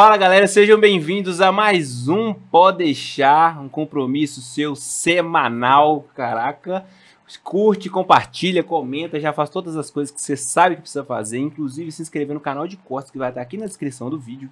Fala 0.00 0.16
galera, 0.16 0.46
sejam 0.46 0.80
bem-vindos 0.80 1.42
a 1.42 1.52
mais 1.52 2.08
um 2.08 2.32
Pode 2.32 2.78
Deixar, 2.78 3.60
um 3.60 3.68
compromisso 3.68 4.40
seu 4.40 4.74
semanal. 4.74 6.06
Caraca, 6.16 6.86
curte, 7.44 7.90
compartilha, 7.90 8.64
comenta, 8.64 9.20
já 9.20 9.30
faz 9.30 9.50
todas 9.50 9.76
as 9.76 9.90
coisas 9.90 10.10
que 10.10 10.18
você 10.18 10.38
sabe 10.38 10.76
que 10.76 10.80
precisa 10.80 11.04
fazer, 11.04 11.36
inclusive 11.36 11.92
se 11.92 12.00
inscrever 12.00 12.32
no 12.32 12.40
canal 12.40 12.66
de 12.66 12.78
Cortes 12.78 13.10
que 13.10 13.18
vai 13.18 13.28
estar 13.28 13.42
aqui 13.42 13.58
na 13.58 13.66
descrição 13.66 14.08
do 14.08 14.18
vídeo. 14.18 14.50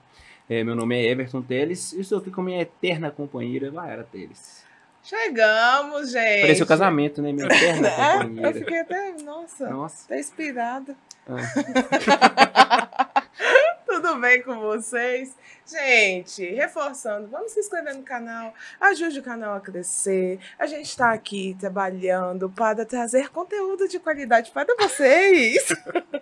É, 0.51 0.63
meu 0.63 0.77
nome 0.77 0.95
é 0.95 1.11
Everton 1.11 1.41
Teles 1.41 1.95
e 1.95 2.01
estou 2.01 2.19
aqui 2.19 2.31
com 2.31 2.43
minha 2.43 2.61
eterna 2.61 3.11
companheira, 3.11 3.73
Laera 3.73 4.05
Teles. 4.05 4.63
Chegamos, 5.03 6.13
gente. 6.13 6.43
Pareceu 6.43 6.67
casamento, 6.67 7.23
né? 7.23 7.33
Minha 7.33 7.47
eterna 7.51 7.89
É, 7.89 8.17
eu 8.17 8.19
companheira. 8.19 8.53
fiquei 8.53 8.81
até, 8.81 9.13
nossa, 9.23 9.71
Nossa. 9.71 10.09
tá 10.09 10.19
inspirada. 10.19 10.95
Ah. 11.27 13.09
Tudo 14.01 14.15
bem 14.21 14.41
com 14.43 14.61
vocês? 14.61 15.35
Gente, 15.67 16.47
reforçando, 16.55 17.27
vamos 17.27 17.51
se 17.51 17.59
inscrever 17.59 17.97
no 17.97 18.05
canal, 18.05 18.55
ajude 18.81 19.19
o 19.19 19.23
canal 19.25 19.57
a 19.57 19.61
crescer. 19.61 20.39
A 20.57 20.67
gente 20.67 20.87
está 20.87 21.13
aqui 21.13 21.57
trabalhando 21.59 22.49
para 22.49 22.87
trazer 22.87 23.29
conteúdo 23.31 23.89
de 23.89 23.99
qualidade 23.99 24.53
para 24.53 24.73
vocês. 24.79 25.67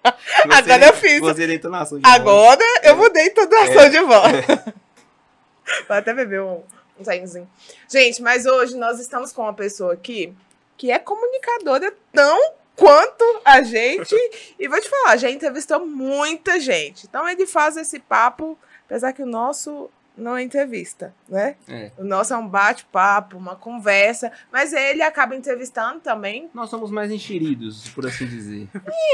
Agora 0.50 0.86
eu 0.86 0.94
fiz. 0.94 1.20
Você 1.20 1.46
da 1.46 1.52
entonação 1.52 1.98
de 1.98 2.02
voz. 2.02 2.14
Agora 2.18 2.64
eu 2.82 2.96
mudei 2.96 3.28
toda 3.28 3.54
a 3.54 3.64
ação 3.64 3.82
É. 3.82 3.88
de 3.90 4.00
voz. 4.00 4.46
Vou 5.86 5.96
até 5.98 6.14
beber 6.14 6.40
um, 6.40 6.62
um 6.98 7.04
zainzinho. 7.04 7.46
Gente, 7.90 8.22
mas 8.22 8.46
hoje 8.46 8.74
nós 8.74 8.98
estamos 8.98 9.32
com 9.32 9.42
uma 9.42 9.52
pessoa 9.52 9.92
aqui 9.92 10.34
que 10.78 10.90
é 10.90 10.98
comunicadora 10.98 11.92
tão 12.10 12.54
quanto 12.76 13.24
a 13.44 13.62
gente. 13.62 14.14
E 14.58 14.68
vou 14.68 14.80
te 14.80 14.88
falar, 14.88 15.16
já 15.16 15.30
entrevistou 15.30 15.84
muita 15.86 16.60
gente. 16.60 17.06
Então 17.06 17.28
ele 17.28 17.46
faz 17.46 17.76
esse 17.76 17.98
papo, 17.98 18.56
apesar 18.86 19.12
que 19.12 19.22
o 19.22 19.26
nosso 19.26 19.90
não 20.18 20.34
é 20.34 20.42
entrevista, 20.42 21.14
né? 21.28 21.56
É. 21.68 21.90
O 21.98 22.02
nosso 22.02 22.32
é 22.32 22.36
um 22.38 22.48
bate-papo, 22.48 23.36
uma 23.36 23.54
conversa. 23.54 24.32
Mas 24.50 24.72
ele 24.72 25.02
acaba 25.02 25.36
entrevistando 25.36 26.00
também. 26.00 26.48
Nós 26.54 26.70
somos 26.70 26.90
mais 26.90 27.10
enxeridos, 27.10 27.86
por 27.90 28.06
assim 28.06 28.24
dizer. 28.26 28.66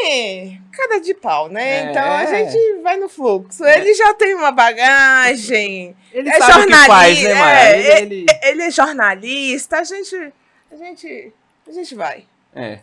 É, 0.06 0.58
cara 0.72 1.00
de 1.00 1.12
pau, 1.12 1.48
né? 1.48 1.86
É. 1.86 1.90
Então 1.90 2.04
a 2.04 2.24
gente 2.26 2.82
vai 2.82 2.96
no 2.98 3.08
fluxo. 3.08 3.64
Ele 3.64 3.92
já 3.94 4.14
tem 4.14 4.36
uma 4.36 4.52
bagagem. 4.52 5.96
Ele 6.12 6.28
É 6.28 6.38
sabe 6.38 6.66
que 6.66 6.74
faz, 6.86 7.20
né, 7.22 7.30
jornalista, 7.30 7.34
Maia? 7.34 7.58
é, 7.58 8.00
Ele, 8.00 8.14
ele- 8.14 8.26
Ele 8.42 8.62
é 8.62 8.70
jornalista. 8.70 9.78
A 9.78 9.84
gente. 9.84 10.32
A 10.70 10.76
gente. 10.76 11.32
A 11.66 11.72
gente 11.72 11.94
vai. 11.96 12.24
é. 12.54 12.78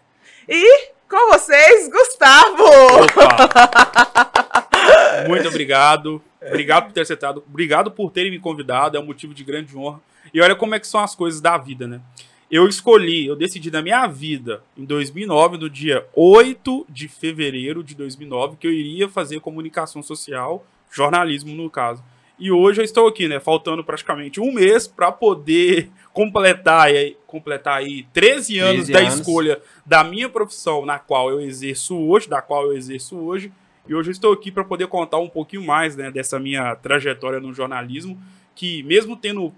E 0.51 0.89
com 1.07 1.31
vocês, 1.31 1.87
Gustavo! 1.91 2.63
Opa! 3.03 4.67
Muito 5.29 5.47
obrigado. 5.47 6.19
Obrigado 6.41 6.85
por 6.85 6.93
ter 6.93 7.01
aceitado. 7.01 7.43
Obrigado 7.47 7.91
por 7.91 8.09
terem 8.09 8.31
me 8.31 8.39
convidado. 8.39 8.97
É 8.97 8.99
um 8.99 9.05
motivo 9.05 9.31
de 9.31 9.43
grande 9.43 9.77
honra. 9.77 10.01
E 10.33 10.41
olha 10.41 10.55
como 10.55 10.73
é 10.73 10.79
que 10.79 10.87
são 10.87 11.01
as 11.01 11.13
coisas 11.13 11.39
da 11.39 11.55
vida, 11.55 11.87
né? 11.87 12.01
Eu 12.49 12.67
escolhi, 12.67 13.27
eu 13.27 13.35
decidi 13.35 13.69
na 13.69 13.79
minha 13.79 14.07
vida, 14.07 14.63
em 14.75 14.85
2009, 14.85 15.57
no 15.59 15.69
dia 15.69 16.03
8 16.15 16.87
de 16.89 17.07
fevereiro 17.07 17.83
de 17.83 17.93
2009, 17.93 18.57
que 18.57 18.65
eu 18.65 18.73
iria 18.73 19.07
fazer 19.07 19.39
comunicação 19.41 20.01
social, 20.01 20.65
jornalismo 20.89 21.53
no 21.53 21.69
caso. 21.69 22.03
E 22.39 22.51
hoje 22.51 22.79
eu 22.81 22.85
estou 22.85 23.07
aqui, 23.07 23.27
né? 23.27 23.39
Faltando 23.39 23.83
praticamente 23.83 24.39
um 24.39 24.53
mês 24.53 24.87
para 24.87 25.11
poder 25.11 25.89
completar, 26.13 26.87
completar 27.27 27.79
aí 27.79 28.03
13 28.13 28.59
anos 28.59 28.85
13 28.87 28.91
da 28.93 28.99
anos. 28.99 29.13
escolha 29.15 29.61
da 29.85 30.03
minha 30.03 30.29
profissão, 30.29 30.85
na 30.85 30.97
qual 30.99 31.29
eu 31.29 31.41
exerço 31.41 31.97
hoje, 31.97 32.29
da 32.29 32.41
qual 32.41 32.63
eu 32.65 32.77
exerço 32.77 33.17
hoje. 33.17 33.51
E 33.87 33.93
hoje 33.93 34.09
eu 34.09 34.13
estou 34.13 34.31
aqui 34.31 34.51
para 34.51 34.63
poder 34.63 34.87
contar 34.87 35.17
um 35.17 35.27
pouquinho 35.27 35.65
mais 35.65 35.95
né, 35.95 36.11
dessa 36.11 36.39
minha 36.39 36.75
trajetória 36.75 37.39
no 37.39 37.53
jornalismo, 37.53 38.17
que 38.55 38.83
mesmo 38.83 39.15
tendo 39.17 39.53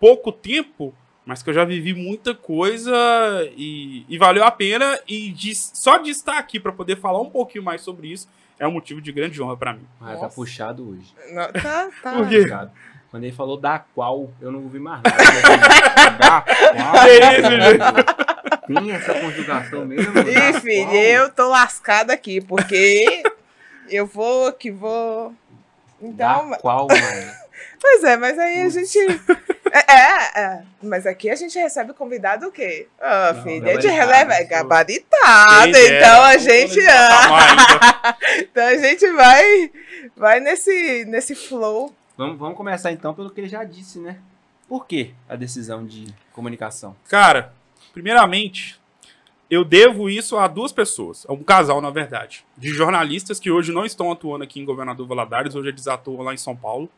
pouco 0.00 0.30
tempo, 0.32 0.94
mas 1.26 1.42
que 1.42 1.50
eu 1.50 1.54
já 1.54 1.64
vivi 1.64 1.92
muita 1.92 2.34
coisa 2.34 2.92
e, 3.56 4.04
e 4.08 4.16
valeu 4.18 4.44
a 4.44 4.50
pena. 4.50 4.98
E 5.06 5.30
de- 5.30 5.54
só 5.54 5.98
de 5.98 6.10
estar 6.10 6.38
aqui 6.38 6.58
para 6.58 6.72
poder 6.72 6.96
falar 6.96 7.20
um 7.20 7.30
pouquinho 7.30 7.64
mais 7.64 7.82
sobre 7.82 8.08
isso 8.08 8.26
é 8.58 8.66
um 8.66 8.72
motivo 8.72 9.00
de 9.00 9.10
grande 9.12 9.40
honra 9.42 9.56
para 9.56 9.72
mim. 9.74 9.86
Ah, 10.00 10.16
tá 10.16 10.28
puxado 10.28 10.90
hoje. 10.90 11.14
Não, 11.32 11.52
tá, 11.52 11.88
tá. 12.02 12.12
Por 12.16 12.28
quê? 12.28 12.42
Puxado. 12.42 12.70
Quando 13.10 13.24
ele 13.24 13.32
falou 13.36 13.58
da 13.58 13.78
qual, 13.78 14.30
eu 14.40 14.50
não 14.50 14.62
ouvi 14.62 14.78
mais 14.78 15.02
nada. 15.02 16.18
da 16.18 16.40
qual. 16.40 16.92
Que 17.04 17.10
isso, 18.72 18.80
Tem 18.80 18.90
essa 18.92 19.14
conjugação 19.20 19.84
mesmo? 19.84 20.18
Ih, 20.20 20.52
Da 20.52 20.60
filho, 20.60 20.86
qual? 20.86 20.96
eu 20.96 21.30
tô 21.30 21.48
lascada 21.50 22.12
aqui, 22.14 22.40
porque 22.40 23.22
eu 23.90 24.06
vou 24.06 24.50
que 24.52 24.70
vou. 24.70 25.34
Então, 26.00 26.50
Da 26.50 26.56
qual, 26.58 26.86
Maia? 26.88 27.36
Pois 27.80 28.02
é, 28.04 28.16
mas 28.16 28.38
aí 28.38 28.62
a 28.62 28.68
gente. 28.70 28.98
É, 29.74 29.78
é, 29.90 30.40
é. 30.42 30.62
Mas 30.82 31.06
aqui 31.06 31.30
a 31.30 31.34
gente 31.34 31.58
recebe 31.58 31.94
convidado 31.94 32.46
o 32.46 32.52
quê? 32.52 32.86
Ah, 33.00 33.32
Não, 33.32 33.42
filho, 33.42 33.66
é 33.66 33.78
de 33.78 33.88
gabaritado, 33.88 34.10
releva, 34.10 34.34
é 34.34 34.44
gabaritado. 34.44 35.72
Dera, 35.72 35.96
Então 35.96 36.22
a 36.22 36.36
gente. 36.36 36.80
ainda. 36.80 38.18
então 38.38 38.66
a 38.66 38.76
gente 38.76 39.10
vai, 39.12 39.70
vai 40.14 40.40
nesse, 40.40 41.06
nesse 41.06 41.34
flow. 41.34 41.90
Vamos, 42.18 42.38
vamos 42.38 42.56
começar 42.56 42.92
então 42.92 43.14
pelo 43.14 43.30
que 43.30 43.40
ele 43.40 43.48
já 43.48 43.64
disse, 43.64 43.98
né? 43.98 44.18
Por 44.68 44.86
que 44.86 45.14
a 45.26 45.36
decisão 45.36 45.86
de 45.86 46.06
comunicação? 46.34 46.94
Cara, 47.08 47.54
primeiramente, 47.94 48.78
eu 49.50 49.64
devo 49.64 50.10
isso 50.10 50.36
a 50.36 50.46
duas 50.48 50.70
pessoas, 50.70 51.24
a 51.26 51.32
um 51.32 51.42
casal, 51.42 51.80
na 51.80 51.90
verdade, 51.90 52.44
de 52.58 52.68
jornalistas 52.68 53.40
que 53.40 53.50
hoje 53.50 53.72
não 53.72 53.86
estão 53.86 54.12
atuando 54.12 54.44
aqui 54.44 54.60
em 54.60 54.64
Governador 54.66 55.06
Valadares, 55.06 55.54
hoje 55.54 55.68
eles 55.70 55.86
atuam 55.86 56.22
lá 56.22 56.34
em 56.34 56.38
São 56.38 56.54
Paulo. 56.54 56.90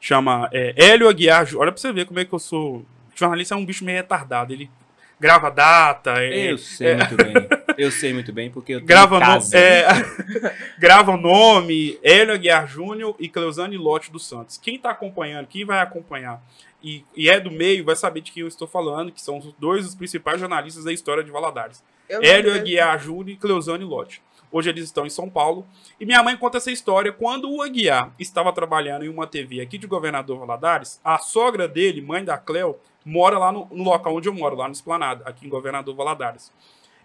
Chama 0.00 0.48
é, 0.52 0.74
Hélio 0.76 1.08
Aguiar. 1.08 1.46
Olha 1.56 1.72
pra 1.72 1.80
você 1.80 1.92
ver 1.92 2.06
como 2.06 2.18
é 2.18 2.24
que 2.24 2.32
eu 2.32 2.38
sou. 2.38 2.84
Jornalista 3.14 3.54
é 3.54 3.58
um 3.58 3.64
bicho 3.64 3.84
meio 3.84 3.98
retardado. 3.98 4.52
Ele 4.52 4.70
grava 5.18 5.50
data, 5.50 6.14
é, 6.18 6.50
Eu 6.50 6.58
sei 6.58 6.96
muito 6.96 7.16
bem. 7.16 7.34
Eu 7.76 7.90
sei 7.90 8.12
muito 8.12 8.32
bem, 8.32 8.50
porque 8.50 8.72
eu 8.72 8.78
tenho 8.78 8.88
grava, 8.88 9.20
no, 9.20 9.26
casa. 9.26 9.58
é, 9.58 9.86
grava 10.78 11.12
o 11.12 11.16
nome, 11.16 11.98
Hélio 12.02 12.34
Aguiar 12.34 12.66
Júnior 12.66 13.14
e 13.18 13.28
Cleusane 13.28 13.76
Lote 13.76 14.10
dos 14.10 14.26
Santos. 14.26 14.56
Quem 14.56 14.78
tá 14.78 14.90
acompanhando, 14.90 15.46
quem 15.46 15.64
vai 15.64 15.80
acompanhar 15.80 16.42
e, 16.82 17.04
e 17.14 17.28
é 17.28 17.38
do 17.38 17.50
meio, 17.50 17.84
vai 17.84 17.96
saber 17.96 18.22
de 18.22 18.32
quem 18.32 18.42
eu 18.42 18.48
estou 18.48 18.66
falando, 18.66 19.12
que 19.12 19.20
são 19.20 19.38
os 19.38 19.52
dois 19.58 19.84
dos 19.84 19.94
principais 19.94 20.40
jornalistas 20.40 20.84
da 20.84 20.92
história 20.92 21.22
de 21.22 21.30
Valadares. 21.30 21.82
Eu 22.08 22.22
Hélio 22.22 22.54
Aguiar 22.54 22.98
Júnior 22.98 23.30
e 23.30 23.36
Cleusane 23.36 23.84
Lote. 23.84 24.22
Hoje 24.52 24.68
eles 24.68 24.84
estão 24.84 25.06
em 25.06 25.10
São 25.10 25.30
Paulo. 25.30 25.66
E 25.98 26.04
minha 26.04 26.22
mãe 26.22 26.36
conta 26.36 26.58
essa 26.58 26.70
história. 26.70 27.12
Quando 27.12 27.50
o 27.50 27.62
Aguiar 27.62 28.12
estava 28.18 28.52
trabalhando 28.52 29.04
em 29.04 29.08
uma 29.08 29.26
TV 29.26 29.60
aqui 29.60 29.78
de 29.78 29.86
Governador 29.86 30.38
Valadares, 30.38 31.00
a 31.04 31.18
sogra 31.18 31.68
dele, 31.68 32.00
mãe 32.02 32.24
da 32.24 32.36
Cleo, 32.36 32.76
mora 33.04 33.38
lá 33.38 33.52
no, 33.52 33.66
no 33.70 33.84
local 33.84 34.14
onde 34.14 34.28
eu 34.28 34.34
moro, 34.34 34.56
lá 34.56 34.66
no 34.66 34.72
Esplanada, 34.72 35.24
aqui 35.24 35.46
em 35.46 35.48
Governador 35.48 35.94
Valadares. 35.94 36.52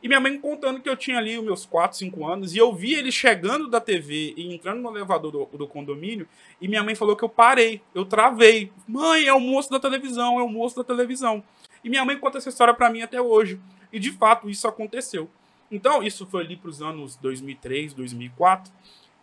E 0.02 0.08
minha 0.08 0.20
mãe 0.20 0.40
contando 0.40 0.80
que 0.82 0.90
eu 0.90 0.96
tinha 0.96 1.18
ali 1.18 1.38
os 1.38 1.44
meus 1.44 1.66
4, 1.66 1.98
5 1.98 2.28
anos, 2.28 2.54
e 2.54 2.60
eu 2.60 2.74
vi 2.74 2.94
ele 2.94 3.12
chegando 3.12 3.68
da 3.68 3.82
TV 3.82 4.34
e 4.38 4.54
entrando 4.54 4.82
no 4.82 4.90
elevador 4.90 5.32
do, 5.32 5.46
do 5.58 5.68
condomínio, 5.68 6.28
e 6.62 6.68
minha 6.68 6.84
mãe 6.84 6.94
falou 6.94 7.16
que 7.16 7.24
eu 7.24 7.30
parei, 7.30 7.82
eu 7.94 8.06
travei. 8.06 8.72
Mãe, 8.88 9.26
é 9.26 9.34
o 9.34 9.40
moço 9.40 9.70
da 9.72 9.80
televisão, 9.80 10.40
é 10.40 10.44
o 10.44 10.50
moço 10.50 10.76
da 10.76 10.84
televisão. 10.84 11.44
E 11.84 11.90
minha 11.90 12.06
mãe 12.06 12.18
conta 12.18 12.38
essa 12.38 12.50
história 12.50 12.74
pra 12.74 12.90
mim 12.90 13.02
até 13.02 13.22
hoje. 13.22 13.60
E 13.92 14.00
de 14.00 14.12
fato 14.12 14.50
isso 14.50 14.68
aconteceu. 14.68 15.30
Então, 15.72 16.04
isso 16.04 16.26
foi 16.26 16.44
ali 16.44 16.56
pros 16.56 16.82
anos 16.82 17.16
2003, 17.16 17.94
2004. 17.94 18.72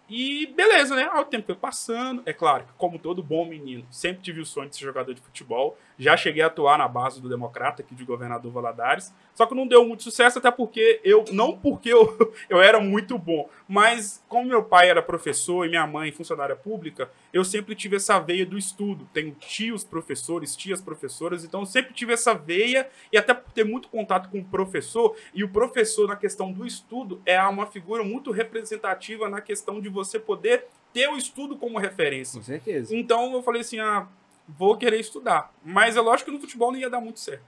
E 0.09 0.47
beleza, 0.49 0.95
né? 0.95 1.09
Aí 1.11 1.23
o 1.23 1.25
tempo 1.25 1.47
foi 1.47 1.55
passando. 1.55 2.23
É 2.27 2.33
claro 2.33 2.65
que, 2.65 2.73
como 2.75 2.99
todo 2.99 3.23
bom 3.23 3.47
menino, 3.47 3.87
sempre 3.91 4.23
tive 4.23 4.41
o 4.41 4.47
sonho 4.47 4.69
de 4.69 4.77
ser 4.77 4.85
jogador 4.85 5.15
de 5.15 5.21
futebol. 5.21 5.79
Já 6.03 6.17
cheguei 6.17 6.43
a 6.43 6.49
atuar 6.49 6.77
na 6.77 6.89
base 6.89 7.23
do 7.23 7.29
Democrata, 7.29 7.81
aqui 7.81 7.95
de 7.95 8.05
Governador 8.05 8.51
Valadares. 8.51 9.15
Só 9.35 9.47
que 9.47 9.55
não 9.55 9.69
deu 9.69 9.87
muito 9.87 10.03
sucesso, 10.03 10.41
até 10.41 10.51
porque 10.51 11.01
eu. 11.05 11.25
Não 11.31 11.57
porque 11.57 11.91
eu, 11.93 12.35
eu 12.51 12.61
era 12.61 12.81
muito 12.81 13.17
bom, 13.17 13.49
mas 13.69 14.21
como 14.29 14.49
meu 14.49 14.65
pai 14.65 14.91
era 14.91 15.01
professor 15.01 15.65
e 15.65 15.69
minha 15.69 15.87
mãe 15.87 16.11
funcionária 16.11 16.57
pública, 16.57 17.09
eu 17.33 17.45
sempre 17.45 17.77
tive 17.77 17.97
essa 17.97 18.19
veia 18.19 18.45
do 18.45 18.59
estudo. 18.59 19.09
Tenho 19.15 19.31
tios 19.39 19.85
professores, 19.85 20.57
tias 20.57 20.81
professoras, 20.81 21.45
então 21.45 21.61
eu 21.61 21.67
sempre 21.67 21.95
tive 21.95 22.13
essa 22.13 22.35
veia, 22.35 22.89
e 23.13 23.17
até 23.17 23.33
por 23.33 23.53
ter 23.53 23.65
muito 23.65 23.89
contato 23.89 24.29
com 24.29 24.41
o 24.41 24.45
professor, 24.45 25.15
e 25.33 25.45
o 25.45 25.49
professor, 25.49 26.09
na 26.09 26.17
questão 26.17 26.51
do 26.51 26.67
estudo, 26.67 27.23
é 27.25 27.41
uma 27.43 27.67
figura 27.67 28.03
muito 28.03 28.33
representativa 28.33 29.29
na 29.29 29.41
questão 29.41 29.81
de 29.81 29.89
você 29.89 30.19
poder 30.19 30.67
ter 30.93 31.09
o 31.09 31.17
estudo 31.17 31.57
como 31.57 31.79
referência. 31.79 32.41
Com 32.41 32.45
certeza. 32.45 32.95
Então 32.95 33.33
eu 33.33 33.43
falei 33.43 33.61
assim: 33.61 33.79
ah, 33.79 34.09
vou 34.49 34.77
querer 34.77 34.99
estudar. 35.01 35.53
Mas 35.65 35.97
é 35.97 36.01
lógico 36.01 36.31
que 36.31 36.37
no 36.37 36.41
futebol 36.41 36.73
não 36.73 36.79
ia 36.79 36.91
dar 36.91 37.01
muito 37.01 37.21
certo. 37.21 37.45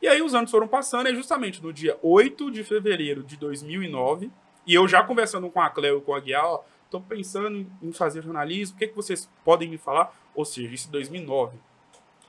E 0.00 0.06
aí 0.08 0.22
os 0.22 0.34
anos 0.34 0.50
foram 0.50 0.68
passando, 0.68 1.08
e 1.08 1.14
justamente 1.14 1.62
no 1.62 1.72
dia 1.72 1.98
8 2.02 2.50
de 2.50 2.62
fevereiro 2.62 3.22
de 3.22 3.36
2009, 3.36 4.30
e 4.66 4.74
eu 4.74 4.86
já 4.86 5.02
conversando 5.02 5.50
com 5.50 5.60
a 5.60 5.68
Cleo 5.70 5.98
e 5.98 6.00
com 6.02 6.14
a 6.14 6.20
Guiar, 6.20 6.44
ó, 6.44 6.62
tô 6.90 7.00
pensando 7.00 7.66
em 7.82 7.92
fazer 7.92 8.22
jornalismo, 8.22 8.76
o 8.76 8.78
que, 8.78 8.86
que 8.86 8.94
vocês 8.94 9.28
podem 9.44 9.68
me 9.68 9.76
falar? 9.76 10.14
Ou 10.34 10.44
seja, 10.44 10.72
isso 10.72 10.88
em 10.88 10.92
2009. 10.92 11.58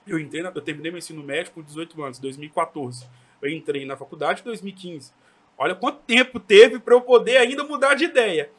Eu 0.08 0.18
entrei, 0.18 0.42
na- 0.42 0.52
eu 0.54 0.62
terminei 0.62 0.90
meu 0.92 0.98
ensino 0.98 1.22
médio 1.24 1.52
com 1.54 1.62
18 1.62 2.02
anos, 2.04 2.18
2014. 2.18 3.06
Eu 3.42 3.50
entrei 3.52 3.86
na 3.86 3.96
faculdade 3.96 4.42
em 4.42 4.46
2015. 4.46 5.14
Olha 5.58 5.76
quanto 5.76 6.00
tempo 6.00 6.40
teve 6.40 6.80
para 6.80 6.96
eu 6.96 7.02
poder 7.02 7.38
ainda 7.38 7.64
mudar 7.64 7.94
de 7.94 8.06
ideia. 8.06 8.50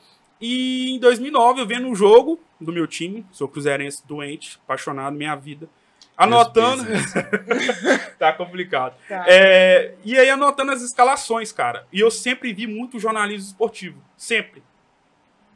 E 0.41 0.93
em 0.93 0.99
2009 0.99 1.61
eu 1.61 1.67
vendo 1.67 1.87
um 1.87 1.95
jogo 1.95 2.41
do 2.61 2.73
meu 2.73 2.87
time, 2.87 3.27
sou 3.31 3.47
cruzeirense 3.47 4.07
doente, 4.07 4.59
apaixonado, 4.65 5.15
minha 5.15 5.35
vida. 5.37 5.69
Anotando. 6.17 6.85
tá 8.19 8.33
complicado. 8.33 8.95
Tá. 9.09 9.25
É, 9.27 9.95
e 10.05 10.19
aí 10.19 10.29
anotando 10.29 10.73
as 10.73 10.83
escalações, 10.83 11.51
cara. 11.51 11.87
E 11.93 12.01
eu 12.01 12.11
sempre 12.11 12.53
vi 12.53 12.67
muito 12.67 12.99
jornalismo 12.99 13.49
esportivo. 13.49 14.03
Sempre. 14.17 14.63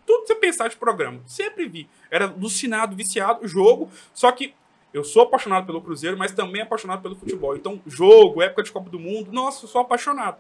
Tudo 0.06 0.22
que 0.22 0.28
você 0.28 0.34
pensar 0.34 0.68
de 0.68 0.76
programa. 0.76 1.20
Sempre 1.26 1.68
vi. 1.68 1.88
Era 2.10 2.26
alucinado, 2.26 2.96
viciado, 2.96 3.46
jogo. 3.46 3.90
Só 4.14 4.32
que 4.32 4.54
eu 4.92 5.04
sou 5.04 5.24
apaixonado 5.24 5.66
pelo 5.66 5.82
Cruzeiro, 5.82 6.16
mas 6.16 6.32
também 6.32 6.62
apaixonado 6.62 7.02
pelo 7.02 7.16
futebol. 7.16 7.56
Então, 7.56 7.80
jogo, 7.86 8.40
época 8.40 8.62
de 8.62 8.72
Copa 8.72 8.88
do 8.88 8.98
Mundo, 8.98 9.32
nossa, 9.32 9.64
eu 9.64 9.68
sou 9.68 9.80
apaixonado. 9.80 10.38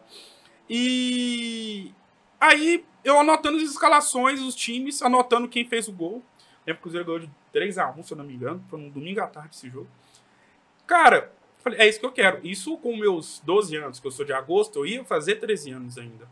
E 0.70 1.92
aí, 2.40 2.84
eu 3.04 3.18
anotando 3.18 3.58
as 3.58 3.64
escalações, 3.64 4.40
os 4.40 4.54
times, 4.54 5.02
anotando 5.02 5.48
quem 5.48 5.64
fez 5.64 5.88
o 5.88 5.92
gol. 5.92 6.22
Lembro 6.66 6.80
que 6.82 6.88
o 6.88 6.90
Cruzeiro 6.90 7.04
ganhou 7.04 7.20
de 7.20 7.30
3x1, 7.52 8.02
se 8.02 8.12
eu 8.12 8.16
não 8.16 8.24
me 8.24 8.34
engano. 8.34 8.64
Foi 8.68 8.78
um 8.78 8.88
domingo 8.88 9.20
à 9.20 9.26
tarde 9.26 9.54
esse 9.54 9.68
jogo. 9.68 9.88
Cara, 10.86 11.32
falei, 11.58 11.80
é 11.80 11.88
isso 11.88 12.00
que 12.00 12.06
eu 12.06 12.12
quero. 12.12 12.40
Isso 12.42 12.76
com 12.78 12.96
meus 12.96 13.40
12 13.44 13.76
anos, 13.76 14.00
que 14.00 14.06
eu 14.06 14.10
sou 14.10 14.24
de 14.24 14.32
agosto, 14.32 14.78
eu 14.78 14.86
ia 14.86 15.04
fazer 15.04 15.36
13 15.36 15.72
anos 15.72 15.98
ainda. 15.98 16.26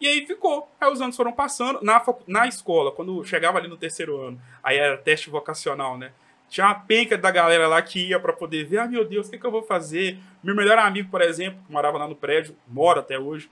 E 0.00 0.06
aí 0.06 0.26
ficou. 0.26 0.68
Aí 0.80 0.90
os 0.92 1.00
anos 1.00 1.16
foram 1.16 1.32
passando. 1.32 1.80
Na, 1.82 2.04
na 2.26 2.46
escola, 2.46 2.92
quando 2.92 3.24
chegava 3.24 3.58
ali 3.58 3.68
no 3.68 3.76
terceiro 3.76 4.20
ano, 4.20 4.40
aí 4.62 4.76
era 4.76 4.98
teste 4.98 5.30
vocacional, 5.30 5.96
né? 5.96 6.12
Tinha 6.48 6.66
uma 6.66 6.74
penca 6.74 7.18
da 7.18 7.30
galera 7.30 7.66
lá 7.66 7.80
que 7.82 8.08
ia 8.08 8.20
pra 8.20 8.32
poder 8.32 8.64
ver. 8.64 8.78
Ah, 8.78 8.86
meu 8.86 9.04
Deus, 9.04 9.26
o 9.26 9.30
que, 9.30 9.38
que 9.38 9.46
eu 9.46 9.50
vou 9.50 9.62
fazer? 9.62 10.18
Meu 10.42 10.54
melhor 10.54 10.78
amigo, 10.78 11.10
por 11.10 11.20
exemplo, 11.20 11.60
que 11.66 11.72
morava 11.72 11.98
lá 11.98 12.06
no 12.06 12.14
prédio, 12.14 12.56
mora 12.68 13.00
até 13.00 13.18
hoje, 13.18 13.50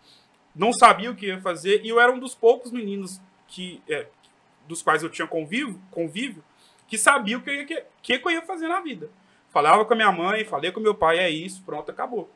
não 0.55 0.73
sabia 0.73 1.11
o 1.11 1.15
que 1.15 1.27
ia 1.27 1.41
fazer. 1.41 1.85
E 1.85 1.89
eu 1.89 2.01
era 2.01 2.13
um 2.13 2.19
dos 2.19 2.35
poucos 2.35 2.71
meninos 2.71 3.21
que, 3.49 3.83
é, 3.89 4.07
dos 4.67 4.83
quais 4.83 5.03
eu 5.03 5.11
tinha 5.11 5.27
convívio, 5.27 5.81
convívio 5.91 6.43
que 6.87 6.99
sabia 6.99 7.39
o 7.39 7.43
que 7.43 7.51
eu, 7.51 7.55
ia, 7.55 7.65
que, 7.65 7.85
que 8.03 8.21
eu 8.29 8.31
ia 8.31 8.43
fazer 8.43 8.69
na 8.69 8.81
vida. 8.81 9.11
Falava 9.51 9.85
com 9.85 9.93
a 9.93 9.97
minha 9.97 10.13
mãe, 10.13 10.45
falei 10.45 10.71
com 10.73 10.81
meu 10.81 10.95
pai, 10.95 11.19
é 11.19 11.31
isso, 11.31 11.63
pronto, 11.63 11.91
acabou. 11.91 12.29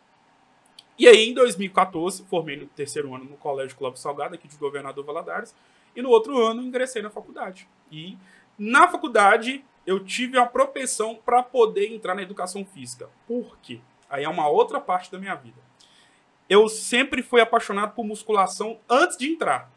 E 0.99 1.07
aí, 1.07 1.29
em 1.29 1.35
2014, 1.35 2.25
formei 2.25 2.57
no 2.57 2.67
terceiro 2.67 3.15
ano 3.15 3.25
no 3.25 3.37
Colégio 3.37 3.77
Clóvis 3.77 4.01
Salgado, 4.01 4.35
aqui 4.35 4.49
de 4.49 4.57
Governador 4.57 5.05
Valadares, 5.05 5.55
e 5.95 6.03
no 6.03 6.11
outro 6.11 6.41
ano 6.45 6.63
ingressei 6.63 7.03
na 7.03 7.11
faculdade. 7.11 7.69
E 7.91 8.17
na 8.59 8.89
faculdade 8.89 9.65
eu 9.87 10.05
tive 10.05 10.39
a 10.39 10.47
propensão 10.47 11.15
para 11.15 11.43
poder 11.43 11.93
entrar 11.93 12.15
na 12.15 12.23
educação 12.23 12.65
física. 12.65 13.09
Por 13.27 13.57
quê? 13.63 13.81
Aí 14.11 14.25
é 14.25 14.29
uma 14.29 14.49
outra 14.49 14.81
parte 14.81 15.11
da 15.11 15.19
minha 15.19 15.35
vida. 15.35 15.68
Eu 16.49 16.69
sempre 16.69 17.23
fui 17.23 17.41
apaixonado 17.41 17.95
por 17.95 18.05
musculação 18.05 18.79
antes 18.89 19.17
de 19.17 19.29
entrar. 19.31 19.71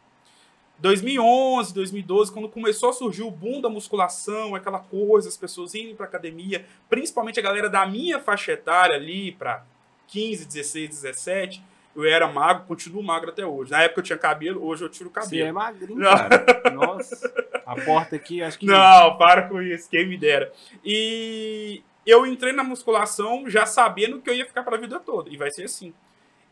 2011, 0.78 1.72
2012, 1.74 2.32
quando 2.32 2.48
começou 2.48 2.90
a 2.90 2.92
surgir 2.92 3.22
o 3.22 3.30
boom 3.30 3.60
da 3.60 3.68
musculação, 3.68 4.54
aquela 4.54 4.80
coisa, 4.80 5.28
as 5.28 5.36
pessoas 5.36 5.74
indo 5.74 5.94
para 5.94 6.06
academia, 6.06 6.64
principalmente 6.90 7.38
a 7.38 7.42
galera 7.42 7.68
da 7.70 7.86
minha 7.86 8.18
faixa 8.18 8.52
etária 8.52 8.96
ali, 8.96 9.30
para 9.32 9.64
15, 10.08 10.44
16, 10.46 10.88
17, 10.88 11.62
eu 11.94 12.04
era 12.04 12.26
magro, 12.26 12.64
continuo 12.66 13.02
magro 13.02 13.30
até 13.30 13.46
hoje. 13.46 13.70
Na 13.70 13.82
época 13.82 14.00
eu 14.00 14.04
tinha 14.04 14.18
cabelo, 14.18 14.64
hoje 14.64 14.82
eu 14.82 14.88
tiro 14.88 15.08
o 15.08 15.12
Você 15.12 15.20
cabelo. 15.20 15.48
é 15.48 15.52
magrinho, 15.52 15.98
Não. 16.00 16.10
cara. 16.10 16.70
Nossa. 16.72 17.32
A 17.64 17.76
porta 17.76 18.16
aqui, 18.16 18.42
acho 18.42 18.58
que. 18.58 18.66
Não, 18.66 19.16
para 19.18 19.42
com 19.42 19.62
isso, 19.62 19.88
quem 19.88 20.08
me 20.08 20.18
dera. 20.18 20.52
E 20.84 21.80
eu 22.04 22.26
entrei 22.26 22.52
na 22.52 22.64
musculação 22.64 23.48
já 23.48 23.66
sabendo 23.66 24.20
que 24.20 24.28
eu 24.28 24.34
ia 24.34 24.46
ficar 24.46 24.64
para 24.64 24.76
a 24.76 24.80
vida 24.80 24.98
toda, 24.98 25.30
e 25.30 25.36
vai 25.36 25.50
ser 25.52 25.64
assim. 25.64 25.94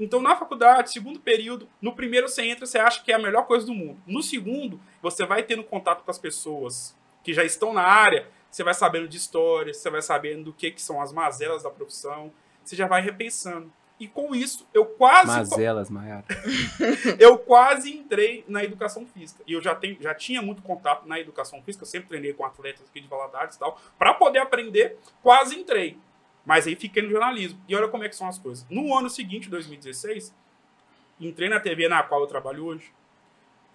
Então, 0.00 0.20
na 0.20 0.34
faculdade, 0.34 0.90
segundo 0.90 1.20
período, 1.20 1.68
no 1.80 1.94
primeiro 1.94 2.26
você 2.26 2.42
entra, 2.42 2.64
você 2.64 2.78
acha 2.78 3.02
que 3.04 3.12
é 3.12 3.14
a 3.14 3.18
melhor 3.18 3.46
coisa 3.46 3.66
do 3.66 3.74
mundo. 3.74 4.00
No 4.06 4.22
segundo, 4.22 4.80
você 5.02 5.26
vai 5.26 5.42
tendo 5.42 5.62
contato 5.62 6.02
com 6.02 6.10
as 6.10 6.18
pessoas 6.18 6.96
que 7.22 7.34
já 7.34 7.44
estão 7.44 7.74
na 7.74 7.82
área, 7.82 8.26
você 8.50 8.64
vai 8.64 8.72
sabendo 8.72 9.06
de 9.06 9.18
histórias, 9.18 9.76
você 9.76 9.90
vai 9.90 10.00
sabendo 10.00 10.44
do 10.44 10.52
que, 10.54 10.70
que 10.70 10.80
são 10.80 11.02
as 11.02 11.12
mazelas 11.12 11.62
da 11.62 11.70
profissão, 11.70 12.32
você 12.64 12.74
já 12.74 12.86
vai 12.86 13.02
repensando. 13.02 13.70
E 14.00 14.08
com 14.08 14.34
isso, 14.34 14.66
eu 14.72 14.86
quase 14.86 15.26
Mazelas, 15.26 15.90
Maiara. 15.90 16.24
eu 17.20 17.36
quase 17.36 17.92
entrei 17.94 18.42
na 18.48 18.64
educação 18.64 19.04
física. 19.04 19.42
E 19.46 19.52
eu 19.52 19.60
já, 19.60 19.74
tenho, 19.74 20.00
já 20.00 20.14
tinha 20.14 20.40
muito 20.40 20.62
contato 20.62 21.06
na 21.06 21.20
educação 21.20 21.62
física, 21.62 21.82
eu 21.82 21.86
sempre 21.86 22.08
treinei 22.08 22.32
com 22.32 22.42
atletas 22.42 22.86
aqui 22.88 22.98
de 22.98 23.06
Valadares 23.06 23.56
e 23.56 23.58
tal, 23.58 23.78
para 23.98 24.14
poder 24.14 24.38
aprender, 24.38 24.96
quase 25.22 25.54
entrei. 25.54 25.98
Mas 26.44 26.66
aí 26.66 26.74
fiquei 26.74 27.02
no 27.02 27.10
jornalismo. 27.10 27.60
E 27.68 27.74
olha 27.74 27.88
como 27.88 28.04
é 28.04 28.08
que 28.08 28.16
são 28.16 28.28
as 28.28 28.38
coisas. 28.38 28.66
No 28.70 28.96
ano 28.96 29.10
seguinte, 29.10 29.48
2016, 29.48 30.34
entrei 31.20 31.48
na 31.48 31.60
TV 31.60 31.88
na 31.88 32.02
qual 32.02 32.22
eu 32.22 32.26
trabalho 32.26 32.64
hoje. 32.64 32.92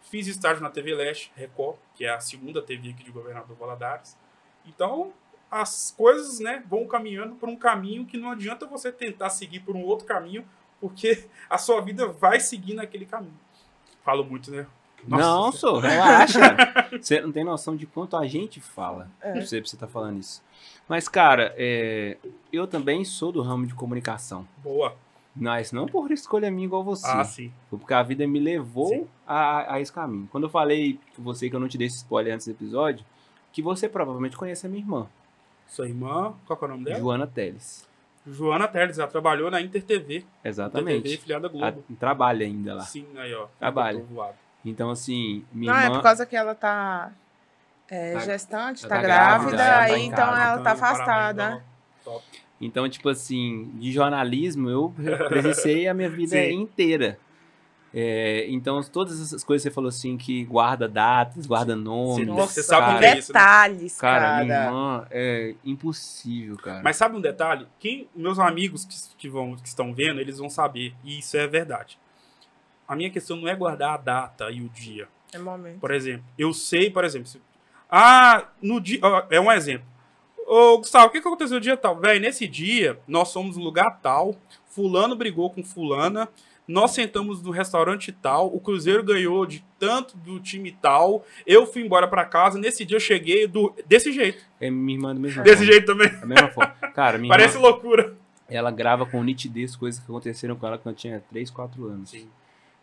Fiz 0.01 0.27
estágio 0.27 0.61
na 0.61 0.69
TV 0.69 0.93
Leste, 0.93 1.31
Record, 1.35 1.77
que 1.95 2.05
é 2.05 2.09
a 2.09 2.19
segunda 2.19 2.61
TV 2.61 2.89
aqui 2.89 3.03
de 3.03 3.11
Governador 3.11 3.55
Valadares. 3.55 4.17
Então, 4.65 5.13
as 5.49 5.93
coisas 5.97 6.39
né, 6.39 6.63
vão 6.67 6.87
caminhando 6.87 7.35
por 7.35 7.49
um 7.49 7.55
caminho 7.55 8.05
que 8.05 8.17
não 8.17 8.31
adianta 8.31 8.65
você 8.65 8.91
tentar 8.91 9.29
seguir 9.29 9.61
por 9.61 9.75
um 9.75 9.83
outro 9.83 10.05
caminho, 10.05 10.47
porque 10.79 11.27
a 11.49 11.57
sua 11.57 11.81
vida 11.81 12.07
vai 12.07 12.39
seguir 12.39 12.73
naquele 12.73 13.05
caminho. 13.05 13.39
Falo 14.03 14.23
muito, 14.23 14.51
né? 14.51 14.67
Nossa, 15.07 15.23
não, 15.23 15.51
você- 15.51 15.57
sou, 15.59 15.79
relaxa. 15.79 16.39
Você 16.99 17.21
não 17.21 17.31
tem 17.31 17.43
noção 17.43 17.75
de 17.75 17.85
quanto 17.85 18.15
a 18.17 18.25
gente 18.27 18.59
fala. 18.61 19.09
É. 19.21 19.39
Você, 19.41 19.59
pra 19.61 19.69
você 19.69 19.77
tá 19.77 19.87
falando 19.87 20.19
isso. 20.19 20.41
Mas, 20.87 21.07
cara, 21.07 21.53
é, 21.57 22.17
eu 22.53 22.67
também 22.67 23.03
sou 23.03 23.31
do 23.31 23.41
ramo 23.41 23.65
de 23.65 23.73
comunicação. 23.73 24.47
Boa. 24.63 24.95
Mas 25.35 25.71
não 25.73 25.85
por 25.85 26.11
escolha 26.11 26.49
minha 26.49 26.65
igual 26.65 26.83
você. 26.83 27.07
Ah, 27.07 27.23
sim. 27.23 27.51
Foi 27.69 27.77
porque 27.77 27.93
a 27.93 28.01
vida 28.01 28.25
me 28.25 28.39
levou 28.39 28.87
Sim. 28.87 29.07
a, 29.27 29.73
a 29.73 29.81
esse 29.81 29.91
caminho. 29.91 30.29
Quando 30.31 30.45
eu 30.45 30.49
falei 30.49 30.97
com 31.15 31.21
você 31.23 31.49
que 31.49 31.55
eu 31.55 31.59
não 31.59 31.67
te 31.67 31.77
dei 31.77 31.87
esse 31.87 31.97
spoiler 31.97 32.33
antes 32.33 32.47
do 32.47 32.51
episódio, 32.51 33.03
que 33.51 33.61
você 33.61 33.89
provavelmente 33.89 34.37
conhece 34.37 34.65
a 34.65 34.69
minha 34.69 34.81
irmã, 34.81 35.07
Sua 35.67 35.87
irmã, 35.89 36.33
qual 36.45 36.57
que 36.57 36.63
é 36.63 36.67
o 36.67 36.71
nome 36.71 36.85
dela? 36.85 36.99
Joana 36.99 37.27
Teles. 37.27 37.85
Joana 38.25 38.65
Teles, 38.67 38.97
ela 38.97 39.09
trabalhou 39.09 39.51
na 39.51 39.59
Inter 39.61 39.83
TV. 39.83 40.17
Inter 40.17 40.21
TV, 40.21 40.25
Exatamente. 40.49 41.17
filiada 41.17 41.47
A, 41.47 41.49
Globo. 41.49 41.83
trabalha 41.99 42.45
ainda 42.45 42.73
lá. 42.75 42.81
Sim, 42.83 43.05
aí, 43.17 43.33
ó. 43.35 43.47
Trabalha. 43.59 44.05
Então, 44.65 44.89
assim, 44.89 45.45
minha 45.53 45.71
Não, 45.71 45.79
é 45.79 45.83
irmã. 45.85 45.95
por 45.97 46.03
causa 46.03 46.25
que 46.25 46.35
ela 46.35 46.55
tá 46.55 47.11
é, 47.89 48.13
Tá- 48.13 48.19
gestante, 48.19 48.83
ela 48.85 48.89
tá, 48.89 48.95
tá 48.95 49.01
grávida, 49.01 49.51
grávida, 49.51 49.63
ela 49.63 49.87
tá 49.87 49.99
então 49.99 50.15
casa, 50.25 50.41
ela 50.41 50.57
tá 50.57 50.59
Então, 50.59 50.63
parabéns, 50.63 50.81
afastada. 50.81 51.55
ó. 51.55 51.75
Top. 52.03 52.25
Então, 52.59 52.89
tipo 52.89 53.09
assim, 53.09 53.69
de 53.75 53.91
jornalismo 53.91 54.69
eu 54.69 54.93
presenciei 55.29 55.87
a 55.87 55.93
minha 55.93 56.09
vida 56.09 56.35
Sim. 56.35 56.51
inteira. 56.61 57.19
É, 57.97 58.45
então, 58.49 58.81
todas 58.83 59.21
essas 59.21 59.41
coisas 59.41 59.63
que 59.63 59.69
você 59.69 59.73
falou 59.73 59.87
assim, 59.87 60.17
que 60.17 60.43
guarda 60.43 60.85
datas, 60.85 61.45
guarda 61.45 61.77
nomes. 61.77 62.27
Nossa, 62.27 62.53
Você 62.55 62.63
sabe 62.63 62.81
cara, 62.93 63.05
é 63.05 63.17
isso, 63.17 63.31
né? 63.31 63.39
detalhes, 63.39 63.97
Cara, 64.01 64.19
cara. 64.25 64.43
minha 64.43 64.57
irmã 64.65 65.07
é 65.11 65.55
impossível, 65.63 66.57
cara. 66.57 66.81
Mas 66.83 66.97
sabe 66.97 67.15
um 67.15 67.21
detalhe? 67.21 67.65
Quem, 67.79 68.09
meus 68.13 68.37
amigos 68.37 68.83
que, 68.83 68.95
que, 69.17 69.29
vão, 69.29 69.55
que 69.55 69.67
estão 69.69 69.93
vendo, 69.93 70.19
eles 70.19 70.39
vão 70.39 70.49
saber. 70.49 70.93
E 71.05 71.19
isso 71.19 71.37
é 71.37 71.47
verdade. 71.47 71.97
A 72.87 72.95
minha 72.95 73.09
questão 73.09 73.37
não 73.37 73.47
é 73.47 73.55
guardar 73.55 73.93
a 73.93 73.97
data 73.97 74.49
e 74.51 74.61
o 74.61 74.69
dia. 74.69 75.07
É 75.33 75.39
momento. 75.39 75.79
Por 75.79 75.91
exemplo, 75.91 76.23
eu 76.37 76.53
sei, 76.53 76.89
por 76.89 77.03
exemplo, 77.03 77.27
se- 77.27 77.41
ah, 77.89 78.47
no 78.61 78.79
dia, 78.79 78.99
é 79.29 79.39
um 79.39 79.51
exemplo. 79.51 79.85
Ô, 80.47 80.77
Gustavo, 80.77 81.07
o 81.07 81.09
que 81.09 81.19
que 81.21 81.27
aconteceu 81.27 81.55
no 81.55 81.61
dia 81.61 81.75
tal? 81.75 81.99
Véi, 81.99 82.19
nesse 82.19 82.47
dia, 82.47 82.99
nós 83.07 83.33
fomos 83.33 83.57
no 83.57 83.63
lugar 83.63 83.99
tal, 84.01 84.35
fulano 84.69 85.15
brigou 85.15 85.49
com 85.49 85.63
fulana, 85.63 86.29
nós 86.67 86.91
sentamos 86.91 87.41
no 87.41 87.51
restaurante 87.51 88.11
tal, 88.11 88.47
o 88.53 88.59
Cruzeiro 88.59 89.03
ganhou 89.03 89.45
de 89.45 89.63
tanto 89.79 90.15
do 90.17 90.39
time 90.39 90.71
tal, 90.71 91.25
eu 91.45 91.65
fui 91.65 91.81
embora 91.83 92.07
pra 92.07 92.25
casa, 92.25 92.59
nesse 92.59 92.85
dia 92.85 92.95
eu 92.97 93.01
cheguei 93.01 93.47
do, 93.47 93.73
desse 93.87 94.11
jeito. 94.11 94.43
É 94.59 94.69
minha 94.69 94.97
irmã 94.97 95.13
do 95.15 95.19
mesmo 95.21 95.43
Desse 95.43 95.65
jeito 95.65 95.85
também. 95.87 96.09
Da 96.19 96.25
mesma 96.27 96.49
forma. 96.49 96.73
Cara, 96.93 97.17
minha 97.17 97.29
Parece 97.29 97.57
irmã, 97.57 97.67
loucura. 97.69 98.15
ela 98.47 98.69
grava 98.71 99.05
com 99.05 99.23
nitidez 99.23 99.75
coisas 99.75 99.99
que 99.99 100.05
aconteceram 100.09 100.55
com 100.55 100.65
ela 100.67 100.77
quando 100.77 100.93
eu 100.93 100.99
tinha 100.99 101.23
3, 101.29 101.49
4 101.49 101.85
anos. 101.87 102.09
Sim. 102.11 102.27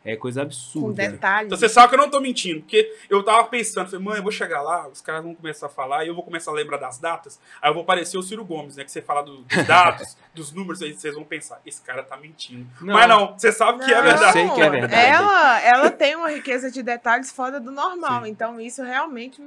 É 0.04 0.16
coisa 0.16 0.40
Com 0.40 0.47
absurda. 0.47 1.09
detalhes. 1.09 1.47
Então 1.47 1.56
você 1.59 1.68
sabe 1.68 1.88
que 1.90 1.94
eu 1.94 1.99
não 1.99 2.11
tô 2.11 2.21
mentindo, 2.21 2.61
porque 2.61 2.92
eu 3.09 3.23
tava 3.23 3.44
pensando, 3.44 3.88
falei, 3.88 4.04
mãe, 4.04 4.16
eu 4.16 4.23
vou 4.23 4.32
chegar 4.32 4.61
lá, 4.61 4.88
os 4.88 5.00
caras 5.00 5.23
vão 5.23 5.35
começar 5.35 5.66
a 5.66 5.68
falar, 5.68 6.04
e 6.04 6.09
eu 6.09 6.14
vou 6.14 6.25
começar 6.25 6.50
a 6.50 6.54
lembrar 6.54 6.76
das 6.78 6.99
datas, 6.99 7.38
aí 7.61 7.71
eu 7.71 7.75
vou 7.75 7.85
parecer 7.85 8.18
o 8.18 8.23
Ciro 8.23 8.44
Gomes, 8.44 8.76
né? 8.76 8.85
Que 8.85 8.90
você 8.90 9.00
fala 9.00 9.23
do- 9.23 9.42
dos 9.42 9.64
dados, 9.66 10.16
dos 10.35 10.52
números, 10.52 10.82
aí 10.82 10.92
vocês 10.92 11.14
vão 11.14 11.23
pensar, 11.25 11.61
esse 11.64 11.80
cara 11.82 12.02
tá 12.02 12.16
mentindo. 12.16 12.66
Não. 12.80 12.94
Mas 12.94 13.09
não, 13.09 13.38
você 13.38 13.52
sabe 13.52 13.85
que 13.85 13.92
é 13.92 13.97
Não, 13.97 14.02
verdade. 14.02 14.32
sei 14.32 14.50
que 14.50 14.61
é 14.61 14.71
verdade. 14.71 14.94
Ela, 14.94 15.61
ela 15.62 15.90
tem 15.90 16.16
uma 16.16 16.30
riqueza 16.30 16.71
de 16.71 16.82
detalhes 16.82 17.30
fora 17.30 17.61
do 17.61 17.71
normal. 17.71 18.25
Sim. 18.25 18.30
Então, 18.30 18.61
isso 18.61 18.82
realmente 18.82 19.40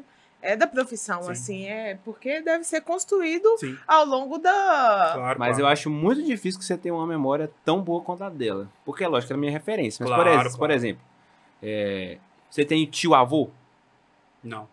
é 0.53 0.55
da 0.55 0.67
profissão, 0.67 1.23
Sim. 1.23 1.31
assim. 1.31 1.65
É 1.65 1.97
porque 2.05 2.41
deve 2.41 2.63
ser 2.63 2.81
construído 2.81 3.47
Sim, 3.57 3.77
ao 3.87 4.05
longo 4.05 4.37
da. 4.37 5.11
claro. 5.15 5.39
Mas 5.39 5.57
eu 5.57 5.63
claro. 5.63 5.73
acho 5.73 5.89
muito 5.89 6.23
difícil 6.23 6.59
que 6.59 6.65
você 6.65 6.77
tenha 6.77 6.93
uma 6.93 7.07
memória 7.07 7.51
tão 7.63 7.81
boa 7.81 8.01
quanto 8.01 8.23
a 8.23 8.29
dela. 8.29 8.69
Porque, 8.85 9.03
é 9.03 9.07
lógico, 9.07 9.33
é 9.33 9.35
a 9.35 9.39
minha 9.39 9.51
referência. 9.51 10.03
Mas, 10.05 10.15
por, 10.15 10.23
Claro, 10.23 10.49
por 10.51 10.57
claro. 10.57 10.73
exemplo, 10.73 11.01
é, 11.61 12.17
você 12.49 12.63
tem 12.63 12.85
tio-avô? 12.85 13.49
Não, 14.43 14.67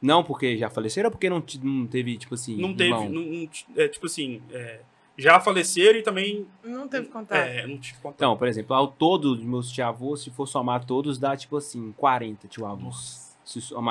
Não 0.00 0.24
porque 0.24 0.56
já 0.56 0.70
faleceram 0.70 1.08
ou 1.08 1.10
porque 1.10 1.28
não, 1.28 1.42
não 1.62 1.86
teve, 1.86 2.16
tipo 2.16 2.34
assim, 2.34 2.56
não 2.56 2.74
teve, 2.74 2.90
não, 2.90 3.08
não- 3.10 3.48
é, 3.76 3.88
tipo 3.88 4.06
assim, 4.06 4.40
é, 4.50 4.80
já 5.18 5.38
faleceram 5.40 5.98
e 5.98 6.02
também 6.02 6.46
Não 6.64 6.86
teve 6.88 7.08
contato. 7.08 7.36
é, 7.36 7.66
não 7.66 7.76
tive 7.78 7.98
contato. 7.98 8.14
Então, 8.16 8.36
por 8.36 8.46
exemplo, 8.48 8.74
ao 8.74 8.88
todo 8.88 9.34
dos 9.34 9.44
meus 9.44 9.70
tio-avôs, 9.70 10.22
se 10.22 10.30
for 10.30 10.46
somar 10.46 10.84
todos, 10.84 11.18
dá, 11.18 11.36
tipo 11.36 11.56
assim, 11.56 11.92
40 11.96 12.46
tio-avôs. 12.48 13.27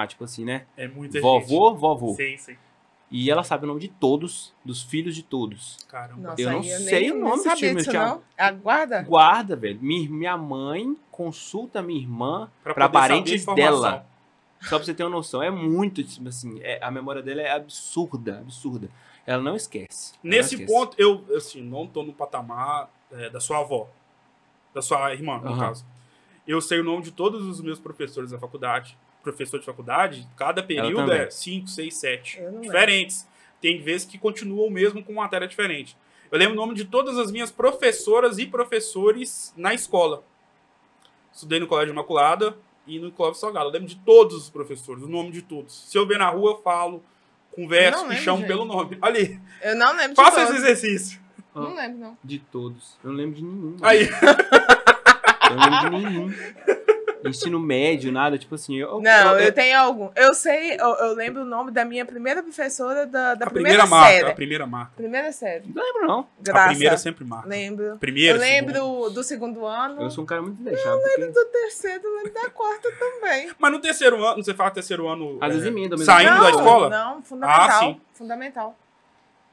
Tipo 0.08 0.24
assim, 0.24 0.46
né? 0.46 0.66
É 0.76 0.88
muita 0.88 1.20
Vovô, 1.20 1.72
gente. 1.72 1.80
vovô. 1.80 2.14
Sei, 2.16 2.38
sei. 2.38 2.58
E 3.10 3.32
ela 3.32 3.42
sabe 3.42 3.64
o 3.64 3.68
nome 3.68 3.80
de 3.80 3.88
todos, 3.88 4.54
dos 4.66 4.84
filhos 4.84 5.16
de 5.16 5.24
todos. 5.24 5.78
Caramba. 5.88 6.30
Nossa, 6.30 6.42
Eu 6.42 6.52
não 6.52 6.60
aí 6.60 6.66
sei 6.68 7.10
o 7.10 7.14
nem, 7.14 7.24
nome 7.24 7.36
nem 7.38 7.44
do 7.52 7.56
time, 7.56 7.76
disso, 7.76 7.90
Thiago. 7.92 8.16
não. 8.16 8.46
Aguarda. 8.46 9.02
Guarda, 9.04 9.56
velho. 9.56 9.80
Mi- 9.82 10.10
Minha 10.10 10.36
mãe 10.38 10.96
consulta 11.10 11.82
minha 11.82 12.00
irmã 12.02 12.52
Pra 12.64 12.74
pra, 12.74 12.90
poder 12.90 13.00
saber 13.02 13.14
a 13.14 13.24
parentes 13.24 13.46
dela. 13.56 14.06
Só 14.62 14.76
pra 14.78 14.86
você 14.86 14.94
ter 14.94 15.04
uma 15.04 15.10
noção. 15.10 15.42
É 15.42 15.50
muito, 15.50 16.04
tipo 16.04 16.28
assim, 16.28 16.60
é- 16.62 16.84
a 16.84 16.92
memória 16.92 17.22
dela 17.22 17.42
é 17.42 17.50
absurda, 17.52 18.40
absurda. 18.40 18.90
Ela 19.26 19.42
não 19.42 19.56
esquece. 19.56 20.14
Ela 20.16 20.20
não 20.24 20.30
Nesse 20.32 20.56
esquece. 20.56 20.74
ponto, 20.74 20.96
eu, 21.00 21.24
assim, 21.36 21.62
não 21.62 21.88
tô 21.88 22.04
no 22.04 22.12
patamar 22.14 22.90
é, 23.12 23.30
da 23.30 23.40
sua 23.40 23.60
avó. 23.60 23.88
Da 24.74 24.82
sua 24.82 25.14
irmã, 25.14 25.38
no 25.38 25.48
Aham. 25.48 25.60
caso. 25.60 25.86
Eu 26.46 26.60
sei 26.60 26.80
o 26.80 26.84
nome 26.84 27.04
de 27.04 27.12
todos 27.12 27.46
os 27.48 27.62
meus 27.62 27.80
professores 27.80 28.32
da 28.32 28.38
faculdade. 28.40 28.98
Professor 29.24 29.60
de 29.60 29.66
faculdade, 29.66 30.28
cada 30.38 30.64
período 30.64 31.12
é 31.12 31.30
5, 31.30 31.68
6, 31.68 31.94
7. 31.96 32.38
Eu 32.38 32.44
não 32.46 32.52
lembro. 32.52 32.62
Diferentes. 32.64 33.28
Tem 33.60 33.82
vezes 33.82 34.06
que 34.06 34.18
continuam 34.18 34.70
mesmo 34.70 35.04
com 35.04 35.14
matéria 35.14 35.48
diferente. 35.48 35.98
Eu 36.32 36.38
lembro 36.38 36.54
o 36.54 36.58
nome 36.58 36.74
de 36.76 36.86
todas 36.86 37.18
as 37.18 37.32
minhas 37.32 37.52
professoras 37.52 38.38
e 38.38 38.46
professores 38.46 39.54
na 39.58 39.74
escola. 39.74 40.24
Estudei 41.34 41.60
no 41.60 41.68
Colégio 41.68 41.92
Imaculada 41.92 42.58
e 42.86 43.00
no 43.00 43.12
Clóvis 43.12 43.40
Salgado. 43.40 43.68
Eu 43.68 43.72
lembro 43.74 43.88
de 43.88 43.96
todos 43.98 44.36
os 44.38 44.50
professores, 44.50 45.04
o 45.04 45.08
nome 45.08 45.32
de 45.32 45.42
todos. 45.42 45.90
Se 45.90 45.98
eu 45.98 46.06
ver 46.08 46.18
na 46.20 46.30
rua, 46.30 46.52
eu 46.52 46.62
falo, 46.62 47.04
converso 47.52 48.06
e 48.12 48.16
chamo 48.18 48.40
gente. 48.40 48.48
pelo 48.48 48.66
nome. 48.66 48.98
Ali, 49.02 49.40
Eu 49.62 49.76
não 49.76 49.92
lembro 49.96 50.10
de 50.10 50.16
faça 50.16 50.42
esse 50.44 50.52
todos. 50.54 50.64
exercício. 50.64 51.20
Não 51.56 51.74
lembro, 51.76 51.98
não. 52.00 52.18
De 52.24 52.40
todos. 52.40 52.98
Eu 53.04 53.10
não 53.10 53.18
lembro 53.18 53.36
de 53.36 53.44
nenhum. 53.44 53.76
Aí, 53.82 54.08
Eu 55.50 55.56
não 55.56 55.64
lembro 55.70 56.00
de 56.00 56.06
nenhum. 56.06 56.34
Ensino 57.26 57.60
médio, 57.60 58.12
nada, 58.12 58.38
tipo 58.38 58.56
assim. 58.56 58.76
Eu, 58.78 59.02
Não, 59.02 59.34
eu- 59.34 59.40
eu 59.48 59.52
tenho 59.52 59.78
algum. 59.80 60.10
Eu 60.16 60.34
sei, 60.34 60.74
eu, 60.74 60.88
eu 60.96 61.14
lembro 61.14 61.42
o 61.42 61.46
nome 61.46 61.72
da 61.72 61.84
minha 61.86 62.06
primeira 62.06 62.42
professora 62.44 63.06
da, 63.06 63.36
da 63.36 63.46
a 63.46 63.50
primeira, 63.50 63.80
primeira 63.80 63.86
marca, 63.88 64.12
série. 64.12 64.32
a 64.32 64.36
primeira 64.36 64.68
marca. 64.68 64.92
Primeira 64.96 65.32
série. 65.32 65.64
Não 65.74 65.84
lembro, 65.84 66.08
não. 66.08 66.20
A 66.20 66.26
Graça. 66.44 66.68
primeira 66.70 66.98
sempre 66.98 67.26
marca. 67.26 67.48
Lembro. 67.48 67.98
Primeira, 67.98 68.38
eu 68.38 68.40
lembro 68.42 68.74
segunda. 68.74 69.10
do 69.10 69.24
segundo 69.24 69.66
ano. 69.66 70.02
Eu 70.02 70.10
sou 70.12 70.24
um 70.24 70.28
cara 70.28 70.42
muito 70.42 70.62
deixado. 70.62 71.00
Porque... 71.02 71.28
Do 71.28 71.46
terceiro, 71.46 72.04
eu 72.06 72.16
lembro 72.18 72.34
da 72.34 72.50
quarta 72.50 72.92
também. 72.92 73.52
Mas 73.58 73.72
no 73.72 73.80
terceiro 73.80 74.24
ano, 74.24 74.44
você 74.44 74.54
fala 74.54 74.72
terceiro 74.72 75.08
ano. 75.08 75.38
Às 75.42 75.50
é, 75.50 75.54
vezes 75.54 75.68
emenda 75.68 75.96
mesmo. 75.96 76.06
Saindo 76.06 76.36
não, 76.36 76.42
da 76.44 76.50
escola? 76.50 76.90
Não, 76.90 77.22
fundamental. 77.22 77.68
Ah, 77.70 77.80
sim. 77.80 78.02
Fundamental. 78.14 78.78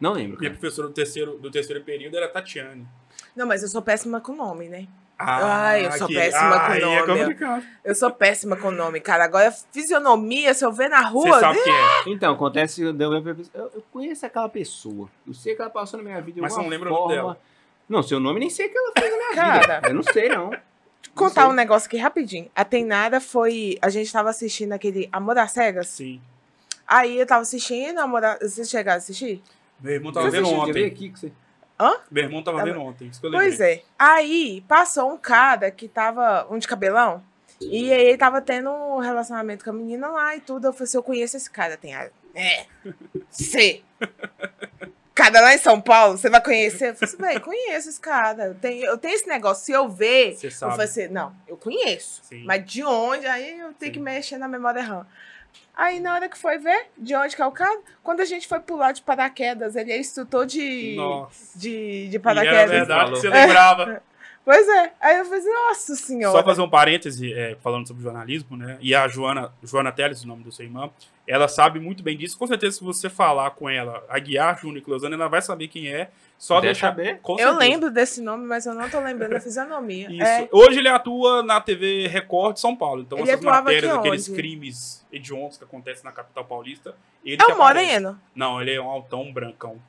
Não 0.01 0.13
lembro, 0.13 0.39
Minha 0.39 0.51
cara. 0.51 0.61
professora 0.61 0.89
do 0.89 0.95
terceiro, 0.95 1.39
do 1.39 1.51
terceiro 1.51 1.83
período 1.83 2.17
era 2.17 2.29
Tatiane. 2.29 2.87
Não, 3.35 3.47
mas 3.47 3.63
eu 3.63 3.69
sou 3.69 3.81
péssima 3.81 4.21
com 4.21 4.35
nome, 4.35 4.69
né? 4.69 4.87
Ah, 5.17 5.69
Ai, 5.69 5.87
eu 5.87 5.93
sou 5.93 6.09
que- 6.09 6.15
péssima 6.15 6.61
com 6.67 6.73
é 6.73 6.81
nome. 6.81 7.21
complicado. 7.21 7.65
Eu 7.85 7.95
sou 7.95 8.11
péssima 8.11 8.57
com 8.57 8.71
nome, 8.73 9.01
cara. 9.01 9.25
Agora, 9.25 9.53
fisionomia, 9.73 10.53
se 10.55 10.65
eu 10.65 10.73
ver 10.73 10.89
na 10.89 11.03
Você 11.03 11.09
rua. 11.29 11.41
sabe 11.41 11.63
quem 11.63 11.73
é. 11.73 11.87
Então, 12.09 12.33
acontece. 12.35 12.83
Eu, 12.83 12.95
eu, 12.99 13.85
conheço 13.93 14.27
aquela 14.27 14.49
pessoa. 14.49 15.09
Eu 15.27 15.33
sei 15.33 15.55
que 15.55 15.61
ela 15.63 15.71
passou 15.71 15.99
na 15.99 16.05
minha 16.05 16.21
vida 16.21 16.33
de 16.33 16.41
Mas 16.41 16.53
você 16.53 16.61
não 16.61 16.69
lembra 16.69 16.89
o 16.89 16.93
nome 16.93 17.03
forma. 17.03 17.15
dela. 17.15 17.41
Não, 17.89 18.03
seu 18.03 18.19
nome 18.19 18.41
nem 18.41 18.51
sei 18.51 18.67
o 18.67 18.71
que 18.73 18.79
ela 18.79 18.93
fez 18.99 19.11
na 19.11 19.17
minha 19.19 19.35
Cara. 19.35 19.61
vida. 19.61 19.89
Eu 19.89 19.95
não 19.95 20.03
sei, 20.03 20.29
não. 20.29 20.51
contar 21.15 21.43
sei. 21.43 21.51
um 21.51 21.53
negócio 21.53 21.87
aqui 21.87 21.97
rapidinho. 21.97 22.51
A 22.55 22.65
Tainara 22.65 23.21
foi. 23.21 23.79
A 23.81 23.89
gente 23.91 24.13
tava 24.13 24.31
assistindo 24.31 24.73
aquele 24.73 25.09
Amor 25.13 25.39
às 25.39 25.53
Cegas. 25.53 25.89
Sim. 25.89 26.21
Aí 26.89 27.19
eu 27.19 27.27
tava 27.27 27.43
assistindo, 27.43 27.99
Amor 27.99 28.25
a... 28.25 28.37
Vocês 28.39 28.69
chegaram 28.69 28.97
a 28.97 28.99
assistir? 28.99 29.41
Meu 29.81 29.95
irmão 29.95 30.13
tava 30.13 30.29
Você 30.31 30.37
vendo 30.39 30.49
ontem. 30.51 30.87
aqui 30.87 31.11
que 31.11 31.19
você... 31.21 31.33
Meu 32.11 32.25
irmão 32.25 32.43
tava 32.43 32.59
Tava- 32.59 32.71
vendo 32.71 32.81
ontem. 32.83 33.09
Isso 33.09 33.21
que 33.21 33.27
eu 33.27 33.31
lembrei. 33.31 33.49
Pois 33.51 33.61
é. 33.61 33.83
Aí 33.99 34.65
passou 34.69 35.13
um 35.13 35.17
cara 35.17 35.71
que 35.71 35.89
tava. 35.89 36.47
Um 36.51 36.59
de 36.59 36.69
cabelão. 36.69 37.23
E 37.61 37.93
aí 37.93 38.09
ele 38.09 38.19
tava 38.19 38.41
tendo 38.41 38.71
um 38.71 38.99
relacionamento 38.99 39.65
com 39.65 39.71
a 39.71 39.73
menina 39.73 40.09
lá 40.09 40.37
e 40.37 40.41
tudo. 40.41 40.67
Eu 40.69 40.73
falei 40.73 40.85
assim: 40.85 40.97
eu 40.97 41.03
conheço 41.03 41.37
esse 41.37 41.51
cara, 41.51 41.77
tem 41.77 41.95
a. 41.95 42.09
É. 42.35 42.67
Você. 43.31 43.83
Cara 45.15 45.41
lá 45.41 45.55
em 45.55 45.59
São 45.59 45.81
Paulo, 45.81 46.19
você 46.19 46.29
vai 46.29 46.43
conhecer? 46.43 46.91
Eu 46.91 46.95
falei 46.97 47.15
assim, 47.15 47.23
velho, 47.23 47.41
conheço 47.41 47.89
esse 47.89 48.01
cara. 48.01 48.47
Eu 48.47 48.55
tenho, 48.57 48.85
eu 48.85 48.99
tenho 48.99 49.15
esse 49.15 49.29
negócio. 49.29 49.65
Se 49.65 49.71
eu 49.71 49.89
ver, 49.89 50.35
Você 50.35 50.49
eu 50.49 50.51
falei 50.53 50.87
assim, 50.87 51.07
não, 51.07 51.33
eu 51.47 51.57
conheço. 51.57 52.21
Sim. 52.25 52.43
Mas 52.45 52.65
de 52.67 52.83
onde? 52.83 53.25
Aí 53.25 53.61
eu 53.61 53.73
tenho 53.75 53.93
Sim. 53.93 53.93
que 53.93 54.01
mexer 54.01 54.39
na 54.39 54.49
memória 54.49 54.83
RAM. 54.83 55.07
Aí 55.77 55.99
na 56.01 56.15
hora 56.15 56.29
que 56.29 56.39
foi 56.39 56.59
ver 56.59 56.87
de 56.97 57.15
onde 57.17 57.35
que 57.35 57.43
é 57.43 57.47
o 57.47 57.51
cara, 57.53 57.81
quando 58.03 58.21
a 58.21 58.25
gente 58.25 58.47
foi 58.47 58.61
pular 58.61 58.93
de 58.93 59.03
paraquedas, 59.03 59.75
ele 59.77 59.91
é 59.93 59.99
instrutor 59.99 60.47
de, 60.47 60.95
Nossa. 60.97 61.59
de, 61.59 62.09
de 62.09 62.13
E 62.13 62.17
era 62.17 62.21
paraquedas. 62.21 62.71
verdade 62.71 63.11
que 63.13 63.17
você 63.19 63.29
Falou. 63.31 63.47
lembrava. 63.47 64.03
Pois 64.45 64.69
é. 64.69 64.93
Aí 65.01 65.17
eu 65.17 65.25
falei, 65.25 65.41
assim, 65.41 65.53
nossa 65.53 65.97
senhora. 65.97 66.37
Só 66.37 66.45
fazer 66.45 66.61
um 66.61 66.69
parêntese, 66.69 67.33
é, 67.33 67.57
falando 67.63 67.89
sobre 67.89 68.03
jornalismo, 68.03 68.57
né? 68.57 68.77
E 68.81 68.95
a 68.95 69.09
Joana, 69.09 69.51
Joana 69.63 69.91
Teles, 69.91 70.23
o 70.23 70.29
nome 70.29 70.45
da 70.45 70.51
sua 70.51 70.65
irmã, 70.65 70.91
ela 71.27 71.49
sabe 71.49 71.81
muito 71.81 72.03
bem 72.03 72.17
disso. 72.17 72.37
Com 72.37 72.47
certeza, 72.47 72.77
se 72.77 72.85
você 72.85 73.09
falar 73.09 73.53
com 73.53 73.71
ela, 73.71 74.05
a 74.09 74.19
Guiar, 74.19 74.61
Júnior 74.61 74.79
e 74.79 74.83
Cleusana, 74.83 75.15
ela 75.15 75.29
vai 75.29 75.41
saber 75.41 75.69
quem 75.69 75.89
é. 75.89 76.11
Só 76.37 76.57
Deve 76.57 76.67
deixar. 76.75 76.89
saber. 76.89 77.21
Com 77.23 77.39
Eu 77.39 77.57
lembro 77.57 77.91
desse 77.91 78.21
nome, 78.21 78.45
mas 78.45 78.67
eu 78.67 78.75
não 78.75 78.91
tô 78.91 79.01
lembrando 79.01 79.35
a 79.35 79.41
fisionomia. 79.41 80.11
Isso. 80.11 80.23
É, 80.23 80.49
Hoje 80.53 80.79
ele 80.79 80.89
atua 80.89 81.43
na 81.43 81.59
TV 81.61 82.07
Record 82.09 82.55
de 82.55 82.61
São 82.61 82.77
Paulo. 82.77 83.01
Então, 83.01 83.19
Ele 83.19 83.31
essas 83.31 83.43
matérias, 83.43 83.95
aqueles 83.95 84.29
onde? 84.29 84.37
crimes 84.37 85.07
hediondos 85.11 85.57
que 85.57 85.65
acontecem 85.65 86.05
na 86.05 86.13
capital 86.13 86.45
paulista. 86.45 86.95
Ele 87.25 87.41
é 87.41 87.51
aparece. 87.51 87.59
Moreno. 87.59 88.21
Não, 88.35 88.61
ele 88.61 88.75
é 88.75 88.81
um 88.81 88.91
altão 88.91 89.33
brancão. 89.33 89.81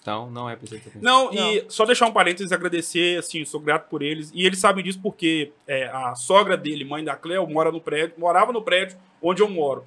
Então, 0.00 0.30
não 0.30 0.48
é 0.48 0.56
pra 0.56 0.66
você 0.66 0.76
ter 0.78 0.84
pensado. 0.90 1.04
Não, 1.04 1.30
e 1.32 1.64
só 1.68 1.84
deixar 1.84 2.06
um 2.06 2.12
parênteses, 2.12 2.52
agradecer, 2.52 3.18
assim, 3.18 3.44
sou 3.44 3.60
grato 3.60 3.88
por 3.88 4.00
eles. 4.02 4.30
E 4.34 4.46
eles 4.46 4.58
sabem 4.58 4.82
disso 4.82 4.98
porque 5.02 5.52
é, 5.66 5.84
a 5.92 6.14
sogra 6.14 6.56
dele, 6.56 6.84
mãe 6.84 7.04
da 7.04 7.14
Cleo, 7.14 7.46
mora 7.46 7.70
no 7.70 7.80
prédio, 7.80 8.14
morava 8.18 8.50
no 8.52 8.62
prédio 8.62 8.96
onde 9.20 9.42
eu 9.42 9.48
moro. 9.48 9.84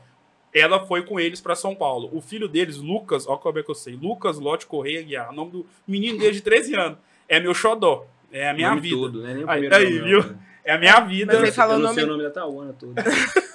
Ela 0.54 0.86
foi 0.86 1.02
com 1.04 1.20
eles 1.20 1.42
pra 1.42 1.56
São 1.56 1.74
Paulo. 1.74 2.10
O 2.14 2.22
filho 2.22 2.48
deles, 2.48 2.78
Lucas, 2.78 3.28
ó 3.28 3.38
como 3.38 3.58
é 3.58 3.64
que 3.64 3.72
eu 3.72 3.76
sei, 3.76 3.96
Lucas 3.96 4.38
Lote 4.38 4.68
Correia 4.68 5.02
Guiar, 5.02 5.32
o 5.32 5.34
nome 5.36 5.50
do 5.52 5.66
menino 5.88 6.20
dele 6.20 6.34
de 6.34 6.42
13 6.42 6.76
anos. 6.76 6.98
É 7.28 7.40
meu 7.40 7.56
xodó. 7.56 8.06
É 8.32 8.50
a 8.50 8.54
minha 8.54 8.70
Nome 8.70 8.82
vida. 8.82 8.96
Todo, 8.96 9.22
né? 9.24 9.34
Nem 9.34 9.44
o 9.46 9.50
Aí- 9.50 9.60
primeiro 9.68 9.76
aí, 9.88 10.00
viu? 10.00 10.18
não, 10.18 10.24
cara. 10.30 10.40
É 10.64 10.74
a 10.74 10.78
minha 10.78 11.00
vida. 11.02 11.34
Mas 11.34 11.42
ele 11.44 11.52
falou 11.52 11.74
eu 11.74 11.80
o 11.80 11.82
não 11.82 11.90
nome- 11.90 11.96
sei 11.96 12.04
o 12.04 12.08
nome 12.12 12.24
da 12.24 12.30
Tauana 12.30 12.74
todo. 12.74 12.94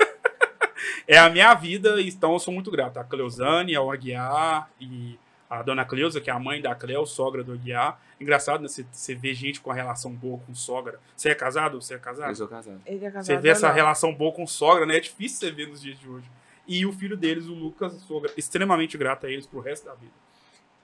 É 1.07 1.17
a 1.17 1.31
minha 1.31 1.55
vida, 1.55 2.01
então 2.03 2.35
eu 2.35 2.39
sou 2.39 2.53
muito 2.53 2.71
grato. 2.71 2.99
A 2.99 3.05
Cleusane, 3.05 3.75
ao 3.75 3.91
Aguiar 3.91 4.71
e 4.79 5.19
a 5.49 5.63
dona 5.63 5.85
Cleusa, 5.85 6.21
que 6.21 6.29
é 6.29 6.33
a 6.33 6.39
mãe 6.39 6.61
da 6.61 6.75
Cleo, 6.75 7.07
sogra 7.07 7.43
do 7.43 7.53
Aguiar. 7.53 8.01
Engraçado, 8.21 8.61
né? 8.63 8.69
Você, 8.69 9.15
vê 9.15 9.33
gente 9.35 9.61
com 9.61 9.71
a 9.71 9.75
relação 9.75 10.13
boa 10.13 10.39
com 10.47 10.55
sogra. 10.55 11.01
Você 11.17 11.31
é 11.31 11.35
casado? 11.35 11.81
Você 11.81 11.95
é 11.95 11.99
casado? 11.99 12.29
Eu 12.31 12.35
sou 12.35 12.49
casado. 12.49 12.81
Ele 12.85 13.05
é 13.05 13.11
casado, 13.11 13.25
Você 13.25 13.37
vê 13.39 13.49
essa 13.51 13.69
não. 13.69 13.75
relação 13.75 14.13
boa 14.15 14.33
com 14.33 14.47
sogra, 14.47 14.85
né? 14.85 14.97
É 14.97 15.01
difícil 15.01 15.39
você 15.39 15.51
ver 15.51 15.69
nos 15.69 15.81
dias 15.81 15.99
de 15.99 16.09
hoje. 16.09 16.27
E 16.67 16.85
o 16.85 16.93
filho 16.93 17.17
deles, 17.17 17.47
o 17.47 17.55
Lucas, 17.55 17.95
sou 18.07 18.21
gra- 18.21 18.33
extremamente 18.37 18.99
grato 18.99 19.27
a 19.27 19.31
eles 19.31 19.47
pro 19.47 19.61
resto 19.61 19.87
da 19.87 19.95
vida. 19.95 20.13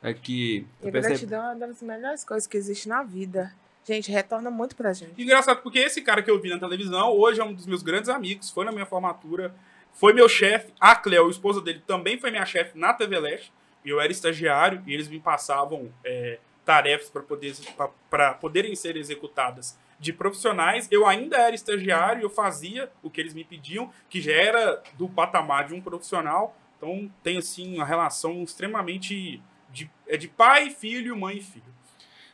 É 0.03 0.15
que. 0.15 0.67
E 0.83 0.89
a 0.89 0.91
gratidão 0.91 1.43
é 1.43 1.47
uma 1.55 1.67
das 1.67 1.83
melhores 1.83 2.25
coisas 2.25 2.47
que 2.47 2.57
existe 2.57 2.89
na 2.89 3.03
vida. 3.03 3.53
Gente, 3.87 4.11
retorna 4.11 4.51
muito 4.51 4.75
pra 4.77 4.95
gente. 4.95 5.13
E 5.19 5.25
engraçado, 5.25 5.61
porque 5.63 5.79
esse 5.79 6.01
cara 6.01 6.23
que 6.23 6.31
eu 6.31 6.41
vi 6.41 6.49
na 6.49 6.59
televisão, 6.59 7.11
hoje 7.11 7.39
é 7.41 7.45
um 7.45 7.53
dos 7.53 7.67
meus 7.67 7.83
grandes 7.83 8.09
amigos, 8.09 8.49
foi 8.51 8.65
na 8.65 8.73
minha 8.73 8.87
formatura, 8.87 9.55
foi 9.93 10.15
meu 10.15 10.27
chefe. 10.27 10.73
A 10.81 10.97
Cleo, 10.97 11.27
a 11.27 11.31
esposa 11.31 11.61
dele, 11.61 11.83
também 11.87 12.19
foi 12.19 12.31
minha 12.31 12.47
chefe 12.47 12.79
na 12.79 12.95
TV 12.95 13.19
Leste. 13.19 13.53
Eu 13.85 14.01
era 14.01 14.11
estagiário 14.11 14.83
e 14.87 14.95
eles 14.95 15.09
me 15.09 15.21
passavam 15.21 15.93
é, 16.05 16.39
tarefas 16.65 17.11
para 17.11 17.23
poder, 17.23 17.55
pra- 17.77 17.91
pra 18.11 18.35
poderem 18.35 18.75
ser 18.75 18.97
executadas 18.97 19.79
de 20.01 20.13
profissionais. 20.13 20.89
Eu 20.91 21.07
ainda 21.07 21.37
era 21.37 21.55
estagiário 21.55 22.21
e 22.21 22.25
eu 22.25 22.31
fazia 22.31 22.91
o 23.03 23.11
que 23.11 23.21
eles 23.21 23.35
me 23.35 23.45
pediam, 23.45 23.91
que 24.09 24.21
já 24.21 24.33
era 24.33 24.83
do 24.95 25.09
patamar 25.09 25.67
de 25.69 25.75
um 25.75 25.81
profissional. 25.81 26.57
Então 26.77 27.11
tem 27.23 27.39
assim 27.39 27.77
uma 27.77 27.85
relação 27.85 28.43
extremamente 28.43 29.41
de, 29.71 29.91
é 30.09 30.17
de 30.17 30.29
pai, 30.29 30.71
filho, 30.71 31.17
mãe 31.17 31.39
e 31.39 31.43
filho. 31.43 31.65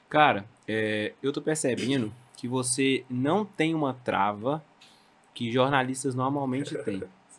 Cara, 0.09 0.45
é, 0.67 1.13
eu 1.23 1.33
tô 1.33 1.41
percebendo 1.43 2.13
que 2.37 2.49
você 2.49 3.05
não 3.09 3.45
tem 3.45 3.75
uma 3.75 3.95
trava 3.95 4.65
que 5.35 5.53
jornalistas 5.53 6.15
normalmente 6.15 6.77
têm. 6.85 7.03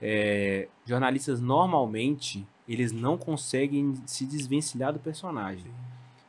É, 0.00 0.68
jornalistas 0.84 1.40
normalmente 1.40 2.46
eles 2.68 2.92
não 2.92 3.16
conseguem 3.18 3.94
se 4.06 4.24
desvencilhar 4.24 4.92
do 4.92 4.98
personagem. 4.98 5.70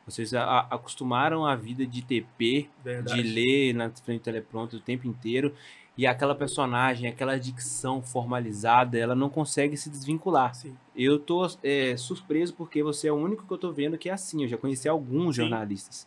Vocês 0.06 0.32
a- 0.34 0.60
acostumaram 0.70 1.44
a 1.44 1.56
vida 1.56 1.84
de 1.84 2.02
TP, 2.02 2.68
Verdade. 2.84 3.22
de 3.22 3.28
ler 3.28 3.72
na 3.74 3.90
frente 3.90 4.20
do 4.20 4.24
teleprompter 4.24 4.78
o 4.78 4.82
tempo 4.82 5.06
inteiro 5.08 5.52
e 5.98 6.06
aquela 6.06 6.34
personagem, 6.34 7.08
aquela 7.08 7.38
dicção 7.38 8.02
formalizada, 8.02 8.98
ela 8.98 9.14
não 9.14 9.28
consegue 9.30 9.76
se 9.76 9.88
desvincular. 9.90 10.54
Sim. 10.54 10.76
Eu 10.94 11.18
tô 11.18 11.50
é, 11.62 11.96
surpreso 11.96 12.54
porque 12.54 12.82
você 12.82 13.08
é 13.08 13.12
o 13.12 13.16
único 13.16 13.46
que 13.46 13.52
eu 13.52 13.58
tô 13.58 13.72
vendo 13.72 13.98
que 13.98 14.08
é 14.08 14.12
assim. 14.12 14.42
Eu 14.42 14.48
já 14.48 14.56
conheci 14.58 14.88
alguns 14.88 15.34
Sim. 15.34 15.42
jornalistas. 15.42 16.06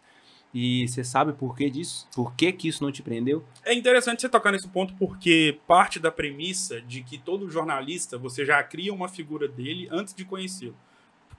E 0.54 0.88
você 0.88 1.04
sabe 1.04 1.34
por 1.34 1.56
que 1.56 1.70
disso? 1.70 2.08
Por 2.16 2.34
que, 2.34 2.52
que 2.52 2.68
isso 2.68 2.84
não 2.84 2.92
te 2.92 3.04
prendeu? 3.04 3.44
É 3.64 3.74
interessante 3.74 4.22
você 4.22 4.30
tocar 4.30 4.52
nesse 4.52 4.68
ponto 4.68 4.96
porque 4.96 5.60
parte 5.68 6.00
da 6.00 6.12
premissa 6.12 6.82
de 6.82 7.04
que 7.04 7.20
todo 7.20 7.50
jornalista 7.50 8.18
você 8.18 8.44
já 8.44 8.62
cria 8.64 8.94
uma 8.94 9.08
figura 9.08 9.48
dele 9.48 9.88
antes 9.92 10.14
de 10.14 10.26
conhecê-lo. 10.26 10.76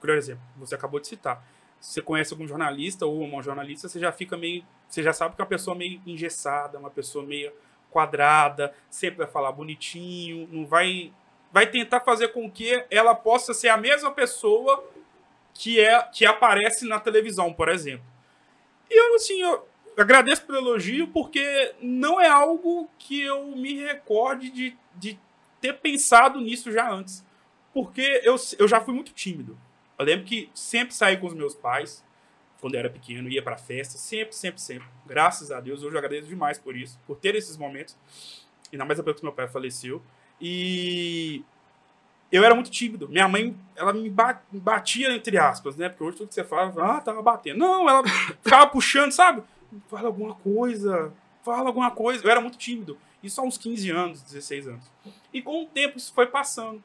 Por 0.01 0.11
exemplo, 0.11 0.43
você 0.57 0.75
acabou 0.75 1.01
de 1.01 1.09
citar. 1.09 1.45
Você 1.81 2.01
conhece 2.01 2.33
algum 2.33 2.47
jornalista 2.47 3.05
ou 3.05 3.21
uma 3.21 3.43
jornalista, 3.43 3.89
você 3.89 3.99
já 3.99 4.13
fica 4.13 4.37
meio. 4.37 4.65
Você 4.89 5.03
já 5.03 5.13
sabe 5.13 5.35
que 5.35 5.41
é 5.41 5.45
uma 5.45 5.49
pessoa 5.49 5.75
meio 5.75 6.01
engessada, 6.07 6.79
uma 6.79 6.91
pessoa 6.91 7.25
meio 7.25 7.53
quadrada, 7.91 8.73
sempre 8.89 9.19
vai 9.19 9.27
falar 9.27 9.51
bonitinho, 9.51 10.49
não 10.53 10.67
vai 10.67 11.13
vai 11.53 11.67
tentar 11.67 12.01
fazer 12.01 12.29
com 12.29 12.49
que 12.49 12.85
ela 12.89 13.13
possa 13.13 13.53
ser 13.53 13.69
a 13.71 13.77
mesma 13.77 14.13
pessoa 14.13 14.85
que 15.53 15.81
é 15.81 16.01
que 16.03 16.25
aparece 16.25 16.87
na 16.87 17.01
televisão, 17.01 17.53
por 17.53 17.69
exemplo. 17.69 18.05
E 18.91 18.99
eu 18.99 19.15
assim, 19.15 19.41
eu 19.41 19.67
agradeço 19.97 20.45
pelo 20.45 20.59
elogio 20.59 21.09
porque 21.09 21.75
não 21.81 22.21
é 22.21 22.29
algo 22.29 22.91
que 22.99 23.21
eu 23.21 23.47
me 23.57 23.75
recorde 23.75 24.51
de, 24.51 24.77
de 24.97 25.19
ter 25.61 25.75
pensado 25.75 26.41
nisso 26.41 26.73
já 26.73 26.91
antes. 26.91 27.25
Porque 27.73 28.21
eu, 28.25 28.37
eu 28.59 28.67
já 28.67 28.81
fui 28.81 28.93
muito 28.93 29.13
tímido. 29.13 29.57
Eu 29.99 30.05
lembro 30.05 30.25
que 30.25 30.51
sempre 30.55 30.95
saí 30.95 31.17
com 31.17 31.27
os 31.27 31.35
meus 31.35 31.55
pais, 31.55 32.03
quando 32.61 32.75
eu 32.75 32.81
era 32.81 32.91
pequeno, 32.91 33.29
ia 33.29 33.43
pra 33.43 33.57
festa, 33.57 33.97
sempre, 33.99 34.35
sempre, 34.35 34.61
sempre. 34.61 34.89
Graças 35.07 35.51
a 35.51 35.61
Deus, 35.61 35.83
hoje 35.83 35.95
eu 35.95 35.99
agradeço 35.99 36.29
demais 36.29 36.59
por 36.59 36.77
isso, 36.77 36.99
por 37.07 37.17
ter 37.17 37.35
esses 37.35 37.57
momentos. 37.57 37.97
Ainda 38.73 38.85
mais 38.85 38.99
depois 38.99 39.17
que 39.17 39.23
meu 39.23 39.33
pai 39.33 39.47
faleceu. 39.47 40.03
E 40.41 41.45
eu 42.31 42.45
era 42.45 42.55
muito 42.55 42.71
tímido. 42.71 43.09
Minha 43.09 43.27
mãe, 43.27 43.57
ela 43.75 43.93
me 43.93 44.11
batia, 44.53 45.13
entre 45.13 45.37
aspas, 45.37 45.77
né? 45.77 45.89
Porque 45.89 46.05
hoje 46.05 46.17
tudo 46.19 46.29
que 46.29 46.35
você 46.35 46.45
fala, 46.45 46.73
ah, 46.79 47.01
tava 47.01 47.21
batendo. 47.23 47.59
Não, 47.59 47.89
ela 47.89 48.03
ficava 48.43 48.67
puxando, 48.69 49.13
sabe? 49.13 49.43
Fala 49.89 50.07
alguma 50.07 50.35
coisa, 50.35 51.13
fala 51.43 51.69
alguma 51.69 51.91
coisa. 51.91 52.25
Eu 52.25 52.31
era 52.31 52.41
muito 52.41 52.57
tímido. 52.57 52.97
Isso 53.23 53.41
há 53.41 53.45
uns 53.45 53.59
15 53.59 53.91
anos, 53.91 54.23
16 54.23 54.69
anos. 54.69 54.85
E 55.33 55.43
com 55.43 55.63
o 55.63 55.67
tempo 55.67 55.99
isso 55.99 56.13
foi 56.15 56.27
passando. 56.27 56.83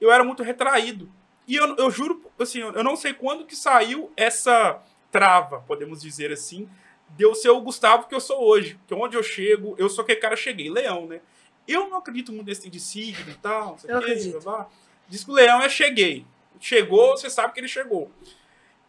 Eu 0.00 0.10
era 0.10 0.22
muito 0.22 0.42
retraído. 0.42 1.10
E 1.46 1.56
eu, 1.56 1.76
eu 1.76 1.90
juro, 1.90 2.24
assim, 2.38 2.60
eu 2.60 2.84
não 2.84 2.96
sei 2.96 3.12
quando 3.12 3.44
que 3.44 3.54
saiu 3.54 4.10
essa 4.16 4.80
trava, 5.10 5.60
podemos 5.60 6.02
dizer 6.02 6.32
assim, 6.32 6.68
de 7.10 7.24
eu 7.24 7.34
ser 7.34 7.50
o 7.50 7.60
Gustavo 7.60 8.08
que 8.08 8.14
eu 8.14 8.20
sou 8.20 8.42
hoje. 8.42 8.78
Que 8.86 8.94
onde 8.94 9.16
eu 9.16 9.22
chego, 9.22 9.74
eu 9.78 9.88
sou 9.88 10.02
aquele 10.02 10.20
cara 10.20 10.36
cheguei, 10.36 10.70
leão, 10.70 11.06
né? 11.06 11.20
Eu 11.66 11.88
não 11.88 11.98
acredito 11.98 12.32
muito 12.32 12.46
nesse 12.46 12.68
de 12.68 12.80
signo 12.80 13.30
e 13.30 13.34
tal. 13.34 13.78
Eu 13.84 13.98
acredito. 13.98 14.40
Blá, 14.40 14.68
Diz 15.08 15.24
que 15.24 15.30
o 15.30 15.34
leão 15.34 15.62
é 15.62 15.68
cheguei. 15.68 16.26
Chegou, 16.60 17.16
você 17.16 17.30
sabe 17.30 17.52
que 17.52 17.60
ele 17.60 17.68
chegou. 17.68 18.10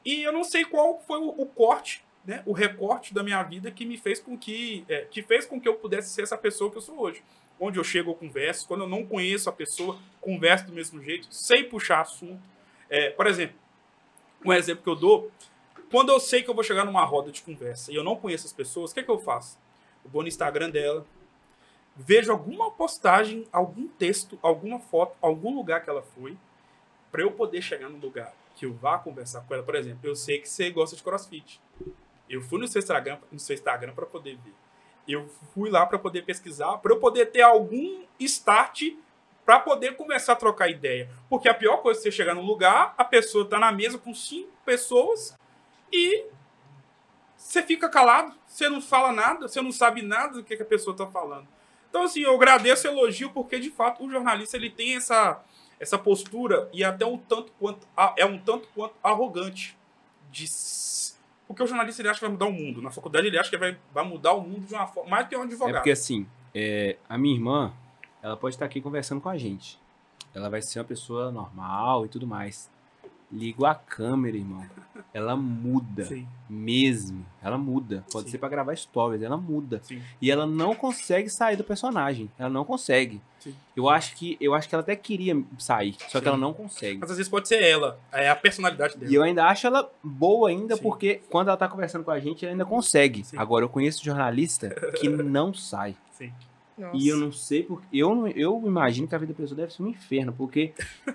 E 0.04 0.22
eu 0.22 0.32
não 0.32 0.44
sei 0.44 0.64
qual 0.66 1.02
foi 1.06 1.20
o, 1.20 1.30
o 1.30 1.46
corte, 1.46 2.04
né? 2.26 2.42
O 2.46 2.54
recorte 2.54 3.14
da 3.14 3.22
minha 3.24 3.42
vida 3.44 3.70
que 3.70 3.86
me 3.86 3.98
fez 3.98 4.20
com 4.20 4.38
que, 4.38 4.86
é, 4.88 5.02
que 5.02 5.22
fez 5.22 5.46
com 5.46 5.60
que 5.60 5.68
eu 5.68 5.76
pudesse 5.76 6.10
ser 6.10 6.24
essa 6.24 6.38
pessoa 6.38 6.72
que 6.72 6.78
eu 6.78 6.82
sou 6.82 7.00
hoje. 7.00 7.24
Onde 7.60 7.78
eu 7.80 7.84
chego, 7.84 8.12
eu 8.12 8.16
converso. 8.16 8.68
Quando 8.68 8.82
eu 8.82 8.90
não 8.90 9.06
conheço 9.06 9.50
a 9.50 9.54
pessoa, 9.54 10.00
converso 10.22 10.66
do 10.66 10.74
mesmo 10.74 11.02
jeito, 11.02 11.28
sei 11.32 11.64
puxar 11.64 12.02
assunto. 12.02 12.42
É, 12.90 13.10
por 13.10 13.28
exemplo, 13.28 13.58
um 14.46 14.54
exemplo 14.54 14.84
que 14.84 14.90
eu 14.90 14.96
dou, 14.96 15.32
quando 15.92 16.10
eu 16.10 16.20
sei 16.20 16.44
que 16.44 16.50
eu 16.50 16.54
vou 16.54 16.64
chegar 16.64 16.86
numa 16.86 17.04
roda 17.04 17.32
de 17.32 17.42
conversa 17.42 17.92
e 17.92 17.96
eu 17.96 18.04
não 18.04 18.16
conheço 18.16 18.46
as 18.46 18.54
pessoas, 18.54 18.92
o 18.92 18.94
que, 18.94 19.00
é 19.00 19.04
que 19.04 19.10
eu 19.10 19.20
faço? 19.20 19.58
Eu 20.04 20.12
vou 20.12 20.22
no 20.22 20.28
Instagram 20.28 20.70
dela, 20.70 21.06
vejo 21.98 22.32
alguma 22.32 22.70
postagem, 22.72 23.48
algum 23.52 23.88
texto, 23.88 24.38
alguma 24.42 24.80
foto, 24.80 25.18
algum 25.22 25.56
lugar 25.56 25.84
que 25.84 25.90
ela 25.90 26.04
foi, 26.04 26.38
para 27.12 27.24
eu 27.24 27.32
poder 27.32 27.62
chegar 27.62 27.90
no 27.90 27.98
lugar 27.98 28.34
que 28.56 28.66
eu 28.66 28.74
vá 28.74 28.98
conversar 28.98 29.42
com 29.42 29.54
ela. 29.54 29.64
Por 29.64 29.76
exemplo, 29.76 30.00
eu 30.04 30.16
sei 30.16 30.40
que 30.40 30.50
você 30.50 30.70
gosta 30.70 30.96
de 30.96 31.04
CrossFit. 31.04 31.62
Eu 32.30 32.42
fui 32.42 32.60
no 32.60 32.68
seu 32.68 32.80
Instagram, 32.80 33.20
no 33.32 33.40
seu 33.40 33.54
Instagram 33.54 33.94
para 33.94 34.06
poder 34.06 34.38
ver. 34.38 34.54
Eu 35.08 35.28
fui 35.54 35.70
lá 35.70 35.86
para 35.86 35.98
poder 35.98 36.24
pesquisar, 36.24 36.78
para 36.78 36.94
eu 36.94 37.00
poder 37.00 37.28
ter 37.28 37.42
algum 37.42 38.04
start 38.20 38.94
para 39.46 39.62
poder 39.62 39.96
começar 39.96 40.34
a 40.34 40.36
trocar 40.36 40.70
ideia. 40.70 41.10
Porque 41.30 41.48
a 41.48 41.54
pior 41.54 41.78
coisa 41.78 42.02
é 42.02 42.04
você 42.04 42.12
chegar 42.12 42.36
num 42.36 42.46
lugar, 42.46 42.94
a 42.98 43.06
pessoa 43.06 43.48
tá 43.48 43.58
na 43.58 43.72
mesa 43.72 43.98
com 43.98 44.14
cinco 44.14 44.52
pessoas 44.66 45.38
e 45.90 46.26
você 47.38 47.64
fica 47.64 47.88
calado, 47.88 48.36
você 48.46 48.68
não 48.68 48.82
fala 48.82 49.14
nada, 49.14 49.48
você 49.48 49.62
não 49.62 49.72
sabe 49.72 50.02
nada 50.02 50.34
do 50.34 50.44
que, 50.44 50.58
que 50.58 50.64
a 50.64 50.66
pessoa 50.66 50.98
tá 50.98 51.08
falando. 51.08 51.48
Então, 51.98 52.06
assim, 52.06 52.22
eu 52.22 52.36
agradeço 52.36 52.88
o 52.88 52.92
elogio 52.92 53.32
porque, 53.32 53.60
de 53.60 53.72
fato, 53.72 54.06
o 54.06 54.12
jornalista 54.12 54.56
ele 54.56 54.70
tem 54.70 54.96
essa, 54.96 55.44
essa 55.80 55.98
postura 55.98 56.70
e 56.72 56.84
até 56.84 57.04
um 57.04 57.18
tanto 57.18 57.52
quanto 57.60 57.88
é 58.16 58.24
um 58.24 58.38
tanto 58.38 58.68
quanto 58.76 58.94
arrogante 59.04 59.76
de 60.32 60.46
porque 61.48 61.64
o 61.64 61.66
jornalista 61.66 62.02
ele 62.04 62.10
acha 62.10 62.20
que 62.20 62.26
vai 62.26 62.32
mudar 62.32 62.46
o 62.46 62.52
mundo. 62.52 62.84
Na 62.84 62.92
faculdade 62.92 63.26
ele 63.26 63.40
acha 63.40 63.50
que 63.50 63.58
vai, 63.58 63.76
vai 63.92 64.04
mudar 64.04 64.34
o 64.34 64.42
mundo 64.42 64.68
de 64.68 64.74
uma 64.76 64.86
forma 64.86 65.10
mais 65.10 65.28
que 65.28 65.36
um 65.36 65.42
advogado. 65.42 65.76
É 65.76 65.80
porque 65.80 65.90
assim, 65.90 66.28
é, 66.54 66.98
a 67.10 67.18
minha 67.18 67.34
irmã, 67.34 67.74
ela 68.22 68.38
pode 68.38 68.54
estar 68.54 68.66
aqui 68.66 68.80
conversando 68.80 69.20
com 69.20 69.30
a 69.30 69.38
gente. 69.38 69.80
Ela 70.36 70.52
vai 70.52 70.62
ser 70.62 70.78
uma 70.78 70.86
pessoa 70.86 71.32
normal 71.32 72.06
e 72.06 72.10
tudo 72.10 72.28
mais. 72.28 72.70
Ligo 73.32 73.66
a 73.66 73.76
câmera, 73.76 74.38
irmão. 74.38 74.66
Ela 75.14 75.36
muda. 75.36 76.06
Sim. 76.06 76.26
Mesmo. 76.50 77.26
Ela 77.42 77.58
muda. 77.58 78.06
Pode 78.12 78.28
Sim. 78.28 78.32
ser 78.32 78.38
para 78.38 78.50
gravar 78.50 78.76
stories. 78.76 79.22
Ela 79.22 79.36
muda. 79.36 79.82
Sim. 79.84 80.02
E 80.22 80.32
ela 80.32 80.46
não 80.46 80.74
consegue 80.74 81.30
sair 81.30 81.58
do 81.58 81.64
personagem. 81.64 82.32
Ela 82.40 82.50
não 82.50 82.64
consegue. 82.64 83.22
Eu 83.76 83.90
acho 83.90 84.16
que 84.16 84.38
eu 84.42 84.54
acho 84.54 84.68
que 84.68 84.76
ela 84.76 84.82
até 84.82 84.96
queria 84.96 85.42
sair, 85.58 85.96
só 86.10 86.20
que 86.20 86.28
ela 86.28 86.38
não 86.38 86.54
consegue. 86.54 87.00
Mas 87.00 87.12
às 87.12 87.18
vezes 87.18 87.30
pode 87.30 87.48
ser 87.48 87.62
ela. 87.62 88.00
É 88.12 88.30
a 88.30 88.36
personalidade 88.36 88.98
dela. 88.98 89.12
E 89.12 89.16
eu 89.16 89.24
ainda 89.24 89.46
acho 89.46 89.68
ela 89.68 89.90
boa 90.04 90.50
ainda, 90.50 90.76
porque 90.76 91.22
quando 91.30 91.50
ela 91.50 91.58
tá 91.58 91.68
conversando 91.68 92.04
com 92.04 92.12
a 92.12 92.20
gente, 92.20 92.44
ela 92.44 92.54
ainda 92.54 92.66
consegue. 92.66 93.24
Agora, 93.36 93.64
eu 93.64 93.70
conheço 93.70 94.04
jornalista 94.04 94.70
que 95.00 95.08
não 95.10 95.54
sai. 95.54 95.96
Sim. 96.12 96.34
Nossa. 96.78 96.96
E 96.96 97.08
eu 97.08 97.18
não 97.18 97.32
sei 97.32 97.64
porque. 97.64 97.86
Eu, 97.92 98.28
eu 98.30 98.62
imagino 98.66 99.08
que 99.08 99.16
a 99.16 99.18
vida 99.18 99.34
da 99.34 99.38
pessoa 99.38 99.58
deve 99.58 99.74
ser 99.74 99.82
um 99.82 99.88
inferno, 99.88 100.34
porque 100.34 100.74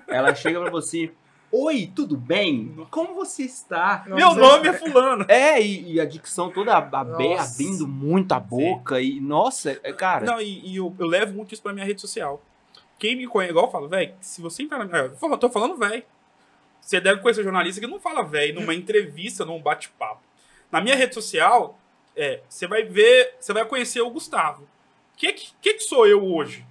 ela 0.09 0.35
chega 0.35 0.61
para 0.61 0.70
você. 0.70 1.12
Oi, 1.54 1.92
tudo 1.94 2.16
bem? 2.16 2.74
Como 2.90 3.14
você 3.14 3.42
está? 3.42 4.04
Meu 4.06 4.34
nome 4.34 4.68
é 4.68 4.72
fulano. 4.72 5.26
É, 5.28 5.60
e, 5.60 5.92
e 5.92 6.00
a 6.00 6.06
dicção 6.06 6.50
toda 6.50 6.74
aberta, 6.74 7.42
abrindo 7.42 7.86
muito 7.86 8.32
a 8.32 8.40
boca. 8.40 8.96
Sim. 8.96 9.02
E, 9.02 9.20
nossa, 9.20 9.78
é, 9.82 9.92
cara. 9.92 10.24
Não, 10.24 10.40
e, 10.40 10.66
e 10.66 10.76
eu, 10.76 10.96
eu, 10.98 11.06
levo 11.06 11.34
muito 11.34 11.52
isso 11.52 11.62
pra 11.62 11.74
minha 11.74 11.84
rede 11.84 12.00
social. 12.00 12.42
Quem 12.98 13.16
me 13.16 13.26
conhece, 13.26 13.50
igual 13.50 13.66
eu 13.66 13.70
falo, 13.70 13.86
velho, 13.86 14.14
se 14.18 14.40
você 14.40 14.62
entrar 14.62 14.78
na 14.78 14.86
minha. 14.86 15.12
Eu 15.20 15.38
tô 15.38 15.50
falando 15.50 15.76
velho. 15.76 16.02
Você 16.80 16.98
deve 17.02 17.20
conhecer 17.20 17.44
jornalista 17.44 17.82
que 17.82 17.86
não 17.86 18.00
fala 18.00 18.24
velho 18.24 18.58
numa 18.58 18.74
entrevista, 18.74 19.44
num 19.44 19.60
bate-papo. 19.60 20.22
Na 20.70 20.80
minha 20.80 20.96
rede 20.96 21.14
social, 21.14 21.78
é, 22.16 22.40
você 22.48 22.66
vai 22.66 22.82
ver, 22.82 23.36
você 23.38 23.52
vai 23.52 23.66
conhecer 23.66 24.00
o 24.00 24.08
Gustavo. 24.08 24.62
O 24.62 25.18
que, 25.18 25.34
que, 25.34 25.74
que 25.74 25.80
sou 25.80 26.06
eu 26.06 26.24
hoje? 26.24 26.64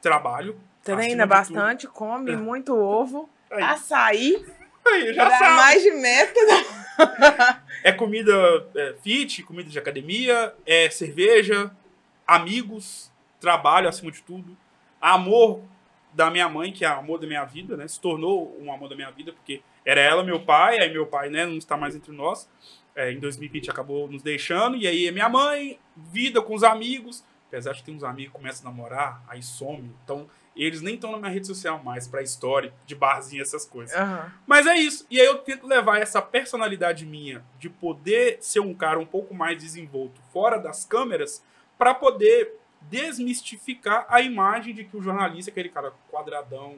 Trabalho. 0.00 0.58
Treina 0.82 1.26
bastante, 1.26 1.86
come 1.86 2.32
é. 2.32 2.36
muito 2.36 2.74
ovo 2.74 3.28
Aí. 3.50 3.62
Açaí. 3.62 4.46
Aí, 4.86 5.14
já 5.14 5.30
sabe. 5.30 5.56
mais 5.56 5.82
de 5.82 5.90
método. 5.90 6.52
é 7.82 7.92
comida 7.92 8.32
é, 8.74 8.94
fit, 9.02 9.42
comida 9.42 9.68
de 9.68 9.78
academia, 9.78 10.54
é 10.64 10.88
cerveja, 10.90 11.70
amigos, 12.26 13.10
trabalho 13.40 13.88
acima 13.88 14.10
de 14.10 14.22
tudo. 14.22 14.56
Amor 15.00 15.62
da 16.12 16.30
minha 16.30 16.48
mãe, 16.48 16.72
que 16.72 16.84
é 16.84 16.88
o 16.88 16.98
amor 16.98 17.18
da 17.18 17.26
minha 17.26 17.44
vida, 17.44 17.76
né? 17.76 17.86
Se 17.86 18.00
tornou 18.00 18.56
um 18.60 18.72
amor 18.72 18.88
da 18.88 18.96
minha 18.96 19.10
vida, 19.10 19.32
porque 19.32 19.60
era 19.84 20.00
ela, 20.00 20.24
meu 20.24 20.40
pai, 20.40 20.80
aí 20.80 20.90
meu 20.90 21.06
pai, 21.06 21.28
né, 21.28 21.44
não 21.44 21.58
está 21.58 21.76
mais 21.76 21.94
entre 21.94 22.10
nós. 22.10 22.48
É, 22.94 23.12
em 23.12 23.20
2020 23.20 23.70
acabou 23.70 24.08
nos 24.08 24.22
deixando, 24.22 24.76
e 24.76 24.86
aí 24.86 25.06
é 25.06 25.10
minha 25.10 25.28
mãe, 25.28 25.78
vida 25.94 26.40
com 26.40 26.54
os 26.54 26.64
amigos. 26.64 27.22
Apesar 27.48 27.72
de 27.72 27.84
ter 27.84 27.92
uns 27.92 28.02
amigos 28.02 28.32
que 28.32 28.38
começam 28.38 28.66
a 28.66 28.72
namorar, 28.72 29.22
aí 29.28 29.42
some. 29.42 29.94
Então, 30.02 30.26
eles 30.64 30.80
nem 30.80 30.94
estão 30.94 31.12
na 31.12 31.18
minha 31.18 31.30
rede 31.30 31.46
social 31.46 31.82
mais 31.82 32.08
pra 32.08 32.22
história 32.22 32.72
de 32.86 32.94
barzinho, 32.94 33.42
essas 33.42 33.64
coisas. 33.64 33.98
Uhum. 33.98 34.30
Mas 34.46 34.66
é 34.66 34.76
isso. 34.76 35.06
E 35.10 35.20
aí 35.20 35.26
eu 35.26 35.38
tento 35.38 35.66
levar 35.66 36.00
essa 36.00 36.22
personalidade 36.22 37.04
minha 37.04 37.44
de 37.58 37.68
poder 37.68 38.38
ser 38.40 38.60
um 38.60 38.74
cara 38.74 38.98
um 38.98 39.06
pouco 39.06 39.34
mais 39.34 39.58
desenvolto 39.62 40.20
fora 40.32 40.58
das 40.58 40.84
câmeras 40.84 41.42
para 41.78 41.94
poder 41.94 42.54
desmistificar 42.82 44.06
a 44.08 44.20
imagem 44.20 44.74
de 44.74 44.84
que 44.84 44.96
o 44.96 45.02
jornalista 45.02 45.50
é 45.50 45.52
aquele 45.52 45.68
cara 45.68 45.92
quadradão, 46.10 46.76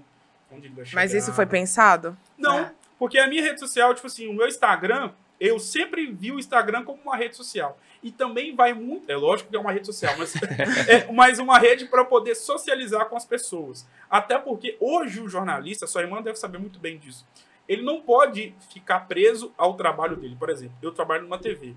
onde 0.51 0.67
ele 0.67 0.75
vai 0.75 0.85
chegar. 0.85 1.01
Mas 1.01 1.15
isso 1.15 1.33
foi 1.33 1.47
pensado? 1.47 2.17
Não, 2.37 2.59
é. 2.61 2.73
porque 2.99 3.19
a 3.19 3.27
minha 3.27 3.43
rede 3.43 3.61
social, 3.61 3.95
tipo 3.95 4.07
assim, 4.07 4.27
o 4.29 4.33
meu 4.33 4.49
Instagram, 4.49 5.13
eu 5.41 5.59
sempre 5.59 6.07
vi 6.07 6.33
o 6.33 6.39
Instagram 6.39 6.85
como 6.85 7.01
uma 7.03 7.17
rede 7.17 7.37
social. 7.37 7.79
E 8.03 8.11
também 8.11 8.55
vai 8.55 8.73
muito. 8.73 9.11
É 9.11 9.17
lógico 9.17 9.51
que 9.51 9.57
é 9.57 9.59
uma 9.59 9.73
rede 9.73 9.87
social, 9.87 10.15
mas 10.19 10.35
é 10.89 11.11
mais 11.13 11.39
uma 11.39 11.59
rede 11.59 11.87
para 11.87 12.05
poder 12.05 12.35
socializar 12.35 13.07
com 13.07 13.17
as 13.17 13.25
pessoas. 13.25 13.87
Até 14.09 14.39
porque 14.39 14.77
hoje 14.81 15.21
o 15.21 15.29
jornalista, 15.29 15.87
sua 15.87 16.03
irmã 16.03 16.23
deve 16.23 16.39
saber 16.39 16.59
muito 16.59 16.79
bem 16.79 16.99
disso. 16.99 17.27
Ele 17.69 17.83
não 17.83 18.01
pode 18.01 18.55
ficar 18.73 19.01
preso 19.01 19.53
ao 19.57 19.75
trabalho 19.75 20.17
dele. 20.17 20.37
Por 20.39 20.49
exemplo, 20.49 20.77
eu 20.81 20.91
trabalho 20.91 21.25
numa 21.25 21.39
TV. 21.39 21.75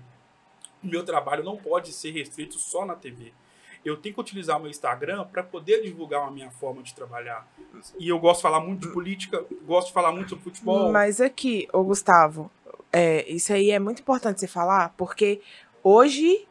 O 0.82 0.86
meu 0.86 1.04
trabalho 1.04 1.44
não 1.44 1.56
pode 1.56 1.92
ser 1.92 2.10
restrito 2.12 2.58
só 2.58 2.84
na 2.84 2.94
TV. 2.94 3.32
Eu 3.84 3.96
tenho 3.96 4.14
que 4.14 4.20
utilizar 4.20 4.56
o 4.56 4.60
meu 4.60 4.70
Instagram 4.70 5.24
para 5.24 5.42
poder 5.42 5.82
divulgar 5.82 6.26
a 6.26 6.30
minha 6.30 6.50
forma 6.50 6.82
de 6.82 6.94
trabalhar. 6.94 7.46
E 7.98 8.08
eu 8.08 8.18
gosto 8.18 8.38
de 8.38 8.42
falar 8.42 8.60
muito 8.60 8.86
de 8.86 8.92
política, 8.92 9.44
gosto 9.64 9.88
de 9.88 9.92
falar 9.92 10.12
muito 10.12 10.30
sobre 10.30 10.44
futebol. 10.44 10.92
Mas 10.92 11.20
aqui, 11.20 11.68
ô 11.72 11.82
Gustavo, 11.82 12.50
é, 12.92 13.28
isso 13.30 13.52
aí 13.52 13.70
é 13.70 13.78
muito 13.78 14.00
importante 14.00 14.40
você 14.40 14.46
falar, 14.46 14.92
porque 14.96 15.40
hoje, 15.82 16.46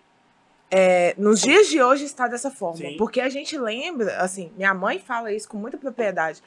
é, 0.69 1.13
nos 1.17 1.41
dias 1.41 1.67
de 1.67 1.81
hoje 1.81 2.05
está 2.05 2.27
dessa 2.27 2.49
forma. 2.49 2.77
Sim. 2.77 2.97
Porque 2.97 3.21
a 3.21 3.29
gente 3.29 3.57
lembra, 3.57 4.17
assim, 4.17 4.51
minha 4.57 4.73
mãe 4.73 4.99
fala 4.99 5.31
isso 5.31 5.47
com 5.47 5.57
muita 5.57 5.77
propriedade. 5.77 6.41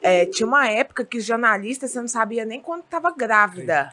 É, 0.00 0.24
tinha 0.26 0.46
uma 0.46 0.68
época 0.68 1.04
que 1.04 1.18
jornalista 1.20 1.88
você 1.88 2.00
não 2.00 2.08
sabia 2.08 2.44
nem 2.44 2.60
quando 2.60 2.84
estava 2.84 3.12
grávida. 3.12 3.92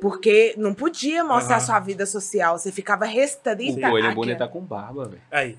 Porque 0.00 0.54
não 0.56 0.72
podia 0.74 1.24
mostrar 1.24 1.56
Aham. 1.56 1.66
sua 1.66 1.80
vida 1.80 2.06
social, 2.06 2.56
você 2.58 2.70
ficava 2.70 3.04
O 3.04 3.08
restrita. 3.08 3.72
William 3.72 3.88
àquela- 3.88 4.14
Bonner 4.14 4.38
tá 4.38 4.46
com 4.48 4.60
barba, 4.60 5.06
velho. 5.08 5.22
Aí. 5.30 5.58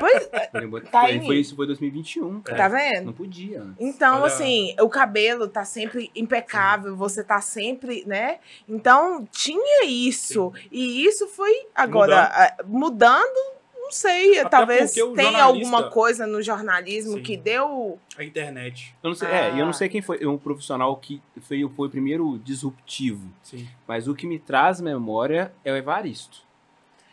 Pois, 0.00 0.24
O 0.26 0.56
William 0.56 0.70
Bonner- 0.70 0.90
Tá 0.90 1.00
aí. 1.02 1.24
foi, 1.24 1.36
isso 1.36 1.54
foi 1.54 1.66
2021, 1.66 2.40
cara. 2.40 2.58
tá 2.58 2.68
vendo? 2.68 3.06
Não 3.06 3.12
podia. 3.12 3.64
Então, 3.78 4.16
Olha- 4.16 4.26
assim, 4.26 4.74
o 4.80 4.88
cabelo 4.88 5.46
tá 5.48 5.64
sempre 5.64 6.10
impecável, 6.14 6.96
você 6.96 7.22
tá 7.22 7.40
sempre, 7.40 8.04
né? 8.06 8.38
Então, 8.68 9.26
tinha 9.30 9.84
isso. 9.86 10.52
E 10.72 11.04
isso 11.04 11.26
foi 11.28 11.66
agora 11.74 12.22
ah, 12.32 12.56
mudando, 12.66 13.57
não 13.88 13.92
sei, 13.92 14.38
Até 14.38 14.48
talvez 14.50 14.92
tenha 14.92 15.42
alguma 15.42 15.88
coisa 15.90 16.26
no 16.26 16.42
jornalismo 16.42 17.14
Sim. 17.14 17.22
que 17.22 17.36
deu. 17.36 17.98
A 18.18 18.22
internet. 18.22 18.94
Eu 19.02 19.08
não 19.08 19.14
sei, 19.16 19.28
é, 19.28 19.54
e 19.54 19.58
eu 19.58 19.62
Ah. 19.62 19.66
não 19.66 19.72
sei 19.72 19.88
quem 19.88 20.02
foi 20.02 20.24
um 20.26 20.36
profissional 20.36 20.94
que 20.96 21.22
foi, 21.40 21.66
foi 21.74 21.86
o 21.86 21.90
primeiro 21.90 22.38
disruptivo. 22.44 23.30
Sim. 23.42 23.66
Mas 23.86 24.06
o 24.06 24.14
que 24.14 24.26
me 24.26 24.38
traz 24.38 24.80
memória 24.80 25.52
é 25.64 25.72
o 25.72 25.76
Evaristo. 25.76 26.46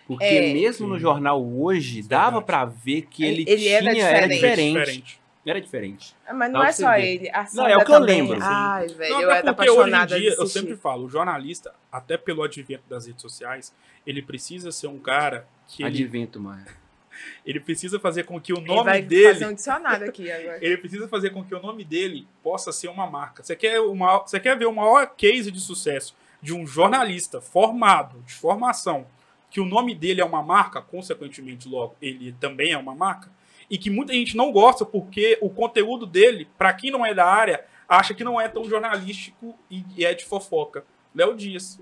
Porque 0.07 0.23
É. 0.23 0.53
mesmo 0.53 0.85
no 0.87 0.95
Sim. 0.95 1.01
jornal 1.01 1.43
hoje, 1.43 2.01
é 2.01 2.03
dava 2.03 2.41
pra 2.41 2.65
ver 2.65 3.03
que 3.03 3.23
Ele- 3.23 3.45
ele, 3.47 3.67
ele 3.67 3.91
tinha, 3.93 4.05
era 4.05 4.17
era 4.17 4.27
diferente. 4.27 5.19
Era 5.45 5.61
diferente. 5.61 6.15
Ah, 6.25 6.33
Mas 6.33 6.51
não 6.51 6.63
é 6.63 6.71
só 6.71 6.91
ver. 6.93 7.05
ele. 7.05 7.29
A 7.29 7.45
Não, 7.53 7.67
é 7.67 7.77
o 7.77 7.85
que 7.85 7.91
eu 7.91 7.99
também. 7.99 8.21
lembro, 8.21 8.35
sim. 8.41 8.47
Ai, 8.49 8.87
velho, 8.87 9.13
Não, 9.13 9.21
eu 9.21 9.29
até 9.29 9.39
era 9.39 9.53
porque 9.53 9.69
hoje 9.69 9.79
em 9.79 9.81
apaixonada 9.93 10.19
dia, 10.19 10.35
eu 10.37 10.47
sempre 10.47 10.75
falo, 10.75 11.05
o 11.05 11.09
jornalista, 11.09 11.73
até 11.91 12.17
pelo 12.17 12.41
advento 12.41 12.83
das 12.89 13.05
redes 13.05 13.21
sociais, 13.21 13.73
ele 14.07 14.21
precisa 14.23 14.71
ser 14.71 14.87
um 14.87 14.97
cara 14.97 15.47
que 15.67 15.83
ele, 15.83 16.03
Advento, 16.03 16.39
mano. 16.39 16.65
ele 17.45 17.59
precisa 17.59 17.99
fazer 17.99 18.23
com 18.23 18.41
que 18.41 18.51
o 18.53 18.57
Ele 18.57 18.65
nome 18.67 18.83
vai 18.85 19.01
dele 19.03 19.33
fazer 19.33 19.45
um 19.47 19.53
dicionário 19.53 20.09
aqui 20.09 20.31
agora. 20.31 20.57
ele 20.65 20.77
precisa 20.77 21.07
fazer 21.07 21.29
com 21.29 21.43
que 21.43 21.53
o 21.53 21.61
nome 21.61 21.83
dele 21.85 22.27
possa 22.43 22.71
ser 22.71 22.87
uma 22.87 23.05
marca. 23.09 23.43
Você 23.43 23.55
quer, 23.55 23.79
maior- 23.93 24.27
você 24.27 24.39
quer 24.39 24.57
ver 24.57 24.65
o 24.65 24.73
maior 24.73 25.05
case 25.15 25.51
de 25.51 25.59
sucesso 25.59 26.15
de 26.41 26.53
um 26.53 26.65
jornalista 26.65 27.39
formado, 27.39 28.19
de 28.25 28.33
formação, 28.33 29.05
que 29.49 29.59
o 29.61 29.65
nome 29.65 29.95
dele 29.95 30.21
é 30.21 30.25
uma 30.25 30.41
marca, 30.43 30.81
consequentemente, 30.81 31.69
logo, 31.69 31.95
ele 32.01 32.33
também 32.39 32.71
é 32.73 32.77
uma 32.77 32.93
marca, 32.93 33.31
e 33.69 33.77
que 33.77 33.89
muita 33.89 34.13
gente 34.13 34.35
não 34.35 34.51
gosta 34.51 34.85
porque 34.85 35.37
o 35.41 35.49
conteúdo 35.49 36.05
dele, 36.05 36.47
para 36.57 36.73
quem 36.73 36.91
não 36.91 37.05
é 37.05 37.13
da 37.13 37.25
área, 37.25 37.65
acha 37.87 38.13
que 38.13 38.23
não 38.23 38.39
é 38.39 38.47
tão 38.47 38.65
jornalístico 38.65 39.55
e 39.69 40.05
é 40.05 40.13
de 40.13 40.25
fofoca. 40.25 40.85
Léo 41.13 41.35
Dias. 41.35 41.79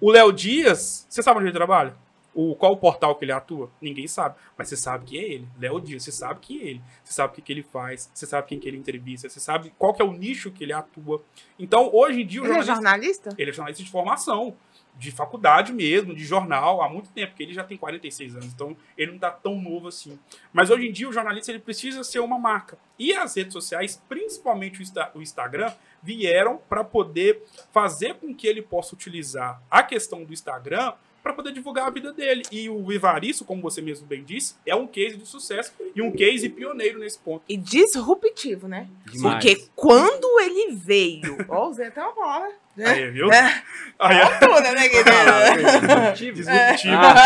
O 0.00 0.10
Léo 0.10 0.32
Dias, 0.32 1.06
você 1.08 1.22
sabe 1.22 1.38
onde 1.38 1.48
ele 1.48 1.56
trabalha? 1.56 1.94
O, 2.34 2.54
qual 2.54 2.72
o 2.72 2.76
portal 2.76 3.16
que 3.16 3.24
ele 3.24 3.32
atua? 3.32 3.68
Ninguém 3.80 4.06
sabe. 4.06 4.36
Mas 4.56 4.68
você 4.68 4.76
sabe 4.76 5.06
que 5.06 5.18
é 5.18 5.22
ele. 5.22 5.48
Léo 5.58 5.80
Dias, 5.80 6.04
você 6.04 6.12
sabe 6.12 6.38
que 6.38 6.60
é 6.60 6.66
ele. 6.68 6.82
Você 7.02 7.12
sabe 7.12 7.32
o 7.32 7.34
que, 7.34 7.42
que 7.42 7.52
ele 7.52 7.64
faz. 7.64 8.08
Você 8.14 8.26
sabe 8.26 8.46
quem 8.46 8.60
que 8.60 8.68
ele 8.68 8.76
entrevista. 8.76 9.28
Você 9.28 9.40
sabe 9.40 9.72
qual 9.76 9.92
que 9.92 10.00
é 10.00 10.04
o 10.04 10.12
nicho 10.12 10.52
que 10.52 10.62
ele 10.62 10.72
atua. 10.72 11.20
Então, 11.58 11.90
hoje 11.92 12.22
em 12.22 12.26
dia, 12.26 12.40
o 12.40 12.44
Ele 12.44 12.52
é 12.52 12.62
jornalista, 12.62 12.74
jornalista? 12.74 13.34
ele 13.36 13.50
é 13.50 13.52
jornalista 13.52 13.82
de 13.82 13.90
formação. 13.90 14.56
De 14.98 15.12
faculdade 15.12 15.72
mesmo, 15.72 16.12
de 16.12 16.24
jornal, 16.24 16.82
há 16.82 16.88
muito 16.88 17.08
tempo, 17.10 17.28
porque 17.28 17.44
ele 17.44 17.54
já 17.54 17.62
tem 17.62 17.78
46 17.78 18.34
anos, 18.34 18.46
então 18.52 18.76
ele 18.96 19.12
não 19.12 19.18
tá 19.18 19.30
tão 19.30 19.60
novo 19.60 19.86
assim. 19.86 20.18
Mas 20.52 20.70
hoje 20.70 20.88
em 20.88 20.92
dia 20.92 21.08
o 21.08 21.12
jornalista 21.12 21.52
ele 21.52 21.60
precisa 21.60 22.02
ser 22.02 22.18
uma 22.18 22.36
marca. 22.38 22.76
E 22.98 23.12
as 23.12 23.36
redes 23.36 23.52
sociais, 23.52 24.02
principalmente 24.08 24.80
o, 24.80 24.82
Insta- 24.82 25.10
o 25.14 25.22
Instagram, 25.22 25.72
vieram 26.02 26.58
para 26.68 26.82
poder 26.82 27.42
fazer 27.72 28.14
com 28.14 28.34
que 28.34 28.46
ele 28.46 28.60
possa 28.60 28.94
utilizar 28.94 29.62
a 29.70 29.82
questão 29.84 30.24
do 30.24 30.32
Instagram 30.32 30.92
para 31.28 31.34
poder 31.34 31.52
divulgar 31.52 31.86
a 31.86 31.90
vida 31.90 32.10
dele. 32.10 32.42
E 32.50 32.70
o 32.70 32.90
Evaristo, 32.90 33.44
como 33.44 33.60
você 33.60 33.82
mesmo 33.82 34.06
bem 34.06 34.24
disse, 34.24 34.54
é 34.64 34.74
um 34.74 34.86
case 34.86 35.18
de 35.18 35.26
sucesso 35.26 35.72
e 35.94 36.00
um 36.00 36.10
case 36.10 36.48
pioneiro 36.48 36.98
nesse 36.98 37.18
ponto. 37.18 37.42
E 37.46 37.54
disruptivo, 37.54 38.66
né? 38.66 38.88
Demais. 39.04 39.34
Porque 39.44 39.68
quando 39.76 40.40
ele 40.40 40.74
veio. 40.74 41.36
Ó, 41.48 41.68
usei 41.68 41.88
até 41.88 42.00
uma 42.00 42.12
palavra. 42.14 42.50
né? 42.74 42.86
Aí, 42.86 43.10
viu? 43.10 43.30
É. 43.30 43.62
Aí, 43.98 44.16
é 44.16 44.22
Altura, 44.22 44.72
né, 44.72 44.88
querida? 44.88 46.12
disruptivo. 46.32 46.94
Ah, 46.96 47.18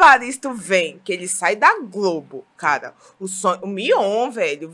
Evaristo 0.00 0.54
vem, 0.54 0.98
que 1.04 1.12
ele 1.12 1.28
sai 1.28 1.54
da 1.56 1.78
Globo, 1.80 2.46
cara, 2.56 2.94
o 3.18 3.28
sonho. 3.28 3.60
O 3.62 3.66
Mion, 3.66 4.30
velho. 4.30 4.72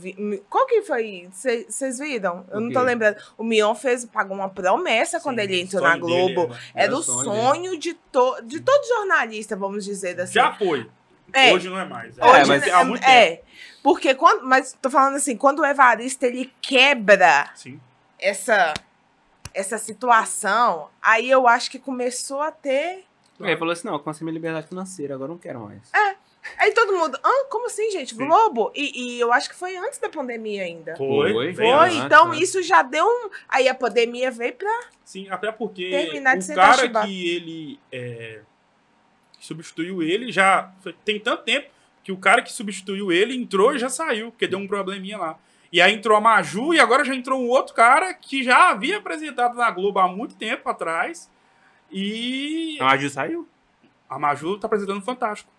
Qual 0.49 0.65
que 0.65 0.81
foi? 0.81 1.29
Vocês 1.31 1.99
viram? 1.99 2.45
Eu 2.49 2.61
não 2.61 2.71
tô 2.71 2.81
lembrando. 2.81 3.17
O 3.37 3.43
Mion 3.43 3.75
fez, 3.75 4.05
pagou 4.05 4.37
uma 4.37 4.49
promessa 4.49 5.19
quando 5.19 5.37
Sim, 5.39 5.43
ele 5.43 5.57
o 5.57 5.59
entrou 5.59 5.83
na 5.83 5.97
Globo. 5.97 6.47
dele, 6.47 6.47
né? 6.47 6.59
Era 6.73 6.83
Era 6.85 6.95
o 6.97 7.03
sonho 7.03 7.23
sonho 7.25 7.77
de, 7.77 7.93
to, 7.93 8.41
de 8.43 8.61
todo 8.61 8.87
jornalista, 8.87 9.55
vamos 9.57 9.83
dizer 9.83 10.19
assim. 10.21 10.33
Já 10.33 10.53
foi. 10.53 10.89
É. 11.33 11.53
Hoje 11.53 11.69
não 11.69 11.77
é 11.77 11.85
mais. 11.85 12.17
É, 12.17 12.25
Hoje, 12.25 12.45
mas 12.47 12.61
né, 12.65 12.71
há 12.71 12.83
muito 12.85 13.01
tempo. 13.01 13.11
é, 13.11 13.41
porque 13.83 14.15
quando, 14.15 14.45
mas 14.45 14.77
tô 14.81 14.89
falando 14.89 15.15
assim, 15.17 15.35
quando 15.35 15.59
o 15.59 15.65
Evaristo 15.65 16.25
ele 16.25 16.53
quebra 16.61 17.51
Sim. 17.53 17.79
essa 18.17 18.73
essa 19.53 19.77
situação, 19.79 20.87
aí 21.01 21.29
eu 21.31 21.47
acho 21.47 21.71
que 21.71 21.79
começou 21.79 22.41
a 22.41 22.51
ter, 22.51 23.06
Ele 23.39 23.57
falou 23.57 23.71
assim: 23.71 23.87
não, 23.87 23.95
eu 23.95 23.99
consegui 23.99 24.25
minha 24.25 24.33
liberdade 24.33 24.67
financeira, 24.67 25.15
agora 25.15 25.29
eu 25.29 25.33
não 25.33 25.39
quero 25.39 25.59
mais. 25.59 25.91
aí 26.57 26.71
todo 26.71 26.93
mundo, 26.93 27.17
ah, 27.23 27.45
como 27.49 27.67
assim, 27.67 27.89
gente, 27.91 28.15
Sim. 28.15 28.25
Globo? 28.25 28.71
E, 28.75 29.15
e 29.15 29.19
eu 29.19 29.31
acho 29.31 29.49
que 29.49 29.55
foi 29.55 29.75
antes 29.77 29.99
da 29.99 30.09
pandemia 30.09 30.63
ainda. 30.63 30.95
Foi. 30.95 31.53
Foi, 31.53 31.69
antes, 31.69 31.97
então 31.97 32.29
né? 32.29 32.37
isso 32.37 32.61
já 32.63 32.81
deu 32.81 33.05
um, 33.05 33.29
aí 33.47 33.67
a 33.67 33.75
pandemia 33.75 34.31
veio 34.31 34.53
pra 34.53 34.79
Sim, 35.03 35.29
até 35.29 35.51
porque 35.51 35.89
Terminar 35.89 36.37
de 36.37 36.51
o 36.51 36.55
cara 36.55 36.77
chibata. 36.77 37.07
que 37.07 37.29
ele 37.29 37.79
é, 37.91 38.41
substituiu 39.39 40.01
ele 40.03 40.31
já 40.31 40.73
tem 41.05 41.19
tanto 41.19 41.43
tempo 41.43 41.69
que 42.03 42.11
o 42.11 42.17
cara 42.17 42.41
que 42.41 42.51
substituiu 42.51 43.11
ele 43.11 43.35
entrou 43.35 43.75
e 43.75 43.79
já 43.79 43.89
saiu, 43.89 44.31
porque 44.31 44.47
deu 44.47 44.59
um 44.59 44.67
probleminha 44.67 45.17
lá. 45.17 45.39
E 45.71 45.81
aí 45.81 45.93
entrou 45.93 46.17
a 46.17 46.21
Maju 46.21 46.73
e 46.73 46.79
agora 46.79 47.03
já 47.03 47.13
entrou 47.13 47.39
um 47.41 47.49
outro 47.49 47.73
cara 47.73 48.13
que 48.13 48.43
já 48.43 48.69
havia 48.69 48.97
apresentado 48.97 49.55
na 49.55 49.69
Globo 49.69 49.99
há 49.99 50.07
muito 50.07 50.35
tempo 50.35 50.69
atrás. 50.69 51.29
E 51.91 52.77
A 52.79 52.85
Maju 52.85 53.09
saiu? 53.09 53.47
a 54.09 54.17
Maju 54.19 54.57
tá 54.57 54.67
apresentando 54.67 55.01
Fantástico. 55.01 55.51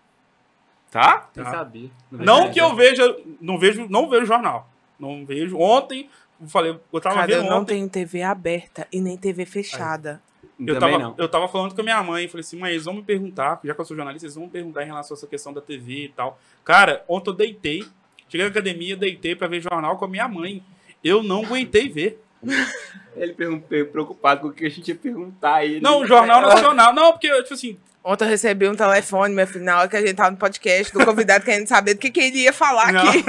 Tá? 0.91 1.17
Tá. 1.19 1.29
Sem 1.33 1.43
saber. 1.45 1.91
Não 2.11 2.51
que 2.51 2.59
eu 2.59 2.75
veja, 2.75 3.15
não 3.39 3.57
vejo, 3.59 3.87
não 3.89 4.09
vejo 4.09 4.25
jornal. 4.25 4.67
Não 4.99 5.23
vejo. 5.25 5.57
Ontem, 5.57 6.09
eu 6.41 6.47
falei, 6.47 6.79
eu 6.91 6.99
tava 7.01 7.15
Cara, 7.15 7.31
eu 7.31 7.41
vendo 7.41 7.49
não 7.49 7.59
ontem. 7.59 7.75
tenho 7.75 7.89
TV 7.89 8.23
aberta 8.23 8.87
e 8.91 8.99
nem 8.99 9.15
TV 9.15 9.45
fechada. 9.45 10.21
Eu 10.59 10.77
Também 10.77 10.97
tava, 10.97 11.03
não. 11.03 11.15
eu 11.17 11.29
tava 11.29 11.47
falando 11.47 11.73
com 11.73 11.79
a 11.81 11.83
minha 11.83 12.03
mãe, 12.03 12.27
falei 12.27 12.41
assim, 12.41 12.57
mãe, 12.59 12.71
eles 12.71 12.83
vão 12.85 12.95
me 12.95 13.03
perguntar, 13.03 13.61
já 13.63 13.73
que 13.73 13.79
eu 13.79 13.85
sou 13.85 13.95
jornalista, 13.95 14.25
eles 14.25 14.35
vão 14.35 14.45
me 14.45 14.49
perguntar 14.49 14.83
em 14.83 14.87
relação 14.87 15.15
a 15.15 15.17
essa 15.17 15.27
questão 15.27 15.53
da 15.53 15.61
TV 15.61 16.05
e 16.05 16.09
tal. 16.09 16.37
Cara, 16.65 17.05
ontem 17.07 17.29
eu 17.29 17.33
deitei, 17.35 17.85
cheguei 18.27 18.45
na 18.45 18.51
academia, 18.51 18.97
deitei 18.97 19.35
pra 19.35 19.47
ver 19.47 19.61
jornal 19.61 19.95
com 19.97 20.03
a 20.05 20.07
minha 20.07 20.27
mãe. 20.27 20.61
Eu 21.03 21.23
não 21.23 21.45
aguentei 21.45 21.87
ver. 21.87 22.21
Ele 23.15 23.33
perguntou, 23.33 23.85
preocupado 23.87 24.41
com 24.41 24.47
o 24.47 24.51
que 24.53 24.65
a 24.65 24.69
gente 24.69 24.87
ia 24.87 24.95
perguntar 24.95 25.55
a 25.55 25.65
ele. 25.65 25.81
Não, 25.81 26.05
Jornal 26.07 26.41
Nacional. 26.41 26.93
Não, 26.93 27.11
porque, 27.11 27.29
tipo 27.43 27.53
assim, 27.53 27.77
Ontem 28.01 28.23
eu 28.23 28.29
recebi 28.29 28.67
um 28.67 28.75
telefone, 28.75 29.33
meu 29.35 29.45
filho, 29.45 29.65
na 29.65 29.79
hora 29.79 29.87
que 29.89 29.97
a 29.97 29.99
gente 30.01 30.13
tava 30.15 30.31
no 30.31 30.37
podcast, 30.37 30.93
do 30.93 31.03
convidado 31.05 31.43
querendo 31.43 31.67
saber 31.67 31.95
do 31.95 31.99
que, 31.99 32.09
que 32.09 32.19
ele 32.21 32.39
ia 32.43 32.53
falar 32.53 32.93
Não. 32.93 33.01
aqui. 33.09 33.23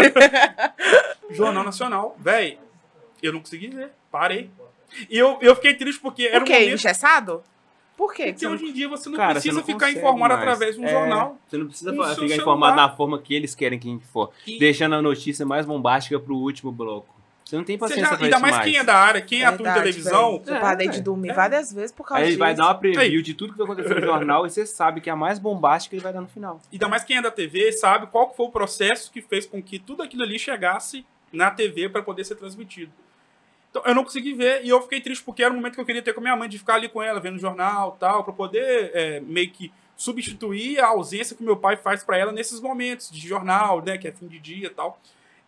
Jornal 1.34 1.64
Nacional, 1.64 2.16
véi, 2.18 2.58
eu 3.22 3.32
não 3.32 3.40
consegui 3.40 3.68
ver. 3.68 3.90
Parei. 4.10 4.48
E 5.08 5.18
eu, 5.18 5.38
eu 5.40 5.54
fiquei 5.56 5.74
triste 5.74 6.00
porque 6.00 6.24
era 6.24 6.36
Por 6.38 6.42
um 6.42 6.44
quê? 6.46 6.52
momento... 6.54 6.74
Engessado? 6.74 7.42
Por 7.96 8.14
quê? 8.14 8.26
que 8.26 8.32
Porque 8.32 8.46
hoje 8.46 8.64
em 8.66 8.72
dia 8.72 8.88
você 8.88 9.08
não 9.10 9.16
Cara, 9.16 9.32
precisa 9.34 9.54
você 9.54 9.58
não 9.60 9.66
ficar 9.66 9.90
informado 9.90 10.34
mais. 10.34 10.40
através 10.40 10.74
de 10.76 10.80
um 10.80 10.84
É, 10.86 10.90
jornal. 10.90 11.36
Você 11.48 11.56
não 11.58 11.66
precisa 11.66 11.92
ficar 12.14 12.36
informado 12.36 12.76
da 12.76 12.88
forma 12.88 13.20
que 13.20 13.34
eles 13.34 13.54
querem 13.54 13.78
que 13.78 13.88
a 13.88 13.90
gente 13.90 14.06
for. 14.06 14.30
E- 14.46 14.58
Deixando 14.58 14.94
a 14.94 15.02
notícia 15.02 15.44
mais 15.44 15.66
bombástica 15.66 16.18
pro 16.18 16.34
último 16.34 16.72
bloco. 16.72 17.14
Você 17.50 17.56
não 17.56 17.64
tem 17.64 17.76
paciência 17.76 18.04
já- 18.04 18.16
pra 18.16 18.24
ainda 18.26 18.36
isso 18.36 18.42
mais, 18.42 18.54
mais. 18.54 18.64
quem 18.64 18.76
é 18.78 18.84
da 18.84 18.94
área, 18.94 19.20
quem 19.20 19.44
atua 19.44 19.68
em 19.68 19.74
televisão, 19.74 20.38
velho. 20.38 20.42
Eu 20.50 20.54
É, 20.54 20.60
parei 20.60 20.88
de 20.88 21.00
dormir 21.00 21.30
É. 21.30 21.32
várias 21.32 21.72
vezes 21.72 21.90
por 21.90 22.06
causa 22.06 22.20
Aí 22.20 22.28
ele 22.28 22.30
disso. 22.30 22.38
vai 22.38 22.54
dar 22.54 22.66
uma 22.66 22.74
preview 22.76 23.20
de 23.22 23.34
tudo 23.34 23.52
que 23.52 23.58
vai 23.58 23.64
acontecer 23.66 23.92
no 23.96 24.06
jornal 24.06 24.46
e 24.46 24.50
você 24.50 24.64
sabe 24.64 25.00
que 25.00 25.10
a 25.10 25.16
mais 25.16 25.40
bombástica 25.40 25.96
ele 25.96 26.02
vai 26.02 26.12
dar 26.12 26.20
no 26.20 26.28
final. 26.28 26.60
ainda 26.72 26.88
mais 26.88 27.02
quem 27.02 27.16
é 27.16 27.22
da 27.22 27.30
TV, 27.30 27.72
sabe 27.72 28.06
qual 28.06 28.28
que 28.30 28.36
foi 28.36 28.46
o 28.46 28.50
processo 28.50 29.10
que 29.10 29.20
fez 29.20 29.46
com 29.46 29.60
que 29.60 29.80
tudo 29.80 30.00
aquilo 30.00 30.22
ali 30.22 30.38
chegasse 30.38 31.04
na 31.32 31.50
TV 31.50 31.88
para 31.88 32.02
poder 32.02 32.22
ser 32.24 32.36
transmitido. 32.36 32.92
Então, 33.68 33.82
eu 33.84 33.94
não 33.96 34.04
consegui 34.04 34.32
ver 34.32 34.64
e 34.64 34.68
eu 34.68 34.80
fiquei 34.82 35.00
triste 35.00 35.24
porque 35.24 35.42
era 35.42 35.52
o 35.52 35.56
momento 35.56 35.74
que 35.74 35.80
eu 35.80 35.84
queria 35.84 36.02
ter 36.02 36.12
com 36.12 36.20
a 36.20 36.22
minha 36.22 36.36
mãe, 36.36 36.48
de 36.48 36.56
ficar 36.58 36.74
ali 36.74 36.88
com 36.88 37.02
ela, 37.02 37.18
vendo 37.18 37.36
jornal 37.38 37.96
tal, 37.98 38.22
para 38.22 38.32
poder 38.32 38.90
é, 38.94 39.20
meio 39.20 39.50
que 39.50 39.72
substituir 39.96 40.80
a 40.80 40.86
ausência 40.86 41.36
que 41.36 41.42
meu 41.42 41.56
pai 41.56 41.76
faz 41.76 42.02
para 42.04 42.16
ela 42.16 42.32
nesses 42.32 42.60
momentos 42.60 43.10
de 43.10 43.26
jornal, 43.28 43.82
né, 43.84 43.98
que 43.98 44.08
é 44.08 44.12
fim 44.12 44.26
de 44.28 44.38
dia 44.38 44.66
e 44.68 44.70
tal. 44.70 45.00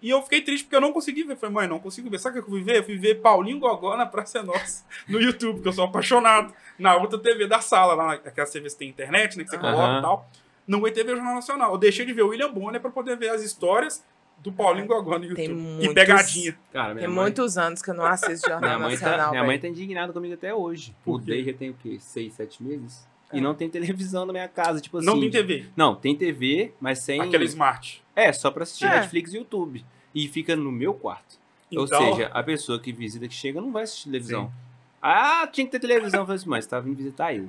E 0.03 0.11
eu 0.11 0.21
fiquei 0.23 0.41
triste 0.43 0.65
porque 0.65 0.75
eu 0.77 0.81
não 0.81 0.93
consegui 0.93 1.23
ver. 1.23 1.37
Falei, 1.37 1.55
mãe, 1.55 1.69
não 1.69 1.79
consigo 1.79 2.11
ver. 2.11 2.19
Sabe 2.19 2.38
o 2.38 2.43
que 2.43 2.49
eu 2.49 2.53
fui 2.53 2.62
ver? 2.62 2.79
Eu 2.79 2.85
fui 2.85 2.97
ver 2.99 3.21
Paulinho 3.21 3.59
Gogó 3.61 3.97
na 3.97 4.05
Praça 4.05 4.41
é 4.41 4.43
Nossa, 4.43 4.85
no 5.09 5.21
YouTube, 5.21 5.55
porque 5.57 5.69
eu 5.69 5.73
sou 5.73 5.85
apaixonado. 5.85 6.53
Na 6.79 6.97
outra 6.97 7.19
TV 7.19 7.47
da 7.47 7.61
sala, 7.61 7.95
lá, 7.95 8.12
aquelas 8.15 8.51
TVs 8.51 8.73
que 8.73 8.81
tem 8.81 8.88
internet, 8.88 9.38
né, 9.38 9.45
que 9.45 9.51
você 9.51 9.59
coloca 9.59 9.99
e 9.99 10.03
tal. 10.03 10.29
Não 10.67 10.79
aguentei 10.81 11.05
ver 11.05 11.12
o 11.12 11.17
Jornal 11.17 11.35
Nacional. 11.37 11.73
Eu 11.73 11.79
deixei 11.79 12.05
de 12.05 12.12
ver 12.12 12.23
o 12.23 12.29
William 12.29 12.53
Bonner 12.53 12.81
para 12.81 12.91
poder 12.91 13.17
ver 13.17 13.31
as 13.31 13.43
histórias 13.43 14.05
do 14.38 14.51
Paulinho 14.53 14.87
Gogó 14.88 15.19
no 15.19 15.35
Tem 15.35 15.45
YouTube. 15.47 15.61
muitos- 15.61 15.87
E 15.87 15.95
pegadinha. 15.95 16.59
Cara, 16.73 16.95
Tem 16.97 17.07
mãe, 17.07 17.17
muitos 17.17 17.57
anos 17.57 17.81
que 17.81 17.91
eu 17.91 17.95
não 17.95 18.05
assisto 18.05 18.49
Jornal 18.49 18.71
minha 18.71 18.79
mãe, 18.81 18.91
Nacional. 18.93 19.19
tá, 19.27 19.31
minha 19.31 19.45
mãe 19.45 19.59
tá 19.61 19.69
indignada 19.69 20.12
comigo 20.12 20.35
até 20.35 20.53
hoje. 20.53 20.97
Por 21.05 21.17
O 21.21 21.25
quê? 21.25 21.31
Day 21.31 21.45
já 21.45 21.53
tem 21.53 21.71
o 21.71 21.75
quê? 21.75 21.99
Seis, 22.01 22.33
sete 22.35 22.61
meses? 22.62 23.07
É. 23.33 23.38
E 23.38 23.41
não 23.41 23.55
tem 23.55 23.69
televisão 23.71 24.27
na 24.27 24.33
minha 24.33 24.49
casa, 24.49 24.81
tipo 24.81 24.99
assim. 24.99 25.07
Não 25.07 25.19
tem 25.21 25.31
TV. 25.31 25.67
Não, 25.77 25.95
tem 25.95 26.17
TV, 26.17 26.73
mas 26.81 26.99
sem. 26.99 27.21
Aquela 27.21 27.45
Smart. 27.45 28.02
É, 28.14 28.33
só 28.33 28.51
pra 28.51 28.62
assistir 28.64 28.85
É. 28.87 29.01
Netflix 29.01 29.33
e 29.33 29.37
YouTube. 29.37 29.85
E 30.14 30.29
fica 30.29 30.55
no 30.55 30.70
meu 30.70 30.94
quarto. 30.94 31.38
Ou 31.75 31.85
Então, 31.85 32.14
seja, 32.14 32.27
a 32.29 32.42
pessoa 32.42 32.79
que 32.79 32.92
visita, 32.92 33.27
que 33.27 33.35
chega, 33.35 33.61
não 33.61 33.72
vai 33.72 33.85
assistir 33.85 34.05
televisão. 34.05 34.53
Ah, 35.01 35.46
tinha 35.51 35.64
que 35.66 35.72
ter 35.72 35.81
televisão. 35.81 36.25
Eu 36.27 36.33
assim, 36.35 36.48
mas 36.48 36.64
você 36.64 36.70
tá 36.70 36.81
vindo 36.81 36.96
visitar 36.96 37.35
eu. 37.35 37.48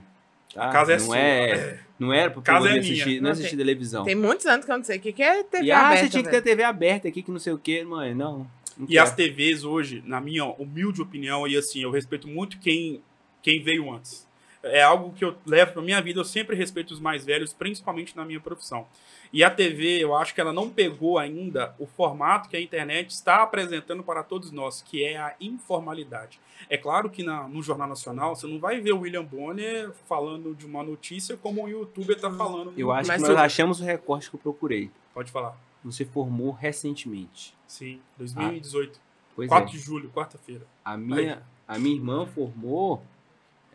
Tá? 0.54 0.66
a 0.66 0.72
casa 0.72 0.94
é 0.94 0.98
não 0.98 1.06
sua. 1.06 1.18
É, 1.18 1.80
não 2.00 2.14
era 2.14 2.30
pra 2.30 2.42
Casa 2.42 2.60
poder 2.68 2.78
é 2.78 2.80
assistir, 2.80 3.06
minha. 3.08 3.22
não 3.22 3.24
Não 3.24 3.32
assistir 3.32 3.58
televisão. 3.58 4.04
Tem 4.04 4.16
muitos 4.16 4.46
anos 4.46 4.66
que 4.66 4.72
eu 4.72 4.78
não 4.78 4.84
sei 4.84 4.98
o 4.98 5.02
que, 5.02 5.12
que 5.12 5.24
é 5.24 5.44
TV 5.44 5.66
E 5.66 5.72
ah, 5.72 5.88
aberta. 5.88 6.04
você 6.06 6.10
tinha 6.10 6.24
que 6.24 6.30
ter. 6.30 6.42
TV 6.42 6.64
aberta 6.64 7.08
aqui, 7.08 7.22
que 7.24 7.32
não 7.32 7.40
sei 7.40 7.54
o 7.54 7.58
quê, 7.58 7.84
mãe. 7.84 8.14
Não. 8.14 8.48
não 8.78 8.88
E 8.88 8.98
as. 8.98 9.14
TVs 9.14 9.64
hoje, 9.64 10.04
na 10.06 10.22
minha 10.22 10.46
humilde 10.46 11.02
opinião, 11.02 11.48
e 11.48 11.58
assim, 11.58 11.82
eu 11.82 11.90
respeito 11.92 12.28
muito 12.28 12.60
quem, 12.60 13.02
quem 13.42 13.62
veio 13.64 13.92
antes. 13.92 14.28
É 14.64 14.82
algo 14.82 15.12
que 15.12 15.26
eu 15.26 15.36
levo 15.46 15.74
pra 15.74 15.82
minha 15.82 16.02
vida, 16.02 16.20
eu 16.22 16.24
sempre 16.26 16.56
respeito 16.56 16.92
os 16.92 17.00
mais 17.00 17.26
velhos, 17.26 17.54
principalmente 17.54 18.16
na 18.16 18.24
minha 18.24 18.40
profissão. 18.40 18.88
E 19.34 19.44
a 19.44 19.50
TV, 19.50 19.98
eu 20.02 20.16
acho 20.16 20.34
que 20.34 20.40
ela 20.40 20.54
não 20.54 20.70
pegou 20.70 21.18
ainda 21.18 21.76
o 21.78 21.86
formato 21.86 22.48
que 22.48 22.56
a 22.56 22.62
internet 22.62 23.10
está 23.12 23.42
apresentando 23.44 24.04
para 24.04 24.24
todos 24.24 24.52
nós, 24.52 24.82
que 24.82 25.04
é 25.04 25.18
a 25.18 25.36
informalidade. 25.42 26.40
É 26.70 26.78
claro 26.78 27.10
que 27.10 27.24
na- 27.24 27.48
no 27.48 27.62
Jornal 27.62 27.88
Nacional 27.90 28.36
você 28.36 28.48
não 28.48 28.60
vai 28.60 28.80
ver 28.80 28.94
o 28.94 29.00
William 29.00 29.24
Bonner 29.26 29.92
falando 30.08 30.56
de 30.56 30.66
uma 30.66 30.82
notícia 30.84 31.36
como 31.36 31.64
o 31.64 31.68
youtuber 31.68 32.16
está 32.16 32.32
falando. 32.32 32.74
Eu 32.78 32.92
acho 32.92 33.12
que 33.12 33.18
nós 33.18 33.36
achamos 33.38 33.82
o 33.82 33.84
recorte 33.84 34.30
que 34.30 34.36
eu 34.36 34.40
procurei. 34.40 34.90
Pode 35.14 35.32
falar. 35.32 35.58
Você 35.84 36.06
formou 36.06 36.52
recentemente. 36.52 37.54
Sim, 37.68 38.00
2018. 38.18 39.00
Pois 39.36 39.50
4 39.50 39.68
é. 39.68 39.72
de 39.72 39.80
julho, 39.80 40.10
quarta-feira. 40.12 40.66
A 40.86 40.96
minha, 40.96 41.44
a 41.68 41.78
minha 41.80 41.96
irmã 41.96 42.26
formou. 42.26 43.04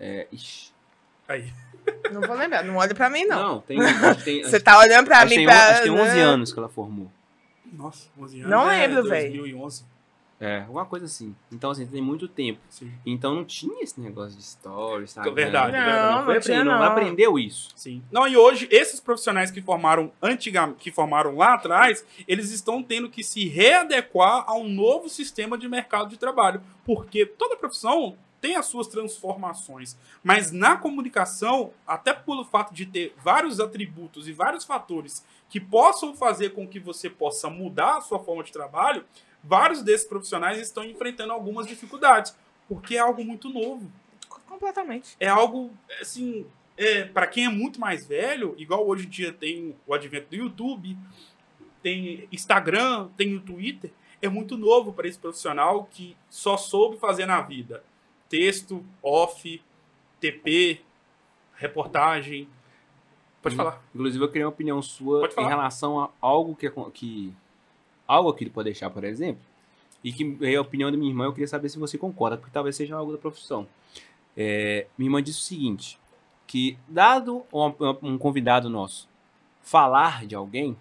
É, 0.00 0.28
ixi, 0.30 0.70
Aí. 1.28 1.52
Não 2.12 2.20
vou 2.22 2.36
lembrar, 2.36 2.64
não 2.64 2.76
olha 2.76 2.94
pra 2.94 3.08
mim, 3.08 3.24
não. 3.24 3.42
não, 3.54 3.60
tem. 3.60 3.78
Tem, 4.24 4.42
Você 4.42 4.58
tá 4.60 4.78
olhando 4.78 5.06
pra 5.06 5.24
mim 5.24 5.36
tem, 5.36 5.44
pra. 5.46 5.68
acho 5.68 5.82
que 5.82 5.88
tem 5.88 5.92
11 5.92 6.02
né? 6.14 6.22
anos 6.22 6.52
que 6.52 6.58
ela 6.58 6.68
formou. 6.68 7.10
Nossa, 7.72 8.08
11 8.18 8.38
anos. 8.40 8.50
Não 8.50 8.70
é 8.70 8.86
lembro, 8.86 9.08
véi. 9.08 9.30
2011. 9.30 9.84
É, 10.40 10.60
alguma 10.60 10.86
coisa 10.86 11.04
assim. 11.06 11.34
Então, 11.50 11.70
assim, 11.72 11.84
tem 11.84 12.00
muito 12.00 12.28
tempo. 12.28 12.60
Sim. 12.68 12.92
Então 13.04 13.34
não 13.34 13.44
tinha 13.44 13.82
esse 13.82 14.00
negócio 14.00 14.36
de 14.36 14.44
stories, 14.44 15.10
sabe? 15.10 15.30
Verdade, 15.32 15.72
Não, 15.72 15.84
verdade. 15.84 16.14
não 16.16 16.24
foi 16.24 16.40
tinha, 16.40 16.60
aprendendo, 16.60 16.78
não. 16.78 16.86
aprendeu 16.86 17.38
isso. 17.38 17.70
Sim. 17.74 18.02
Não, 18.10 18.28
e 18.28 18.36
hoje, 18.36 18.68
esses 18.70 19.00
profissionais 19.00 19.50
que 19.50 19.60
formaram 19.60 20.12
antigamente, 20.22 20.78
que 20.78 20.92
formaram 20.92 21.36
lá 21.36 21.54
atrás, 21.54 22.04
eles 22.28 22.50
estão 22.52 22.82
tendo 22.82 23.10
que 23.10 23.24
se 23.24 23.48
readequar 23.48 24.44
a 24.46 24.54
um 24.54 24.68
novo 24.68 25.08
sistema 25.08 25.58
de 25.58 25.68
mercado 25.68 26.08
de 26.08 26.16
trabalho. 26.16 26.60
Porque 26.84 27.26
toda 27.26 27.56
profissão 27.56 28.16
tem 28.40 28.56
as 28.56 28.66
suas 28.66 28.86
transformações. 28.86 29.96
Mas 30.22 30.50
na 30.50 30.76
comunicação, 30.76 31.72
até 31.86 32.12
pelo 32.12 32.44
fato 32.44 32.72
de 32.72 32.86
ter 32.86 33.14
vários 33.22 33.60
atributos 33.60 34.28
e 34.28 34.32
vários 34.32 34.64
fatores 34.64 35.24
que 35.48 35.60
possam 35.60 36.14
fazer 36.14 36.50
com 36.50 36.66
que 36.66 36.78
você 36.78 37.08
possa 37.08 37.48
mudar 37.48 37.98
a 37.98 38.00
sua 38.00 38.18
forma 38.18 38.42
de 38.42 38.52
trabalho, 38.52 39.04
vários 39.42 39.82
desses 39.82 40.06
profissionais 40.06 40.58
estão 40.58 40.84
enfrentando 40.84 41.32
algumas 41.32 41.66
dificuldades. 41.66 42.36
Porque 42.68 42.96
é 42.96 42.98
algo 42.98 43.24
muito 43.24 43.48
novo 43.48 43.90
Completamente. 44.46 45.16
é 45.18 45.26
algo, 45.26 45.70
assim, 46.00 46.46
é, 46.76 47.04
para 47.04 47.26
quem 47.26 47.46
é 47.46 47.48
muito 47.48 47.80
mais 47.80 48.06
velho, 48.06 48.54
igual 48.58 48.86
hoje 48.86 49.06
em 49.06 49.10
dia 49.10 49.32
tem 49.32 49.74
o 49.86 49.94
advento 49.94 50.28
do 50.30 50.36
YouTube, 50.36 50.96
tem 51.82 52.28
Instagram, 52.30 53.08
tem 53.16 53.34
o 53.34 53.40
Twitter, 53.40 53.90
é 54.20 54.28
muito 54.28 54.56
novo 54.56 54.92
para 54.92 55.08
esse 55.08 55.18
profissional 55.18 55.88
que 55.90 56.16
só 56.28 56.56
soube 56.56 56.98
fazer 56.98 57.24
na 57.26 57.40
vida 57.40 57.82
texto, 58.28 58.84
off, 59.02 59.62
TP, 60.20 60.80
reportagem. 61.56 62.48
Pode 63.42 63.54
Hum. 63.54 63.58
falar. 63.58 63.82
Inclusive, 63.94 64.24
eu 64.24 64.28
queria 64.28 64.46
uma 64.46 64.52
opinião 64.52 64.82
sua 64.82 65.28
em 65.38 65.46
relação 65.46 66.00
a 66.00 66.10
algo 66.20 66.54
que, 66.54 66.70
que. 66.92 67.32
Algo 68.06 68.32
que 68.32 68.44
ele 68.44 68.50
pode 68.50 68.64
deixar, 68.66 68.90
por 68.90 69.04
exemplo. 69.04 69.42
E 70.02 70.12
que 70.12 70.36
é 70.42 70.54
a 70.54 70.60
opinião 70.60 70.90
da 70.90 70.96
minha 70.96 71.10
irmã, 71.10 71.24
eu 71.24 71.32
queria 71.32 71.48
saber 71.48 71.68
se 71.68 71.78
você 71.78 71.98
concorda, 71.98 72.36
porque 72.36 72.52
talvez 72.52 72.76
seja 72.76 72.96
algo 72.96 73.12
da 73.12 73.18
profissão. 73.18 73.66
É, 74.36 74.86
minha 74.96 75.08
irmã 75.08 75.22
disse 75.22 75.40
o 75.40 75.42
seguinte: 75.42 75.98
que 76.46 76.78
dado 76.88 77.44
um, 77.52 77.74
um 78.02 78.18
convidado 78.18 78.70
nosso 78.70 79.08
falar 79.62 80.24
de 80.24 80.34
alguém, 80.34 80.76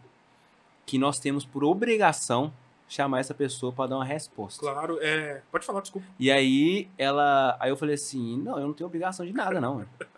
que 0.86 0.97
nós 0.97 1.19
temos 1.19 1.43
por 1.43 1.63
obrigação 1.63 2.53
chamar 2.88 3.19
essa 3.19 3.34
pessoa 3.34 3.71
para 3.71 3.89
dar 3.89 3.95
uma 3.97 4.06
resposta. 4.06 4.60
Claro, 4.60 4.97
é. 5.02 5.41
Pode 5.52 5.65
falar, 5.65 5.82
desculpa. 5.82 6.08
E 6.19 6.32
aí 6.32 6.89
ela. 6.97 7.58
Aí 7.60 7.69
eu 7.69 7.78
falei 7.78 7.95
assim, 7.95 8.38
não, 8.38 8.58
eu 8.60 8.67
não 8.67 8.73
tenho 8.73 8.88
obrigação 8.88 9.26
de 9.26 9.34
nada, 9.34 9.60
não. 9.62 9.86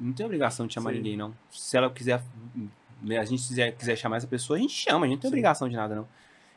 Não 0.00 0.12
tenho 0.12 0.28
obrigação 0.28 0.64
de 0.68 0.74
chamar 0.74 0.90
Sim. 0.92 0.98
ninguém, 0.98 1.16
não. 1.16 1.34
Se 1.50 1.76
ela 1.76 1.90
quiser. 1.90 2.22
né, 3.02 3.18
A 3.18 3.24
gente 3.24 3.44
quiser, 3.48 3.72
quiser 3.72 3.96
chamar 3.96 4.18
essa 4.18 4.28
pessoa, 4.28 4.56
a 4.56 4.60
gente 4.62 4.72
chama, 4.72 5.04
a 5.06 5.08
gente 5.08 5.16
não 5.16 5.20
tem 5.22 5.28
Sim. 5.28 5.34
obrigação 5.34 5.68
de 5.68 5.74
nada, 5.74 5.92
não. 5.96 6.06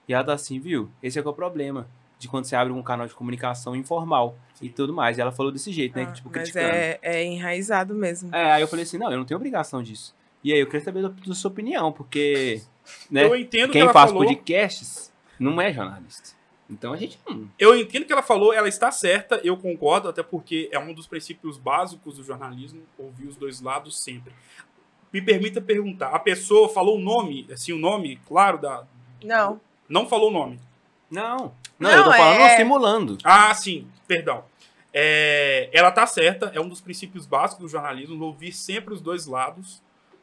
E 0.08 0.14
ela 0.14 0.24
tá 0.24 0.34
assim, 0.34 0.60
viu? 0.60 0.92
Esse 1.02 1.18
é 1.18 1.24
que 1.24 1.28
é 1.28 1.32
o 1.32 1.34
problema. 1.34 1.88
De 2.20 2.28
quando 2.28 2.46
você 2.46 2.56
abre 2.56 2.72
um 2.72 2.84
canal 2.84 3.08
de 3.08 3.16
comunicação 3.16 3.76
informal 3.76 4.38
e 4.62 4.70
tudo 4.70 4.94
mais. 4.94 5.18
E 5.18 5.22
ela 5.22 5.32
falou 5.32 5.52
desse 5.52 5.72
jeito, 5.72 5.96
né? 5.96 6.04
Ah, 6.08 6.12
tipo, 6.12 6.30
mas 6.32 6.52
criticando. 6.52 6.68
é, 6.76 7.00
é 7.02 7.26
enraizado 7.26 7.96
mesmo. 7.96 8.30
É, 8.32 8.52
aí 8.52 8.62
eu 8.62 8.68
falei 8.68 8.84
assim, 8.84 9.00
não, 9.00 9.12
eu 9.12 9.18
não 9.18 9.26
tenho 9.26 9.40
obrigação 9.40 9.82
disso. 9.82 10.14
E 10.44 10.54
aí 10.54 10.60
eu 10.60 10.68
queria 10.68 10.82
saber 10.86 11.02
da, 11.02 11.08
da 11.10 11.34
sua 11.34 11.50
opinião, 11.50 11.92
porque. 11.92 12.62
Né, 13.10 13.26
Eu 13.26 13.36
entendo 13.36 13.68
que 13.68 13.74
quem 13.74 13.82
ela 13.82 13.94
faz 13.94 14.12
falou. 14.12 14.24
podcasts 14.26 15.11
não 15.42 15.60
é 15.62 15.74
jornalista. 15.74 16.40
Então 16.70 16.94
a 16.94 16.98
gente 16.98 17.20
não. 17.28 17.50
Eu 17.60 17.76
entendo 17.78 18.06
que 18.06 18.14
ela 18.14 18.24
falou, 18.24 18.54
ela 18.54 18.70
está 18.70 18.92
certa, 18.92 19.42
eu 19.44 19.58
concordo, 19.58 20.08
até 20.08 20.24
porque 20.24 20.70
é 20.72 20.80
um 20.80 20.94
dos 20.94 21.08
princípios 21.08 21.58
básicos 21.58 22.16
do 22.18 22.24
jornalismo, 22.24 22.82
ouvir 22.98 23.28
os 23.28 23.36
dois 23.36 23.60
lados 23.60 24.00
sempre. 24.00 24.34
Me 25.12 25.22
permita 25.22 25.60
perguntar, 25.60 26.10
a 26.10 26.20
pessoa 26.20 26.70
falou 26.70 26.98
o 26.98 27.02
nome, 27.02 27.46
assim, 27.52 27.74
o 27.74 27.78
nome, 27.78 28.18
claro, 28.26 28.58
da. 28.58 28.86
Não. 29.24 29.60
Não 29.90 30.08
falou 30.08 30.30
o 30.30 30.34
nome. 30.34 30.60
Não. 31.10 31.54
Não, 31.78 31.90
Não, 31.90 31.92
eu 31.92 32.04
tô 32.06 32.12
falando 32.14 32.42
é- 32.42 32.56
simulando. 32.58 33.18
Ah, 33.24 33.54
sim, 33.54 33.88
perdão. 34.08 34.46
É, 34.94 35.70
ela 35.74 35.92
tá 35.92 36.06
certa, 36.06 36.52
é 36.54 36.62
um 36.62 36.70
dos 36.70 36.80
princípios 36.80 37.26
básicos 37.26 37.64
do 37.64 37.70
jornalismo, 37.70 38.24
ouvir 38.24 38.54
sempre 38.54 38.94
os 38.94 39.02
dois 39.02 39.26
lados. 39.26 39.82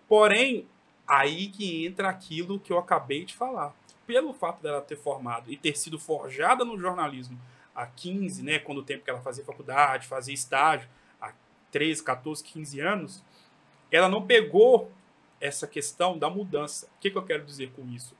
Porém, 0.09 0.67
aí 1.07 1.49
que 1.49 1.85
entra 1.85 2.09
aquilo 2.09 2.59
que 2.59 2.73
eu 2.73 2.79
acabei 2.79 3.25
de 3.25 3.35
falar. 3.35 3.75
Pelo 4.09 4.33
fato 4.33 4.63
dela 4.63 4.81
ter 4.81 4.97
formado 4.97 5.53
e 5.53 5.57
ter 5.59 5.77
sido 5.77 5.99
forjada 5.99 6.65
no 6.65 6.79
jornalismo 6.79 7.39
há 7.75 7.85
15, 7.85 8.43
né, 8.43 8.59
quando 8.59 8.79
o 8.79 8.83
tempo 8.83 9.05
que 9.05 9.11
ela 9.11 9.21
fazia 9.21 9.45
faculdade, 9.45 10.07
fazia 10.07 10.33
estágio, 10.33 10.89
há 11.21 11.31
13, 11.71 12.03
14, 12.03 12.43
15 12.43 12.81
anos, 12.81 13.23
ela 13.93 14.09
não 14.09 14.27
pegou 14.27 14.91
essa 15.39 15.67
questão 15.67 16.19
da 16.19 16.31
mudança. 16.31 16.87
O 16.87 17.01
que, 17.01 17.11
que 17.11 17.19
eu 17.19 17.23
quero 17.23 17.45
dizer 17.45 17.71
com 17.73 17.87
isso? 17.87 18.17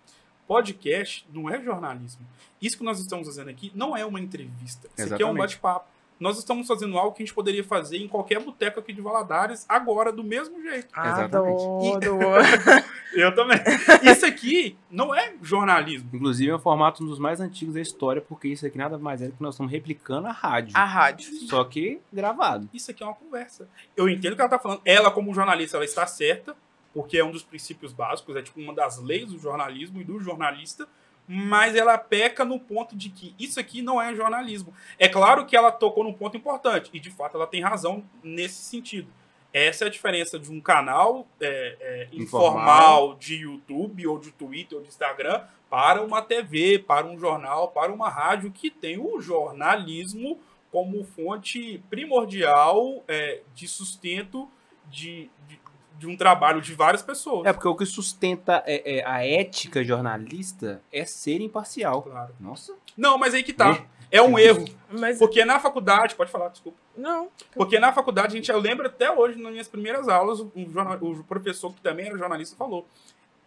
Podcast 0.47 1.27
não 1.33 1.49
é 1.49 1.59
jornalismo. 1.59 2.27
Isso 2.61 2.77
que 2.77 2.85
nós 2.85 3.01
estamos 3.01 3.27
fazendo 3.27 3.49
aqui 3.49 3.73
não 3.75 3.97
é 3.97 4.05
uma 4.05 4.21
entrevista. 4.21 4.91
Isso 4.95 5.15
aqui 5.15 5.23
é 5.23 5.27
um 5.27 5.31
Exatamente. 5.31 5.39
bate-papo. 5.39 5.89
Nós 6.19 6.39
estamos 6.39 6.67
fazendo 6.67 6.99
algo 6.99 7.15
que 7.15 7.23
a 7.23 7.27
gente 7.27 7.35
poderia 7.35 7.63
fazer 7.63 7.99
em 7.99 8.09
qualquer 8.09 8.41
boteco 8.41 8.81
aqui 8.81 8.93
de 8.93 9.01
Valadares, 9.01 9.65
agora, 9.69 10.13
do 10.13 10.25
mesmo 10.25 10.61
jeito. 10.63 10.89
Exatamente. 10.89 11.63
Adoro. 11.97 12.43
Eu 13.15 13.35
também. 13.35 13.59
Isso 14.03 14.27
aqui 14.27 14.77
não 14.91 15.15
é 15.15 15.35
jornalismo. 15.41 16.11
Inclusive 16.13 16.51
é 16.51 16.55
um 16.55 16.59
formato 16.59 17.03
um 17.03 17.07
dos 17.07 17.19
mais 17.19 17.41
antigos 17.41 17.75
da 17.75 17.81
história, 17.81 18.21
porque 18.21 18.49
isso 18.49 18.67
aqui 18.67 18.77
nada 18.77 18.99
mais 18.99 19.23
é 19.23 19.27
do 19.27 19.33
que 19.33 19.43
nós 19.43 19.55
estamos 19.55 19.73
replicando 19.73 20.27
a 20.27 20.33
rádio. 20.33 20.77
A 20.77 20.85
rádio. 20.85 21.31
Só 21.47 21.65
que 21.65 22.01
gravado. 22.13 22.69
Isso 22.73 22.91
aqui 22.91 23.03
é 23.03 23.07
uma 23.07 23.15
conversa. 23.15 23.69
Eu 23.97 24.09
entendo 24.09 24.33
o 24.33 24.37
que 24.37 24.43
ela 24.43 24.49
está 24.49 24.59
falando. 24.59 24.81
Ela, 24.85 25.11
como 25.11 25.33
jornalista, 25.33 25.77
ela 25.77 25.85
está 25.85 26.07
certa, 26.07 26.57
porque 26.93 27.17
é 27.17 27.25
um 27.25 27.31
dos 27.31 27.43
princípios 27.43 27.93
básicos, 27.93 28.35
é 28.37 28.43
tipo 28.43 28.61
uma 28.61 28.75
das 28.75 28.99
leis 28.99 29.33
do 29.33 29.39
jornalismo 29.39 30.01
e 30.01 30.05
do 30.05 30.19
jornalista, 30.21 30.89
mas 31.29 31.77
ela 31.77 31.99
peca 31.99 32.43
no 32.45 32.59
ponto 32.59 32.97
de 32.97 33.11
que 33.11 33.35
isso 33.39 33.61
aqui 33.61 33.83
não 33.83 34.01
é 34.01 34.15
jornalismo. 34.15 34.73
É 34.99 35.07
claro 35.07 35.45
que 35.45 35.55
ela 35.55 35.71
tocou 35.71 36.03
num 36.03 36.13
ponto 36.13 36.37
importante, 36.37 36.91
e 36.95 36.99
de 36.99 37.11
fato 37.11 37.37
ela 37.37 37.47
tem 37.47 37.61
razão 37.61 38.03
nesse 38.23 38.63
sentido. 38.63 39.13
Essa 39.53 39.85
é 39.85 39.89
a 39.89 39.91
diferença 39.91 40.39
de 40.39 40.51
um 40.51 40.61
canal 40.61 41.27
é, 41.41 41.77
é, 41.81 42.09
informal. 42.13 42.63
Informal. 42.63 43.15
de 43.17 43.35
YouTube, 43.37 44.07
ou 44.07 44.19
de 44.19 44.31
Twitter, 44.33 44.77
ou 44.79 44.83
de 44.83 44.89
Instagram, 44.89 45.43
para 45.69 46.03
uma 46.03 46.23
TV, 46.23 46.79
para 46.79 47.07
um 47.07 47.19
jornal, 47.19 47.69
para 47.69 47.93
uma 47.93 48.09
rádio 48.09 48.51
que 48.51 48.71
tem 48.71 48.99
o 48.99 49.21
jornalismo 49.21 50.39
como 50.71 51.03
fonte 51.03 51.83
primordial 51.89 53.03
é, 53.09 53.41
de 53.55 53.67
sustento 53.67 54.49
de, 54.87 55.31
de, 55.47 55.59
de 55.99 56.07
um 56.07 56.17
trabalho 56.17 56.61
de 56.61 56.73
várias 56.75 57.03
pessoas. 57.03 57.47
É 57.47 57.53
porque 57.53 57.67
o 57.69 57.75
que 57.75 57.85
sustenta 57.85 58.63
é, 58.67 58.99
é 58.99 59.05
a 59.07 59.27
ética 59.27 59.83
jornalista 59.85 60.81
é 60.93 61.05
ser 61.05 61.41
imparcial. 61.41 62.03
Claro. 62.03 62.33
Nossa. 62.41 62.75
Não, 62.97 63.19
mas 63.19 63.35
aí 63.35 63.43
que 63.43 63.53
tá. 63.53 63.73
Né? 63.73 63.87
É 64.11 64.23
um 64.23 64.39
erro. 64.39 64.65
Mas 64.91 65.19
Porque 65.19 65.45
na 65.45 65.61
faculdade, 65.61 66.15
pode 66.15 66.31
falar, 66.31 66.49
desculpa. 66.49 66.79
não. 66.97 67.29
Porque 67.53 67.79
na 67.79 67.93
faculdade, 67.93 68.29
a 68.29 68.37
gente, 68.37 68.51
eu 68.51 68.59
lembro 68.59 68.87
até 68.87 69.11
hoje, 69.11 69.39
nas 69.39 69.53
minhas 69.53 69.69
primeiras 69.69 70.09
aulas, 70.09 70.41
um 70.41 70.71
jornal- 70.71 70.97
o 71.03 71.23
professor 71.25 71.75
que 71.75 71.81
também 71.83 72.07
era 72.07 72.17
jornalista 72.17 72.57
falou: 72.57 72.87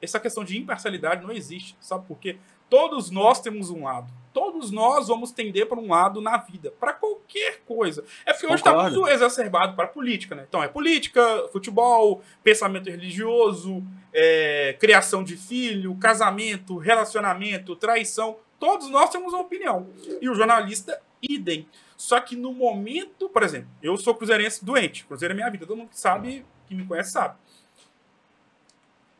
essa 0.02 0.20
questão 0.20 0.44
de 0.44 0.60
imparcialidade 0.60 1.24
não 1.26 1.32
existe. 1.34 1.76
Sabe 1.80 2.06
por 2.06 2.20
quê? 2.20 2.38
Todos 2.70 3.10
nós 3.10 3.40
temos 3.42 3.70
um 3.72 3.86
lado. 3.86 4.12
Todos 4.34 4.72
nós 4.72 5.08
vamos 5.08 5.32
tender 5.32 5.68
para 5.68 5.80
um 5.80 5.90
lado 5.90 6.22
na 6.22 6.38
vida, 6.38 6.74
para 6.80 6.94
qualquer 6.94 7.62
coisa. 7.66 8.04
É 8.26 8.32
porque 8.32 8.46
hoje 8.46 8.56
está 8.56 8.72
Concordo. 8.72 9.00
muito 9.00 9.12
exacerbado 9.12 9.76
para 9.76 9.86
a 9.86 9.90
política, 9.90 10.36
né? 10.36 10.46
Então 10.48 10.64
é 10.64 10.68
política, 10.68 11.22
futebol, 11.52 12.22
pensamento 12.44 12.90
religioso, 12.90 13.84
é, 14.14 14.76
criação 14.80 15.24
de 15.24 15.36
filho, 15.36 15.96
casamento, 15.96 16.78
relacionamento, 16.78 17.76
traição. 17.76 18.38
Todos 18.60 18.90
nós 18.90 19.10
temos 19.10 19.34
uma 19.34 19.42
opinião. 19.42 19.88
E 20.22 20.30
o 20.30 20.34
jornalista, 20.34 21.02
idem. 21.22 21.68
Só 21.98 22.20
que 22.20 22.36
no 22.36 22.54
momento, 22.54 23.30
por 23.30 23.44
exemplo, 23.44 23.70
eu 23.82 23.96
sou 23.98 24.16
cruzeirense 24.16 24.64
doente. 24.64 25.06
Cruzeiro 25.06 25.34
é 25.34 25.36
minha 25.36 25.50
vida. 25.50 25.66
Todo 25.66 25.78
mundo 25.78 25.90
que 25.90 26.00
sabe, 26.00 26.46
que 26.68 26.74
me 26.74 26.86
conhece, 26.86 27.12
sabe. 27.12 27.36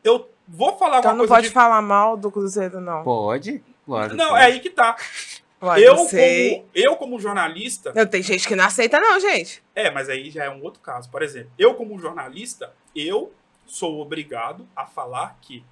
Eu 0.02 0.28
vou 0.48 0.76
falar 0.76 0.98
Então 0.98 1.10
alguma 1.10 1.12
não 1.12 1.18
coisa 1.28 1.34
pode 1.34 1.46
de... 1.48 1.52
falar 1.52 1.80
mal 1.82 2.16
do 2.16 2.30
Cruzeiro, 2.30 2.80
não. 2.80 3.04
Pode? 3.04 3.62
Claro. 3.84 4.14
Não, 4.14 4.36
é 4.36 4.46
aí 4.46 4.60
que 4.60 4.70
tá. 4.70 4.96
Eu, 5.78 5.94
como, 5.94 6.68
eu, 6.74 6.96
como 6.96 7.20
jornalista, 7.20 7.92
Não, 7.94 8.04
tem 8.04 8.20
gente 8.20 8.48
que 8.48 8.56
não 8.56 8.64
aceita, 8.64 8.98
não, 8.98 9.20
gente. 9.20 9.62
É, 9.76 9.90
mas 9.92 10.08
aí 10.08 10.28
já 10.28 10.44
é 10.44 10.50
um 10.50 10.60
outro 10.60 10.80
caso. 10.80 11.08
Por 11.08 11.22
exemplo, 11.22 11.52
eu 11.56 11.74
como 11.74 11.96
jornalista, 12.00 12.74
eu 12.96 13.32
sou 13.64 14.00
obrigado 14.00 14.68
a 14.74 14.86
falar 14.86 15.38
que 15.40 15.64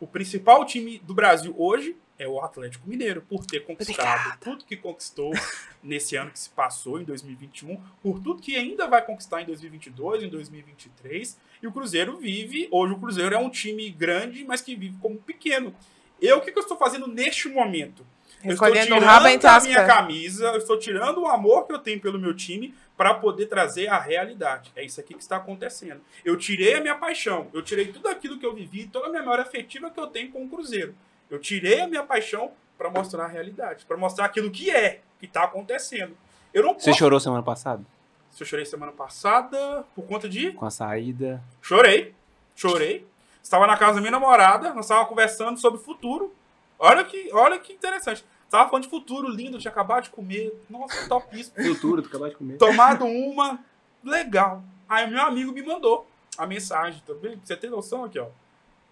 o 0.00 0.06
principal 0.06 0.64
time 0.64 0.98
do 0.98 1.14
Brasil 1.14 1.54
hoje 1.56 1.96
é 2.18 2.28
o 2.28 2.40
Atlético 2.40 2.88
Mineiro, 2.88 3.22
por 3.22 3.44
ter 3.44 3.60
conquistado 3.60 4.20
Obrigada. 4.20 4.38
tudo 4.40 4.64
que 4.64 4.76
conquistou 4.76 5.32
nesse 5.82 6.16
ano 6.16 6.30
que 6.30 6.38
se 6.38 6.50
passou, 6.50 7.00
em 7.00 7.04
2021, 7.04 7.80
por 8.02 8.20
tudo 8.20 8.40
que 8.40 8.56
ainda 8.56 8.86
vai 8.86 9.04
conquistar 9.04 9.42
em 9.42 9.46
2022, 9.46 10.24
em 10.24 10.28
2023. 10.28 11.38
E 11.62 11.66
o 11.66 11.72
Cruzeiro 11.72 12.16
vive, 12.16 12.68
hoje 12.70 12.92
o 12.92 12.98
Cruzeiro 12.98 13.34
é 13.34 13.38
um 13.38 13.50
time 13.50 13.88
grande, 13.90 14.44
mas 14.44 14.60
que 14.60 14.76
vive 14.76 14.96
como 15.00 15.16
pequeno. 15.16 15.74
Eu, 16.24 16.38
o 16.38 16.40
que, 16.40 16.50
que 16.50 16.58
eu 16.58 16.62
estou 16.62 16.76
fazendo 16.76 17.06
neste 17.06 17.48
momento? 17.48 18.04
Eu 18.44 18.52
estou 18.52 18.70
tirando 18.72 19.04
a 19.04 19.60
minha 19.60 19.86
camisa, 19.86 20.46
eu 20.46 20.58
estou 20.58 20.78
tirando 20.78 21.22
o 21.22 21.26
amor 21.26 21.66
que 21.66 21.72
eu 21.72 21.78
tenho 21.78 22.00
pelo 22.00 22.18
meu 22.18 22.34
time 22.34 22.74
para 22.96 23.14
poder 23.14 23.46
trazer 23.46 23.88
a 23.88 23.98
realidade. 23.98 24.70
É 24.76 24.84
isso 24.84 25.00
aqui 25.00 25.14
que 25.14 25.22
está 25.22 25.36
acontecendo. 25.36 26.00
Eu 26.24 26.36
tirei 26.36 26.74
a 26.74 26.80
minha 26.80 26.94
paixão, 26.94 27.48
eu 27.52 27.62
tirei 27.62 27.86
tudo 27.86 28.08
aquilo 28.08 28.38
que 28.38 28.44
eu 28.44 28.54
vivi, 28.54 28.86
toda 28.86 29.06
a 29.06 29.10
memória 29.10 29.42
afetiva 29.42 29.90
que 29.90 29.98
eu 29.98 30.06
tenho 30.06 30.30
com 30.30 30.44
o 30.44 30.48
Cruzeiro. 30.48 30.94
Eu 31.30 31.38
tirei 31.38 31.80
a 31.80 31.88
minha 31.88 32.02
paixão 32.02 32.52
para 32.76 32.90
mostrar 32.90 33.24
a 33.24 33.28
realidade, 33.28 33.84
para 33.86 33.96
mostrar 33.96 34.26
aquilo 34.26 34.50
que 34.50 34.70
é, 34.70 35.00
que 35.18 35.26
está 35.26 35.44
acontecendo. 35.44 36.16
Eu 36.52 36.62
não 36.62 36.74
posso. 36.74 36.84
Você 36.84 36.92
chorou 36.92 37.18
semana 37.18 37.42
passada? 37.42 37.82
Se 38.30 38.42
eu 38.42 38.46
chorei 38.46 38.66
semana 38.66 38.92
passada 38.92 39.84
por 39.94 40.04
conta 40.04 40.28
de 40.28 40.52
Com 40.52 40.66
a 40.66 40.70
saída. 40.70 41.42
Chorei, 41.62 42.14
chorei. 42.54 43.06
Estava 43.44 43.66
na 43.66 43.76
casa 43.76 43.96
da 43.96 44.00
minha 44.00 44.10
namorada, 44.10 44.72
nós 44.72 44.86
estávamos 44.86 45.10
conversando 45.10 45.60
sobre 45.60 45.78
o 45.78 45.82
futuro. 45.82 46.34
Olha 46.78 47.04
que, 47.04 47.30
olha 47.30 47.58
que 47.58 47.74
interessante. 47.74 48.24
Estava 48.46 48.70
falando 48.70 48.84
de 48.84 48.88
futuro 48.88 49.28
lindo, 49.28 49.58
tinha 49.58 49.70
acabado 49.70 50.04
de 50.04 50.10
comer. 50.10 50.64
Nossa, 50.68 51.06
topíssimo. 51.06 51.62
Futuro, 51.62 52.00
tu 52.00 52.08
acabou 52.08 52.26
de 52.30 52.36
comer. 52.36 52.56
Tomado 52.56 53.04
uma, 53.04 53.62
legal. 54.02 54.64
Aí 54.88 55.06
meu 55.10 55.20
amigo 55.20 55.52
me 55.52 55.62
mandou 55.62 56.06
a 56.38 56.46
mensagem 56.46 57.02
também. 57.06 57.38
Você 57.44 57.54
tem 57.54 57.68
noção 57.68 58.04
aqui, 58.04 58.18
ó. 58.18 58.28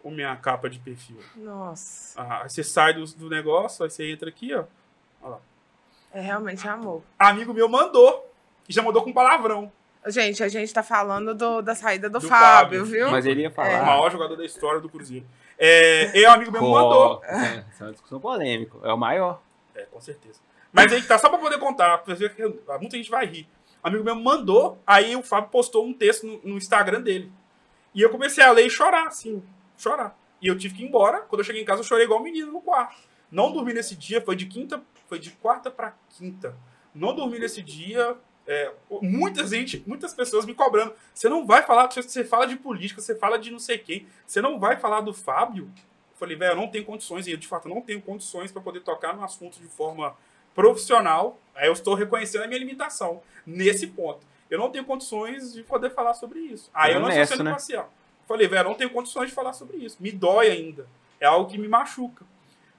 O 0.05 0.11
minha 0.11 0.37
capa 0.37 0.69
de 0.69 0.79
perfil. 0.79 1.19
Nossa. 1.35 2.21
Ah, 2.21 2.43
aí 2.43 2.51
você 2.51 2.63
sai 2.63 2.93
do, 2.93 3.07
do 3.07 3.31
negócio, 3.31 3.85
aí 3.85 3.91
você 3.91 4.13
entra 4.13 4.29
aqui, 4.29 4.55
ó. 4.55 4.65
É 6.13 6.21
realmente 6.21 6.69
amor. 6.69 7.03
Amigo 7.19 7.55
meu 7.55 7.71
mandou. 7.71 8.31
E 8.69 8.73
já 8.73 8.83
mandou 8.83 9.03
com 9.03 9.15
palavrão. 9.15 9.73
Gente, 10.07 10.43
a 10.43 10.49
gente 10.49 10.73
tá 10.75 10.83
falando 10.83 11.35
do- 11.35 11.63
da 11.63 11.75
saída 11.75 12.11
do, 12.11 12.19
Do 12.19 12.29
Fábio, 12.29 12.81
Fábio. 12.81 12.85
viu? 12.85 13.11
Mas 13.11 13.25
ele 13.25 13.43
ia 13.43 13.49
O 13.49 13.53
falar. 13.53 13.85
maior 13.85 14.11
jogador 14.11 14.37
da 14.37 14.45
história 14.45 14.81
do 14.81 14.89
Cruzeiro. 14.89 15.25
É, 15.57 16.19
e 16.19 16.27
o 16.27 16.31
amigo 16.31 16.51
meu 16.51 16.61
me 16.61 16.69
mandou. 16.69 17.23
É, 17.25 17.65
Essa 17.71 17.85
é 17.85 17.87
uma 17.87 17.93
discussão 17.93 18.19
polêmica. 18.19 18.77
É 18.83 18.93
o 18.93 18.97
maior. 18.99 19.41
É, 19.75 19.83
com 19.83 20.01
certeza. 20.01 20.41
Mas 20.73 20.93
aí 20.93 21.01
que 21.01 21.07
tá, 21.07 21.19
só 21.19 21.29
pra 21.29 21.39
poder 21.39 21.59
contar, 21.59 21.99
pra 21.99 22.15
ver 22.15 22.35
que 22.35 22.43
muita 22.81 22.97
gente 22.97 23.11
vai 23.11 23.27
rir. 23.27 23.47
Um 23.85 23.89
amigo 23.89 24.03
meu 24.05 24.17
mandou, 24.17 24.79
aí 24.87 25.15
o 25.15 25.23
Fábio 25.23 25.51
postou 25.51 25.87
um 25.87 25.93
texto 25.93 26.27
no, 26.27 26.41
no 26.43 26.57
Instagram 26.57 27.01
dele. 27.01 27.31
E 27.95 28.01
eu 28.01 28.11
comecei 28.11 28.43
a 28.43 28.51
ler 28.51 28.67
e 28.67 28.71
chorar, 28.71 29.07
assim, 29.07 29.43
chorar. 29.77 30.17
E 30.41 30.49
eu 30.49 30.57
tive 30.59 30.75
que 30.75 30.83
ir 30.83 30.87
embora. 30.89 31.21
Quando 31.21 31.41
eu 31.41 31.45
cheguei 31.45 31.63
em 31.63 31.65
casa, 31.65 31.81
eu 31.81 31.85
chorei 31.85 32.07
igual 32.07 32.19
um 32.19 32.23
menino 32.25 32.51
no 32.51 32.61
quarto. 32.61 32.97
Não 33.31 33.53
dormi 33.53 33.73
nesse 33.73 33.95
dia, 33.95 34.21
foi 34.21 34.35
de 34.35 34.47
quinta, 34.47 34.83
foi 35.07 35.19
de 35.19 35.31
quarta 35.31 35.71
pra 35.71 35.95
quinta. 36.11 36.57
Não 36.95 37.15
dormi 37.15 37.39
nesse 37.39 37.63
dia. 37.63 38.17
É, 38.47 38.73
muita 39.01 39.47
gente, 39.47 39.83
muitas 39.87 40.13
pessoas 40.15 40.45
me 40.45 40.55
cobrando. 40.55 40.95
Você 41.15 41.29
não 41.29 41.47
vai 41.47 41.63
falar, 41.63 41.91
você 41.91 42.25
fala 42.25 42.47
de 42.47 42.57
política, 42.57 43.01
você 43.01 43.15
fala 43.15 43.39
de 43.39 43.51
não 43.51 43.59
sei 43.59 43.79
quem. 43.79 44.07
Você 44.27 44.41
não 44.41 44.59
vai 44.59 44.77
falar 44.77 45.01
do 45.01 45.15
Fábio? 45.15 45.65
Eu 46.13 46.17
falei, 46.17 46.37
velho, 46.37 46.53
eu 46.53 46.57
não 46.57 46.69
tenho 46.69 46.85
condições, 46.85 47.27
e 47.27 47.33
eu 47.33 47.37
de 47.37 47.47
fato 47.47 47.69
não 47.69 47.81
tenho 47.81 48.01
condições 48.01 48.51
para 48.51 48.63
poder 48.63 48.81
tocar 48.81 49.15
no 49.15 49.23
assunto 49.23 49.61
de 49.61 49.69
forma 49.69 50.17
profissional. 50.55 51.39
Aí 51.55 51.69
eu 51.69 51.73
estou 51.73 51.95
reconhecendo 51.95 52.43
a 52.43 52.47
minha 52.47 52.59
limitação 52.59 53.23
nesse 53.47 53.87
ponto. 53.87 54.27
Eu 54.51 54.59
não 54.59 54.71
tenho 54.71 54.85
condições 54.85 55.53
de 55.53 55.63
poder 55.63 55.91
falar 55.91 56.15
sobre 56.15 56.39
isso. 56.41 56.71
Aí 56.75 56.93
eu 56.93 57.01
não 57.01 57.09
estou 57.09 57.27
sendo 57.27 57.45
né? 57.45 57.51
parcial. 57.53 57.93
Falei, 58.29 58.47
velho, 58.47 58.61
eu 58.61 58.69
não 58.69 58.75
tenho 58.75 58.91
condições 58.91 59.29
de 59.29 59.35
falar 59.35 59.53
sobre 59.53 59.79
isso. 59.79 59.97
Me 60.01 60.13
dói 60.13 60.51
ainda. 60.51 60.87
É 61.19 61.27
algo 61.27 61.51
que 61.51 61.57
me 61.57 61.69
machuca. 61.69 62.25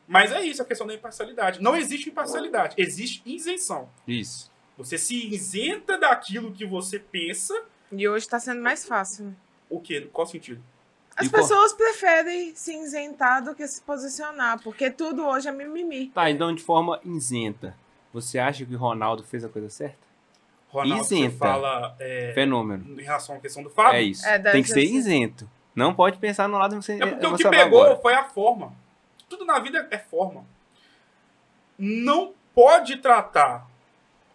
Mas 0.07 0.31
é 0.31 0.41
isso, 0.41 0.61
a 0.61 0.65
questão 0.65 0.85
da 0.85 0.93
imparcialidade. 0.93 1.61
Não 1.61 1.75
existe 1.75 2.09
imparcialidade, 2.09 2.75
existe 2.77 3.23
isenção. 3.25 3.89
Isso. 4.07 4.51
Você 4.77 4.97
se 4.97 5.27
isenta 5.33 5.97
daquilo 5.97 6.51
que 6.51 6.65
você 6.65 6.97
pensa. 6.99 7.53
E 7.91 8.07
hoje 8.07 8.27
tá 8.27 8.39
sendo 8.39 8.61
mais 8.61 8.85
fácil. 8.85 9.25
né? 9.25 9.33
O 9.69 9.79
quê? 9.79 10.07
Qual 10.11 10.25
sentido? 10.25 10.61
As 11.15 11.27
E 11.27 11.29
qual- 11.29 11.41
pessoas 11.43 11.73
preferem 11.73 12.55
se 12.55 12.75
isentar 12.75 13.43
do 13.43 13.53
que 13.53 13.67
se 13.67 13.81
posicionar, 13.81 14.59
porque 14.63 14.89
tudo 14.89 15.25
hoje 15.27 15.47
é 15.47 15.51
mimimi. 15.51 16.09
Tá, 16.09 16.29
então 16.29 16.53
de 16.53 16.63
forma 16.63 16.99
isenta. 17.05 17.75
Você 18.11 18.39
acha 18.39 18.65
que 18.65 18.73
o 18.73 18.77
Ronaldo 18.77 19.23
fez 19.23 19.43
a 19.43 19.49
coisa 19.49 19.69
certa? 19.69 19.97
Ronaldo, 20.69 21.03
você 21.03 21.15
Isenta. 21.17 21.37
fala 21.37 21.95
é, 21.99 22.31
Fenômeno. 22.33 22.99
em 22.99 23.03
relação 23.03 23.35
à 23.35 23.39
questão 23.39 23.61
do 23.61 23.69
Fábio? 23.69 23.97
É 23.99 24.01
isso. 24.01 24.25
É, 24.27 24.39
Tem 24.39 24.63
que 24.63 24.69
ser 24.69 24.87
ser. 24.87 24.91
isento. 24.93 25.47
Não 25.75 25.93
pode 25.93 26.17
pensar 26.17 26.47
no 26.49 26.57
lado 26.57 26.75
que 26.77 26.83
você 26.83 26.93
É 26.93 27.05
porque 27.05 27.25
o 27.27 27.29
você 27.29 27.43
que 27.43 27.49
pegou 27.49 27.81
agora. 27.83 27.99
foi 28.01 28.13
a 28.15 28.23
forma. 28.23 28.73
Tudo 29.29 29.45
na 29.45 29.59
vida 29.59 29.87
é 29.91 29.97
forma. 29.99 30.43
Não 31.77 32.33
pode 32.53 32.97
tratar 32.97 33.67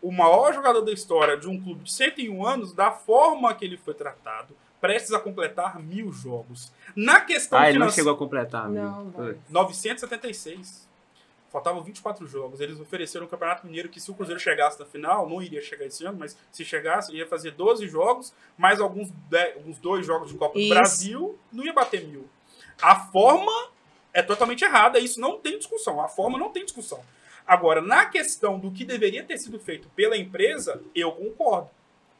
o 0.03 0.13
maior 0.13 0.53
jogador 0.55 0.81
da 0.83 0.93
história 0.93 1.37
de 1.37 1.49
um 1.49 1.61
clube 1.61 1.85
de 1.85 1.93
101 1.93 2.47
anos 2.47 2.73
da 2.73 2.91
forma 2.93 3.53
que 3.55 3.65
ele 3.65 3.77
foi 3.77 3.95
tratado, 3.95 4.55
prestes 4.81 5.13
a 5.13 5.19
completar 5.19 5.79
mil 5.81 6.13
jogos. 6.13 6.73
Na 6.95 7.21
questão 7.21 7.59
Ah, 7.59 7.69
ele 7.69 7.79
não 7.79 7.87
financeira, 7.87 7.95
chegou 7.97 8.13
a 8.15 8.17
completar. 8.19 8.69
Não, 8.69 9.11
vai. 9.11 9.37
976. 9.51 10.87
Faltavam 11.51 11.83
24 11.83 12.27
jogos. 12.27 12.61
Eles 12.61 12.79
ofereceram 12.79 13.25
o 13.25 13.29
Campeonato 13.29 13.67
Mineiro 13.67 13.89
que 13.89 13.99
se 13.99 14.11
o 14.11 14.15
Cruzeiro 14.15 14.39
chegasse 14.41 14.79
na 14.79 14.85
final, 14.85 15.29
não 15.29 15.41
iria 15.43 15.63
chegar 15.63 15.87
esse 15.87 16.05
ano, 16.05 16.19
mas 16.19 16.37
se 16.53 16.63
chegasse, 16.65 17.15
ia 17.17 17.27
fazer 17.27 17.53
12 17.53 17.89
jogos, 17.89 18.35
mais 18.57 18.81
alguns, 18.81 19.11
dez- 19.31 19.57
uns 19.67 19.79
dois 19.79 20.05
jogos 20.07 20.31
de 20.31 20.37
Copa 20.37 20.59
Isso. 20.59 20.69
do 20.69 20.75
Brasil, 20.75 21.39
não 21.51 21.65
ia 21.65 21.73
bater 21.73 22.07
mil. 22.07 22.29
A 22.83 22.95
forma 23.07 23.51
é 24.13 24.23
totalmente 24.23 24.63
errada, 24.63 24.99
isso 24.99 25.19
não 25.21 25.39
tem 25.39 25.57
discussão. 25.59 26.01
A 26.03 26.09
forma 26.09 26.39
não 26.39 26.51
tem 26.51 26.65
discussão. 26.65 27.01
Agora, 27.49 27.81
na 27.81 28.05
questão 28.05 28.59
do 28.59 28.71
que 28.71 28.85
deveria 28.85 29.25
ter 29.25 29.39
sido 29.39 29.59
feito 29.59 29.89
pela 29.97 30.19
empresa, 30.19 30.83
eu 30.95 31.11
concordo. 31.13 31.71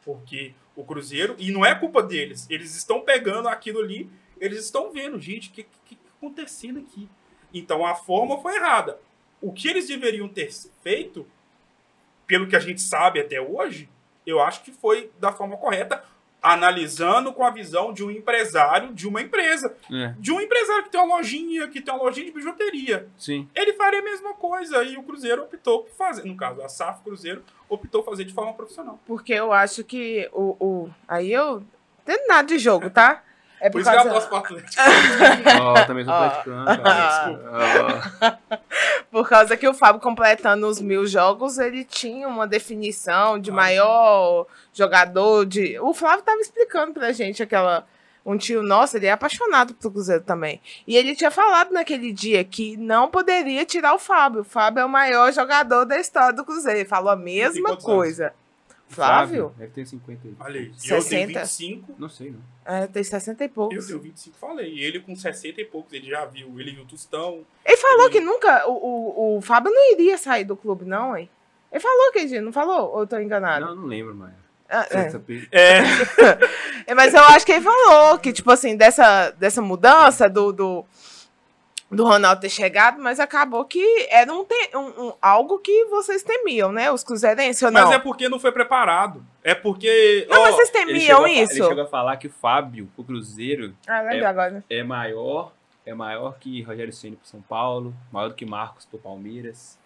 Porque 0.03 0.55
o 0.75 0.83
Cruzeiro, 0.83 1.37
e 1.38 1.53
não 1.53 1.67
é 1.67 1.75
culpa 1.75 2.03
deles, 2.03 2.47
eles 2.49 2.75
estão 2.75 3.03
pegando 3.03 3.47
aquilo 3.47 3.81
ali, 3.81 4.09
eles 4.41 4.64
estão 4.64 4.91
vendo, 4.91 5.21
gente, 5.21 5.51
o 5.51 5.53
que, 5.53 5.64
que, 5.64 5.97
que 5.97 5.99
acontecendo 6.17 6.79
aqui? 6.79 7.07
Então 7.53 7.85
a 7.85 7.95
forma 7.95 8.41
foi 8.41 8.57
errada. 8.57 8.99
O 9.38 9.53
que 9.53 9.69
eles 9.69 9.87
deveriam 9.87 10.29
ter 10.29 10.51
feito, 10.83 11.27
pelo 12.27 12.49
que 12.49 12.57
a 12.57 12.61
gente 12.61 12.81
sabe 12.81 13.21
até 13.21 13.38
hoje, 13.38 13.87
eu 14.27 14.41
acho 14.41 14.62
que 14.62 14.73
foi 14.73 15.11
da 15.19 15.31
forma 15.31 15.59
correta, 15.59 16.03
analisando 16.42 17.33
com 17.33 17.44
a 17.44 17.51
visão 17.51 17.92
de 17.92 18.05
um 18.05 18.11
empresário 18.11 18.92
de 18.92 19.07
uma 19.09 19.20
empresa. 19.20 19.74
É, 19.92 20.14
De 20.18 20.33
um 20.33 20.40
empresário 20.40 20.85
que 20.85 20.90
tem 20.90 21.01
uma 21.01 21.16
lojinha, 21.16 21.68
que 21.68 21.81
tem 21.81 21.92
uma 21.92 22.03
lojinha 22.03 22.27
de 22.27 22.33
bijuteria 22.33 23.09
sim. 23.16 23.48
ele 23.55 23.72
faria 23.74 24.01
a 24.01 24.05
mesma 24.05 24.35
coisa. 24.35 24.83
E 24.85 24.96
o 24.96 25.03
Cruzeiro 25.03 25.42
optou 25.42 25.83
por 25.83 25.92
fazer. 25.94 26.24
No 26.24 26.37
caso, 26.37 26.62
a 26.62 26.68
SAF 26.68 27.03
Cruzeiro 27.03 27.42
optou 27.68 28.03
por 28.03 28.11
fazer 28.11 28.24
de 28.24 28.33
forma 28.33 28.53
profissional. 28.55 28.98
Porque 29.07 29.33
eu 29.33 29.53
acho 29.53 29.85
que 29.85 30.29
o. 30.33 30.57
o 30.59 30.90
aí 31.07 31.33
eu. 31.33 31.61
Não 31.61 32.16
tem 32.16 32.27
nada 32.27 32.48
de 32.48 32.59
jogo, 32.59 32.88
tá? 32.88 33.22
É 33.61 33.68
Por 33.68 33.73
por 33.73 33.81
isso 33.81 33.90
que 33.90 33.97
eu 33.97 34.01
causa, 34.03 34.11
aposto 34.11 34.29
pro 34.29 34.37
Atlético. 34.38 34.83
Ó, 35.62 35.85
também 35.87 36.05
sou 36.05 36.14
Ó. 36.14 36.16
atleticano, 36.16 36.83
cara. 36.83 38.01
Ó. 38.20 38.59
por 39.11 39.28
causa 39.28 39.57
que 39.57 39.66
o 39.68 39.74
Fábio, 39.74 40.01
completando 40.01 40.66
os 40.66 40.80
mil 40.80 41.07
jogos, 41.07 41.59
ele 41.59 41.85
tinha 41.85 42.28
uma 42.28 42.47
definição 42.47 43.39
de 43.39 43.51
Ah. 43.51 43.55
maior 43.55 44.47
jogador 44.72 45.45
de. 45.45 45.78
O 45.80 45.93
Flávio 45.93 46.22
tava 46.24 46.41
explicando 46.41 46.93
pra 46.95 47.12
gente 47.12 47.43
aquela. 47.43 47.87
Um 48.26 48.37
tio 48.37 48.62
nosso, 48.62 48.95
ele 48.97 49.07
é 49.07 49.12
apaixonado 49.12 49.72
pelo 49.72 49.91
Cruzeiro 49.95 50.22
também. 50.22 50.61
E 50.87 50.95
ele 50.99 51.16
tinha 51.16 51.30
falado 51.30 51.72
naquele 51.72 52.12
dia 52.12 52.45
que 52.45 52.76
não 52.76 53.09
poderia 53.09 53.64
tirar 53.64 53.95
o 53.95 53.99
Fábio. 53.99 54.43
O 54.43 54.45
Fábio 54.45 54.82
é 54.82 54.85
o 54.85 54.89
maior 54.89 55.32
jogador 55.32 55.87
da 55.87 55.99
história 55.99 56.35
do 56.35 56.45
Cruzeiro. 56.45 56.80
Ele 56.80 56.89
falou 56.89 57.11
a 57.11 57.16
mesma 57.16 57.74
coisa. 57.78 58.35
Flávio? 58.89 59.55
Deve 59.57 59.72
ter 59.72 59.86
50 59.86 60.20
aí. 60.28 60.34
Olha 60.41 60.61
aí. 60.61 60.66
Eu 60.68 61.03
60. 61.03 61.09
tenho 61.09 61.26
25. 61.28 61.95
Não 61.99 62.09
sei, 62.09 62.30
não. 62.30 62.41
É, 62.64 62.86
tem 62.86 63.03
60 63.03 63.43
e 63.43 63.47
Eu 63.47 63.51
poucos. 63.51 63.86
tenho 63.86 64.01
25, 64.01 64.36
falei. 64.39 64.72
E 64.74 64.80
ele 64.84 65.01
com 65.01 65.14
60 65.14 65.61
e 65.61 65.64
poucos, 65.64 65.93
ele 65.93 66.09
já 66.11 66.24
viu. 66.24 66.59
Ele 66.61 66.72
viu 66.72 66.82
o 66.82 66.86
Tostão. 66.86 67.45
Ele 67.64 67.76
falou 67.76 68.05
Ele- 68.07 68.11
que 68.11 68.20
nunca. 68.20 68.66
O, 68.68 68.72
o, 68.72 69.39
o 69.39 69.41
Fábio 69.41 69.70
não 69.72 69.93
iria 69.93 70.16
sair 70.18 70.45
do 70.45 70.57
clube, 70.57 70.84
não, 70.84 71.16
hein? 71.16 71.28
Ele 71.70 71.80
falou 71.80 72.12
que 72.12 72.18
ele 72.20 72.41
não 72.41 72.53
falou? 72.53 72.93
Ou 72.93 73.01
eu 73.01 73.07
tô 73.07 73.18
enganado? 73.18 73.66
Não, 73.66 73.76
não 73.76 73.84
lembro, 73.84 74.14
Maia. 74.14 74.34
Ah, 74.70 74.86
é. 74.91 75.78
É. 75.78 75.82
É, 76.89 76.95
Mas 76.95 77.12
eu 77.12 77.20
acho 77.20 77.45
que 77.45 77.53
ele 77.53 77.61
falou 77.64 78.18
que, 78.18 78.32
tipo 78.32 78.51
assim, 78.51 78.74
dessa, 78.74 79.30
dessa 79.32 79.61
mudança 79.61 80.26
do, 80.28 80.53
do, 80.53 80.84
do 81.91 82.05
Ronaldo 82.05 82.41
ter 82.43 82.51
chegado, 82.51 83.01
mas 83.01 83.18
acabou 83.18 83.64
que 83.64 83.82
era 84.11 84.30
um, 84.32 84.45
te- 84.45 84.70
um- 84.76 85.07
um- 85.09 85.12
algo 85.22 85.59
que 85.59 85.86
vocês 85.86 86.22
temiam, 86.22 86.70
né? 86.70 86.91
Os 86.93 87.03
cruzeirenses 87.03 87.62
ou 87.62 87.70
não? 87.70 87.82
Mas 87.84 87.93
é 87.93 87.99
porque 87.99 88.28
não 88.28 88.39
foi 88.39 88.53
preparado. 88.53 89.24
É 89.43 89.55
porque. 89.55 90.26
Não, 90.28 90.39
ó, 90.39 90.43
mas 90.45 90.55
vocês 90.57 90.74
Ele 90.74 90.86
temiam 90.86 91.18
a, 91.20 91.22
fa- 91.22 91.30
isso? 91.30 91.53
ele 91.55 91.64
chegou 91.68 91.84
a 91.84 91.86
falar 91.86 92.16
que 92.18 92.26
o 92.26 92.30
Fábio, 92.30 92.91
o 92.97 93.03
Cruzeiro, 93.03 93.74
Ah, 93.86 94.01
lembrei 94.03 94.24
agora. 94.24 94.62
é 94.68 94.82
maior, 94.82 95.53
é 95.86 95.95
maior 95.95 96.39
que 96.39 96.61
Rogério 96.62 96.93
Ceni 96.93 97.16
pro 97.16 97.26
São 97.26 97.41
Paulo, 97.41 97.95
maior 98.12 98.28
do 98.28 98.34
que 98.34 98.45
Marcos 98.45 98.84
pro 98.84 98.99
Palmeiras. 98.99 99.78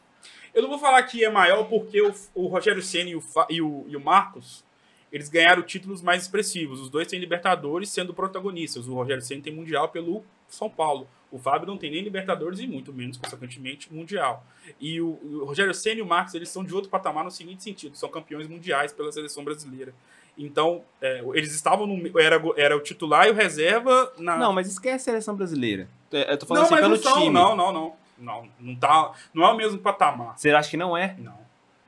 Eu 0.52 0.62
não 0.62 0.68
vou 0.68 0.78
falar 0.78 1.02
que 1.04 1.24
é 1.24 1.30
maior 1.30 1.64
porque 1.68 2.02
o, 2.02 2.12
o 2.34 2.46
Rogério 2.48 2.82
Ceni 2.82 3.12
e 3.12 3.54
e, 3.54 3.62
o, 3.62 3.84
e 3.88 3.96
o 3.96 4.00
Marcos, 4.00 4.64
eles 5.12 5.28
ganharam 5.28 5.62
títulos 5.62 6.02
mais 6.02 6.22
expressivos. 6.22 6.80
Os 6.80 6.90
dois 6.90 7.06
têm 7.06 7.20
Libertadores 7.20 7.88
sendo 7.90 8.12
protagonistas. 8.12 8.88
O 8.88 8.94
Rogério 8.94 9.22
Ceni 9.22 9.40
tem 9.40 9.52
Mundial 9.54 9.88
pelo 9.88 10.24
São 10.48 10.68
Paulo. 10.68 11.06
O 11.32 11.38
Fábio 11.38 11.66
não 11.66 11.76
tem 11.78 11.90
nem 11.90 12.02
Libertadores 12.02 12.60
e 12.60 12.66
muito 12.66 12.92
menos, 12.92 13.16
consequentemente, 13.16 13.92
Mundial. 13.92 14.44
E 14.78 15.00
o, 15.00 15.18
o 15.22 15.44
Rogério 15.46 15.72
Ceni 15.72 16.00
e 16.00 16.02
o 16.02 16.06
Marcos, 16.06 16.34
eles 16.34 16.48
são 16.50 16.62
de 16.62 16.74
outro 16.74 16.90
patamar 16.90 17.24
no 17.24 17.30
seguinte 17.30 17.64
sentido. 17.64 17.96
São 17.96 18.08
campeões 18.10 18.46
mundiais 18.46 18.92
pela 18.92 19.10
seleção 19.10 19.42
brasileira. 19.42 19.94
Então, 20.36 20.82
é, 21.00 21.22
eles 21.34 21.52
estavam 21.54 21.86
no... 21.86 22.20
Era, 22.20 22.40
era 22.56 22.76
o 22.76 22.80
titular 22.80 23.26
e 23.26 23.30
o 23.30 23.34
reserva 23.34 24.12
na... 24.18 24.36
Não, 24.36 24.52
mas 24.52 24.66
esquece 24.68 24.94
a 24.96 25.12
seleção 25.12 25.34
brasileira. 25.34 25.88
Eu 26.10 26.36
tô 26.38 26.44
não 26.44 26.48
falando 26.48 26.62
assim 26.64 26.74
mas 26.74 26.80
pelo 26.82 26.94
não 26.96 27.02
são. 27.02 27.14
time. 27.14 27.30
Não, 27.30 27.56
não, 27.56 27.72
não. 27.72 27.96
Não, 28.18 28.48
não, 28.60 28.76
tá, 28.76 29.12
não 29.34 29.44
é 29.44 29.52
o 29.52 29.56
mesmo 29.56 29.78
patamar. 29.78 30.38
Você 30.38 30.50
acha 30.50 30.70
que 30.70 30.76
não 30.76 30.96
é? 30.96 31.16
Não. 31.18 31.36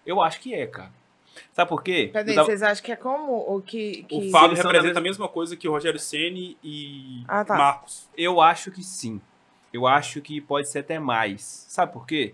Eu 0.04 0.20
acho 0.20 0.40
que 0.40 0.52
é, 0.52 0.66
cara. 0.66 0.90
Sabe 1.52 1.68
por 1.68 1.82
quê? 1.82 2.10
Peraí, 2.12 2.34
tava- 2.34 2.46
vocês 2.46 2.62
acham 2.62 2.84
que 2.84 2.90
é 2.92 2.96
como 2.96 3.32
o 3.56 3.60
que. 3.62 4.02
que... 4.04 4.28
O 4.28 4.30
Fábio 4.30 4.56
representa 4.56 4.94
da 4.94 5.00
a 5.00 5.02
mesma 5.02 5.28
coisa 5.28 5.56
que 5.56 5.68
o 5.68 5.70
Rogério 5.70 5.98
Ceni 6.00 6.56
e 6.62 7.22
Ah, 7.28 7.44
tá. 7.44 7.56
Marcos. 7.56 8.08
Eu 8.16 8.40
acho 8.40 8.70
que 8.72 8.82
sim. 8.82 9.20
Eu 9.74 9.86
acho 9.86 10.20
que 10.22 10.40
pode 10.40 10.68
ser 10.70 10.78
até 10.78 10.98
mais. 10.98 11.66
Sabe 11.68 11.92
por 11.92 12.06
quê? 12.06 12.32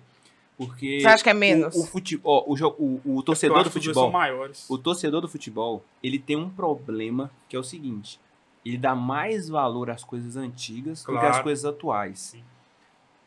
Porque 0.59 1.01
Você 1.01 1.07
acha 1.07 1.25
que 1.25 1.31
é 1.31 1.35
menos? 1.35 1.75
o, 1.75 1.81
o 1.85 1.87
futebol, 1.87 2.45
o, 2.47 2.55
jo- 2.55 2.77
o, 2.79 3.01
o 3.05 3.19
Eu 3.21 3.23
torcedor 3.23 3.57
acho 3.61 3.71
do 3.71 3.73
que 3.73 3.79
os 3.79 3.85
dois 3.87 3.95
são 3.95 4.05
futebol, 4.05 4.21
maiores. 4.21 4.69
o 4.69 4.77
torcedor 4.77 5.23
do 5.23 5.29
futebol, 5.29 5.83
ele 6.03 6.19
tem 6.19 6.37
um 6.37 6.51
problema 6.51 7.31
que 7.49 7.57
é 7.57 7.59
o 7.59 7.65
seguinte: 7.65 8.21
ele 8.65 8.77
dá 8.77 8.95
mais 8.95 9.49
valor 9.49 9.89
às 9.91 10.05
coisas 10.05 10.37
antigas 10.37 11.01
do 11.03 11.07
que 11.07 11.13
Claro. 11.13 11.29
às 11.29 11.41
coisas 11.41 11.65
atuais. 11.65 12.19
Sim. 12.19 12.45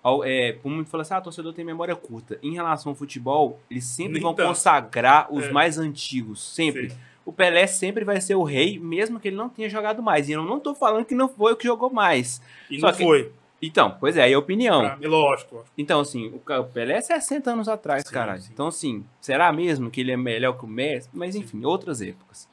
Ao, 0.03 0.23
é, 0.23 0.51
como 0.61 0.75
muito 0.75 0.89
fala 0.91 1.01
assim, 1.01 1.13
ah, 1.15 1.19
o 1.19 1.21
torcedor 1.23 1.53
tem 1.53 1.63
memória 1.65 1.95
curta. 1.95 2.37
Em 2.43 2.53
relação 2.53 2.91
ao 2.91 2.95
futebol, 2.95 3.59
eles 3.71 3.85
sempre 3.85 4.13
Nem 4.15 4.21
vão 4.21 4.33
tanto. 4.35 4.49
consagrar 4.49 5.33
os 5.33 5.45
É. 5.45 5.51
mais 5.51 5.77
antigos, 5.79 6.39
sempre. 6.53 6.89
Sim. 6.91 6.97
O 7.25 7.31
Pelé 7.31 7.65
sempre 7.67 8.03
vai 8.03 8.19
ser 8.19 8.35
o 8.35 8.43
rei, 8.43 8.77
mesmo 8.77 9.17
que 9.19 9.29
ele 9.29 9.37
não 9.37 9.47
tenha 9.47 9.69
jogado 9.69 10.03
mais. 10.03 10.27
E 10.27 10.33
eu 10.33 10.43
não 10.43 10.59
tô 10.59 10.75
falando 10.75 11.05
que 11.05 11.15
não 11.15 11.29
foi 11.29 11.53
o 11.53 11.55
que 11.55 11.63
jogou 11.63 11.89
mais. 11.89 12.41
E 12.69 12.79
Só 12.81 12.87
não 12.87 12.93
que- 12.93 13.03
foi. 13.03 13.31
Então, 13.65 13.95
pois 13.97 14.17
é, 14.17 14.23
aí 14.23 14.33
é 14.33 14.35
a 14.35 14.39
opinião. 14.39 14.97
Lógico. 15.01 15.63
Então, 15.77 16.01
assim, 16.01 16.27
o 16.27 16.63
Pelé 16.65 16.95
é 16.95 17.01
60 17.01 17.49
anos 17.49 17.69
atrás, 17.69 18.03
Sim, 18.05 18.13
caralho. 18.13 18.41
sim. 18.41 18.49
Então, 18.51 18.67
assim, 18.67 19.05
será 19.21 19.53
mesmo 19.53 19.89
que 19.89 20.01
ele 20.01 20.11
é 20.11 20.17
melhor 20.17 20.57
que 20.57 20.65
o 20.65 20.67
Messi? 20.67 21.09
Mas, 21.13 21.33
enfim, 21.33 21.63
outras 21.63 22.01
épocas. 22.01 22.49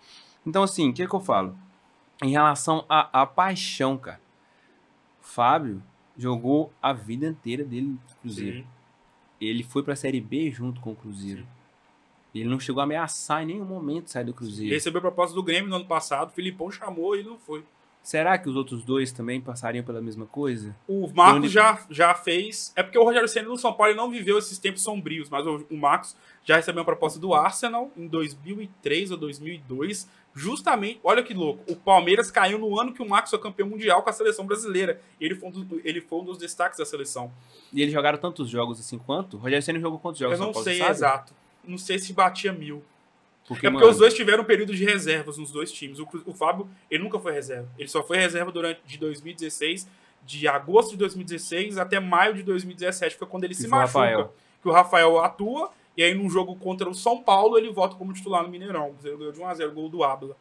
Então, 0.46 0.62
assim, 0.62 0.90
o 0.90 0.92
que, 0.92 1.04
que 1.04 1.12
eu 1.14 1.20
falo? 1.20 1.58
Em 2.22 2.30
relação 2.30 2.84
à, 2.88 3.26
paixão, 3.26 3.98
cara. 3.98 4.20
O 5.20 5.26
Fábio 5.26 5.82
jogou 6.16 6.72
a 6.80 6.92
vida 6.92 7.26
inteira 7.26 7.64
dele 7.64 7.86
no 7.88 7.98
Cruzeiro. 8.20 8.58
Sim. 8.58 8.66
Ele 9.40 9.64
foi 9.64 9.82
pra 9.82 9.96
Série 9.96 10.20
B 10.20 10.50
junto 10.52 10.80
com 10.80 10.92
o 10.92 10.96
Cruzeiro. 10.96 11.42
Sim. 11.42 11.46
Ele 12.32 12.48
não 12.48 12.60
chegou 12.60 12.80
a 12.80 12.84
ameaçar 12.84 13.42
em 13.42 13.46
nenhum 13.46 13.64
momento 13.64 14.08
sair 14.10 14.22
do 14.22 14.30
Ele 14.30 14.36
Cruzeiro. 14.36 14.72
recebeu 14.72 14.98
a 14.98 15.02
proposta 15.02 15.34
do 15.34 15.42
Grêmio 15.42 15.68
no 15.68 15.74
ano 15.76 15.86
passado, 15.86 16.28
o 16.28 16.32
Filipão 16.32 16.70
chamou 16.70 17.16
e 17.16 17.20
ele 17.20 17.28
não 17.30 17.38
foi. 17.38 17.64
Será 18.02 18.38
que 18.38 18.48
os 18.48 18.56
outros 18.56 18.82
dois 18.82 19.12
também 19.12 19.40
passariam 19.40 19.84
pela 19.84 20.00
mesma 20.00 20.24
coisa? 20.26 20.74
O 20.88 21.06
Marcos 21.14 21.36
Onde- 21.38 21.48
já, 21.48 21.78
já 21.90 22.14
fez. 22.14 22.72
É 22.74 22.82
porque 22.82 22.98
o 22.98 23.04
Rogério 23.04 23.28
Ceni 23.28 23.46
no 23.46 23.58
São 23.58 23.72
Paulo 23.74 23.94
não 23.94 24.10
viveu 24.10 24.38
esses 24.38 24.58
tempos 24.58 24.82
sombrios, 24.82 25.28
mas 25.28 25.46
o, 25.46 25.64
o 25.70 25.76
Marcos 25.76 26.16
já 26.44 26.56
recebeu 26.56 26.80
uma 26.80 26.84
proposta 26.86 27.18
do 27.20 27.34
Arsenal 27.34 27.90
em 27.96 28.06
2003 28.08 29.10
ou 29.10 29.16
2002. 29.18 30.08
Justamente, 30.34 31.00
olha 31.04 31.22
que 31.22 31.34
louco. 31.34 31.62
O 31.70 31.76
Palmeiras 31.76 32.30
caiu 32.30 32.58
no 32.58 32.80
ano 32.80 32.92
que 32.94 33.02
o 33.02 33.08
Marcos 33.08 33.30
foi 33.30 33.38
campeão 33.38 33.68
mundial 33.68 34.02
com 34.02 34.10
a 34.10 34.12
seleção 34.12 34.46
brasileira. 34.46 35.00
Ele 35.20 35.34
foi 35.34 35.48
um, 35.48 35.52
dos- 35.52 35.84
ele 35.84 36.00
foi 36.00 36.20
um 36.20 36.24
dos 36.24 36.38
destaques 36.38 36.78
da 36.78 36.86
seleção. 36.86 37.30
E 37.72 37.82
eles 37.82 37.92
jogaram 37.92 38.16
tantos 38.18 38.48
jogos 38.48 38.80
assim 38.80 38.96
quanto? 38.96 39.36
O 39.36 39.40
Rogério 39.40 39.62
Senna 39.62 39.78
jogou 39.80 39.98
quantos 39.98 40.20
jogos 40.20 40.38
Eu 40.38 40.46
não 40.46 40.52
São 40.54 40.62
Paulo, 40.62 40.78
sei 40.78 40.88
exato. 40.88 41.34
Não 41.64 41.76
sei 41.76 41.98
se 41.98 42.12
batia 42.12 42.52
mil. 42.52 42.82
Porque, 43.50 43.66
é 43.66 43.70
porque 43.70 43.84
mano, 43.84 43.90
os 43.90 43.98
dois 43.98 44.14
tiveram 44.14 44.44
um 44.44 44.46
período 44.46 44.72
de 44.72 44.84
reservas 44.84 45.36
nos 45.36 45.50
dois 45.50 45.72
times. 45.72 45.98
O, 45.98 46.06
o 46.24 46.32
Fábio, 46.32 46.70
ele 46.88 47.02
nunca 47.02 47.18
foi 47.18 47.32
reserva. 47.32 47.68
Ele 47.76 47.88
só 47.88 48.00
foi 48.00 48.16
reserva 48.16 48.52
durante 48.52 48.80
de 48.86 48.96
2016, 48.96 49.88
de 50.24 50.46
agosto 50.46 50.92
de 50.92 50.98
2016 50.98 51.76
até 51.76 51.98
maio 51.98 52.32
de 52.32 52.44
2017, 52.44 53.16
foi 53.16 53.26
quando 53.26 53.42
ele 53.42 53.54
Que 53.56 53.62
se 53.62 53.66
machuca. 53.66 53.98
Rafael. 53.98 54.34
Que 54.62 54.68
o 54.68 54.70
Rafael 54.70 55.18
atua, 55.18 55.72
e 55.96 56.02
aí 56.04 56.14
num 56.14 56.30
jogo 56.30 56.54
contra 56.54 56.88
o 56.88 56.94
São 56.94 57.20
Paulo, 57.24 57.58
ele 57.58 57.72
volta 57.72 57.96
como 57.96 58.12
titular 58.12 58.44
no 58.44 58.48
Mineirão. 58.48 58.94
Ele 59.02 59.16
ganhou 59.16 59.32
de 59.32 59.40
1x0, 59.40 59.70
gol 59.72 59.88
do 59.88 60.04
Ábila. 60.04 60.36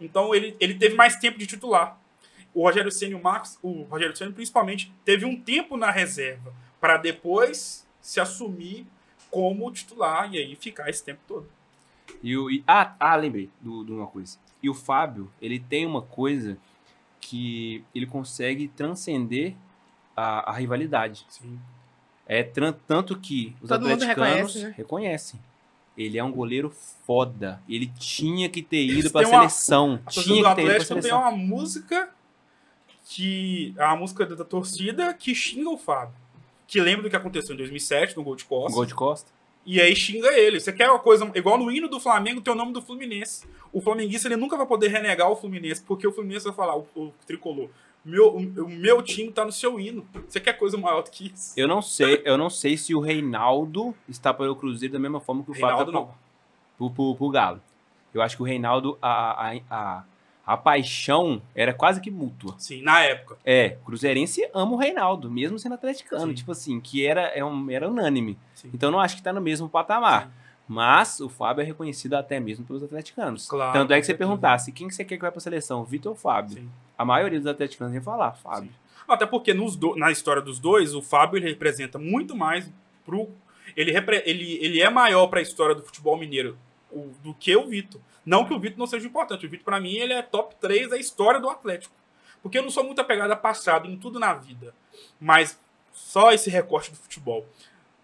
Então 0.00 0.34
ele, 0.34 0.56
ele 0.58 0.76
teve 0.76 0.94
mais 0.94 1.16
tempo 1.16 1.38
de 1.38 1.46
titular. 1.46 2.00
O 2.54 2.62
Rogério 2.62 2.90
Ceni 2.90 3.12
e 3.12 3.14
o 3.16 3.22
Marcos, 3.22 3.58
o 3.62 3.82
Rogério 3.82 4.16
Ceni 4.16 4.32
principalmente, 4.32 4.90
teve 5.04 5.26
um 5.26 5.38
tempo 5.38 5.76
na 5.76 5.90
reserva 5.90 6.54
para 6.80 6.96
depois 6.96 7.86
se 8.00 8.18
assumir 8.18 8.86
como 9.30 9.70
titular 9.70 10.32
e 10.32 10.38
aí 10.38 10.56
ficar 10.56 10.88
esse 10.88 11.04
tempo 11.04 11.20
todo. 11.28 11.55
E 12.26 12.36
o, 12.36 12.50
e- 12.50 12.64
ah, 12.66 12.94
ah, 12.98 13.14
lembrei 13.16 13.48
do- 13.60 13.84
de 13.84 13.92
uma 13.92 14.06
coisa. 14.06 14.36
E 14.62 14.68
o 14.68 14.74
Fábio, 14.74 15.30
ele 15.40 15.60
tem 15.60 15.86
uma 15.86 16.02
coisa 16.02 16.58
que 17.20 17.84
ele 17.94 18.06
consegue 18.06 18.66
transcender 18.68 19.54
a, 20.16 20.50
a 20.50 20.52
rivalidade. 20.54 21.24
Sim. 21.28 21.58
É 22.26 22.42
tran- 22.42 22.74
tanto 22.86 23.16
que 23.18 23.54
os 23.62 23.68
Todo 23.68 23.82
atleticanos 23.86 24.16
reconhece, 24.54 24.62
né? 24.64 24.74
reconhecem. 24.76 25.40
Ele 25.96 26.18
é 26.18 26.24
um 26.24 26.32
goleiro 26.32 26.68
foda. 27.06 27.62
Ele 27.68 27.86
tinha 27.98 28.48
que 28.48 28.60
ter 28.62 28.84
ido 28.84 29.08
seleção. 29.08 29.94
A 30.04 30.10
torcida 30.10 30.24
Tinha 30.24 30.24
que 30.24 30.26
ter 30.26 30.32
ido 30.34 30.42
pra 30.42 30.50
Atlético 30.52 30.94
tem 30.94 31.02
seleção. 31.02 31.20
uma 31.20 31.30
música 31.30 32.10
que. 33.08 33.74
A 33.78 33.96
música 33.96 34.26
da 34.26 34.44
torcida 34.44 35.14
que 35.14 35.34
xinga 35.34 35.70
o 35.70 35.78
Fábio. 35.78 36.14
Que 36.66 36.80
lembra 36.80 37.04
do 37.04 37.10
que 37.10 37.16
aconteceu 37.16 37.54
em 37.54 37.58
2007, 37.58 38.16
no 38.16 38.24
gol 38.24 38.34
de 38.36 38.44
Costa. 38.44 38.74
gol 38.74 38.84
de 38.84 38.94
costa. 38.94 39.30
E 39.66 39.80
aí 39.80 39.96
xinga 39.96 40.28
ele. 40.28 40.60
Você 40.60 40.72
quer 40.72 40.88
uma 40.88 41.00
coisa 41.00 41.28
igual 41.34 41.58
no 41.58 41.70
hino 41.72 41.88
do 41.88 41.98
Flamengo, 41.98 42.40
tem 42.40 42.54
o 42.54 42.56
nome 42.56 42.72
do 42.72 42.80
Fluminense. 42.80 43.44
O 43.72 43.80
flamenguista 43.80 44.28
ele 44.28 44.36
nunca 44.36 44.56
vai 44.56 44.64
poder 44.64 44.88
renegar 44.88 45.28
o 45.28 45.34
Fluminense, 45.34 45.82
porque 45.82 46.06
o 46.06 46.12
Fluminense 46.12 46.44
vai 46.46 46.54
falar, 46.54 46.76
o, 46.76 46.86
o 46.94 47.12
tricolor. 47.26 47.68
Meu, 48.04 48.36
o, 48.36 48.68
meu 48.68 49.02
time 49.02 49.32
tá 49.32 49.44
no 49.44 49.50
seu 49.50 49.80
hino. 49.80 50.06
Você 50.28 50.38
quer 50.38 50.52
coisa 50.52 50.78
maior 50.78 51.02
do 51.02 51.10
que 51.10 51.32
isso? 51.34 51.52
Eu 51.56 51.66
não 51.66 51.82
sei, 51.82 52.22
eu 52.24 52.38
não 52.38 52.48
sei 52.48 52.76
se 52.76 52.94
o 52.94 53.00
Reinaldo 53.00 53.92
está 54.08 54.32
para 54.32 54.50
o 54.50 54.54
Cruzeiro 54.54 54.92
da 54.92 55.00
mesma 55.00 55.18
forma 55.18 55.42
que 55.42 55.50
o 55.50 55.52
Reinaldo 55.52 55.92
Fábio 55.92 56.06
tá 56.06 56.14
pro, 56.78 56.90
pro, 56.90 57.16
pro 57.16 57.28
Galo. 57.28 57.60
Eu 58.14 58.22
acho 58.22 58.36
que 58.36 58.42
o 58.42 58.46
Reinaldo, 58.46 58.96
a, 59.02 59.50
a, 59.50 59.60
a, 59.68 60.04
a 60.46 60.56
paixão 60.56 61.42
era 61.54 61.74
quase 61.74 62.00
que 62.00 62.10
mútua. 62.10 62.54
Sim, 62.58 62.80
na 62.82 63.00
época. 63.02 63.36
É, 63.44 63.70
Cruzeirense 63.84 64.48
ama 64.54 64.72
o 64.72 64.76
Reinaldo, 64.76 65.28
mesmo 65.30 65.58
sendo 65.58 65.74
atleticano. 65.74 66.28
Sim. 66.28 66.34
Tipo 66.34 66.52
assim, 66.52 66.80
que 66.80 67.04
era, 67.04 67.22
é 67.22 67.44
um, 67.44 67.68
era 67.70 67.88
unânime. 67.88 68.38
Sim. 68.54 68.70
Então 68.72 68.90
não 68.90 69.00
acho 69.00 69.16
que 69.16 69.22
tá 69.22 69.32
no 69.32 69.40
mesmo 69.40 69.68
patamar. 69.68 70.26
Sim. 70.26 70.30
Mas 70.68 71.20
o 71.20 71.28
Fábio 71.28 71.62
é 71.62 71.64
reconhecido 71.64 72.14
até 72.14 72.40
mesmo 72.40 72.64
pelos 72.64 72.82
atleticanos. 72.82 73.46
Claro, 73.48 73.72
Tanto 73.72 73.92
é 73.92 74.00
que 74.00 74.06
você 74.06 74.14
perguntasse 74.14 74.72
quem 74.72 74.88
que 74.88 74.94
você 74.94 75.04
quer 75.04 75.16
que 75.16 75.22
vai 75.22 75.30
pra 75.30 75.40
seleção, 75.40 75.84
Vitor 75.84 76.10
ou 76.12 76.16
Fábio? 76.18 76.54
Sim. 76.56 76.68
A 76.98 77.04
maioria 77.04 77.38
dos 77.38 77.46
atleticanos 77.46 77.94
ia 77.94 78.02
falar, 78.02 78.32
Fábio. 78.32 78.70
Até 79.08 79.24
porque 79.26 79.54
nos 79.54 79.76
do- 79.76 79.94
na 79.94 80.10
história 80.10 80.42
dos 80.42 80.58
dois, 80.58 80.92
o 80.94 81.00
Fábio 81.02 81.38
ele 81.38 81.48
representa 81.48 81.98
muito 81.98 82.34
mais 82.36 82.68
pro. 83.04 83.28
Ele, 83.76 83.92
repre- 83.92 84.22
ele, 84.26 84.58
ele 84.60 84.80
é 84.80 84.90
maior 84.90 85.26
para 85.28 85.38
a 85.38 85.42
história 85.42 85.74
do 85.74 85.82
futebol 85.82 86.16
mineiro 86.16 86.58
o- 86.90 87.10
do 87.22 87.32
que 87.34 87.54
o 87.56 87.66
Vitor. 87.68 88.00
Não 88.26 88.44
que 88.44 88.52
o 88.52 88.58
Vitor 88.58 88.78
não 88.78 88.86
seja 88.88 89.06
importante. 89.06 89.46
O 89.46 89.48
Vitor, 89.48 89.64
para 89.64 89.80
mim, 89.80 89.94
ele 89.94 90.12
é 90.12 90.20
top 90.20 90.54
3 90.60 90.90
da 90.90 90.98
história 90.98 91.38
do 91.40 91.48
Atlético. 91.48 91.94
Porque 92.42 92.58
eu 92.58 92.62
não 92.62 92.70
sou 92.70 92.82
muito 92.84 93.00
apegado 93.00 93.30
a 93.30 93.36
passado 93.36 93.88
em 93.88 93.96
tudo 93.96 94.18
na 94.18 94.34
vida. 94.34 94.74
Mas 95.20 95.58
só 95.92 96.32
esse 96.32 96.50
recorte 96.50 96.90
do 96.90 96.96
futebol. 96.96 97.46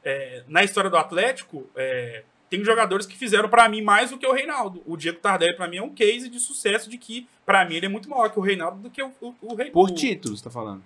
É, 0.04 0.44
na 0.48 0.62
história 0.64 0.88
do 0.88 0.96
Atlético, 0.96 1.68
é, 1.76 2.22
tem 2.48 2.64
jogadores 2.64 3.04
que 3.06 3.16
fizeram 3.16 3.48
para 3.48 3.68
mim 3.68 3.82
mais 3.82 4.10
do 4.10 4.18
que 4.18 4.26
o 4.26 4.32
Reinaldo. 4.32 4.82
O 4.86 4.96
Diego 4.96 5.18
Tardelli, 5.18 5.56
para 5.56 5.66
mim, 5.68 5.78
é 5.78 5.82
um 5.82 5.92
case 5.94 6.28
de 6.28 6.38
sucesso 6.40 6.88
de 6.88 6.98
que, 6.98 7.28
para 7.44 7.64
mim, 7.64 7.74
ele 7.76 7.86
é 7.86 7.88
muito 7.88 8.08
maior 8.08 8.30
que 8.30 8.38
o 8.38 8.42
Reinaldo 8.42 8.78
do 8.80 8.90
que 8.90 9.02
o, 9.02 9.12
o, 9.20 9.34
o 9.42 9.54
Rei- 9.54 9.70
Por 9.70 9.90
títulos, 9.90 10.40
tá 10.40 10.50
falando. 10.50 10.82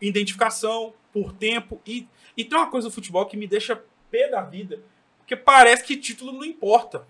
identificação, 0.00 0.92
por 1.12 1.32
tempo. 1.32 1.80
E, 1.86 2.06
e 2.36 2.44
tem 2.44 2.58
uma 2.58 2.70
coisa 2.70 2.88
do 2.88 2.94
futebol 2.94 3.26
que 3.26 3.36
me 3.36 3.46
deixa 3.46 3.82
pé 4.10 4.28
da 4.28 4.42
vida, 4.42 4.80
porque 5.18 5.34
parece 5.36 5.84
que 5.84 5.96
título 5.96 6.32
não 6.32 6.44
importa. 6.44 7.06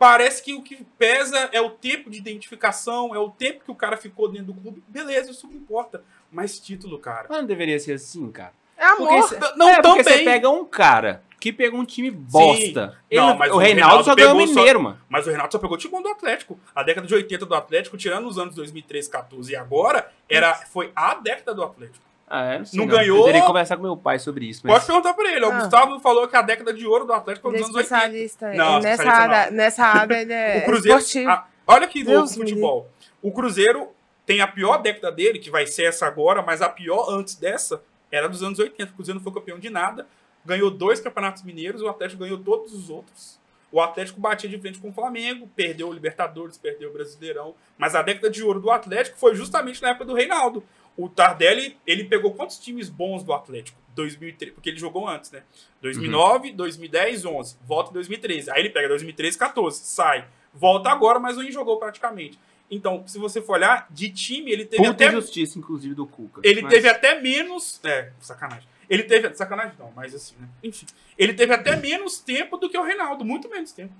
Parece 0.00 0.42
que 0.42 0.54
o 0.54 0.62
que 0.62 0.82
pesa 0.98 1.50
é 1.52 1.60
o 1.60 1.68
tempo 1.68 2.08
de 2.08 2.16
identificação, 2.16 3.14
é 3.14 3.18
o 3.18 3.28
tempo 3.28 3.62
que 3.66 3.70
o 3.70 3.74
cara 3.74 3.98
ficou 3.98 4.28
dentro 4.30 4.46
do 4.46 4.54
clube. 4.54 4.82
Beleza, 4.88 5.30
isso 5.30 5.46
não 5.46 5.52
importa. 5.54 6.02
Mas 6.32 6.58
título, 6.58 6.98
cara. 6.98 7.26
Mas 7.28 7.38
não 7.40 7.46
deveria 7.46 7.78
ser 7.78 7.92
assim, 7.92 8.30
cara. 8.32 8.54
É 8.78 8.86
amor. 8.86 9.08
Porque 9.08 9.22
cê- 9.46 9.52
Não, 9.56 9.68
é, 9.68 9.82
porque 9.82 10.02
você 10.02 10.24
pega 10.24 10.48
um 10.48 10.64
cara 10.64 11.22
que 11.38 11.52
pegou 11.52 11.78
um 11.78 11.84
time 11.84 12.10
bosta. 12.10 12.96
Ele- 13.10 13.20
Não, 13.20 13.36
mas 13.36 13.52
o 13.52 13.56
o 13.56 13.58
Reinaldo 13.58 13.84
Reinaldo 13.88 14.04
só 14.04 14.14
ganhou 14.14 14.32
o 14.32 14.38
Mineiro, 14.38 14.82
mano. 14.82 14.98
Mas 15.06 15.26
o 15.26 15.30
Renato 15.30 15.52
só 15.52 15.58
pegou 15.58 15.76
o 15.76 15.78
timão 15.78 16.00
do 16.00 16.08
Atlético. 16.08 16.58
A 16.74 16.82
década 16.82 17.06
de 17.06 17.14
80 17.14 17.44
do 17.44 17.54
Atlético, 17.54 17.98
tirando 17.98 18.26
os 18.26 18.38
anos 18.38 18.54
2013, 18.54 19.10
14 19.10 19.52
e 19.52 19.56
agora, 19.56 20.10
era, 20.26 20.54
foi 20.54 20.92
a 20.96 21.14
década 21.14 21.52
do 21.52 21.62
Atlético. 21.62 22.02
Ah, 22.32 22.44
é, 22.44 22.58
não, 22.58 22.64
sei 22.64 22.78
Não 22.78 22.86
não. 22.86 22.94
ganhou? 22.96 23.18
Eu 23.18 23.24
teria 23.24 23.40
que 23.40 23.46
conversar 23.48 23.76
com 23.76 23.82
meu 23.82 23.96
pai 23.96 24.20
sobre 24.20 24.44
isso. 24.46 24.60
Mas... 24.62 24.72
Pode 24.74 24.86
perguntar 24.86 25.14
pra 25.14 25.32
ele. 25.32 25.44
O 25.44 25.50
Ah. 25.50 25.58
Gustavo 25.58 25.98
falou 25.98 26.28
que 26.28 26.36
a 26.36 26.42
década 26.42 26.72
de 26.72 26.86
ouro 26.86 27.04
do 27.04 27.12
Atlético 27.12 27.48
foi 27.50 27.56
é 27.58 27.60
nos 27.60 27.68
anos 27.68 27.76
80. 27.76 27.96
especialista. 27.96 28.52
Não, 28.54 28.78
nessa, 28.78 29.10
área, 29.10 29.50
nessa 29.50 29.84
área 29.84 30.22
ele 30.22 30.32
é 30.32 30.58
O 30.58 30.64
Cruzeiro. 30.64 30.98
esportivo. 30.98 31.28
ah, 31.30 31.46
olha 31.66 31.88
que 31.88 32.04
louco 32.04 32.24
o 32.24 32.28
futebol. 32.32 32.88
O 33.20 33.32
Cruzeiro 33.32 33.88
tem 34.24 34.40
a 34.40 34.46
pior 34.46 34.78
década 34.78 35.10
dele, 35.10 35.40
que 35.40 35.50
vai 35.50 35.66
ser 35.66 35.84
essa 35.84 36.06
agora, 36.06 36.40
mas 36.40 36.62
a 36.62 36.68
pior 36.68 37.10
antes 37.10 37.34
dessa 37.34 37.82
era 38.12 38.28
dos 38.28 38.42
anos 38.44 38.60
80. 38.60 38.92
O 38.92 38.94
Cruzeiro 38.94 39.18
não 39.18 39.24
foi 39.24 39.32
campeão 39.34 39.58
de 39.58 39.68
nada. 39.68 40.06
Ganhou 40.46 40.70
dois 40.70 41.00
campeonatos 41.00 41.42
mineiros, 41.42 41.82
o 41.82 41.88
Atlético 41.88 42.22
ganhou 42.22 42.38
todos 42.38 42.72
os 42.72 42.88
outros. 42.88 43.40
O 43.72 43.80
Atlético 43.80 44.20
batia 44.20 44.48
de 44.48 44.58
frente 44.58 44.78
com 44.80 44.88
o 44.88 44.92
Flamengo, 44.92 45.48
perdeu 45.54 45.88
o 45.88 45.92
Libertadores, 45.92 46.56
perdeu 46.58 46.90
o 46.90 46.92
Brasileirão. 46.92 47.54
Mas 47.78 47.94
a 47.94 48.02
década 48.02 48.28
de 48.30 48.42
ouro 48.42 48.58
do 48.60 48.70
Atlético 48.70 49.16
foi 49.18 49.34
justamente 49.34 49.80
na 49.82 49.90
época 49.90 50.04
do 50.06 50.14
Reinaldo. 50.14 50.62
O 50.96 51.08
Tardelli, 51.08 51.78
ele 51.86 52.04
pegou 52.04 52.32
quantos 52.34 52.58
times 52.58 52.88
bons 52.88 53.22
do 53.22 53.32
Atlético? 53.32 53.78
2003, 53.94 54.52
porque 54.54 54.68
ele 54.70 54.78
jogou 54.78 55.08
antes, 55.08 55.30
né? 55.30 55.42
2009, 55.82 56.52
2010, 56.52 57.24
11. 57.24 57.56
Volta 57.66 57.90
em 57.90 57.94
2013. 57.94 58.50
Aí 58.50 58.60
ele 58.60 58.70
pega 58.70 58.88
2013, 58.88 59.36
14, 59.38 59.80
sai. 59.84 60.26
Volta 60.54 60.90
agora, 60.90 61.18
mas 61.18 61.36
não 61.36 61.50
jogou 61.50 61.78
praticamente. 61.78 62.38
Então, 62.70 63.02
se 63.06 63.18
você 63.18 63.42
for 63.42 63.54
olhar, 63.54 63.86
de 63.90 64.10
time, 64.10 64.50
ele 64.52 64.64
teve 64.64 64.76
Puta 64.82 64.92
até 64.92 65.08
injustiça, 65.08 65.58
inclusive, 65.58 65.94
do 65.94 66.06
Cuca. 66.06 66.40
ele 66.44 66.62
Mas- 66.62 66.72
teve 66.72 66.88
até 66.88 67.20
menos. 67.20 67.80
É, 67.84 68.12
sacanagem. 68.20 68.68
Ele 68.88 69.02
teve. 69.02 69.34
Sacanagem 69.34 69.74
não, 69.78 69.92
mas 69.94 70.14
assim, 70.14 70.34
né? 70.38 70.48
Enfim. 70.62 70.86
Ele 71.18 71.34
teve 71.34 71.52
até 71.52 71.74
menos 71.76 72.18
tempo 72.20 72.56
do 72.56 72.68
que 72.70 72.78
o 72.78 72.82
Reinaldo. 72.84 73.24
Muito 73.24 73.48
menos 73.48 73.72
tempo. 73.72 73.92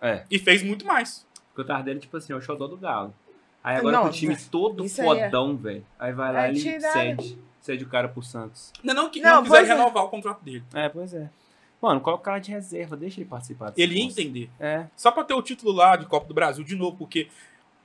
É, 0.00 0.24
E 0.30 0.38
fez 0.38 0.62
muito 0.62 0.84
mais. 0.86 1.26
porque 1.48 1.62
o 1.62 1.64
Tardelli, 1.64 2.00
tipo 2.00 2.16
assim, 2.16 2.32
é 2.32 2.36
o 2.36 2.40
xodó 2.40 2.66
do 2.66 2.76
Galo. 2.76 3.14
Aí 3.62 3.76
agora 3.76 3.96
Não, 3.96 4.02
com 4.04 4.08
o 4.08 4.12
time 4.12 4.36
todo 4.50 4.84
isso 4.84 5.02
aí 5.02 5.18
é- 5.18 5.24
fodão, 5.24 5.56
velho. 5.56 5.84
Aí 5.98 6.12
vai 6.12 6.32
lá 6.32 6.40
Aí 6.42 6.54
e 6.56 6.80
cede. 6.80 7.38
Cede 7.60 7.84
o 7.84 7.88
cara 7.88 8.08
pro 8.08 8.22
Santos. 8.22 8.72
Não, 8.82 8.94
não, 8.94 9.10
que 9.10 9.20
Não, 9.20 9.36
não 9.36 9.42
quiser 9.42 9.56
pois 9.56 9.68
é. 9.68 9.72
renovar 9.74 10.04
o 10.04 10.08
contrato 10.08 10.42
dele. 10.42 10.64
É, 10.72 10.88
pois 10.88 11.12
é. 11.12 11.28
Mano, 11.80 12.00
coloca 12.00 12.20
o 12.22 12.24
cara 12.24 12.38
de 12.38 12.50
reserva, 12.50 12.96
deixa 12.96 13.20
ele 13.20 13.28
participar. 13.28 13.72
Ele 13.76 13.98
ia 13.98 14.04
entender. 14.04 14.50
É. 14.58 14.86
Só 14.96 15.10
pra 15.12 15.22
ter 15.22 15.34
o 15.34 15.42
título 15.42 15.72
lá 15.72 15.96
de 15.96 16.06
Copa 16.06 16.26
do 16.26 16.34
Brasil 16.34 16.64
de 16.64 16.74
novo, 16.74 16.96
porque 16.96 17.28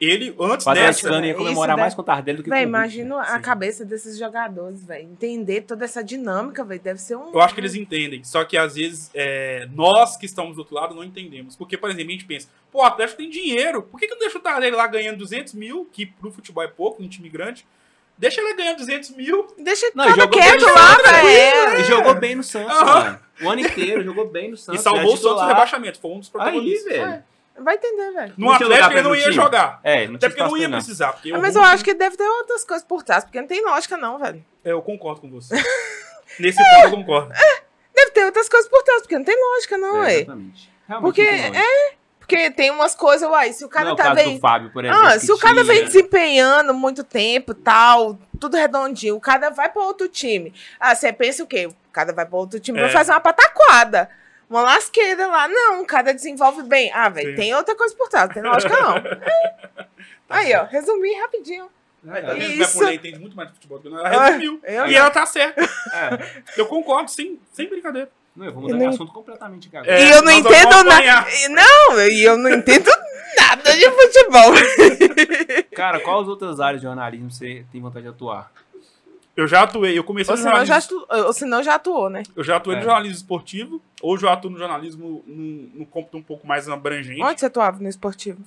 ele, 0.05 0.35
antes 0.39 0.67
atleticano 0.67 1.15
dessa. 1.15 1.25
ia 1.25 1.31
isso 1.31 1.37
comemorar 1.37 1.75
deve- 1.75 1.81
mais 1.81 1.93
com 1.93 2.01
o 2.01 2.03
Tardelli 2.03 2.37
do 2.37 2.43
que 2.43 2.49
Véi, 2.49 2.59
com 2.59 2.65
o 2.65 2.69
imagina 2.69 3.15
velho. 3.17 3.19
a 3.29 3.35
Sim. 3.37 3.41
cabeça 3.41 3.85
desses 3.85 4.17
jogadores, 4.17 4.83
velho. 4.85 5.03
Entender 5.03 5.61
toda 5.61 5.85
essa 5.85 6.03
dinâmica, 6.03 6.63
velho. 6.63 6.81
Deve 6.81 6.99
ser 6.99 7.15
um. 7.15 7.31
Eu 7.33 7.41
acho 7.41 7.53
que 7.53 7.59
eles 7.61 7.75
entendem. 7.75 8.23
Só 8.23 8.43
que 8.43 8.57
às 8.57 8.75
vezes 8.75 9.09
é, 9.13 9.67
nós 9.73 10.17
que 10.17 10.25
estamos 10.25 10.55
do 10.55 10.59
outro 10.59 10.75
lado 10.75 10.93
não 10.95 11.03
entendemos. 11.03 11.55
Porque, 11.55 11.77
por 11.77 11.89
exemplo, 11.89 12.09
a 12.09 12.11
gente 12.13 12.25
pensa, 12.25 12.47
pô, 12.71 12.79
o 12.79 12.85
Atlético 12.85 13.17
tem 13.17 13.29
dinheiro. 13.29 13.81
Por 13.83 13.99
que, 13.99 14.07
que 14.07 14.13
não 14.13 14.19
deixa 14.19 14.37
o 14.37 14.41
Tardelli 14.41 14.75
lá 14.75 14.87
ganhando 14.87 15.17
200 15.17 15.53
mil, 15.53 15.87
que 15.91 16.05
pro 16.05 16.31
futebol 16.31 16.63
é 16.63 16.67
pouco, 16.67 17.01
um 17.03 17.07
time 17.07 17.29
grande? 17.29 17.65
Deixa 18.15 18.39
ele 18.41 18.53
ganhar 18.53 18.73
200 18.75 19.09
mil. 19.11 19.47
Deixa 19.57 19.89
Não, 19.95 20.05
todo 20.05 20.15
jogou 20.15 20.39
quieto 20.39 20.65
bem, 20.65 20.73
lá, 20.75 20.95
velho. 20.97 21.73
Ele 21.73 21.83
jogou 21.83 22.13
bem 22.13 22.35
no 22.35 22.43
Santos, 22.43 22.79
mano. 22.81 23.19
O 23.41 23.49
ano 23.49 23.61
inteiro, 23.61 24.03
jogou 24.03 24.29
bem 24.29 24.51
no 24.51 24.55
Santos. 24.57 24.79
e 24.79 24.83
salvou 24.83 25.01
era 25.01 25.09
o 25.09 25.17
Santos 25.17 25.41
do 25.41 25.47
rebaixamento. 25.47 25.99
Foi 25.99 26.11
um 26.11 26.19
dos 26.19 26.27
Aí, 26.27 26.31
protagonistas. 26.31 26.93
velho. 26.93 27.23
Vai 27.57 27.75
entender, 27.75 28.11
velho. 28.11 28.33
No 28.37 28.45
Não 28.47 28.53
Atlético 28.53 28.91
ele 28.93 29.01
não 29.03 29.15
ia 29.15 29.21
time? 29.23 29.33
jogar. 29.35 29.79
É, 29.83 30.07
não 30.07 30.15
Até 30.15 30.27
porque 30.29 30.43
não 30.43 30.57
ia 30.57 30.69
precisar. 30.69 31.13
Porque 31.13 31.31
o 31.31 31.39
Mas 31.41 31.55
eu 31.55 31.61
acho 31.63 31.83
que 31.83 31.93
deve 31.93 32.17
ter 32.17 32.27
outras 32.27 32.65
coisas 32.65 32.85
por 32.85 33.03
trás, 33.03 33.23
porque 33.23 33.39
não 33.39 33.47
tem 33.47 33.63
lógica, 33.63 33.95
não, 33.95 34.17
velho. 34.17 34.43
É, 34.65 34.71
eu 34.71 34.81
concordo 34.81 35.21
com 35.21 35.29
você. 35.29 35.55
Nesse 36.39 36.57
ponto 36.57 36.85
eu 36.85 36.91
concordo. 36.91 37.31
Deve 37.93 38.11
ter 38.11 38.25
outras 38.25 38.49
coisas 38.49 38.69
por 38.69 38.81
trás, 38.83 39.01
porque 39.01 39.17
não 39.17 39.23
tem 39.25 39.37
lógica, 39.39 39.77
não, 39.77 40.03
É, 40.03 40.13
é. 40.13 40.17
exatamente. 40.21 40.71
Realmente 40.87 41.05
Porque, 41.15 41.31
não 41.31 41.37
tem 41.51 41.51
lógica. 41.51 41.97
Porque 42.19 42.51
tem 42.51 42.71
umas 42.71 42.95
coisas, 42.95 43.29
uai, 43.29 43.53
se 43.53 43.63
o 43.65 43.69
cara 43.69 43.85
não 43.85 43.91
é 43.91 43.93
o 43.93 43.97
tá 43.97 44.03
caso 44.05 44.15
bem. 44.15 44.35
do 44.35 44.39
Fábio, 44.39 44.71
por 44.71 44.83
exemplo. 44.83 45.05
Ah, 45.05 45.19
se 45.19 45.31
o 45.31 45.37
cara 45.37 45.53
tinha- 45.55 45.65
vem 45.65 45.83
desempenhando 45.83 46.73
muito 46.73 47.03
tempo, 47.03 47.53
tal, 47.53 48.17
tudo 48.39 48.57
redondinho, 48.57 49.15
o 49.15 49.21
cara 49.21 49.49
vai 49.51 49.69
pra 49.69 49.83
outro 49.83 50.07
time. 50.07 50.53
Ah, 50.79 50.95
você 50.95 51.11
pensa 51.13 51.43
o 51.43 51.47
quê? 51.47 51.67
O 51.67 51.75
cara 51.91 52.11
vai 52.13 52.25
pra 52.25 52.37
outro 52.39 52.59
time 52.59 52.79
É. 52.79 52.83
pra 52.83 52.91
fazer 52.91 53.11
uma 53.11 53.19
pataquada. 53.19 54.09
Uma 54.53 54.61
lasqueira 54.61 55.25
lá. 55.25 55.47
Não, 55.47 55.81
o 55.81 55.85
cara 55.85 56.13
desenvolve 56.13 56.61
bem. 56.63 56.91
Ah, 56.93 57.09
velho, 57.09 57.35
tem 57.35 57.53
outra 57.55 57.75
coisa 57.75 57.95
por 57.95 58.07
trás, 58.07 58.27
não 58.27 58.33
tem 58.35 58.43
lógica 58.43 58.75
não. 58.79 58.93
Tá 60.27 60.35
Aí, 60.37 60.53
ó, 60.53 60.59
certo. 60.59 60.71
resumi 60.71 61.13
rapidinho. 61.19 61.67
É, 62.07 62.37
Isso. 62.37 62.77
mulher 62.77 62.93
entende 62.95 63.19
muito 63.19 63.35
mais 63.35 63.49
de 63.49 63.55
futebol 63.55 63.77
do 63.79 63.83
que 63.83 63.89
nós. 63.89 64.03
Ah, 64.05 64.13
Ela 64.13 64.25
resumiu. 64.27 64.59
eu 64.63 64.87
E 64.87 64.91
não. 64.91 64.97
ela 64.99 65.09
tá 65.09 65.25
certa. 65.25 65.61
é. 65.93 66.41
Eu 66.57 66.65
concordo, 66.67 67.09
sem, 67.09 67.39
sem 67.51 67.67
brincadeira. 67.67 68.09
Não, 68.35 68.45
eu 68.45 68.51
vou 68.53 68.61
mudar 68.63 68.73
Eu 68.73 68.77
de 68.79 68.83
não- 68.85 68.91
assunto 68.93 69.11
completamente 69.11 69.69
aqui 69.75 69.89
É, 69.89 70.01
e 70.05 70.09
eu 70.11 70.21
não 70.21 70.33
nós 70.33 70.43
vamos 70.43 70.57
entendo 70.59 70.83
nada. 70.83 71.25
Não, 71.49 72.01
e 72.07 72.23
eu 72.23 72.37
não 72.37 72.49
entendo 72.51 72.89
nada 73.37 73.75
de 73.75 73.89
futebol. 73.91 74.53
Cara, 75.75 75.99
qual 75.99 76.21
as 76.21 76.27
outras 76.27 76.59
áreas 76.59 76.81
de 76.81 76.87
jornalismo 76.87 77.31
você 77.31 77.65
tem 77.71 77.81
vontade 77.81 78.03
de 78.03 78.09
atuar? 78.09 78.51
Eu 79.35 79.47
já 79.47 79.63
atuei, 79.63 79.97
eu 79.97 80.03
comecei 80.03 80.31
Ou 80.31 80.37
no 80.37 80.43
senão, 80.43 80.63
jornalismo. 80.65 80.99
já 81.09 81.15
atu... 81.17 81.25
Ou 81.27 81.33
senão 81.33 81.63
já 81.63 81.75
atuou, 81.75 82.09
né? 82.09 82.21
Eu 82.35 82.43
já 82.43 82.57
atuei 82.57 82.75
É. 82.75 82.79
no 82.79 82.85
jornalismo 82.85 83.15
esportivo, 83.17 83.81
hoje 84.01 84.25
eu 84.25 84.29
atuo 84.29 84.51
no 84.51 84.57
jornalismo 84.59 85.23
no, 85.25 85.79
no 85.79 85.85
cômputo 85.87 86.17
um 86.17 86.21
pouco 86.21 86.45
mais 86.45 86.69
abrangente. 86.69 87.21
Onde 87.23 87.39
você 87.39 87.47
atuava 87.47 87.79
no 87.79 87.89
esportivo? 87.89 88.41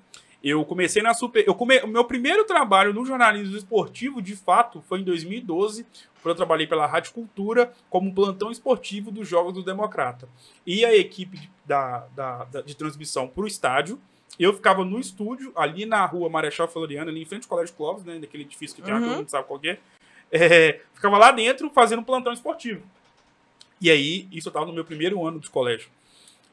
Eu 0.44 0.64
comecei 0.64 1.02
na 1.02 1.12
super. 1.12 1.42
Eu 1.46 1.54
come... 1.56 1.80
O 1.80 1.88
meu 1.88 2.04
primeiro 2.04 2.44
trabalho 2.44 2.92
no 2.94 3.04
jornalismo 3.04 3.56
esportivo, 3.56 4.22
de 4.22 4.36
fato, 4.36 4.80
foi 4.88 5.00
em 5.00 5.02
2012, 5.02 5.84
quando 6.22 6.30
eu 6.30 6.36
trabalhei 6.36 6.68
pela 6.68 6.86
Rádio 6.86 7.12
Cultura 7.14 7.72
como 7.90 8.14
plantão 8.14 8.52
esportivo 8.52 9.10
dos 9.10 9.26
Jogos 9.26 9.54
do 9.54 9.64
Democrata. 9.64 10.28
E 10.64 10.84
a 10.84 10.94
equipe 10.94 11.36
de, 11.36 11.50
da, 11.64 12.06
da, 12.14 12.44
da- 12.44 12.60
de 12.60 12.76
transmissão 12.76 13.26
para 13.26 13.42
o 13.42 13.46
estádio. 13.46 13.98
Eu 14.38 14.52
ficava 14.52 14.84
no 14.84 15.00
estúdio, 15.00 15.50
ali 15.56 15.86
na 15.86 16.04
rua 16.04 16.28
Marechal 16.28 16.68
Floriano, 16.68 17.10
ali 17.10 17.22
em 17.22 17.24
frente 17.24 17.44
ao 17.44 17.48
Colégio 17.48 17.74
Clóvis, 17.74 18.04
né? 18.04 18.18
Naquele 18.20 18.42
edifício 18.44 18.76
que 18.76 18.82
tem, 18.82 18.92
Uhum. 18.94 19.00
todo 19.00 19.16
mundo 19.16 19.28
sabe 19.30 19.48
qual 19.48 19.58
que 19.58 19.70
é. 19.70 19.78
É, 20.30 20.80
Ficava 20.94 21.18
lá 21.18 21.30
dentro 21.30 21.68
fazendo 21.70 22.00
um 22.00 22.04
plantão 22.04 22.32
esportivo. 22.32 22.82
E 23.80 23.90
aí, 23.90 24.26
isso 24.32 24.48
eu 24.48 24.50
estava 24.50 24.64
no 24.64 24.72
meu 24.72 24.84
primeiro 24.84 25.24
ano 25.26 25.38
de 25.38 25.50
colégio. 25.50 25.88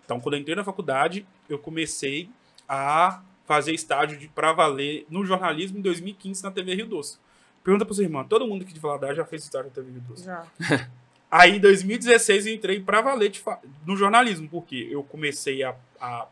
Então, 0.04 0.20
quando 0.20 0.36
eu 0.36 0.42
entrei 0.42 0.56
na 0.56 0.64
faculdade, 0.66 1.26
eu 1.48 1.58
comecei 1.58 2.30
a 2.68 3.22
fazer 3.46 3.74
estágio 3.74 4.18
de 4.20 4.28
pra 4.28 4.52
valer 4.52 5.06
no 5.10 5.26
jornalismo 5.26 5.78
em 5.78 5.82
2015 5.82 6.44
na 6.44 6.52
TV 6.52 6.76
Rio 6.76 6.88
Doce. 6.88 7.18
Pergunta 7.64 7.86
para 7.86 7.94
sua 7.96 8.04
irmã, 8.04 8.26
todo 8.26 8.46
mundo 8.46 8.64
aqui 8.64 8.74
de 8.74 8.80
Valadares 8.82 9.16
já 9.16 9.24
fez 9.26 9.44
estágio 9.44 9.68
na 9.70 9.74
TV 9.74 9.92
Rio 9.92 10.02
Doce. 10.02 10.26
Já. 10.26 10.46
Aí, 11.32 11.56
em 11.56 11.60
2016, 11.62 12.46
eu 12.46 12.54
entrei 12.54 12.80
pra 12.82 13.00
valer 13.02 13.32
fa- 13.34 13.60
no 13.86 13.96
jornalismo, 13.96 14.48
porque 14.50 14.88
eu 14.92 15.04
comecei 15.04 15.64
a, 15.64 15.74
a 16.00 16.28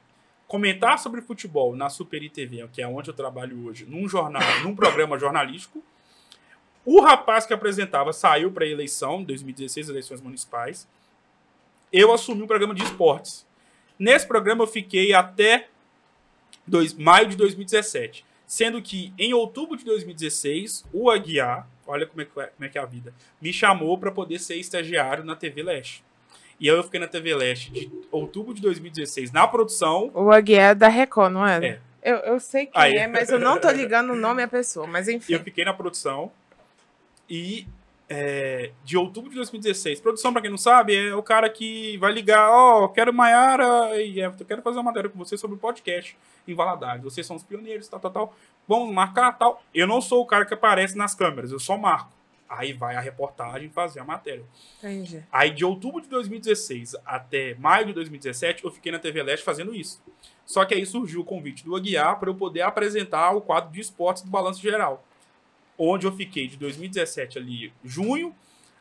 comentar 0.47 0.99
sobre 0.99 1.21
futebol 1.21 1.75
na 1.75 1.89
Super 1.89 2.29
TV, 2.29 2.67
que 2.73 2.81
é 2.81 2.87
onde 2.87 3.09
eu 3.09 3.13
trabalho 3.13 3.65
hoje, 3.65 3.85
num 3.85 4.07
jornal, 4.09 4.43
num 4.63 4.75
programa 4.75 5.17
jornalístico. 5.17 5.81
O 6.85 7.01
rapaz 7.01 7.45
que 7.45 7.53
apresentava 7.53 8.11
saiu 8.11 8.51
para 8.51 8.65
eleição, 8.65 9.23
2016, 9.23 9.89
eleições 9.89 10.21
municipais. 10.21 10.87
Eu 11.91 12.11
assumi 12.13 12.41
um 12.41 12.47
programa 12.47 12.73
de 12.73 12.83
esportes. 12.83 13.45
Nesse 13.99 14.25
programa 14.25 14.63
eu 14.63 14.67
fiquei 14.67 15.13
até 15.13 15.67
dois, 16.65 16.93
maio 16.93 17.27
de 17.27 17.35
2017. 17.35 18.25
Sendo 18.47 18.81
que 18.81 19.13
em 19.17 19.33
outubro 19.33 19.77
de 19.77 19.85
2016, 19.85 20.85
o 20.91 21.09
Aguiar, 21.09 21.67
olha 21.85 22.05
como 22.05 22.21
é 22.21 22.25
é, 22.25 22.27
como 22.27 22.65
é, 22.65 22.67
que 22.69 22.77
é 22.77 22.81
a 22.81 22.85
vida, 22.85 23.13
me 23.39 23.53
chamou 23.53 23.97
para 23.97 24.11
poder 24.11 24.39
ser 24.39 24.55
estagiário 24.55 25.23
na 25.23 25.35
TV 25.35 25.63
Leste. 25.63 26.03
E 26.59 26.69
aí 26.69 26.75
eu 26.75 26.83
fiquei 26.83 26.99
na 26.99 27.07
TV 27.07 27.33
Leste 27.33 27.71
de 27.71 27.91
outubro 28.11 28.53
de 28.53 28.61
2016 28.61 29.31
na 29.31 29.47
produção. 29.47 30.11
O 30.13 30.31
Aguiar 30.31 30.71
é 30.71 30.75
da 30.75 30.87
Record, 30.87 31.31
não 31.31 31.47
é? 31.47 31.65
É. 31.65 31.79
Eu, 32.03 32.17
eu 32.17 32.39
sei 32.39 32.65
quem 32.65 32.81
Aí. 32.81 32.95
é, 32.95 33.07
mas 33.07 33.29
eu 33.29 33.39
não 33.39 33.59
tô 33.59 33.69
ligando 33.71 34.11
o 34.11 34.15
nome 34.15 34.41
à 34.41 34.47
pessoa. 34.47 34.87
Mas 34.87 35.07
enfim. 35.07 35.33
Eu 35.33 35.39
fiquei 35.43 35.63
na 35.63 35.73
produção. 35.73 36.31
E 37.31 37.65
é, 38.09 38.71
de 38.83 38.97
outubro 38.97 39.29
de 39.29 39.37
2016. 39.37 40.01
Produção, 40.01 40.33
para 40.33 40.41
quem 40.41 40.51
não 40.51 40.57
sabe, 40.57 40.93
é 40.93 41.15
o 41.15 41.23
cara 41.23 41.49
que 41.49 41.95
vai 41.97 42.11
ligar, 42.11 42.49
ó, 42.51 42.89
quero 42.89 43.13
Maiara 43.13 44.01
e 44.01 44.19
Everton, 44.19 44.43
quero 44.43 44.61
fazer 44.61 44.79
uma 44.79 44.83
matéria 44.83 45.09
com 45.09 45.17
você 45.17 45.37
sobre 45.37 45.55
o 45.55 45.59
podcast 45.59 46.17
em 46.45 46.53
Valadares. 46.53 47.01
Vocês 47.01 47.25
são 47.25 47.37
os 47.37 47.43
pioneiros, 47.43 47.87
tal, 47.87 48.01
tal, 48.01 48.11
tal. 48.11 48.35
Vamos 48.67 48.93
marcar, 48.93 49.31
tal. 49.37 49.63
Eu 49.73 49.87
não 49.87 50.01
sou 50.01 50.21
o 50.21 50.25
cara 50.25 50.45
que 50.45 50.53
aparece 50.53 50.97
nas 50.97 51.15
câmeras, 51.15 51.53
eu 51.53 51.59
só 51.59 51.77
marco. 51.77 52.11
Aí 52.49 52.73
vai 52.73 52.97
a 52.97 52.99
reportagem 52.99 53.69
fazer 53.69 54.01
a 54.01 54.03
matéria. 54.03 54.43
Entendi. 54.79 55.23
Aí 55.31 55.51
de 55.51 55.63
outubro 55.63 56.01
de 56.01 56.09
2016 56.09 56.97
até 57.05 57.55
maio 57.55 57.85
de 57.85 57.93
2017, 57.93 58.65
eu 58.65 58.71
fiquei 58.71 58.91
na 58.91 58.99
TV 58.99 59.23
Leste 59.23 59.45
fazendo 59.45 59.73
isso. 59.73 60.03
Só 60.45 60.65
que 60.65 60.73
aí 60.73 60.85
surgiu 60.85 61.21
o 61.21 61.25
convite 61.25 61.63
do 61.63 61.77
Aguiar 61.77 62.19
para 62.19 62.29
eu 62.29 62.35
poder 62.35 62.63
apresentar 62.63 63.31
o 63.31 63.39
quadro 63.39 63.71
de 63.71 63.79
esportes 63.79 64.21
do 64.21 64.29
Balanço 64.29 64.61
Geral. 64.61 65.05
Onde 65.83 66.05
eu 66.05 66.11
fiquei 66.11 66.47
de 66.47 66.57
2017 66.57 67.37
ali, 67.39 67.73
junho, 67.83 68.35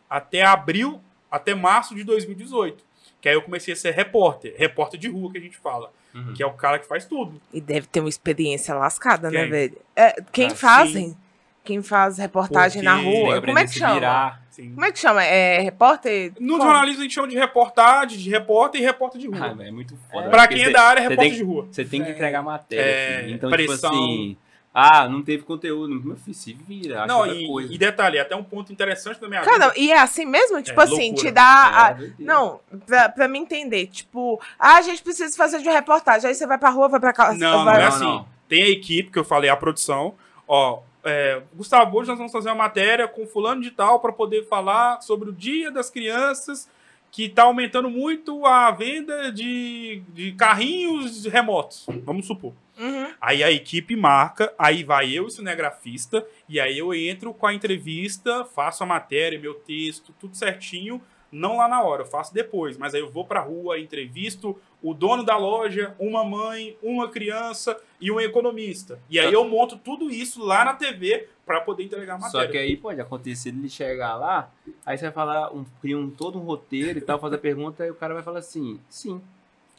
até 0.08 0.42
abril, 0.42 1.00
até 1.30 1.54
março 1.54 1.94
de 1.94 2.04
2018. 2.04 2.84
Que 3.20 3.28
aí 3.28 3.34
eu 3.34 3.42
comecei 3.42 3.72
a 3.74 3.76
ser 3.76 3.92
repórter, 3.94 4.54
repórter 4.58 4.98
de 4.98 5.08
rua 5.08 5.30
que 5.32 5.38
a 5.38 5.40
gente 5.40 5.56
fala, 5.56 5.92
Uhum. 6.14 6.34
que 6.34 6.42
é 6.42 6.46
o 6.46 6.52
cara 6.52 6.78
que 6.78 6.86
faz 6.86 7.04
tudo. 7.04 7.40
E 7.52 7.60
deve 7.60 7.86
ter 7.86 8.00
uma 8.00 8.08
experiência 8.08 8.74
lascada, 8.74 9.30
né, 9.30 9.42
Quem? 9.42 9.50
velho? 9.50 9.78
É, 9.94 10.14
quem 10.32 10.46
Ah, 10.48 10.54
fazem? 10.54 11.16
Quem 11.62 11.82
faz 11.82 12.16
reportagem 12.18 12.82
na 12.82 12.96
Porque 12.96 13.08
rua? 13.10 13.40
Como 13.42 13.58
é 13.58 13.64
que 13.66 13.78
chama? 13.78 13.94
virar. 13.94 14.42
Assim. 14.50 14.70
Como 14.74 14.84
é 14.84 14.90
que 14.92 14.98
chama? 14.98 15.22
É 15.24 15.60
repórter? 15.60 16.32
No 16.40 16.54
Como? 16.56 16.62
jornalismo 16.64 17.00
a 17.00 17.02
gente 17.04 17.14
chama 17.14 17.28
de 17.28 17.36
reportagem, 17.38 18.18
de 18.18 18.30
repórter 18.30 18.80
e 18.80 18.84
repórter 18.84 19.20
de 19.20 19.26
rua. 19.28 19.46
Ah, 19.46 19.52
velho, 19.54 19.68
é 19.68 19.70
muito 19.70 19.94
foda. 20.10 20.28
pra 20.30 20.42
porque 20.42 20.54
quem 20.56 20.64
é 20.64 20.70
da 20.70 20.82
área, 20.82 21.00
é 21.00 21.02
repórter 21.08 21.28
tem- 21.30 21.38
de 21.38 21.44
rua. 21.44 21.68
Você 21.70 21.84
tem 21.84 22.02
que 22.02 22.10
entregar 22.10 22.42
matéria. 22.42 22.82
É, 22.82 23.22
filho. 23.22 23.34
então, 23.36 23.50
pressão. 23.50 23.90
tipo 23.90 24.02
assim. 24.02 24.36
Ah, 24.80 25.08
não 25.08 25.22
teve 25.22 25.42
conteúdo. 25.42 25.94
Meu 26.02 26.16
filho, 26.16 26.34
se 26.34 26.52
vira. 26.54 26.98
acha 26.98 27.06
Não, 27.06 27.26
e, 27.26 27.46
coisa. 27.46 27.72
e 27.74 27.78
detalhe, 27.78 28.18
até 28.18 28.34
um 28.36 28.42
ponto 28.44 28.72
interessante 28.72 29.20
da 29.20 29.28
minha 29.28 29.42
Cara, 29.42 29.68
vida. 29.70 29.74
e 29.80 29.92
é 29.92 29.98
assim 29.98 30.24
mesmo? 30.24 30.62
Tipo 30.62 30.80
assim, 30.80 31.08
loucura. 31.10 31.16
te 31.28 31.30
dá. 31.30 31.70
a- 31.86 31.90
É, 31.90 31.94
doideira. 31.94 32.32
Não, 32.32 32.60
pra, 32.86 33.08
pra 33.08 33.28
me 33.28 33.38
entender, 33.38 33.86
tipo, 33.88 34.40
ah, 34.58 34.76
a 34.76 34.82
gente 34.82 35.02
precisa 35.02 35.36
fazer 35.36 35.58
de 35.58 35.68
uma 35.68 35.74
reportagem. 35.74 36.28
Aí 36.28 36.34
você 36.34 36.46
vai 36.46 36.58
pra 36.58 36.70
rua, 36.70 36.88
vai 36.88 37.00
pra 37.00 37.12
casa. 37.12 37.36
Não, 37.38 37.58
não 37.58 37.64
vai... 37.64 37.76
é 37.76 37.80
Não, 37.80 37.88
assim. 37.88 38.04
não. 38.04 38.28
Tem 38.48 38.62
a 38.62 38.68
equipe 38.68 39.10
que 39.10 39.18
eu 39.18 39.24
falei, 39.24 39.48
a 39.50 39.56
produção. 39.56 40.14
Ó, 40.48 40.80
é, 41.04 41.40
Gustavo, 41.54 41.96
hoje 41.98 42.08
nós 42.08 42.18
vamos 42.18 42.32
fazer 42.32 42.48
uma 42.48 42.56
matéria 42.56 43.06
com 43.08 43.26
fulano 43.26 43.62
de 43.62 43.70
tal 43.70 44.00
para 44.00 44.12
poder 44.12 44.46
falar 44.48 45.00
sobre 45.02 45.28
o 45.30 45.32
Dia 45.32 45.70
das 45.70 45.88
Crianças, 45.88 46.68
que 47.10 47.24
está 47.24 47.42
aumentando 47.42 47.90
muito 47.90 48.46
a 48.46 48.70
venda 48.70 49.32
de, 49.32 50.02
de 50.12 50.32
carrinhos 50.32 51.24
remotos, 51.26 51.86
vamos 52.04 52.26
supor. 52.26 52.54
Uhum. 52.78 53.12
Aí 53.20 53.42
a 53.44 53.50
equipe 53.50 53.94
marca, 53.94 54.54
aí 54.58 54.82
vai 54.82 55.12
eu, 55.12 55.26
o 55.26 55.30
cinegrafista, 55.30 56.26
e 56.48 56.58
aí 56.58 56.78
eu 56.78 56.94
entro 56.94 57.34
com 57.34 57.46
a 57.46 57.52
entrevista, 57.52 58.44
faço 58.44 58.82
a 58.82 58.86
matéria, 58.86 59.38
meu 59.38 59.54
texto, 59.54 60.14
tudo 60.18 60.36
certinho, 60.36 61.02
não 61.32 61.56
lá 61.56 61.68
na 61.68 61.82
hora, 61.82 62.02
eu 62.02 62.06
faço 62.06 62.34
depois, 62.34 62.76
mas 62.76 62.94
aí 62.94 63.00
eu 63.00 63.10
vou 63.10 63.24
pra 63.24 63.40
rua, 63.40 63.78
entrevisto 63.78 64.60
o 64.82 64.94
dono 64.94 65.22
da 65.22 65.36
loja, 65.36 65.94
uma 65.98 66.24
mãe, 66.24 66.76
uma 66.82 67.08
criança 67.08 67.78
e 68.00 68.10
um 68.10 68.20
economista. 68.20 68.98
E 69.08 69.18
aí 69.18 69.32
eu 69.32 69.44
monto 69.48 69.76
tudo 69.76 70.10
isso 70.10 70.44
lá 70.44 70.64
na 70.64 70.74
TV 70.74 71.28
pra 71.44 71.60
poder 71.60 71.84
entregar 71.84 72.14
a 72.14 72.18
matéria. 72.18 72.46
Só 72.46 72.52
que 72.52 72.58
aí 72.58 72.76
pode 72.76 73.00
acontecer 73.00 73.50
ele 73.50 73.68
chegar 73.68 74.16
lá, 74.16 74.50
aí 74.84 74.96
você 74.96 75.04
vai 75.04 75.12
falar, 75.12 75.54
um, 75.54 75.64
cria 75.80 75.98
um, 75.98 76.10
todo 76.10 76.38
um 76.38 76.42
roteiro 76.42 76.98
e 76.98 77.02
tal, 77.02 77.18
fazer 77.18 77.36
a 77.36 77.38
pergunta, 77.38 77.86
e 77.86 77.90
o 77.90 77.94
cara 77.94 78.14
vai 78.14 78.22
falar 78.22 78.38
assim, 78.38 78.80
sim. 78.88 79.20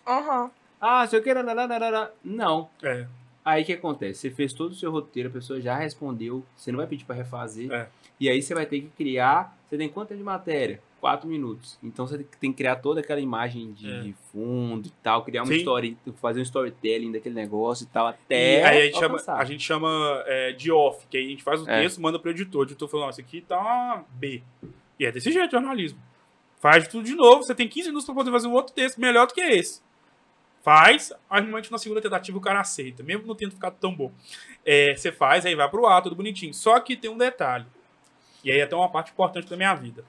Aham. 0.08 0.52
Ah, 0.80 1.06
se 1.06 1.16
eu 1.16 1.22
quero. 1.22 1.42
Não. 2.24 2.70
É. 2.82 3.06
Aí 3.44 3.64
o 3.64 3.66
que 3.66 3.74
acontece? 3.74 4.20
Você 4.20 4.32
fez 4.32 4.54
todo 4.54 4.72
o 4.72 4.76
seu 4.76 4.92
roteiro, 4.92 5.30
a 5.30 5.32
pessoa 5.32 5.60
já 5.62 5.76
respondeu, 5.76 6.44
você 6.56 6.72
não 6.72 6.78
vai 6.78 6.88
pedir 6.88 7.06
pra 7.06 7.16
refazer. 7.16 7.72
É. 7.72 7.88
E 8.20 8.30
aí 8.30 8.42
você 8.42 8.54
vai 8.54 8.66
ter 8.66 8.82
que 8.82 8.90
criar. 8.90 9.58
Você 9.68 9.78
tem 9.78 9.90
quanto 9.90 10.10
tempo 10.10 10.20
de 10.20 10.24
matéria? 10.24 10.82
Quatro 11.02 11.28
minutos. 11.28 11.80
Então 11.84 12.06
você 12.06 12.20
tem 12.40 12.52
que 12.52 12.58
criar 12.58 12.76
toda 12.76 13.00
aquela 13.02 13.20
imagem 13.20 13.74
de, 13.74 13.92
É. 13.92 14.00
de 14.02 14.14
fundo 14.32 14.88
e 14.88 14.92
tal, 15.04 15.24
criar 15.26 15.42
uma 15.42 15.48
Sim. 15.52 15.56
story, 15.58 15.98
fazer 16.22 16.40
um 16.40 16.44
storytelling 16.44 17.12
daquele 17.12 17.34
negócio 17.34 17.84
e 17.86 17.88
tal, 17.88 18.06
E 18.06 18.10
até. 18.12 18.64
aí 18.64 18.82
a 18.84 18.86
gente 18.86 19.00
chama, 19.00 19.18
a 19.28 19.44
gente 19.46 19.64
chama 19.64 20.24
é, 20.28 20.52
de 20.52 20.72
off, 20.72 21.08
que 21.10 21.18
aí 21.18 21.26
a 21.26 21.30
gente 21.30 21.42
faz 21.44 21.60
o 21.62 21.68
É. 21.70 21.82
texto, 21.82 22.00
manda 22.00 22.20
pro 22.20 22.30
editor. 22.30 22.62
O 22.62 22.64
editor 22.66 22.88
fala, 22.88 23.08
nossa, 23.08 23.20
aqui 23.20 23.42
tá 23.42 23.60
uma 23.60 24.06
B. 24.12 24.44
E 25.00 25.06
é 25.06 25.12
desse 25.12 25.32
jeito, 25.32 25.50
jornalismo. 25.52 26.00
Faz 26.60 26.88
tudo 26.88 27.04
de 27.04 27.16
novo, 27.16 27.42
você 27.42 27.56
tem 27.56 27.68
15 27.68 27.88
minutos 27.88 28.06
pra 28.06 28.14
poder 28.14 28.30
fazer 28.30 28.48
um 28.48 28.54
outro 28.54 28.72
texto 28.72 29.02
melhor 29.02 29.26
do 29.26 29.34
que 29.34 29.42
esse. 29.42 29.82
Faz, 30.62 31.12
aí 31.28 31.42
normalmente 31.42 31.72
na 31.72 31.80
segunda 31.80 32.00
tentativa 32.00 32.38
o 32.38 32.42
cara 32.42 32.60
aceita, 32.60 33.02
mesmo 33.02 33.26
não 33.26 33.34
tendo 33.34 33.52
ficado 33.54 33.76
tão 33.80 33.92
bom. 33.96 34.12
É, 34.64 34.94
você 34.96 35.12
faz, 35.12 35.44
aí 35.48 35.56
vai 35.56 35.68
pro 35.68 35.88
ar, 35.88 36.04
tudo 36.04 36.16
bonitinho. 36.16 36.54
Só 36.54 36.80
que 36.80 36.96
tem 36.96 37.10
um 37.10 37.18
detalhe. 37.18 37.66
E 38.44 38.52
aí 38.52 38.62
até 38.62 38.76
uma 38.76 38.88
parte 38.90 39.12
importante 39.12 39.50
da 39.50 39.58
minha 39.58 39.74
vida. 39.74 40.06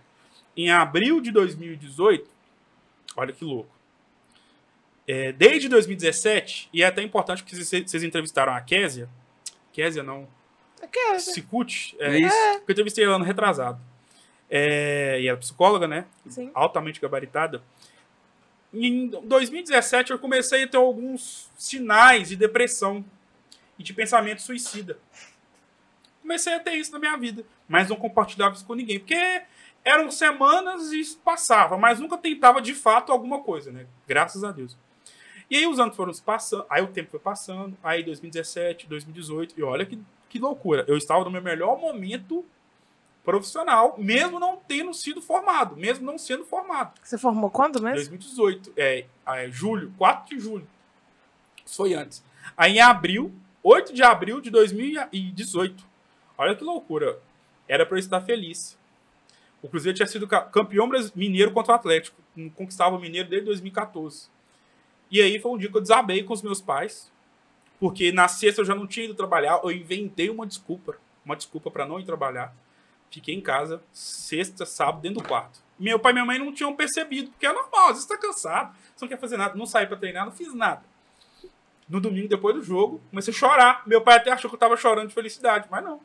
Em 0.56 0.70
abril 0.70 1.20
de 1.20 1.30
2018, 1.30 2.28
olha 3.16 3.32
que 3.32 3.44
louco. 3.44 3.70
É, 5.06 5.32
desde 5.32 5.68
2017, 5.68 6.68
e 6.72 6.82
é 6.82 6.86
até 6.86 7.02
importante 7.02 7.42
porque 7.42 7.56
vocês 7.56 8.02
entrevistaram 8.04 8.54
a 8.54 8.60
Késia. 8.60 9.08
Késia 9.72 10.02
não. 10.02 10.28
Que- 10.90 11.18
Cicuti. 11.20 11.96
É, 11.98 12.14
É 12.14 12.18
isso. 12.20 12.36
porque 12.58 12.70
eu 12.70 12.72
entrevistei 12.72 13.04
ela 13.04 13.16
ano 13.16 13.24
retrasado. 13.24 13.80
É, 14.50 15.18
e 15.20 15.26
ela 15.28 15.38
é 15.38 15.40
psicóloga, 15.40 15.88
né? 15.88 16.04
Sim. 16.28 16.50
Altamente 16.54 17.00
gabaritada. 17.00 17.62
E 18.72 18.86
em 18.86 19.06
2017 19.08 20.10
eu 20.12 20.18
comecei 20.18 20.64
a 20.64 20.68
ter 20.68 20.76
alguns 20.76 21.50
sinais 21.56 22.28
de 22.28 22.36
depressão 22.36 23.04
e 23.78 23.82
de 23.82 23.92
pensamento 23.94 24.42
suicida. 24.42 24.98
Comecei 26.20 26.54
a 26.54 26.60
ter 26.60 26.72
isso 26.74 26.92
na 26.92 26.98
minha 26.98 27.16
vida, 27.16 27.44
mas 27.68 27.88
não 27.88 27.96
compartilhava 27.96 28.54
isso 28.54 28.64
com 28.64 28.74
ninguém, 28.74 28.98
porque 28.98 29.42
eram 29.84 30.10
semanas 30.10 30.92
e 30.92 31.00
isso 31.00 31.18
passava, 31.18 31.76
mas 31.76 31.98
nunca 31.98 32.16
tentava 32.16 32.60
de 32.60 32.74
fato 32.74 33.12
alguma 33.12 33.40
coisa, 33.40 33.72
né? 33.72 33.86
Graças 34.06 34.44
a 34.44 34.52
Deus. 34.52 34.76
E 35.50 35.56
aí 35.56 35.66
os 35.66 35.78
anos 35.78 35.96
foram 35.96 36.12
se 36.12 36.22
passando, 36.22 36.64
aí 36.70 36.82
o 36.82 36.88
tempo 36.88 37.10
foi 37.10 37.20
passando, 37.20 37.76
aí 37.82 38.02
2017, 38.02 38.86
2018, 38.86 39.54
e 39.58 39.62
olha 39.62 39.84
que, 39.84 39.98
que 40.28 40.38
loucura. 40.38 40.84
Eu 40.88 40.96
estava 40.96 41.24
no 41.24 41.30
meu 41.30 41.42
melhor 41.42 41.78
momento 41.78 42.44
profissional, 43.24 43.94
mesmo 43.98 44.38
não 44.38 44.56
tendo 44.56 44.92
sido 44.94 45.20
formado, 45.20 45.76
mesmo 45.76 46.04
não 46.04 46.18
sendo 46.18 46.44
formado. 46.44 46.98
Você 47.02 47.18
formou 47.18 47.50
quando 47.50 47.82
mesmo? 47.82 48.16
2018, 48.16 48.72
é, 48.76 49.04
é, 49.26 49.50
julho, 49.50 49.92
4 49.98 50.34
de 50.34 50.42
julho. 50.42 50.66
Isso 51.64 51.76
foi 51.76 51.94
antes. 51.94 52.24
Aí 52.56 52.78
em 52.78 52.80
abril, 52.80 53.32
8 53.62 53.92
de 53.92 54.02
abril 54.02 54.40
de 54.40 54.50
2018. 54.50 55.84
Olha 56.36 56.56
que 56.56 56.64
loucura. 56.64 57.18
Era 57.68 57.86
pra 57.86 57.96
eu 57.96 58.00
estar 58.00 58.20
feliz. 58.20 58.76
O 59.62 59.68
Cruzeiro 59.68 59.94
tinha 59.96 60.06
sido 60.06 60.26
ca- 60.26 60.42
campeão 60.42 60.90
mineiro 61.14 61.52
contra 61.52 61.72
o 61.72 61.76
Atlético. 61.76 62.20
Não 62.34 62.50
Conquistava 62.50 62.96
o 62.96 63.00
mineiro 63.00 63.28
desde 63.28 63.46
2014. 63.46 64.28
E 65.10 65.20
aí 65.20 65.38
foi 65.38 65.52
um 65.52 65.58
dia 65.58 65.70
que 65.70 65.76
eu 65.76 65.80
desabei 65.80 66.22
com 66.24 66.32
os 66.34 66.42
meus 66.42 66.60
pais. 66.60 67.10
Porque 67.78 68.10
na 68.12 68.26
sexta 68.28 68.60
eu 68.60 68.64
já 68.64 68.74
não 68.74 68.86
tinha 68.86 69.04
ido 69.06 69.14
trabalhar. 69.14 69.60
Eu 69.62 69.70
inventei 69.70 70.28
uma 70.30 70.46
desculpa. 70.46 70.96
Uma 71.24 71.36
desculpa 71.36 71.70
pra 71.70 71.86
não 71.86 72.00
ir 72.00 72.04
trabalhar. 72.04 72.54
Fiquei 73.10 73.34
em 73.34 73.40
casa, 73.40 73.82
sexta, 73.92 74.64
sábado, 74.66 75.02
dentro 75.02 75.22
do 75.22 75.28
quarto. 75.28 75.60
Meu 75.78 75.98
pai 75.98 76.12
e 76.12 76.14
minha 76.14 76.24
mãe 76.24 76.38
não 76.38 76.52
tinham 76.52 76.74
percebido, 76.74 77.30
porque 77.30 77.44
é 77.44 77.52
normal, 77.52 77.88
às 77.88 77.94
vezes 77.94 78.06
tá 78.06 78.16
cansado, 78.16 78.74
você 78.94 79.04
não 79.04 79.08
quer 79.08 79.18
fazer 79.18 79.36
nada, 79.36 79.54
não 79.54 79.66
saí 79.66 79.86
pra 79.86 79.96
treinar, 79.96 80.24
não 80.24 80.32
fiz 80.32 80.54
nada. 80.54 80.82
No 81.88 82.00
domingo, 82.00 82.28
depois 82.28 82.54
do 82.54 82.62
jogo, 82.62 83.02
comecei 83.10 83.34
a 83.34 83.36
chorar. 83.36 83.82
Meu 83.86 84.00
pai 84.00 84.16
até 84.16 84.30
achou 84.30 84.48
que 84.48 84.54
eu 84.54 84.60
tava 84.60 84.76
chorando 84.76 85.08
de 85.08 85.14
felicidade, 85.14 85.66
mas 85.70 85.84
não. 85.84 86.00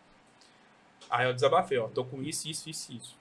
Aí 1.09 1.25
eu 1.27 1.33
desabafei, 1.33 1.77
ó, 1.77 1.87
tô 1.87 2.03
com 2.03 2.21
isso, 2.21 2.49
isso, 2.49 2.69
isso, 2.69 2.91
isso. 2.93 3.15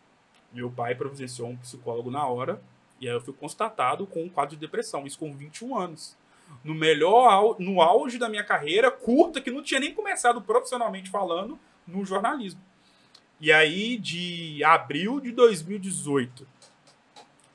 Meu 0.53 0.70
pai 0.70 0.94
providenciou 0.94 1.49
um 1.49 1.57
psicólogo 1.57 2.11
na 2.11 2.26
hora, 2.26 2.61
e 3.01 3.09
aí 3.09 3.14
eu 3.14 3.20
fui 3.20 3.34
constatado 3.34 4.07
com 4.07 4.24
um 4.24 4.28
quadro 4.28 4.55
de 4.55 4.61
depressão, 4.61 5.07
isso 5.07 5.18
com 5.18 5.34
21 5.34 5.76
anos. 5.76 6.16
No 6.64 6.74
melhor, 6.74 7.57
no 7.59 7.80
auge 7.80 8.18
da 8.18 8.28
minha 8.28 8.44
carreira, 8.44 8.90
curta, 8.90 9.40
que 9.40 9.51
não 9.51 9.62
tinha 9.62 9.80
nem 9.80 9.92
começado 9.92 10.40
profissionalmente 10.40 11.11
falando, 11.11 11.59
no 11.86 12.05
jornalismo. 12.05 12.61
E 13.40 13.53
aí, 13.53 13.99
de 13.99 14.64
abril 14.64 15.20
de 15.20 15.30
2018, 15.30 16.47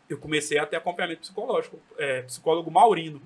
eu 0.07 0.17
comecei 0.17 0.59
a 0.59 0.65
ter 0.65 0.75
acompanhamento 0.75 1.21
psicológico. 1.21 1.79
É, 1.97 2.21
psicólogo 2.21 2.69
Maurino. 2.69 3.21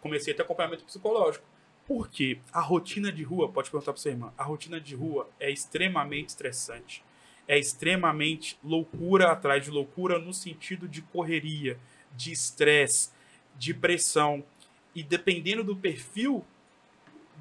Comecei 0.00 0.32
a 0.32 0.36
ter 0.36 0.42
acompanhamento 0.42 0.84
psicológico. 0.84 1.44
Porque 1.86 2.38
a 2.52 2.60
rotina 2.60 3.10
de 3.10 3.24
rua, 3.24 3.48
pode 3.48 3.70
perguntar 3.70 3.92
pra 3.92 4.00
sua 4.00 4.12
irmã, 4.12 4.32
a 4.38 4.44
rotina 4.44 4.80
de 4.80 4.94
rua 4.94 5.28
é 5.40 5.50
extremamente 5.50 6.28
estressante. 6.28 7.02
É 7.52 7.58
extremamente 7.58 8.58
loucura 8.64 9.30
atrás 9.30 9.62
de 9.62 9.70
loucura 9.70 10.18
no 10.18 10.32
sentido 10.32 10.88
de 10.88 11.02
correria, 11.02 11.78
de 12.16 12.32
estresse, 12.32 13.10
de 13.58 13.74
pressão. 13.74 14.42
E 14.94 15.02
dependendo 15.02 15.62
do 15.62 15.76
perfil 15.76 16.42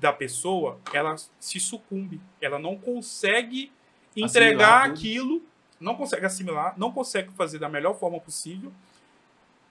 da 0.01 0.11
pessoa, 0.11 0.77
ela 0.91 1.15
se 1.39 1.61
sucumbe. 1.61 2.19
Ela 2.41 2.59
não 2.59 2.75
consegue 2.77 3.71
entregar 4.13 4.25
Assimilar 4.25 4.83
tudo. 4.83 4.93
aquilo, 4.93 5.41
não 5.79 5.95
consegue 5.95 6.25
assimilar, 6.25 6.73
não 6.77 6.91
consegue 6.91 7.31
fazer 7.31 7.57
da 7.57 7.69
melhor 7.69 7.97
forma 7.97 8.19
possível 8.19 8.69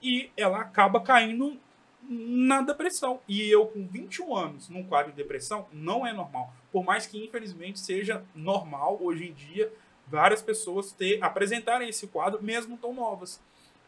e 0.01 0.31
ela 0.35 0.59
acaba 0.61 0.99
caindo 1.01 1.55
na 2.09 2.63
depressão. 2.63 3.19
E 3.27 3.47
eu, 3.47 3.67
com 3.67 3.85
21 3.85 4.35
anos, 4.35 4.69
num 4.69 4.83
quadro 4.83 5.11
de 5.11 5.17
depressão, 5.17 5.67
não 5.71 6.03
é 6.03 6.11
normal. 6.11 6.51
Por 6.71 6.83
mais 6.83 7.05
que, 7.05 7.23
infelizmente, 7.23 7.79
seja 7.79 8.25
normal 8.33 8.97
hoje 8.99 9.27
em 9.27 9.33
dia 9.33 9.71
várias 10.11 10.41
pessoas 10.41 10.91
ter, 10.91 11.23
apresentarem 11.23 11.87
esse 11.87 12.05
quadro, 12.07 12.43
mesmo 12.43 12.77
tão 12.77 12.93
novas. 12.93 13.41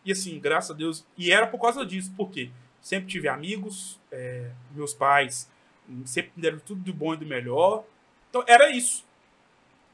E 0.05 0.11
assim, 0.11 0.39
graças 0.39 0.71
a 0.71 0.73
Deus. 0.73 1.05
E 1.17 1.31
era 1.31 1.45
por 1.45 1.59
causa 1.59 1.85
disso, 1.85 2.11
porque 2.15 2.49
sempre 2.81 3.09
tive 3.09 3.27
amigos, 3.27 3.99
é, 4.11 4.49
meus 4.71 4.93
pais 4.93 5.49
hum, 5.87 6.03
sempre 6.05 6.31
deram 6.35 6.59
tudo 6.59 6.81
do 6.81 6.93
bom 6.93 7.13
e 7.13 7.17
do 7.17 7.25
melhor. 7.25 7.83
Então 8.29 8.43
era 8.47 8.71
isso. 8.71 9.05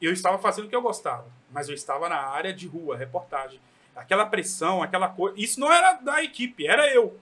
Eu 0.01 0.13
estava 0.13 0.37
fazendo 0.37 0.65
o 0.65 0.69
que 0.69 0.75
eu 0.75 0.81
gostava, 0.81 1.27
mas 1.51 1.67
eu 1.67 1.75
estava 1.75 2.07
na 2.07 2.17
área 2.17 2.53
de 2.53 2.67
rua, 2.67 2.95
reportagem. 2.95 3.59
Aquela 3.95 4.25
pressão, 4.25 4.81
aquela 4.81 5.09
coisa. 5.09 5.37
Isso 5.37 5.59
não 5.59 5.71
era 5.71 5.93
da 5.93 6.23
equipe, 6.23 6.65
era 6.65 6.87
eu. 6.93 7.19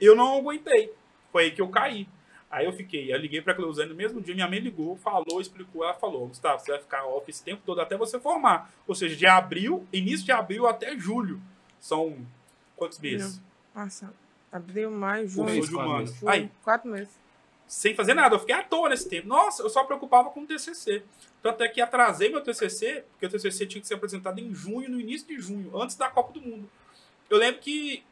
Eu 0.00 0.16
não 0.16 0.38
aguentei. 0.38 0.92
Foi 1.30 1.44
aí 1.44 1.50
que 1.52 1.62
eu 1.62 1.68
caí. 1.68 2.08
Aí 2.50 2.64
eu 2.64 2.72
fiquei, 2.72 3.12
eu 3.12 3.16
liguei 3.18 3.42
pra 3.42 3.52
Cleuzane 3.54 3.90
no 3.90 3.94
mesmo 3.94 4.20
dia, 4.22 4.34
minha 4.34 4.48
mãe 4.48 4.58
ligou, 4.58 4.96
falou, 4.96 5.38
explicou, 5.40 5.84
ela 5.84 5.92
falou, 5.92 6.28
Gustavo, 6.28 6.58
você 6.62 6.70
vai 6.72 6.80
ficar 6.80 7.04
off 7.04 7.30
esse 7.30 7.42
tempo 7.44 7.62
todo 7.64 7.80
até 7.80 7.96
você 7.96 8.18
formar. 8.18 8.72
Ou 8.86 8.94
seja, 8.94 9.14
de 9.14 9.26
abril, 9.26 9.86
início 9.92 10.24
de 10.24 10.32
abril 10.32 10.66
até 10.66 10.96
julho. 10.96 11.40
São 11.78 12.16
quantos 12.74 12.98
meses? 12.98 13.40
Nossa, 13.74 14.12
abril, 14.50 14.90
maio, 14.90 15.28
junho, 15.28 15.44
mês, 15.44 15.66
de 15.66 15.72
quatro 15.72 15.86
humanos. 15.90 16.08
meses. 16.10 16.20
julho, 16.20 16.32
Aí, 16.32 16.50
quatro 16.64 16.90
meses. 16.90 17.20
sem 17.66 17.94
fazer 17.94 18.14
nada, 18.14 18.34
eu 18.34 18.38
fiquei 18.40 18.54
à 18.54 18.62
toa 18.62 18.88
nesse 18.88 19.08
tempo. 19.08 19.28
Nossa, 19.28 19.62
eu 19.62 19.68
só 19.68 19.84
preocupava 19.84 20.30
com 20.30 20.40
o 20.40 20.46
TCC. 20.46 21.02
Tanto 21.42 21.62
é 21.62 21.68
que 21.68 21.82
atrasei 21.82 22.30
meu 22.30 22.40
TCC, 22.40 23.04
porque 23.10 23.26
o 23.26 23.28
TCC 23.30 23.66
tinha 23.66 23.80
que 23.80 23.86
ser 23.86 23.94
apresentado 23.94 24.38
em 24.40 24.54
junho, 24.54 24.88
no 24.88 24.98
início 24.98 25.28
de 25.28 25.38
junho, 25.38 25.78
antes 25.78 25.96
da 25.96 26.08
Copa 26.08 26.32
do 26.32 26.40
Mundo. 26.40 26.68
Eu 27.28 27.36
lembro 27.36 27.60
que 27.60 28.02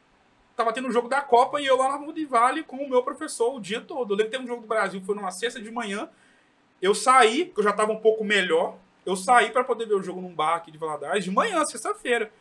tava 0.57 0.73
tendo 0.73 0.87
o 0.87 0.91
jogo 0.91 1.07
da 1.07 1.21
Copa 1.21 1.61
e 1.61 1.67
eu 1.67 1.77
lá 1.77 1.87
na 1.87 1.95
Rua 1.97 2.11
de 2.11 2.25
Vale 2.25 2.63
com 2.63 2.77
o 2.77 2.89
meu 2.89 3.03
professor 3.03 3.55
o 3.55 3.59
dia 3.61 3.79
todo. 3.79 4.11
Eu 4.11 4.17
lembro 4.17 4.31
que 4.31 4.37
teve 4.37 4.43
um 4.43 4.47
jogo 4.47 4.63
do 4.63 4.67
Brasil, 4.67 4.99
foi 5.05 5.15
numa 5.15 5.31
sexta 5.31 5.61
de 5.61 5.71
manhã, 5.71 6.09
Eu 6.81 6.93
saí, 6.93 7.45
porque 7.45 7.61
eu 7.61 7.63
já 7.63 7.73
tava 7.73 7.91
um 7.91 7.99
pouco 7.99 8.23
melhor. 8.23 8.75
Eu 9.05 9.15
saí 9.15 9.51
para 9.51 9.63
poder 9.63 9.87
ver 9.87 9.93
o 9.93 10.03
jogo 10.03 10.19
num 10.19 10.33
bar 10.33 10.55
aqui 10.55 10.71
de 10.71 10.77
Valadares 10.77 11.23
de 11.23 11.31
manhã, 11.31 11.63
sexta-feira. 11.65 12.31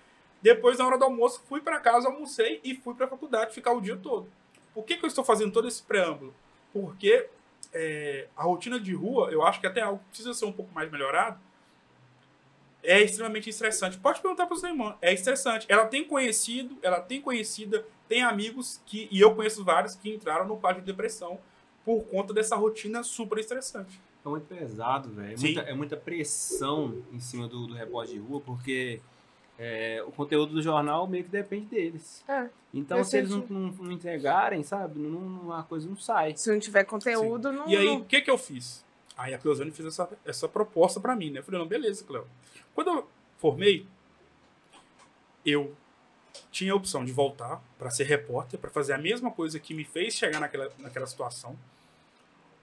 Depois, 0.42 0.78
na 0.78 0.86
hora 0.86 0.98
do 0.98 1.04
almoço, 1.04 1.42
fui 1.48 1.60
para 1.60 1.78
casa, 1.78 2.08
almocei 2.08 2.60
e 2.64 2.74
fui 2.74 2.94
para 2.94 3.06
a 3.06 3.08
faculdade 3.08 3.54
ficar 3.54 3.72
o 3.72 3.80
dia 3.80 3.96
todo. 3.96 4.28
Por 4.74 4.84
que, 4.84 4.96
que 4.96 5.04
eu 5.04 5.08
estou 5.08 5.24
fazendo 5.24 5.52
todo 5.52 5.68
esse 5.68 5.82
preâmbulo? 5.82 6.34
Porque 6.72 7.28
é, 7.72 8.28
a 8.36 8.42
rotina 8.42 8.78
de 8.80 8.94
rua, 8.94 9.30
eu 9.30 9.42
acho 9.42 9.60
que 9.60 9.66
até 9.66 9.80
algo 9.80 10.02
precisa 10.08 10.34
ser 10.34 10.44
um 10.44 10.52
pouco 10.52 10.72
mais 10.74 10.90
melhorado, 10.90 11.38
é 12.82 13.02
extremamente 13.02 13.50
estressante. 13.50 13.98
Pode 13.98 14.20
perguntar 14.20 14.46
para 14.46 14.56
sua 14.56 14.68
irmã, 14.68 14.96
é 15.00 15.12
estressante. 15.12 15.66
Ela 15.68 15.86
tem 15.86 16.04
conhecido, 16.04 16.78
ela 16.82 17.00
tem 17.00 17.20
conhecida, 17.20 17.86
tem 18.08 18.22
amigos 18.22 18.80
que, 18.86 19.08
e 19.10 19.20
eu 19.20 19.34
conheço 19.34 19.64
vários 19.64 19.94
que 19.94 20.14
entraram 20.14 20.46
no 20.46 20.56
quadro 20.56 20.80
de 20.80 20.86
depressão 20.86 21.38
por 21.84 22.02
conta 22.04 22.32
dessa 22.32 22.56
rotina 22.56 23.02
super 23.02 23.38
estressante. 23.38 24.00
É 24.24 24.28
muito 24.28 24.46
pesado, 24.46 25.08
velho. 25.10 25.34
É 25.34 25.36
Sim. 25.36 25.46
muita, 25.54 25.60
é 25.62 25.74
muita 25.74 25.96
pressão 25.96 27.02
em 27.12 27.20
cima 27.20 27.46
do, 27.46 27.66
do 27.68 27.74
repórter 27.74 28.14
de 28.14 28.20
rua, 28.20 28.40
porque 28.40 29.00
é, 29.58 30.02
o 30.06 30.10
conteúdo 30.10 30.54
do 30.54 30.62
jornal 30.62 31.06
meio 31.06 31.24
que 31.24 31.30
depende 31.30 31.66
deles. 31.66 32.24
É. 32.28 32.48
Então, 32.74 33.02
se 33.04 33.16
eles 33.18 33.30
não, 33.30 33.46
não, 33.48 33.70
não 33.72 33.92
entregarem, 33.92 34.62
sabe, 34.64 34.98
não, 34.98 35.20
não- 35.20 35.52
a 35.52 35.62
coisa 35.62 35.88
não 35.88 35.96
sai. 35.96 36.36
Se 36.36 36.50
não 36.50 36.58
tiver 36.58 36.84
conteúdo, 36.84 37.52
não. 37.52 37.68
E 37.68 37.76
aí, 37.76 37.88
o 37.88 38.04
que 38.04 38.20
que 38.20 38.30
eu 38.30 38.36
fiz? 38.36 38.84
Aí 39.16 39.32
a 39.32 39.38
Cleozane 39.38 39.70
fez 39.70 39.86
essa, 39.86 40.08
essa 40.24 40.46
proposta 40.48 41.00
pra 41.00 41.16
mim, 41.16 41.30
né? 41.30 41.38
Eu 41.38 41.44
falei, 41.44 41.60
não, 41.60 41.66
beleza, 41.66 42.04
Cleo. 42.04 42.26
Quando 42.74 42.90
eu 42.90 43.08
formei, 43.38 43.86
eu 45.44 45.72
tinha 46.50 46.72
a 46.72 46.76
opção 46.76 47.04
de 47.04 47.12
voltar 47.12 47.62
pra 47.78 47.90
ser 47.90 48.04
repórter, 48.04 48.58
pra 48.58 48.70
fazer 48.70 48.92
a 48.92 48.98
mesma 48.98 49.30
coisa 49.30 49.58
que 49.58 49.74
me 49.74 49.84
fez 49.84 50.14
chegar 50.14 50.40
naquela, 50.40 50.70
naquela 50.78 51.06
situação, 51.06 51.56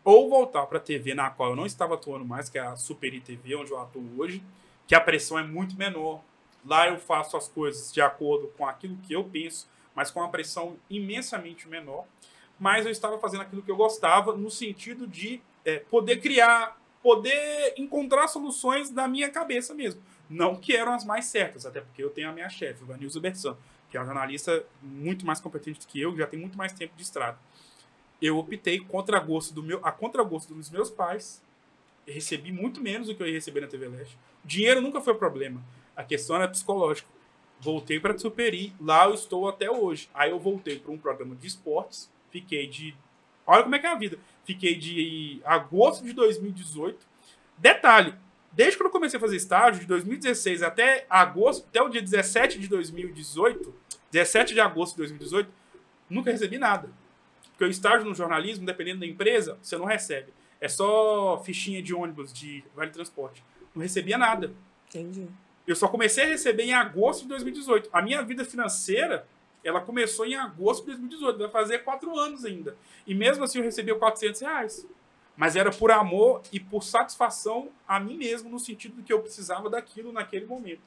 ou 0.03 0.30
voltar 0.30 0.65
pra 0.65 0.80
TV 0.80 1.13
na 1.13 1.30
qual 1.30 1.51
eu 1.51 1.55
não 1.55 1.65
estava 1.65 1.93
atuando 1.93 2.26
mais, 2.26 2.49
que 2.49 2.57
é 2.57 2.61
a 2.61 2.76
Superi 2.76 3.21
TV, 3.21 3.55
onde 3.55 3.71
eu 3.71 3.80
atuo 3.80 4.03
hoje, 4.17 4.43
que 4.86 4.95
a 4.95 5.01
pressão 5.01 5.39
é 5.39 5.43
muito 5.43 5.78
menor. 5.78 6.21
Lá 6.65 6.88
eu 6.88 6.97
faço 6.97 7.38
as 7.38 7.47
coisas 7.47 7.91
de 7.91 8.01
acordo 8.01 8.47
com 8.57 8.65
aquilo 8.65 8.97
que 8.97 9.13
eu 9.13 9.24
penso, 9.24 9.67
mas 9.95 10.11
com 10.11 10.19
uma 10.19 10.30
pressão 10.30 10.76
imensamente 10.89 11.67
menor. 11.67 12.05
Mas 12.59 12.86
eu 12.86 12.91
estava 12.91 13.17
fazendo 13.17 13.41
aquilo 13.41 13.61
que 13.61 13.71
eu 13.71 13.76
gostava, 13.76 14.36
no 14.36 14.49
sentido 14.51 15.07
de 15.07 15.41
é, 15.65 15.80
poder 15.80 16.19
criar, 16.21 16.78
poder 17.01 17.74
encontrar 17.78 18.28
soluções 18.28 18.89
da 18.89 19.07
minha 19.07 19.30
cabeça 19.30 19.74
mesmo. 19.74 20.01
Não 20.30 20.55
que 20.55 20.76
eram 20.76 20.93
as 20.93 21.05
mais 21.05 21.26
certas, 21.26 21.65
até 21.65 21.82
porque 21.82 22.03
eu 22.03 22.09
tenho 22.09 22.30
a 22.30 22.32
minha 22.32 22.49
chefe, 22.49 22.84
Vanilza 22.84 23.19
Bersan, 23.19 23.57
que 23.89 23.97
é 23.97 23.99
uma 23.99 24.05
jornalista 24.05 24.65
muito 24.82 25.26
mais 25.26 25.39
competente 25.39 25.80
do 25.80 25.88
que 25.88 26.01
eu, 26.01 26.15
já 26.17 26.26
tem 26.26 26.39
muito 26.39 26.57
mais 26.57 26.74
tempo 26.74 26.95
de 26.95 27.03
estrada. 27.03 27.38
Eu 28.21 28.38
optei 28.38 28.80
contra 28.80 29.19
gosto 29.19 29.53
do 29.53 29.61
meu, 29.61 29.80
a 29.84 29.91
contragosto 29.91 30.53
dos 30.53 30.69
meus 30.69 30.89
pais. 30.89 31.41
Recebi 32.07 32.51
muito 32.51 32.82
menos 32.82 33.07
do 33.07 33.15
que 33.15 33.21
eu 33.21 33.28
ia 33.28 33.34
receber 33.34 33.61
na 33.61 33.67
TV 33.67 33.88
Leste. 33.88 34.17
Dinheiro 34.43 34.82
nunca 34.82 35.01
foi 35.01 35.13
problema. 35.13 35.61
A 35.95 36.03
questão 36.03 36.38
era 36.38 36.47
psicológica. 36.47 37.07
Voltei 37.59 37.99
para 37.99 38.17
Superi, 38.17 38.74
lá 38.80 39.05
eu 39.05 39.13
estou 39.13 39.47
até 39.47 39.69
hoje. 39.69 40.09
Aí 40.13 40.32
eu 40.32 40.39
voltei 40.39 40.80
para 40.80 40.91
um 40.91 40.97
programa 40.97 41.36
de 41.36 41.47
esportes, 41.47 42.11
fiquei 42.30 42.67
de. 42.67 42.95
Olha 43.45 43.63
como 43.63 43.76
é 43.76 43.80
que 43.80 43.86
é 43.86 43.89
a 43.89 43.95
vida. 43.95 44.17
Fiquei 44.43 44.76
de 44.76 45.41
agosto 45.45 46.03
de 46.03 46.13
2018. 46.13 47.05
Detalhe, 47.57 48.15
desde 48.54 48.78
que 48.78 48.84
eu 48.84 48.89
comecei 48.89 49.18
a 49.18 49.20
fazer 49.20 49.36
estágio, 49.36 49.82
de 49.82 49.88
2016 49.88 50.64
até 50.64 51.06
agosto, 51.10 51.66
até 51.68 51.82
o 51.82 51.89
dia 51.89 52.01
17 52.01 52.60
de 52.60 52.68
2018, 52.68 53.74
17 54.12 54.54
de 54.54 54.60
agosto 54.60 54.93
de 54.93 54.97
2018, 54.99 55.49
nunca 56.10 56.32
recebi 56.32 56.58
nada. 56.58 56.89
Porque 57.51 57.66
o 57.66 57.70
estágio 57.70 58.06
no 58.08 58.14
jornalismo, 58.14 58.66
dependendo 58.66 59.01
da 59.01 59.06
empresa, 59.06 59.58
você 59.62 59.78
não 59.78 59.86
recebe. 59.86 60.34
É 60.62 60.68
só 60.68 61.41
fichinha 61.43 61.82
de 61.82 61.93
ônibus, 61.93 62.32
de 62.32 62.64
vale 62.76 62.91
transporte. 62.91 63.43
Não 63.76 63.82
recebia 63.82 64.18
nada. 64.18 64.54
Entendi. 64.88 65.28
Eu 65.66 65.76
só 65.76 65.88
comecei 65.88 66.26
a 66.26 66.28
receber 66.28 66.64
em 66.64 66.74
agosto 66.74 67.24
de 67.24 67.30
2018. 67.30 67.89
A 67.91 68.01
minha 68.01 68.22
vida 68.22 68.45
financeira, 68.45 69.28
ela 69.64 69.82
começou 69.82 70.26
em 70.26 70.36
agosto 70.36 70.82
de 70.82 70.91
2018. 70.91 71.39
Vai 71.39 71.49
fazer 71.49 71.80
quatro 71.80 72.18
anos 72.18 72.45
ainda. 72.45 72.76
E 73.08 73.16
mesmo 73.16 73.43
assim 73.43 73.60
eu 73.60 73.64
recebia 73.64 73.95
400 73.95 74.41
reais. 74.41 74.88
Mas 75.36 75.55
era 75.55 75.71
por 75.71 75.91
amor 75.91 76.41
e 76.51 76.59
por 76.59 76.84
satisfação 76.84 77.69
a 77.88 77.99
mim 77.99 78.17
mesmo, 78.17 78.49
no 78.49 78.59
sentido 78.59 78.97
de 78.97 79.03
que 79.03 79.11
eu 79.11 79.21
precisava 79.21 79.69
daquilo 79.69 80.11
naquele 80.11 80.45
momento. 80.45 80.81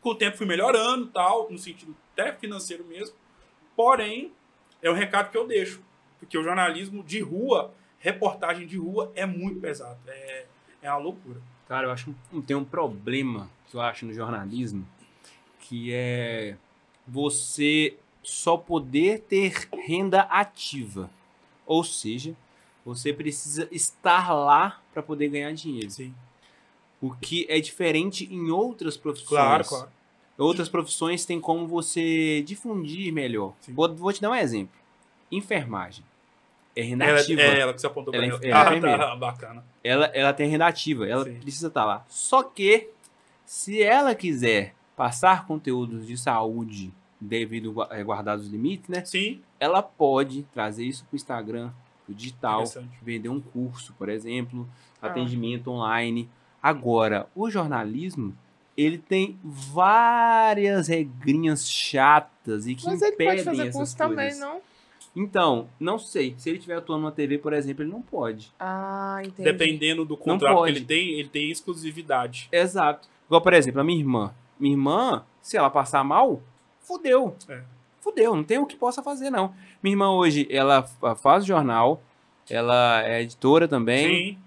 Com 0.00 0.10
o 0.10 0.14
tempo 0.14 0.36
fui 0.36 0.46
melhorando, 0.46 1.08
tal, 1.08 1.50
no 1.50 1.58
sentido 1.58 1.96
até 2.12 2.32
financeiro 2.32 2.84
mesmo. 2.84 3.16
Porém, 3.74 4.32
é 4.80 4.90
um 4.90 4.94
recado 4.94 5.30
que 5.30 5.36
eu 5.36 5.46
deixo. 5.46 5.82
Porque 6.18 6.38
o 6.38 6.42
jornalismo 6.42 7.02
de 7.02 7.20
rua, 7.20 7.74
reportagem 7.98 8.66
de 8.66 8.76
rua, 8.76 9.10
é 9.14 9.26
muito 9.26 9.60
pesado. 9.60 9.98
É, 10.06 10.46
é 10.82 10.90
uma 10.90 10.98
loucura. 10.98 11.40
Cara, 11.66 11.86
eu 11.86 11.90
acho 11.90 12.14
que 12.30 12.42
tem 12.42 12.56
um 12.56 12.64
problema 12.64 13.50
que 13.68 13.76
eu 13.76 13.80
acho 13.80 14.04
no 14.06 14.12
jornalismo, 14.12 14.86
que 15.58 15.92
é 15.92 16.56
você 17.06 17.96
só 18.22 18.56
poder 18.56 19.20
ter 19.20 19.68
renda 19.86 20.22
ativa. 20.22 21.10
Ou 21.66 21.82
seja, 21.82 22.36
você 22.84 23.12
precisa 23.12 23.68
estar 23.70 24.32
lá 24.32 24.80
para 24.92 25.02
poder 25.02 25.28
ganhar 25.28 25.52
dinheiro. 25.52 25.90
Sim. 25.90 26.14
O 27.00 27.12
que 27.14 27.46
é 27.48 27.60
diferente 27.60 28.32
em 28.32 28.50
outras 28.50 28.96
profissões. 28.96 29.28
Claro, 29.28 29.64
claro. 29.64 29.88
Outras 30.38 30.68
profissões 30.68 31.24
têm 31.24 31.40
como 31.40 31.66
você 31.66 32.42
difundir 32.42 33.12
melhor. 33.12 33.54
Vou, 33.68 33.94
vou 33.94 34.12
te 34.12 34.20
dar 34.20 34.30
um 34.30 34.34
exemplo. 34.34 34.74
Enfermagem. 35.30 36.04
É 36.74 36.82
renda 36.82 37.04
Ela, 37.04 37.20
é 37.20 37.60
ela 37.60 37.74
que 37.74 37.80
você 37.80 37.86
apontou 37.86 38.12
pra 38.12 38.16
Ela 38.24 38.26
é 38.26 38.30
mim. 38.30 38.36
enfer- 38.36 38.54
Ah, 38.56 38.62
enfermeira. 38.68 38.98
tá, 38.98 39.16
bacana. 39.16 39.64
ela, 39.84 40.06
ela 40.06 40.32
tem 40.32 40.48
renda 40.48 40.66
ativa, 40.66 41.06
ela 41.06 41.24
Sim. 41.24 41.34
precisa 41.34 41.68
estar 41.68 41.84
lá. 41.84 42.04
Só 42.08 42.42
que, 42.42 42.88
se 43.44 43.82
ela 43.82 44.14
quiser 44.14 44.74
passar 44.96 45.46
conteúdos 45.46 46.06
de 46.06 46.16
saúde 46.16 46.90
devido 47.20 47.82
a 47.82 47.88
eh, 47.98 48.02
guardados 48.02 48.46
os 48.46 48.50
limites, 48.52 48.88
né? 48.88 49.04
Sim, 49.04 49.42
Ela 49.60 49.82
pode 49.82 50.42
trazer 50.54 50.84
isso 50.84 51.04
para 51.04 51.14
o 51.14 51.16
Instagram, 51.16 51.70
pro 52.04 52.14
digital, 52.14 52.64
vender 53.02 53.28
um 53.28 53.40
curso, 53.40 53.94
por 53.98 54.08
exemplo, 54.08 54.68
Ah. 55.00 55.08
atendimento 55.08 55.70
online. 55.70 56.28
Agora, 56.62 57.28
o 57.34 57.50
jornalismo, 57.50 58.36
ele 58.76 58.96
tem 58.98 59.38
várias 59.42 60.88
regrinhas 60.88 61.68
chatas 61.70 62.66
e 62.66 62.74
que 62.74 62.86
Mas 62.86 63.02
ele 63.02 63.14
impedem 63.14 63.32
pode 63.34 63.44
fazer 63.44 63.62
essas 63.68 63.74
curso 63.74 63.96
coisas. 63.96 64.38
também, 64.38 64.38
não? 64.38 64.60
Então, 65.14 65.68
não 65.78 65.98
sei. 65.98 66.34
Se 66.38 66.48
ele 66.48 66.56
estiver 66.58 66.76
atuando 66.78 67.02
na 67.04 67.10
TV, 67.10 67.36
por 67.36 67.52
exemplo, 67.52 67.82
ele 67.84 67.90
não 67.90 68.00
pode. 68.00 68.50
Ah, 68.58 69.20
entendi. 69.22 69.42
dependendo 69.42 70.04
do 70.06 70.16
contrato 70.16 70.62
que 70.64 70.70
ele 70.70 70.84
tem, 70.84 71.10
ele 71.18 71.28
tem 71.28 71.50
exclusividade. 71.50 72.48
Exato. 72.50 73.08
Igual, 73.26 73.42
por 73.42 73.52
exemplo, 73.52 73.80
a 73.80 73.84
minha 73.84 73.98
irmã. 73.98 74.32
Minha 74.58 74.72
irmã, 74.74 75.24
se 75.42 75.56
ela 75.56 75.68
passar 75.68 76.02
mal, 76.04 76.40
fudeu. 76.80 77.36
É. 77.48 77.62
Fudeu, 78.02 78.34
não 78.36 78.44
tem 78.44 78.58
o 78.58 78.66
que 78.66 78.76
possa 78.76 79.02
fazer, 79.02 79.30
não. 79.30 79.54
Minha 79.82 79.94
irmã 79.94 80.10
hoje, 80.10 80.46
ela 80.50 80.82
fa- 80.82 81.14
faz 81.14 81.46
jornal, 81.46 82.02
ela 82.50 83.02
é 83.06 83.22
editora 83.22 83.66
também, 83.66 84.32
Sim, 84.34 84.38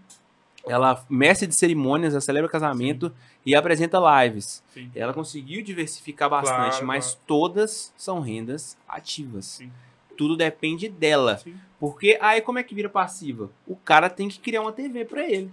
ela 0.68 1.04
mestre 1.10 1.48
de 1.48 1.56
cerimônias, 1.56 2.14
ela 2.14 2.22
celebra 2.22 2.50
casamento 2.50 3.12
e 3.46 3.56
apresenta 3.56 3.98
lives. 4.24 4.62
sim. 4.74 4.92
Ela 4.96 5.14
conseguiu 5.14 5.64
diversificar 5.64 6.30
bastante, 6.30 6.72
Claro, 6.72 6.86
mas 6.88 7.12
claro. 7.14 7.22
todas 7.26 7.94
são 7.96 8.20
rendas 8.20 8.78
ativas. 8.88 9.46
Sim. 9.46 9.72
Tudo 10.18 10.36
depende 10.36 10.88
dela. 10.90 11.38
Sim. 11.38 11.56
Porque 11.80 12.18
aí 12.22 12.42
como 12.42 12.58
é 12.60 12.64
que 12.64 12.74
vira 12.76 12.90
passiva? 12.90 13.50
O 13.68 13.76
cara 13.76 14.10
tem 14.10 14.28
que 14.30 14.40
criar 14.40 14.62
uma 14.62 14.72
TV 14.72 15.06
pra 15.06 15.24
ele. 15.30 15.52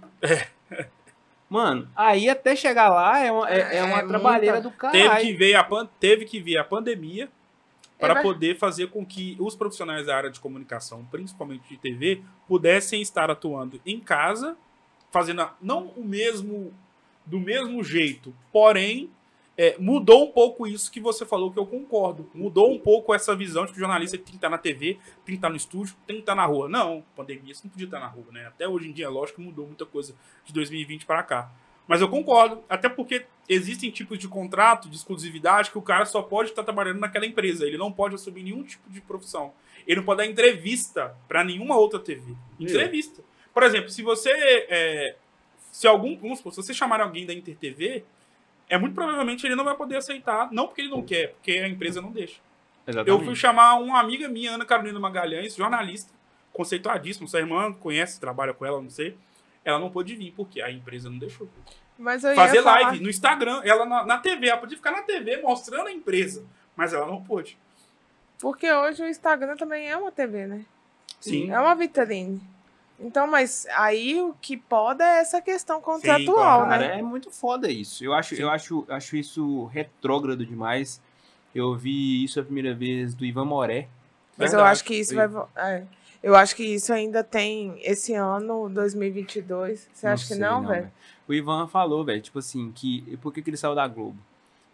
Mano, 1.49 1.87
aí 1.95 2.27
até 2.29 2.55
chegar 2.55 2.89
lá 2.89 3.19
é 3.19 3.31
uma, 3.31 3.47
é, 3.49 3.77
é 3.77 3.83
uma 3.83 3.99
É 3.99 4.07
trabalheira 4.07 4.59
muita- 4.61 4.69
do 4.87 4.91
Teve 4.91 5.03
caralho. 5.05 5.25
que, 5.25 5.33
ver 5.33 5.55
a 5.55 5.63
pan- 5.63 5.87
teve 5.99 6.25
que 6.25 6.39
vir 6.39 6.57
a 6.57 6.63
pandemia 6.63 7.29
para 7.99 8.15
vai- 8.15 8.23
poder 8.23 8.57
fazer 8.57 8.87
com 8.89 9.05
que 9.05 9.35
os 9.39 9.55
profissionais 9.55 10.07
da 10.07 10.15
área 10.15 10.29
de 10.29 10.39
comunicação, 10.39 11.05
principalmente 11.05 11.67
de 11.69 11.77
TV, 11.77 12.21
pudessem 12.47 13.01
estar 13.01 13.29
atuando 13.31 13.79
em 13.85 13.99
casa, 13.99 14.57
fazendo 15.11 15.41
a- 15.41 15.55
não 15.61 15.87
o 15.95 16.03
mesmo 16.03 16.73
do 17.25 17.39
mesmo 17.39 17.83
jeito, 17.83 18.35
porém 18.51 19.09
é, 19.55 19.77
mudou 19.77 20.23
um 20.27 20.31
pouco 20.31 20.65
isso 20.65 20.91
que 20.91 20.99
você 20.99 21.27
falou 21.27 21.51
que 21.51 21.59
eu 21.59 21.65
concordo. 21.67 22.27
Mudou 22.33 22.73
um 22.73 22.79
pouco 22.79 23.13
essa 23.13 23.35
visão 23.35 23.65
de 23.67 23.71
que 23.71 23.77
o 23.77 23.79
jornalista 23.79 24.17
tem 24.17 24.25
que 24.25 24.35
estar 24.35 24.49
na 24.49 24.57
TV, 24.57 24.95
tem 24.95 24.99
que 25.25 25.33
estar 25.33 25.49
no 25.49 25.55
estúdio, 25.55 25.95
tem 26.07 26.15
que 26.15 26.21
estar 26.23 26.33
na 26.33 26.43
rua. 26.43 26.67
Não, 26.67 27.03
pandemia 27.15 27.53
você 27.53 27.61
não 27.63 27.69
podia 27.69 27.85
estar 27.85 27.99
na 27.99 28.07
rua, 28.07 28.25
né? 28.31 28.47
Até 28.47 28.67
hoje 28.67 28.89
em 28.89 28.91
dia, 28.91 29.07
lógico 29.11 29.39
mudou 29.41 29.67
muita 29.67 29.85
coisa 29.85 30.15
de 30.43 30.51
2020 30.51 31.05
para 31.05 31.21
cá. 31.21 31.51
Mas 31.87 32.01
eu 32.01 32.07
concordo, 32.07 32.63
até 32.69 32.87
porque 32.87 33.25
existem 33.47 33.91
tipos 33.91 34.17
de 34.17 34.27
contrato, 34.27 34.89
de 34.89 34.95
exclusividade, 34.95 35.69
que 35.69 35.77
o 35.77 35.81
cara 35.81 36.05
só 36.05 36.21
pode 36.21 36.49
estar 36.49 36.63
trabalhando 36.63 36.99
naquela 36.99 37.25
empresa. 37.25 37.65
Ele 37.65 37.77
não 37.77 37.91
pode 37.91 38.15
assumir 38.15 38.43
nenhum 38.43 38.63
tipo 38.63 38.89
de 38.89 39.01
profissão. 39.01 39.53
Ele 39.85 39.97
não 39.97 40.05
pode 40.05 40.19
dar 40.19 40.25
entrevista 40.25 41.15
para 41.27 41.43
nenhuma 41.43 41.75
outra 41.75 41.99
TV. 41.99 42.33
Entrevista. 42.59 43.21
Por 43.53 43.63
exemplo, 43.63 43.89
se 43.89 44.01
você. 44.01 44.29
é, 44.31 45.15
se 45.71 45.87
algum. 45.87 46.17
Vamos 46.17 46.37
supor, 46.37 46.53
se 46.53 46.63
você 46.63 46.73
chamar 46.73 47.01
alguém 47.01 47.25
da 47.25 47.33
Inter 47.33 47.55
TV, 47.57 48.03
é 48.69 48.77
muito 48.77 48.93
provavelmente 48.93 49.45
ele 49.45 49.55
não 49.55 49.65
vai 49.65 49.75
poder 49.75 49.97
aceitar. 49.97 50.49
Não 50.51 50.67
porque 50.67 50.81
ele 50.81 50.89
não 50.89 51.01
quer, 51.01 51.33
porque 51.33 51.51
a 51.51 51.67
empresa 51.67 52.01
não 52.01 52.11
deixa. 52.11 52.39
Eu 52.85 52.91
Exatamente. 52.91 53.25
fui 53.25 53.35
chamar 53.35 53.75
uma 53.75 53.99
amiga 53.99 54.27
minha, 54.27 54.51
Ana 54.51 54.65
Carolina 54.65 54.99
Magalhães, 54.99 55.55
jornalista, 55.55 56.11
conceituadíssima. 56.51 57.27
Sua 57.27 57.39
irmã 57.39 57.73
conhece, 57.73 58.19
trabalha 58.19 58.53
com 58.53 58.65
ela, 58.65 58.81
não 58.81 58.89
sei. 58.89 59.17
Ela 59.65 59.79
não 59.79 59.89
pôde 59.89 60.15
vir, 60.15 60.31
porque 60.35 60.61
a 60.61 60.71
empresa 60.71 61.09
não 61.09 61.17
deixou. 61.17 61.47
Mas 61.97 62.23
eu 62.23 62.31
ia 62.31 62.35
Fazer 62.35 62.61
falar- 62.63 62.81
live 62.81 63.03
no 63.03 63.09
Instagram, 63.09 63.61
ela 63.63 63.85
na, 63.85 64.05
na 64.05 64.17
TV, 64.17 64.47
ela 64.49 64.57
podia 64.59 64.77
ficar 64.77 64.91
na 64.91 65.01
TV 65.03 65.41
mostrando 65.41 65.87
a 65.87 65.91
empresa, 65.91 66.43
mas 66.75 66.93
ela 66.93 67.05
não 67.05 67.23
pôde. 67.23 67.57
Porque 68.39 68.71
hoje 68.71 69.03
o 69.03 69.07
Instagram 69.07 69.55
também 69.55 69.89
é 69.89 69.95
uma 69.95 70.11
TV, 70.11 70.47
né? 70.47 70.65
Sim. 71.21 71.51
É 71.51 71.59
uma 71.59 71.73
vitrine. 71.75 72.41
Então, 72.99 73.25
mas 73.27 73.65
aí 73.75 74.21
o 74.21 74.35
que 74.41 74.55
pode 74.57 75.01
é 75.01 75.19
essa 75.19 75.41
questão 75.41 75.81
contratual, 75.81 76.65
claro. 76.65 76.69
né? 76.69 76.87
Cara, 76.87 76.99
é 76.99 77.01
muito 77.01 77.31
foda 77.31 77.69
isso. 77.71 78.03
Eu 78.03 78.13
acho, 78.13 78.35
eu 78.35 78.49
acho, 78.49 78.85
acho 78.89 79.15
isso 79.15 79.65
retrógrado 79.65 80.45
demais. 80.45 81.01
Eu 81.55 81.75
vi 81.75 82.23
isso 82.23 82.39
a 82.39 82.43
primeira 82.43 82.73
vez 82.73 83.13
do 83.13 83.25
Ivan 83.25 83.45
Moré. 83.45 83.87
Mas 84.37 84.51
eu 84.51 84.57
Verdade. 84.57 84.71
acho 84.71 84.83
que 84.83 84.95
isso 84.95 85.13
vai. 85.15 85.27
é. 85.55 85.83
Eu 86.23 86.35
acho 86.35 86.55
que 86.55 86.63
isso 86.63 86.93
ainda 86.93 87.21
tem 87.23 87.77
esse 87.83 88.13
ano, 88.13 88.69
2022. 88.69 89.89
Você 89.93 90.07
acha 90.07 90.23
que 90.23 90.29
sei, 90.29 90.37
não, 90.37 90.65
velho? 90.65 90.89
O 91.27 91.33
Ivan 91.33 91.67
falou, 91.67 92.03
velho, 92.05 92.21
tipo 92.21 92.39
assim, 92.39 92.71
que 92.71 93.17
por 93.21 93.33
que, 93.33 93.41
que 93.41 93.49
ele 93.49 93.57
saiu 93.57 93.75
da 93.75 93.85
Globo? 93.87 94.17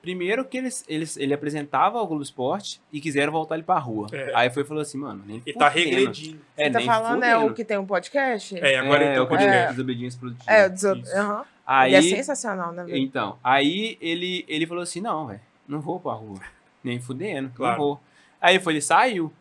Primeiro 0.01 0.45
que 0.45 0.57
eles, 0.57 0.85
eles, 0.87 1.17
ele 1.17 1.33
apresentava 1.33 1.99
o 1.99 2.07
Globo 2.07 2.23
Esporte 2.23 2.79
e 2.93 3.01
quiseram 3.01 3.33
voltar 3.33 3.55
ele 3.55 3.63
pra 3.63 3.77
rua. 3.79 4.07
É. 4.13 4.31
Aí 4.33 4.49
foi 4.49 4.63
e 4.63 4.65
falou 4.65 4.81
assim, 4.81 4.97
mano, 4.97 5.23
nem 5.25 5.41
E 5.45 5.51
tá 5.51 5.67
regredindo. 5.67 6.39
É, 6.55 6.65
Você 6.65 6.71
tá 6.71 6.81
falando 6.81 7.23
é 7.23 7.37
o 7.37 7.53
que 7.53 7.65
tem 7.65 7.77
um 7.77 7.85
podcast? 7.85 8.57
É, 8.57 8.77
agora 8.77 9.03
ele 9.03 9.09
tem 9.09 9.17
é, 9.17 9.21
um 9.21 9.23
o 9.23 9.27
podcast. 9.27 9.51
podcast 9.51 9.75
Desobediência 9.75 10.19
Produtiva. 10.19 10.51
É, 10.51 10.67
o 10.67 10.69
deso... 10.69 10.95
Isso. 10.95 11.17
Aham. 11.17 11.45
Aí, 11.65 11.93
Ele 11.93 12.13
é 12.13 12.15
sensacional, 12.15 12.71
né, 12.71 12.83
velho? 12.83 12.97
Então, 12.97 13.37
aí 13.43 13.95
ele, 14.01 14.43
ele 14.47 14.65
falou 14.65 14.81
assim, 14.81 15.01
não, 15.01 15.27
velho, 15.27 15.41
não 15.67 15.79
vou 15.79 15.99
pra 15.99 16.13
rua. 16.13 16.39
Nem 16.83 16.99
fudendo, 16.99 17.51
Claro. 17.53 17.77
não 17.77 17.85
vou. 17.85 17.99
Aí 18.41 18.59
foi, 18.59 18.73
ele 18.73 18.81
saiu. 18.81 19.31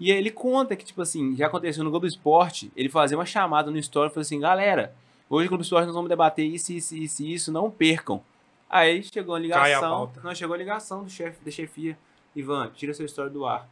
E 0.00 0.10
aí 0.10 0.16
ele 0.16 0.30
conta 0.30 0.74
que, 0.74 0.84
tipo 0.84 1.02
assim, 1.02 1.36
já 1.36 1.46
aconteceu 1.46 1.84
no 1.84 1.90
Globo 1.90 2.06
Esporte, 2.06 2.72
ele 2.74 2.88
fazia 2.88 3.18
uma 3.18 3.26
chamada 3.26 3.70
no 3.70 3.76
Story 3.76 4.08
e 4.08 4.14
falou 4.14 4.22
assim, 4.22 4.40
galera, 4.40 4.94
hoje 5.28 5.44
no 5.44 5.50
Globo 5.50 5.62
Esporte 5.62 5.84
nós 5.84 5.94
vamos 5.94 6.08
debater 6.08 6.46
isso, 6.46 6.72
isso, 6.72 6.96
isso, 6.96 7.22
e 7.22 7.34
isso, 7.34 7.52
não 7.52 7.70
percam. 7.70 8.22
Aí 8.68 9.02
chegou 9.02 9.34
a 9.34 9.38
a 9.38 9.40
ligação, 9.40 9.90
pauta. 9.90 10.20
não, 10.24 10.34
chegou 10.34 10.54
a 10.54 10.58
ligação 10.58 11.04
do 11.04 11.10
chefe, 11.10 11.44
da 11.44 11.50
chefia, 11.50 11.98
Ivan, 12.34 12.70
tira 12.74 12.94
sua 12.94 13.04
história 13.04 13.30
do 13.30 13.44
ar. 13.44 13.68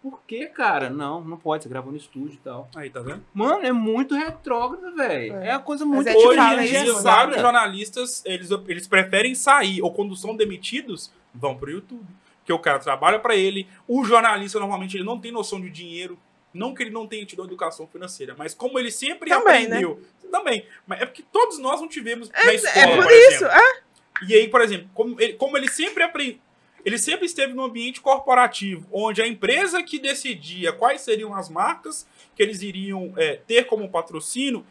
Por 0.00 0.20
que, 0.24 0.46
cara? 0.46 0.88
Não, 0.88 1.20
não 1.20 1.36
pode, 1.36 1.64
você 1.64 1.68
gravou 1.68 1.90
no 1.90 1.98
estúdio 1.98 2.34
e 2.34 2.44
tal. 2.44 2.68
Aí, 2.76 2.88
tá 2.88 3.00
vendo? 3.00 3.24
Mano, 3.34 3.66
é 3.66 3.72
muito 3.72 4.14
retrógrado, 4.14 4.94
velho. 4.94 5.34
É. 5.34 5.48
É. 5.48 5.52
uma 5.54 5.62
coisa 5.62 5.84
Mas 5.84 5.94
muito 5.96 6.08
é 6.08 6.14
tipo 6.14 6.28
Hoje 6.28 6.40
em 6.40 6.84
dia, 6.84 6.94
vários 7.00 7.40
jornalistas, 7.40 8.22
eles, 8.24 8.50
eles 8.68 8.86
preferem 8.86 9.34
sair, 9.34 9.82
ou 9.82 9.92
quando 9.92 10.14
são 10.14 10.36
demitidos, 10.36 11.10
vão 11.34 11.56
pro 11.56 11.72
YouTube. 11.72 12.06
Porque 12.46 12.52
o 12.52 12.60
cara 12.60 12.78
trabalha 12.78 13.18
pra 13.18 13.34
ele. 13.34 13.66
O 13.88 14.04
jornalista, 14.04 14.60
normalmente, 14.60 14.96
ele 14.96 15.02
não 15.02 15.18
tem 15.20 15.32
noção 15.32 15.60
de 15.60 15.68
dinheiro. 15.68 16.16
Não 16.54 16.72
que 16.72 16.80
ele 16.84 16.90
não 16.92 17.04
tenha 17.04 17.26
tido 17.26 17.44
educação 17.44 17.88
financeira, 17.88 18.36
mas 18.38 18.54
como 18.54 18.78
ele 18.78 18.92
sempre 18.92 19.28
Também, 19.28 19.66
né? 19.66 19.78
aprendeu. 19.78 20.00
Também. 20.30 20.64
Mas 20.86 21.00
é 21.02 21.06
porque 21.06 21.24
todos 21.32 21.58
nós 21.58 21.80
não 21.80 21.88
tivemos 21.88 22.30
na 22.30 22.38
É, 22.38 22.54
escola, 22.54 22.86
é 22.86 22.96
por 22.96 23.02
por 23.04 23.12
isso, 23.12 23.44
exemplo. 23.44 23.48
é. 23.48 23.80
E 24.28 24.34
aí, 24.34 24.48
por 24.48 24.60
exemplo, 24.60 24.88
como 24.94 25.20
ele, 25.20 25.32
como 25.32 25.56
ele 25.58 25.68
sempre 25.68 26.04
aprende, 26.04 26.40
ele 26.84 26.98
sempre 26.98 27.26
esteve 27.26 27.52
no 27.52 27.64
ambiente 27.64 28.00
corporativo, 28.00 28.86
onde 28.92 29.20
a 29.20 29.26
empresa 29.26 29.82
que 29.82 29.98
decidia 29.98 30.72
quais 30.72 31.00
seriam 31.00 31.34
as 31.34 31.48
marcas 31.50 32.06
que 32.36 32.42
eles 32.42 32.62
iriam 32.62 33.12
é, 33.16 33.40
ter 33.46 33.64
como 33.64 33.90
patrocínio, 33.90 34.64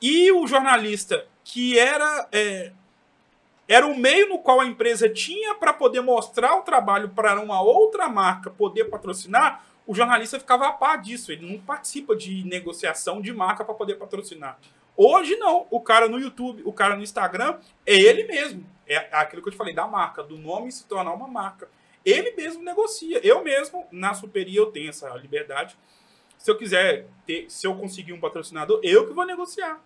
e 0.00 0.32
o 0.32 0.46
jornalista 0.46 1.26
que 1.44 1.78
era 1.78 2.26
é, 2.32 2.72
era 3.68 3.86
o 3.86 3.96
meio 3.96 4.30
no 4.30 4.38
qual 4.38 4.60
a 4.60 4.66
empresa 4.66 5.08
tinha 5.10 5.54
para 5.54 5.74
poder 5.74 6.00
mostrar 6.00 6.56
o 6.56 6.62
trabalho 6.62 7.10
para 7.10 7.38
uma 7.38 7.60
outra 7.60 8.08
marca 8.08 8.48
poder 8.48 8.86
patrocinar, 8.86 9.62
o 9.86 9.94
jornalista 9.94 10.38
ficava 10.40 10.68
a 10.68 10.72
par 10.72 11.00
disso. 11.00 11.30
Ele 11.30 11.50
não 11.50 11.58
participa 11.60 12.16
de 12.16 12.44
negociação 12.44 13.20
de 13.20 13.32
marca 13.32 13.64
para 13.64 13.74
poder 13.74 13.96
patrocinar. 13.96 14.58
Hoje 14.96 15.36
não. 15.36 15.66
O 15.70 15.80
cara 15.80 16.08
no 16.08 16.18
YouTube, 16.18 16.62
o 16.64 16.72
cara 16.72 16.96
no 16.96 17.02
Instagram, 17.02 17.58
é 17.86 17.94
ele 17.94 18.24
mesmo. 18.24 18.66
É 18.86 18.96
aquilo 19.12 19.42
que 19.42 19.48
eu 19.48 19.52
te 19.52 19.56
falei, 19.56 19.74
da 19.74 19.86
marca, 19.86 20.22
do 20.22 20.36
nome 20.36 20.72
se 20.72 20.84
tornar 20.86 21.12
uma 21.12 21.28
marca. 21.28 21.68
Ele 22.04 22.32
mesmo 22.32 22.62
negocia. 22.62 23.20
Eu 23.22 23.42
mesmo, 23.44 23.86
na 23.92 24.12
Superi, 24.12 24.56
eu 24.56 24.66
tenho 24.72 24.88
essa 24.88 25.08
liberdade. 25.16 25.76
Se 26.36 26.50
eu 26.50 26.56
quiser 26.56 27.06
ter, 27.26 27.50
se 27.50 27.66
eu 27.66 27.74
conseguir 27.74 28.12
um 28.12 28.20
patrocinador, 28.20 28.80
eu 28.82 29.06
que 29.06 29.12
vou 29.12 29.24
negociar. 29.24 29.80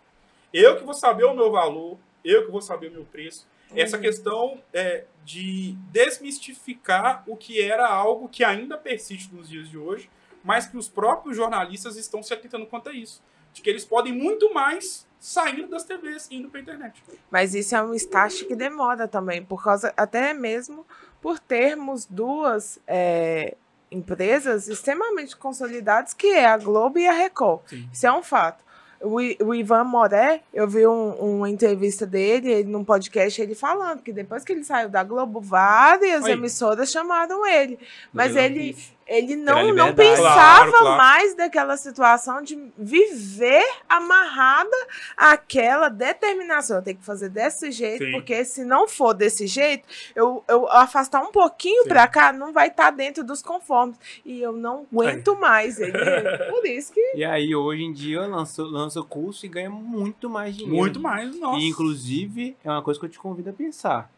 Eu 0.53 0.77
que 0.77 0.85
vou 0.85 0.95
saber 0.95 1.25
o 1.25 1.35
meu 1.35 1.51
valor, 1.51 1.99
eu 2.25 2.45
que 2.45 2.51
vou 2.51 2.61
saber 2.61 2.89
o 2.89 2.93
meu 2.93 3.05
preço. 3.05 3.47
Essa 3.75 3.97
Uhum. 3.97 4.03
questão 4.03 4.63
é, 4.73 5.05
de 5.25 5.77
desmistificar 5.91 7.23
o 7.27 7.37
que 7.37 7.61
era 7.61 7.87
algo 7.89 8.29
que 8.29 8.45
ainda 8.45 8.77
persiste 8.77 9.35
nos 9.35 9.49
dias 9.49 9.69
de 9.69 9.79
hoje, 9.79 10.11
mas 10.43 10.67
que 10.67 10.77
os 10.77 10.89
próprios 10.89 11.37
jornalistas 11.37 11.97
estão 11.97 12.23
se 12.23 12.33
atentando 12.35 12.67
quanto 12.67 12.89
a 12.89 12.93
isso. 12.93 13.23
De 13.53 13.61
que 13.61 13.69
eles 13.71 13.85
podem 13.85 14.13
muito 14.13 14.53
mais 14.53 15.07
saindo 15.21 15.69
das 15.69 15.85
TVs 15.85 16.27
e 16.31 16.37
indo 16.37 16.49
para 16.49 16.61
internet. 16.61 17.03
Mas 17.31 17.55
isso 17.55 17.77
é 17.77 17.83
um 17.83 17.95
estágio 17.95 18.47
que 18.49 18.57
demora 18.57 19.07
também, 19.07 19.45
por 19.45 19.63
causa, 19.63 19.93
até 19.97 20.33
mesmo 20.35 20.87
por 21.21 21.39
termos 21.39 22.07
duas 22.07 22.81
é, 22.87 23.55
empresas 23.91 24.69
extremamente 24.69 25.37
consolidadas, 25.37 26.13
que 26.15 26.27
é 26.29 26.47
a 26.47 26.57
Globo 26.57 26.99
e 26.99 27.07
a 27.07 27.13
Record. 27.13 27.61
Sim. 27.69 27.89
Isso 27.93 28.07
é 28.07 28.13
um 28.13 28.23
fato. 28.23 28.65
O, 29.03 29.21
Ivan 29.55 29.85
Moré, 29.85 30.41
eu 30.55 30.67
vi 30.69 30.87
um- 30.87 31.11
uma 31.39 31.51
entrevista 31.51 32.07
dele, 32.07 32.51
ele, 32.51 32.69
num 32.71 32.85
podcast, 32.85 33.41
ele 33.43 33.55
falando 33.55 34.01
que 34.03 34.13
depois 34.13 34.45
que 34.45 34.53
ele 34.53 34.65
saiu 34.65 34.89
da 34.89 35.03
Globo, 35.03 35.41
várias 35.41 36.25
Aí. 36.25 36.33
emissoras 36.33 36.91
chamaram 36.91 37.47
ele. 37.47 37.79
Mas 38.13 38.37
ele. 38.37 38.77
Ele 39.13 39.37
não, 39.37 39.73
não 39.75 39.95
pensava 39.95 40.23
Claro, 40.23 40.71
claro. 40.73 40.97
mais 40.97 41.35
daquela 41.35 41.77
situação 41.77 42.43
de 42.43 42.59
viver 42.79 43.63
amarrada 43.89 44.77
àquela 45.17 45.89
determinação. 45.89 46.77
Eu 46.79 46.83
tenho 46.83 46.97
que 46.97 47.05
fazer 47.05 47.29
desse 47.29 47.71
jeito, 47.71 48.05
Sim. 48.05 48.13
porque 48.13 48.45
se 48.45 48.65
não 48.65 48.89
for 48.89 49.13
desse 49.13 49.47
jeito, 49.47 49.87
eu, 50.15 50.43
eu 50.49 50.67
afastar 50.69 51.21
um 51.23 51.31
pouquinho 51.31 51.85
pra 51.85 52.07
cá, 52.09 52.33
não 52.33 52.53
vai 52.53 52.69
estar 52.69 52.91
dentro 52.91 53.23
dos 53.23 53.43
conformes. 53.43 53.97
E 54.25 54.41
eu 54.41 54.53
não 54.53 54.87
aguento 54.91 55.37
mais. 55.37 55.79
Ele, 55.79 55.93
por 56.51 56.65
isso 56.67 56.93
que. 56.93 57.13
E 57.15 57.25
aí, 57.25 57.55
hoje 57.55 57.83
em 57.83 57.93
dia, 57.93 58.23
lança, 58.27 58.63
lança 58.63 59.03
curso 59.03 59.45
e 59.45 59.49
ganha 59.49 59.71
muito 59.71 60.31
mais 60.31 60.57
dinheiro. 60.57 60.77
Muito 60.77 61.01
mais, 61.01 61.39
nossa. 61.39 61.59
E, 61.59 61.69
inclusive, 61.69 62.57
é 62.65 62.71
uma 62.71 62.83
coisa 62.83 62.99
que 62.99 63.07
eu 63.07 63.11
te 63.11 63.19
convido 63.19 63.51
a 63.51 63.53
pensar. 63.53 64.11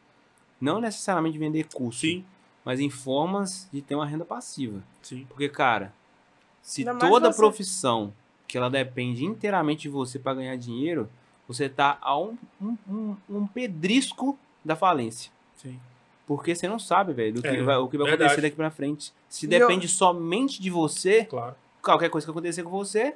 Não 0.61 0.80
necessariamente 0.80 1.36
vender 1.36 1.66
curso, 1.74 2.01
Sim, 2.01 2.24
mas 2.65 2.81
em 2.81 2.89
formas 2.91 3.69
de 3.73 3.83
ter 3.83 3.95
uma 3.95 4.07
renda 4.07 4.25
passiva. 4.25 4.83
sim. 5.03 5.27
Porque, 5.29 5.49
cara, 5.49 5.93
se 6.62 6.89
Ainda 6.89 6.99
toda 7.07 7.31
você- 7.31 7.37
profissão 7.39 8.12
que 8.49 8.57
ela 8.57 8.71
depende 8.71 9.25
inteiramente 9.25 9.83
de 9.83 9.89
você 9.89 10.19
para 10.19 10.35
ganhar 10.35 10.57
dinheiro, 10.57 11.09
você 11.47 11.69
tá 11.69 11.99
a 12.01 12.19
um, 12.19 12.37
um, 12.61 12.77
um, 12.89 13.17
um 13.29 13.47
pedrisco 13.47 14.39
da 14.65 14.75
falência. 14.77 15.31
Sim. 15.57 15.79
Porque 16.27 16.55
você 16.55 16.67
não 16.67 16.79
sabe, 16.79 17.12
velho, 17.12 17.35
do 17.35 17.43
que 17.43 17.49
É, 17.49 17.62
vai, 17.62 17.77
o 17.77 17.87
que 17.89 17.99
vai 17.99 18.07
verdade. 18.07 18.25
acontecer 18.31 18.41
daqui 18.43 18.57
pra 18.57 18.71
frente. 18.71 19.12
Se 19.29 19.47
E 19.47 19.53
eu- 19.55 19.61
depende 19.61 19.87
somente 19.89 20.61
de 20.62 20.71
você, 20.71 21.25
Claro. 21.27 21.55
qualquer 21.83 22.09
coisa 22.09 22.27
que 22.27 22.31
acontecer 22.31 22.62
com 22.62 22.71
você, 22.71 23.15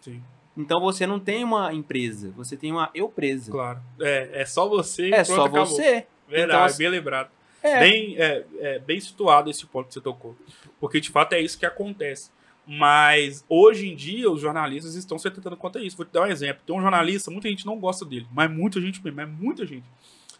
Sim, 0.00 0.22
então 0.56 0.80
você 0.80 1.06
não 1.08 1.18
tem 1.18 1.42
uma 1.42 1.72
empresa, 1.74 2.30
você 2.36 2.56
tem 2.56 2.70
uma 2.70 2.88
eu 2.94 3.08
presa. 3.08 3.50
claro. 3.50 3.80
É, 4.00 4.42
é 4.42 4.46
só 4.46 4.68
você. 4.68 5.08
É 5.08 5.24
pronto, 5.24 5.26
só 5.36 5.40
acabou. 5.46 5.66
você. 5.66 6.06
Verdade, 6.28 6.52
Então, 6.52 6.64
assim- 6.64 6.78
bem 6.78 6.88
lembrado. 6.90 7.30
É. 7.62 7.80
Bem, 7.80 8.16
é, 8.18 8.44
é, 8.58 8.78
bem 8.78 8.98
situado 9.00 9.50
esse 9.50 9.66
ponto 9.66 9.88
que 9.88 9.94
você 9.94 10.00
tocou. 10.00 10.36
Porque 10.78 11.00
de 11.00 11.10
fato 11.10 11.34
é 11.34 11.40
isso 11.40 11.58
que 11.58 11.66
acontece. 11.66 12.30
Mas 12.66 13.44
hoje 13.48 13.88
em 13.88 13.96
dia 13.96 14.30
os 14.30 14.40
jornalistas 14.40 14.94
estão 14.94 15.18
se 15.18 15.26
atentando 15.26 15.56
quanto 15.56 15.78
a 15.78 15.82
isso. 15.82 15.96
Vou 15.96 16.06
te 16.06 16.12
dar 16.12 16.22
um 16.22 16.26
exemplo. 16.26 16.62
Tem 16.64 16.76
um 16.76 16.80
jornalista, 16.80 17.30
muita 17.30 17.48
gente 17.48 17.66
não 17.66 17.78
gosta 17.78 18.04
dele, 18.04 18.26
mas 18.32 18.50
muita 18.50 18.80
gente 18.80 19.02
mesmo, 19.02 19.20
é 19.20 19.26
muita 19.26 19.66
gente. 19.66 19.84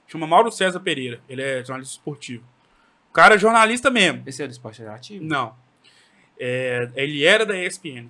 Chama 0.07 0.27
Mauro 0.27 0.51
César 0.51 0.81
Pereira. 0.81 1.21
Ele 1.29 1.43
é 1.43 1.65
jornalista 1.65 1.95
esportivo. 1.95 2.45
O 3.11 3.13
cara 3.13 3.35
é 3.35 3.39
jornalista 3.39 3.91
mesmo. 3.91 4.23
Esse 4.27 4.43
é 4.43 4.47
do 4.47 4.53
esporte 4.53 4.83
ativo? 4.85 5.25
Não. 5.25 5.55
É, 6.39 6.89
ele 6.95 7.25
era 7.25 7.45
da 7.45 7.59
ESPN. 7.59 8.09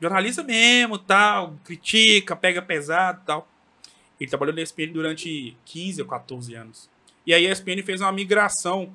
Jornalista 0.00 0.42
mesmo, 0.42 0.98
tal, 0.98 1.54
critica, 1.64 2.36
pega 2.36 2.60
pesado 2.60 3.22
tal. 3.24 3.48
Ele 4.20 4.28
trabalhou 4.28 4.54
na 4.54 4.62
ESPN 4.62 4.92
durante 4.92 5.56
15 5.64 6.02
ou 6.02 6.08
14 6.08 6.54
anos. 6.54 6.90
E 7.26 7.32
a 7.32 7.38
ESPN 7.38 7.82
fez 7.84 8.00
uma 8.00 8.12
migração 8.12 8.92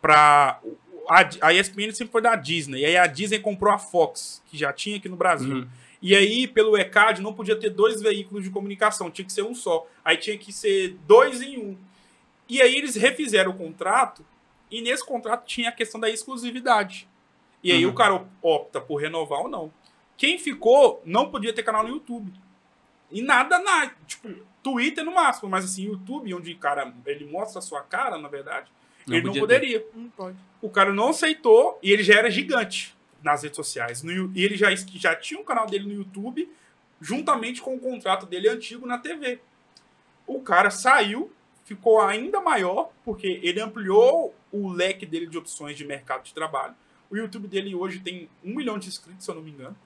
para 0.00 0.60
a, 1.08 1.28
a 1.40 1.52
ESPN 1.52 1.90
sempre 1.92 2.12
foi 2.12 2.22
da 2.22 2.36
Disney. 2.36 2.80
E 2.80 2.84
aí 2.86 2.96
a 2.96 3.06
Disney 3.06 3.40
comprou 3.40 3.72
a 3.72 3.78
Fox, 3.78 4.42
que 4.46 4.56
já 4.56 4.72
tinha 4.72 4.96
aqui 4.96 5.08
no 5.08 5.16
Brasil. 5.16 5.54
Uhum. 5.54 5.68
E 6.02 6.14
aí, 6.14 6.46
pelo 6.46 6.78
ECAD, 6.78 7.20
não 7.20 7.34
podia 7.34 7.56
ter 7.56 7.68
dois 7.68 8.00
veículos 8.00 8.44
de 8.44 8.50
comunicação, 8.50 9.10
tinha 9.10 9.24
que 9.24 9.32
ser 9.32 9.42
um 9.42 9.54
só. 9.54 9.86
Aí 10.04 10.16
tinha 10.16 10.38
que 10.38 10.52
ser 10.52 10.96
dois 11.06 11.42
em 11.42 11.58
um. 11.58 11.76
E 12.48 12.62
aí 12.62 12.74
eles 12.76 12.94
refizeram 12.94 13.50
o 13.50 13.54
contrato, 13.54 14.24
e 14.70 14.80
nesse 14.80 15.04
contrato 15.04 15.44
tinha 15.46 15.68
a 15.68 15.72
questão 15.72 16.00
da 16.00 16.08
exclusividade. 16.08 17.06
E 17.62 17.70
aí 17.70 17.84
Uhum. 17.84 17.92
o 17.92 17.94
cara 17.94 18.24
opta 18.40 18.80
por 18.80 18.96
renovar 18.96 19.40
ou 19.40 19.48
não. 19.48 19.70
Quem 20.16 20.38
ficou 20.38 21.02
não 21.04 21.30
podia 21.30 21.52
ter 21.52 21.62
canal 21.62 21.82
no 21.82 21.90
YouTube. 21.90 22.32
E 23.10 23.22
nada 23.22 23.58
na. 23.58 23.90
Tipo, 24.06 24.28
Twitter 24.62 25.04
no 25.04 25.14
máximo, 25.14 25.48
mas 25.48 25.64
assim, 25.64 25.84
YouTube, 25.84 26.34
onde 26.34 26.52
o 26.52 26.58
cara 26.58 26.92
ele 27.06 27.24
mostra 27.24 27.58
a 27.58 27.62
sua 27.62 27.80
cara, 27.82 28.18
na 28.18 28.28
verdade, 28.28 28.70
Não 29.06 29.16
ele 29.16 29.26
não 29.26 29.34
poderia. 29.34 29.84
Não 29.94 30.10
pode. 30.10 30.36
O 30.60 30.68
cara 30.68 30.92
não 30.92 31.08
aceitou 31.08 31.78
e 31.82 31.90
ele 31.90 32.02
já 32.02 32.14
era 32.14 32.30
gigante 32.30 32.94
nas 33.22 33.42
redes 33.42 33.56
sociais. 33.56 34.02
No 34.02 34.30
e 34.34 34.44
ele 34.44 34.56
já, 34.56 34.68
já 34.74 35.16
tinha 35.16 35.40
um 35.40 35.44
canal 35.44 35.66
dele 35.66 35.86
no 35.86 35.94
YouTube 35.94 36.50
juntamente 37.00 37.62
com 37.62 37.74
o 37.74 37.80
contrato 37.80 38.26
dele 38.26 38.48
antigo 38.48 38.86
na 38.86 38.98
TV. 38.98 39.40
O 40.26 40.40
cara 40.42 40.70
saiu, 40.70 41.32
ficou 41.64 42.00
ainda 42.00 42.40
maior, 42.40 42.90
porque 43.04 43.40
ele 43.42 43.60
ampliou 43.60 44.34
o 44.52 44.68
leque 44.68 45.06
dele 45.06 45.26
de 45.26 45.38
opções 45.38 45.76
de 45.76 45.84
mercado 45.84 46.24
de 46.24 46.34
trabalho. 46.34 46.74
O 47.10 47.16
YouTube 47.16 47.48
dele 47.48 47.74
hoje 47.74 47.98
tem 48.00 48.28
um 48.44 48.54
milhão 48.54 48.78
de 48.78 48.88
inscritos, 48.88 49.24
se 49.24 49.30
eu 49.30 49.34
não 49.34 49.42
me 49.42 49.50
engano. 49.50 49.76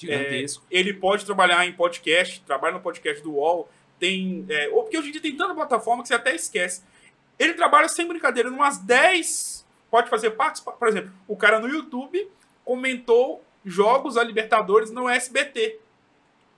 Gigantesco. 0.00 0.64
Ele 0.70 0.94
pode 0.94 1.24
trabalhar 1.24 1.66
em 1.66 1.72
podcast, 1.72 2.40
trabalha 2.42 2.74
no 2.74 2.80
podcast 2.80 3.22
do 3.22 3.34
UOL, 3.34 3.68
tem. 3.98 4.46
É, 4.48 4.68
ou 4.70 4.82
porque 4.82 4.98
hoje 4.98 5.08
em 5.08 5.12
dia 5.12 5.20
tem 5.20 5.36
tanta 5.36 5.54
plataforma 5.54 6.02
que 6.02 6.08
você 6.08 6.14
até 6.14 6.34
esquece. 6.34 6.82
Ele 7.38 7.54
trabalha 7.54 7.88
sem 7.88 8.06
brincadeira, 8.06 8.48
em 8.48 8.52
umas 8.52 8.78
10. 8.78 9.66
Pode 9.90 10.08
fazer 10.08 10.30
parte. 10.30 10.62
Por 10.62 10.88
exemplo, 10.88 11.12
o 11.26 11.36
cara 11.36 11.58
no 11.58 11.68
YouTube 11.68 12.30
comentou 12.64 13.44
jogos 13.64 14.16
a 14.16 14.24
Libertadores 14.24 14.90
no 14.90 15.08
SBT. 15.08 15.78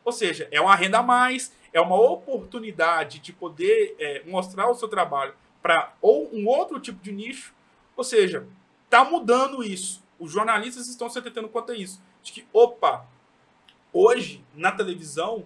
Ou 0.05 0.13
seja, 0.13 0.49
é 0.51 0.61
uma 0.61 0.75
renda 0.75 0.99
a 0.99 1.03
mais, 1.03 1.53
é 1.73 1.81
uma 1.81 2.01
oportunidade 2.01 3.19
de 3.19 3.33
poder 3.33 3.95
é, 3.99 4.23
mostrar 4.27 4.69
o 4.69 4.75
seu 4.75 4.89
trabalho 4.89 5.35
para 5.63 5.95
ou 6.01 6.29
um 6.35 6.47
outro 6.47 6.81
tipo 6.81 7.03
de 7.03 7.13
nicho. 7.13 7.55
Ou 7.97 8.05
seja, 8.05 8.47
tá 8.91 9.05
mudando 9.05 9.63
isso. 9.63 10.03
Os 10.19 10.33
jornalistas 10.33 10.89
estão 10.89 11.09
se 11.09 11.19
atentando 11.19 11.49
quanto 11.49 11.73
a 11.73 11.77
isso. 11.77 12.03
De 12.23 12.33
que, 12.33 12.47
opa, 12.53 13.07
hoje, 13.93 14.45
na 14.55 14.73
televisão, 14.73 15.45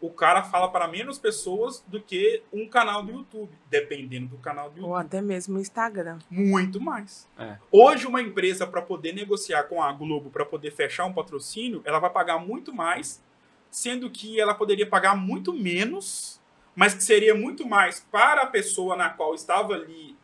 o 0.00 0.10
cara 0.10 0.42
fala 0.42 0.68
para 0.68 0.86
menos 0.86 1.18
pessoas 1.18 1.82
do 1.86 1.98
que 1.98 2.42
um 2.52 2.68
canal 2.68 3.02
do 3.02 3.10
YouTube, 3.10 3.50
dependendo 3.70 4.26
do 4.26 4.36
canal 4.36 4.68
do 4.68 4.76
YouTube. 4.76 4.90
Ou 4.90 4.96
até 4.96 5.22
mesmo 5.22 5.56
o 5.56 5.60
Instagram. 5.60 6.18
Muito 6.28 6.78
mais. 6.78 7.26
É. 7.38 7.56
Hoje, 7.72 8.06
uma 8.06 8.20
empresa, 8.20 8.66
para 8.66 8.82
poder 8.82 9.14
negociar 9.14 9.62
com 9.64 9.82
a 9.82 9.90
Globo, 9.92 10.28
para 10.28 10.44
poder 10.44 10.72
fechar 10.72 11.06
um 11.06 11.12
patrocínio, 11.14 11.80
ela 11.86 11.98
vai 11.98 12.10
pagar 12.10 12.38
muito 12.38 12.70
mais, 12.70 13.22
sendo 13.70 14.10
que 14.10 14.38
ela 14.38 14.54
poderia 14.54 14.86
pagar 14.86 15.16
muito 15.16 15.54
menos, 15.54 16.38
mas 16.76 16.92
que 16.92 17.02
seria 17.02 17.34
muito 17.34 17.66
mais 17.66 18.00
para 18.12 18.42
a 18.42 18.46
pessoa 18.46 18.96
na 18.96 19.08
qual 19.08 19.34
estava 19.34 19.72
ali, 19.72 20.14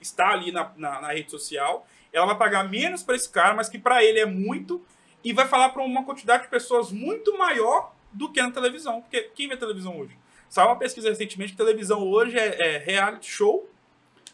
está 0.00 0.28
ali 0.28 0.52
na, 0.52 0.70
na, 0.76 1.00
na 1.00 1.08
rede 1.08 1.32
social. 1.32 1.84
Ela 2.12 2.26
vai 2.26 2.38
pagar 2.38 2.68
menos 2.68 3.02
para 3.02 3.16
esse 3.16 3.28
cara, 3.28 3.54
mas 3.54 3.68
que 3.68 3.78
para 3.78 4.04
ele 4.04 4.20
é 4.20 4.26
muito, 4.26 4.80
e 5.24 5.32
vai 5.32 5.48
falar 5.48 5.70
para 5.70 5.82
uma 5.82 6.04
quantidade 6.04 6.44
de 6.44 6.48
pessoas 6.50 6.92
muito 6.92 7.36
maior 7.38 7.92
do 8.12 8.30
que 8.30 8.40
na 8.42 8.50
televisão. 8.50 9.00
Porque 9.00 9.22
quem 9.34 9.48
vê 9.48 9.56
televisão 9.56 9.98
hoje? 9.98 10.16
Saiu 10.48 10.68
uma 10.68 10.76
pesquisa 10.76 11.08
recentemente 11.08 11.52
que 11.52 11.58
televisão 11.58 12.06
hoje 12.06 12.38
é, 12.38 12.76
é 12.76 12.78
reality 12.78 13.30
show. 13.30 13.68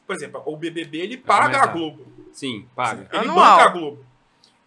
Por 0.07 0.15
exemplo, 0.15 0.43
o 0.45 0.57
BBB 0.57 0.99
ele 0.99 1.17
paga 1.17 1.63
a. 1.63 1.67
Globo. 1.67 2.05
Sim, 2.33 2.67
paga. 2.75 3.09
Ele 3.13 3.29
Anual. 3.29 3.37
banca 3.37 3.65
a 3.65 3.69
Globo. 3.69 4.05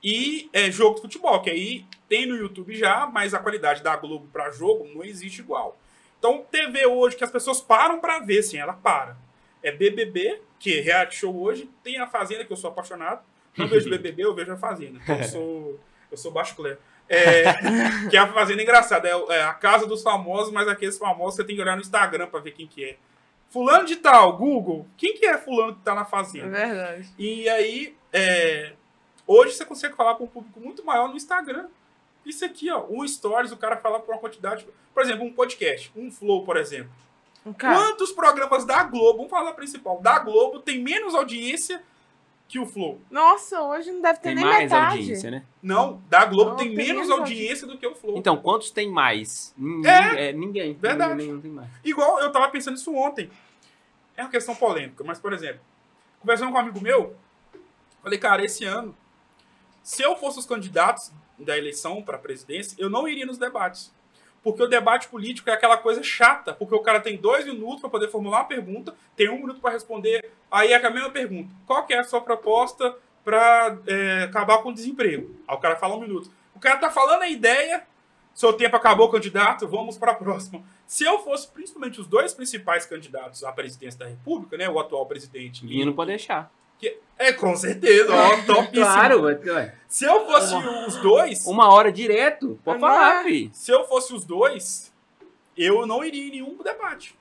E 0.03 0.49
é 0.51 0.71
jogo 0.71 0.95
de 0.95 1.01
futebol, 1.01 1.41
que 1.41 1.49
aí 1.49 1.86
tem 2.09 2.26
no 2.26 2.36
YouTube 2.36 2.76
já, 2.76 3.05
mas 3.05 3.34
a 3.34 3.39
qualidade 3.39 3.82
da 3.82 3.95
Globo 3.95 4.28
para 4.32 4.51
jogo 4.51 4.86
não 4.93 5.03
existe 5.03 5.39
igual. 5.39 5.78
Então, 6.19 6.45
TV 6.49 6.86
hoje 6.86 7.15
que 7.15 7.24
as 7.24 7.32
pessoas 7.32 7.61
param 7.61 7.99
para 7.99 8.19
ver, 8.19 8.43
sim, 8.43 8.57
ela 8.57 8.74
para. 8.74 9.17
É 9.61 9.71
BBB, 9.71 10.41
que 10.59 10.78
é 10.78 10.82
reality 10.82 11.15
show 11.15 11.36
hoje, 11.36 11.69
tem 11.84 11.99
a 11.99 12.07
Fazenda, 12.07 12.45
que 12.45 12.51
eu 12.51 12.57
sou 12.57 12.69
apaixonado. 12.69 13.21
Não 13.57 13.67
vejo 13.67 13.88
BBB, 13.91 14.24
eu 14.24 14.34
vejo 14.34 14.51
a 14.51 14.57
Fazenda. 14.57 14.99
Então, 15.01 15.17
eu 15.17 15.24
sou, 15.24 15.80
eu 16.14 16.18
sou 16.18 16.32
baixo 16.32 16.55
clero. 16.55 16.78
É, 17.09 17.43
que 18.09 18.18
a 18.18 18.32
Fazenda 18.32 18.61
é 18.61 18.64
engraçada, 18.64 19.07
é, 19.07 19.11
é 19.36 19.43
a 19.43 19.53
casa 19.53 19.86
dos 19.86 20.01
famosos, 20.01 20.51
mas 20.53 20.68
aqueles 20.68 20.97
famosos 20.97 21.36
você 21.36 21.43
tem 21.43 21.55
que 21.55 21.61
olhar 21.61 21.76
no 21.76 21.82
Instagram 21.82 22.28
para 22.28 22.39
ver 22.39 22.51
quem 22.51 22.68
que 22.68 22.84
é. 22.84 22.97
Fulano 23.49 23.86
de 23.86 23.97
tal, 23.97 24.36
Google, 24.38 24.88
quem 24.97 25.14
que 25.16 25.26
é 25.26 25.38
fulano 25.38 25.76
que 25.76 25.82
tá 25.82 25.93
na 25.93 26.01
É 26.01 26.05
Fazenda? 26.05 26.47
verdade. 26.49 27.09
E 27.20 27.47
aí, 27.49 27.95
é, 28.11 28.74
hoje 29.28 29.53
você 29.53 29.64
consegue 29.64 29.95
falar 29.95 30.16
com 30.16 30.24
um 30.24 30.28
público 30.28 30.59
muito 30.59 30.84
maior 30.84 31.09
no 31.09 31.16
Instagram. 31.16 31.68
Isso 32.26 32.43
aqui, 32.43 32.72
ó, 32.72 32.86
um 32.89 33.07
stories, 33.07 33.51
o 33.51 33.57
cara 33.57 33.78
fala 33.78 33.99
por 33.99 34.16
uma 34.16 34.20
quantidade. 34.22 34.66
Por 34.93 35.03
exemplo, 35.03 35.26
um 35.26 35.34
podcast, 35.34 35.91
um 35.95 36.09
flow, 36.09 36.43
por 36.43 36.57
exemplo. 36.57 36.91
Um 37.45 37.53
Quantos 37.53 38.11
programas 38.11 38.64
da 38.66 38.84
Globo, 38.84 39.18
vamos 39.18 39.30
falar 39.30 39.53
principal, 39.53 39.99
da 40.01 40.18
Globo 40.20 40.59
tem 40.59 40.82
menos 40.82 41.14
audiência 41.14 41.84
que 42.53 42.59
o 42.59 42.65
Flow? 42.67 43.01
nossa, 43.09 43.59
hoje 43.63 43.91
não 43.91 43.99
deve 44.01 44.19
ter 44.19 44.29
Tem 44.29 44.35
nem 44.35 44.45
mais 44.45 44.63
metade. 44.71 44.97
audiência, 44.99 45.31
né? 45.31 45.43
Não, 45.61 45.99
da 46.07 46.23
Globo 46.25 46.51
Não, 46.51 46.57
tem, 46.57 46.67
tem 46.67 46.75
menos 46.75 47.09
audiência 47.09 47.65
do 47.65 47.77
que 47.79 47.87
o 47.87 47.95
Flow. 47.95 48.15
Então, 48.15 48.37
quantos 48.37 48.69
tem 48.69 48.91
mais? 48.91 49.53
Ninguém. 49.57 49.91
É, 49.91 50.29
É, 50.29 50.33
ninguém. 50.33 50.73
verdade. 50.73 51.15
Nenhum 51.15 51.41
tem 51.41 51.49
mais. 51.49 51.67
Igual 51.83 52.19
eu 52.19 52.31
tava 52.31 52.47
pensando 52.49 52.75
isso 52.77 52.93
ontem. 52.95 53.27
É 54.15 54.21
uma 54.21 54.29
questão 54.29 54.53
polêmica, 54.53 55.03
mas, 55.03 55.17
por 55.17 55.33
exemplo, 55.33 55.61
conversando 56.19 56.51
com 56.51 56.57
um 56.57 56.61
amigo 56.61 56.79
meu, 56.79 57.15
falei, 58.03 58.19
cara, 58.19 58.45
esse 58.45 58.63
ano, 58.65 58.95
se 59.81 60.03
eu 60.03 60.15
fosse 60.15 60.37
os 60.37 60.45
candidatos 60.45 61.11
da 61.39 61.57
eleição 61.57 62.03
para 62.03 62.19
presidência, 62.19 62.75
eu 62.77 62.87
não 62.87 63.07
iria 63.07 63.25
nos 63.25 63.39
debates. 63.39 63.91
Porque 64.43 64.61
o 64.61 64.67
debate 64.67 65.07
político 65.07 65.49
é 65.49 65.53
aquela 65.53 65.77
coisa 65.77 66.03
chata, 66.03 66.53
porque 66.53 66.75
o 66.75 66.79
cara 66.79 66.99
tem 66.99 67.17
dois 67.17 67.45
minutos 67.45 67.79
para 67.79 67.89
poder 67.89 68.09
formular 68.09 68.39
uma 68.39 68.45
pergunta, 68.45 68.93
tem 69.15 69.29
um 69.29 69.37
minuto 69.37 69.61
para 69.61 69.71
responder, 69.71 70.31
aí 70.51 70.73
é 70.73 70.85
a 70.85 70.89
mesma 70.89 71.09
pergunta. 71.09 71.49
Qual 71.65 71.85
que 71.85 71.93
é 71.93 71.99
a 71.99 72.03
sua 72.03 72.19
proposta 72.19 72.95
para 73.23 73.77
acabar 74.25 74.57
com 74.57 74.69
o 74.69 74.73
desemprego? 74.73 75.33
Aí 75.47 75.55
o 75.55 75.59
cara 75.59 75.77
fala 75.77 75.95
um 75.95 76.01
minuto. 76.01 76.29
O 76.53 76.59
cara 76.59 76.77
tá 76.77 76.91
falando 76.91 77.21
a 77.21 77.29
ideia, 77.29 77.87
seu 78.33 78.51
tempo 78.51 78.75
acabou, 78.75 79.09
candidato, 79.09 79.67
vamos 79.67 79.97
para 79.97 80.11
a 80.11 80.15
próxima. 80.15 80.61
Se 80.85 81.05
eu 81.05 81.19
fosse 81.19 81.47
principalmente 81.47 82.01
os 82.01 82.07
dois 82.07 82.33
principais 82.33 82.85
candidatos 82.85 83.43
à 83.43 83.51
presidência 83.51 83.99
da 83.99 84.07
República, 84.07 84.57
né, 84.57 84.67
o 84.69 84.79
atual 84.79 85.05
presidente 85.05 85.65
E 85.65 85.85
não 85.85 85.93
pode 85.93 86.09
deixar. 86.09 86.51
Que- 86.84 86.97
é 87.17 87.31
com 87.31 87.55
certeza, 87.55 88.13
ó, 88.13 88.38
topíssimo. 88.45 88.86
Claro. 88.86 89.39
Se 89.88 90.05
eu 90.05 90.25
fosse 90.25 90.55
os 90.55 90.97
dois, 90.97 91.45
Uma 91.45 91.71
hora 91.73 91.91
direto. 91.91 92.59
Pode 92.63 92.79
falar, 92.79 93.21
é? 93.21 93.23
fi. 93.23 93.49
se 93.53 93.71
eu 93.71 93.86
fosse 93.88 94.13
os 94.13 94.25
dois, 94.25 94.91
eu 95.57 95.86
não 95.86 96.03
iria 96.03 96.27
em 96.27 96.31
nenhum 96.31 96.57
debate. 96.63 97.15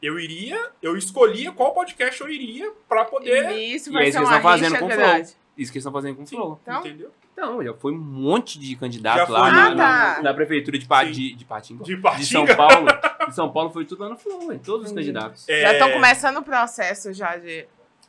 Eu 0.00 0.18
iria, 0.18 0.70
eu 0.80 0.96
escolhia 0.96 1.50
qual 1.50 1.72
podcast 1.74 2.20
eu 2.20 2.28
iria 2.28 2.70
para 2.88 3.04
poder, 3.04 3.50
Isso 3.58 3.90
E 3.90 3.92
vai 3.92 4.04
aí 4.04 4.12
ser 4.12 4.18
vocês 4.18 4.28
uma 4.28 4.36
estão 4.36 4.50
fazendo 4.50 4.78
com 4.78 4.84
o 4.84 4.88
grande. 4.88 5.28
Isso 5.56 5.72
que 5.72 5.78
eles 5.78 5.84
estão 5.84 5.92
fazendo 5.92 6.16
com 6.16 6.22
o 6.22 6.26
Flow. 6.26 6.60
Então? 6.62 6.78
entendeu? 6.80 7.10
Então, 7.32 7.62
já 7.64 7.74
foi 7.74 7.92
um 7.92 7.98
monte 7.98 8.58
de 8.60 8.76
candidato 8.76 9.30
lá 9.32 9.50
na, 9.50 9.66
Ah, 9.66 9.68
tá. 9.70 9.74
na- 9.76 10.22
na 10.22 10.34
prefeitura 10.34 10.78
de, 10.78 10.86
pa, 10.86 11.02
de, 11.04 11.34
de 11.34 11.44
Patinga. 11.44 11.82
De 11.84 11.96
De 11.96 12.00
Patinga. 12.00 12.24
São 12.24 12.46
Paulo. 12.56 12.86
De 13.28 13.34
São 13.34 13.52
Paulo 13.52 13.70
foi 13.70 13.84
tudo 13.84 14.02
lá 14.04 14.08
no 14.08 14.16
Flow, 14.16 14.52
hein? 14.52 14.60
Todos 14.64 14.86
os 14.86 14.92
Entendi. 14.92 15.08
candidatos. 15.12 15.46
É, 15.48 15.60
Já 15.62 15.72
estão 15.72 15.90
começando 15.92 16.36
o 16.38 16.42
processo 16.42 17.12
já 17.12 17.36
de... 17.36 17.66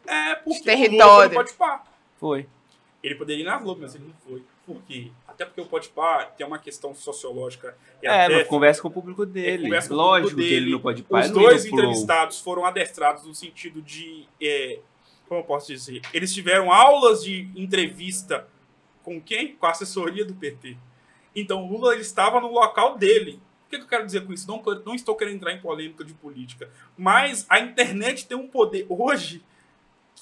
É, 0.10 0.36
porque 0.36 0.64
território. 0.64 1.04
o 1.04 1.16
Lula 1.16 1.30
foi 1.30 1.38
no 1.38 1.44
Podpah. 1.44 1.84
Foi. 2.20 2.48
Ele 3.02 3.16
poderia 3.16 3.44
ir 3.44 3.46
na 3.46 3.58
Globo, 3.58 3.82
mas 3.82 3.96
ele 3.96 4.06
não 4.06 4.14
foi. 4.28 4.44
Por 4.66 4.82
quê? 4.84 5.10
Até 5.28 5.46
porque 5.46 5.62
o 5.62 5.66
Podpah 5.66 6.26
tem 6.38 6.46
uma 6.46 6.60
questão 6.60 6.94
sociológica 6.94 7.76
e 8.04 8.08
É, 8.08 8.26
até 8.26 8.36
mas 8.40 8.48
conversa 8.48 8.82
com 8.82 8.88
o 8.90 8.92
público 8.92 9.26
dele. 9.26 9.70
com 9.88 9.94
o 9.94 9.98
Lógico 9.98 10.30
público 10.32 10.36
que 10.50 10.54
ele 10.54 10.60
dele. 10.66 10.72
não 10.72 10.80
pode 10.82 11.04
parar. 11.04 11.26
Os 11.26 11.32
dois 11.32 11.66
entrevistados 11.66 12.40
foram 12.40 12.66
adestrados 12.66 13.24
no 13.26 13.34
sentido 13.34 13.82
de. 13.82 14.28
é, 14.42 14.80
como 15.28 15.40
eu 15.42 15.46
posso 15.46 15.68
dizer? 15.68 16.02
Eles 16.14 16.34
tiveram 16.34 16.72
aulas 16.72 17.24
de 17.24 17.50
entrevista 17.56 18.48
com 19.04 19.22
quem? 19.22 19.56
Com 19.56 19.66
a 19.68 19.72
assessoria 19.72 20.26
do 20.26 20.34
PT. 20.36 20.76
Então 21.36 21.64
o 21.66 21.72
Lula 21.72 21.94
ele 21.94 22.02
estava 22.02 22.42
no 22.42 22.52
local 22.52 22.98
dele. 22.98 23.40
O 23.66 23.70
que, 23.70 23.78
que 23.78 23.84
eu 23.84 23.88
quero 23.88 24.06
dizer 24.06 24.26
com 24.26 24.34
isso? 24.34 24.48
Não, 24.48 24.62
não 24.84 24.96
estou 24.96 25.16
querendo 25.16 25.36
entrar 25.36 25.54
em 25.54 25.62
polêmica 25.62 26.04
de 26.04 26.14
política. 26.16 26.70
Mas 26.98 27.46
a 27.48 27.60
internet 27.60 28.26
tem 28.28 28.36
um 28.36 28.48
poder 28.48 28.86
hoje 28.90 29.44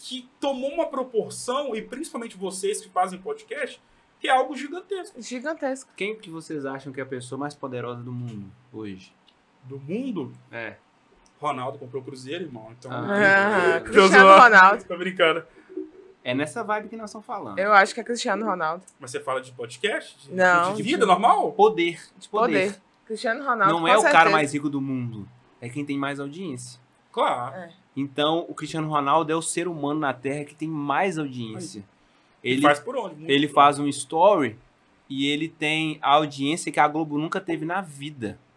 que 0.04 0.30
tomou 0.40 0.70
uma 0.72 0.88
proporção, 0.88 1.76
e 1.76 1.82
principalmente 1.82 2.38
vocês 2.38 2.82
que 2.82 2.90
fazem 2.90 3.20
podcast, 3.20 3.82
que 4.20 4.28
é 4.28 4.32
algo 4.32 4.56
gigantesco. 4.56 5.22
Gigantesco. 5.22 5.92
Quem 5.96 6.16
que 6.18 6.30
vocês 6.30 6.66
acham 6.66 6.92
que 6.94 7.00
é 7.00 7.04
a 7.04 7.08
pessoa 7.08 7.38
mais 7.38 7.54
poderosa 7.54 8.02
do 8.02 8.12
mundo 8.12 8.52
hoje? 8.74 9.14
Do 9.64 9.80
mundo, 9.80 10.32
É. 10.52 10.76
Ronaldo 11.40 11.78
comprou 11.78 12.02
o 12.02 12.06
Cruzeiro, 12.06 12.46
irmão. 12.46 12.70
Então. 12.80 12.90
Ah, 12.92 13.80
Tô 13.80 13.86
Cristiano 13.92 14.10
zoando. 14.10 14.42
Ronaldo. 14.44 14.84
Tô 14.86 14.98
brincando. 14.98 15.44
É 16.24 16.34
nessa 16.34 16.64
vibe 16.64 16.90
que 16.90 16.98
nós 16.98 17.12
estamos 17.12 17.28
falando. 17.28 17.60
Eu 17.60 17.72
acho 17.74 17.94
que 17.94 18.00
é 18.02 18.04
Cristiano 18.04 18.44
Ronaldo. 18.44 18.84
Mas 19.00 19.12
você 19.12 19.20
fala 19.20 19.40
de 19.40 19.52
podcast? 19.52 20.18
De, 20.28 20.34
Não. 20.34 20.74
De 20.74 20.82
vida 20.82 21.06
normal? 21.06 21.52
Poder. 21.52 22.00
De 22.18 22.28
Poder. 22.28 22.70
poder. 22.72 22.82
Cristiano 23.06 23.44
Ronaldo, 23.46 23.72
Não 23.74 23.82
com 23.82 23.88
é 23.88 23.92
o 23.96 24.02
certeza. 24.02 24.18
cara 24.18 24.30
mais 24.32 24.52
rico 24.52 24.68
do 24.68 24.82
mundo. 24.82 25.30
É 25.62 25.70
quem 25.70 25.86
tem 25.86 25.98
mais 25.98 26.20
audiência. 26.20 26.80
Claro. 27.12 27.56
É. 27.56 27.72
Então, 27.98 28.46
o 28.48 28.54
Cristiano 28.54 28.88
Ronaldo 28.88 29.32
é 29.32 29.36
o 29.36 29.42
ser 29.42 29.68
humano 29.68 30.00
na 30.00 30.14
Terra 30.14 30.46
que 30.46 30.54
tem 30.54 30.68
mais 30.70 31.18
audiência. 31.18 31.84
Ele, 32.44 32.62
faz 32.62 32.80
por 32.80 32.96
onde? 32.96 33.16
Muito 33.16 33.30
ele 33.32 33.48
por 33.48 33.56
faz 33.56 33.80
um 33.80 33.88
story 33.88 34.56
e 35.10 35.28
ele 35.28 35.50
tem 35.50 35.98
a 36.02 36.14
audiência 36.14 36.72
que 36.72 36.80
a 36.80 36.88
Globo 36.88 37.18
nunca 37.18 37.42
teve 37.42 37.66
na 37.66 37.82
vida. 37.82 38.28
onde. 38.28 38.48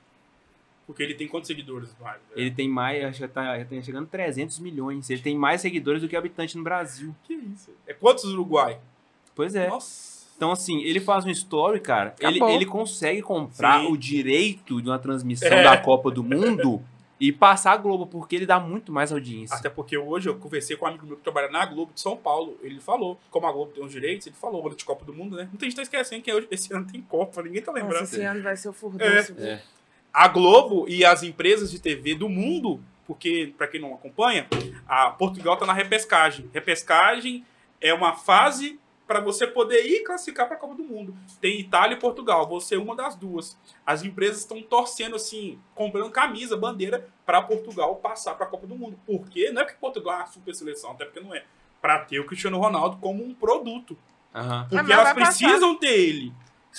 Porque 0.86 1.02
ele 1.02 1.14
tem 1.14 1.26
quantos 1.26 1.46
seguidores? 1.46 1.94
Vai? 1.98 2.18
Ele 2.36 2.50
tem 2.50 2.68
mais, 2.68 3.02
acho 3.04 3.14
que 3.14 3.20
já 3.20 3.28
tá, 3.28 3.58
já 3.58 3.64
tá 3.64 3.80
chegando 3.80 4.04
a 4.04 4.08
300 4.08 4.58
milhões. 4.58 5.08
Ele 5.08 5.22
tem 5.22 5.38
mais 5.38 5.60
seguidores 5.62 6.02
do 6.02 6.08
que 6.08 6.16
habitante 6.16 6.56
no 6.58 6.64
Brasil. 6.64 7.14
Que 7.24 7.32
isso? 7.34 7.70
É 7.86 7.94
quantos 7.94 8.24
Uruguai? 8.24 8.78
Pois 9.34 9.54
é. 9.54 9.68
Nossa. 9.68 10.20
Então, 10.36 10.50
assim, 10.50 10.82
ele 10.82 11.00
faz 11.00 11.24
um 11.24 11.30
story, 11.30 11.80
cara. 11.80 12.14
Ele, 12.18 12.42
ele 12.44 12.66
consegue 12.66 13.22
comprar 13.22 13.80
Sim. 13.82 13.92
o 13.92 13.96
direito 13.96 14.82
de 14.82 14.88
uma 14.88 14.98
transmissão 14.98 15.48
É. 15.48 15.62
da 15.62 15.76
Copa 15.76 16.10
do 16.10 16.24
Mundo 16.24 16.82
e 17.20 17.30
passar 17.30 17.72
a 17.72 17.76
Globo, 17.76 18.06
porque 18.06 18.34
ele 18.34 18.46
dá 18.46 18.58
muito 18.58 18.90
mais 18.90 19.12
audiência. 19.12 19.54
Até 19.54 19.68
porque 19.68 19.96
hoje 19.98 20.30
eu 20.30 20.36
conversei 20.38 20.74
com 20.74 20.86
um 20.86 20.88
amigo 20.88 21.06
meu 21.06 21.16
que 21.18 21.22
trabalha 21.22 21.50
na 21.50 21.66
Globo 21.66 21.92
de 21.92 22.00
São 22.00 22.16
Paulo. 22.16 22.58
Ele 22.62 22.80
falou, 22.80 23.20
como 23.30 23.46
a 23.46 23.52
Globo 23.52 23.72
tem 23.72 23.84
os 23.84 23.92
direitos, 23.92 24.26
ele 24.26 24.36
falou, 24.36 24.66
ano 24.66 24.74
de 24.74 24.86
Copa 24.86 25.04
do 25.04 25.12
Mundo, 25.12 25.36
né? 25.36 25.46
Muita 25.50 25.66
gente 25.66 25.76
tá 25.76 25.82
esquecendo 25.82 26.22
que 26.22 26.32
hoje, 26.32 26.48
esse 26.50 26.72
ano 26.72 26.86
tem 26.90 27.02
Copa, 27.02 27.42
ninguém 27.42 27.60
tá 27.60 27.70
lembrando. 27.72 28.00
Nossa, 28.00 28.16
esse 28.16 28.24
ano 28.24 28.42
vai 28.42 28.56
ser 28.56 28.70
o 28.70 28.72
furdunço. 28.72 29.34
viu? 29.34 29.46
É. 29.46 29.62
a 30.10 30.28
Globo 30.28 30.86
e 30.88 31.04
as 31.04 31.22
empresas 31.22 31.70
de 31.70 31.78
TV 31.78 32.14
do 32.14 32.26
mundo, 32.26 32.80
porque, 33.06 33.52
para 33.58 33.68
quem 33.68 33.80
não 33.80 33.92
acompanha, 33.92 34.48
a 34.88 35.10
Portugal 35.10 35.54
está 35.54 35.66
na 35.66 35.74
repescagem. 35.74 36.48
Repescagem 36.54 37.44
é 37.82 37.92
uma 37.92 38.14
fase 38.14 38.80
para 39.10 39.18
você 39.18 39.44
poder 39.44 39.84
ir 39.84 40.04
classificar 40.04 40.46
para 40.46 40.54
a 40.54 40.58
Copa 40.60 40.76
do 40.76 40.84
Mundo. 40.84 41.16
Tem 41.40 41.58
Itália 41.58 41.96
e 41.96 41.98
Portugal, 41.98 42.46
você 42.46 42.76
é 42.76 42.78
uma 42.78 42.94
das 42.94 43.16
duas. 43.16 43.58
As 43.84 44.04
empresas 44.04 44.38
estão 44.38 44.62
torcendo 44.62 45.16
assim, 45.16 45.58
comprando 45.74 46.08
camisa, 46.12 46.56
bandeira 46.56 47.08
para 47.26 47.42
Portugal 47.42 47.96
passar 47.96 48.36
para 48.36 48.46
a 48.46 48.48
Copa 48.48 48.68
do 48.68 48.76
Mundo. 48.76 48.96
Por 49.04 49.28
quê? 49.28 49.50
Não 49.50 49.62
é 49.62 49.64
porque 49.64 49.80
Portugal 49.80 50.14
é 50.14 50.16
uma 50.18 50.26
super 50.28 50.54
seleção, 50.54 50.92
até 50.92 51.04
porque 51.04 51.18
não 51.18 51.34
é. 51.34 51.42
Para 51.82 51.98
ter 52.04 52.20
o 52.20 52.24
Cristiano 52.24 52.56
Ronaldo 52.56 52.98
como 52.98 53.24
um 53.24 53.34
produto. 53.34 53.98
Aham. 54.32 54.68
Porque 54.68 54.76
mas 54.76 54.90
elas 54.90 55.12
passar. 55.12 55.44
precisam 55.44 55.74
ter 55.74 55.98
ele. 55.98 56.32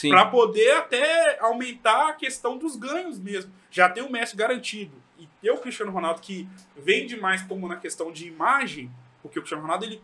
Pra 0.08 0.26
poder 0.26 0.72
até 0.78 1.38
aumentar 1.42 2.12
a 2.12 2.14
questão 2.14 2.58
dos 2.58 2.78
ganhos 2.78 3.20
mesmo. 3.20 3.52
Já 3.70 3.90
tem 3.90 4.04
o 4.04 4.10
Messi 4.10 4.38
garantido. 4.38 4.96
E 5.20 5.28
ter 5.42 5.52
o 5.52 5.58
Cristiano 5.58 5.92
Ronaldo 5.92 6.22
que 6.22 6.48
vende 6.78 7.20
mais 7.20 7.42
como 7.42 7.68
na 7.68 7.76
questão 7.76 8.10
de 8.10 8.26
imagem, 8.26 8.90
porque 9.22 9.38
o 9.38 9.42
Cristiano 9.42 9.64
Ronaldo, 9.64 9.84
ele, 9.84 10.02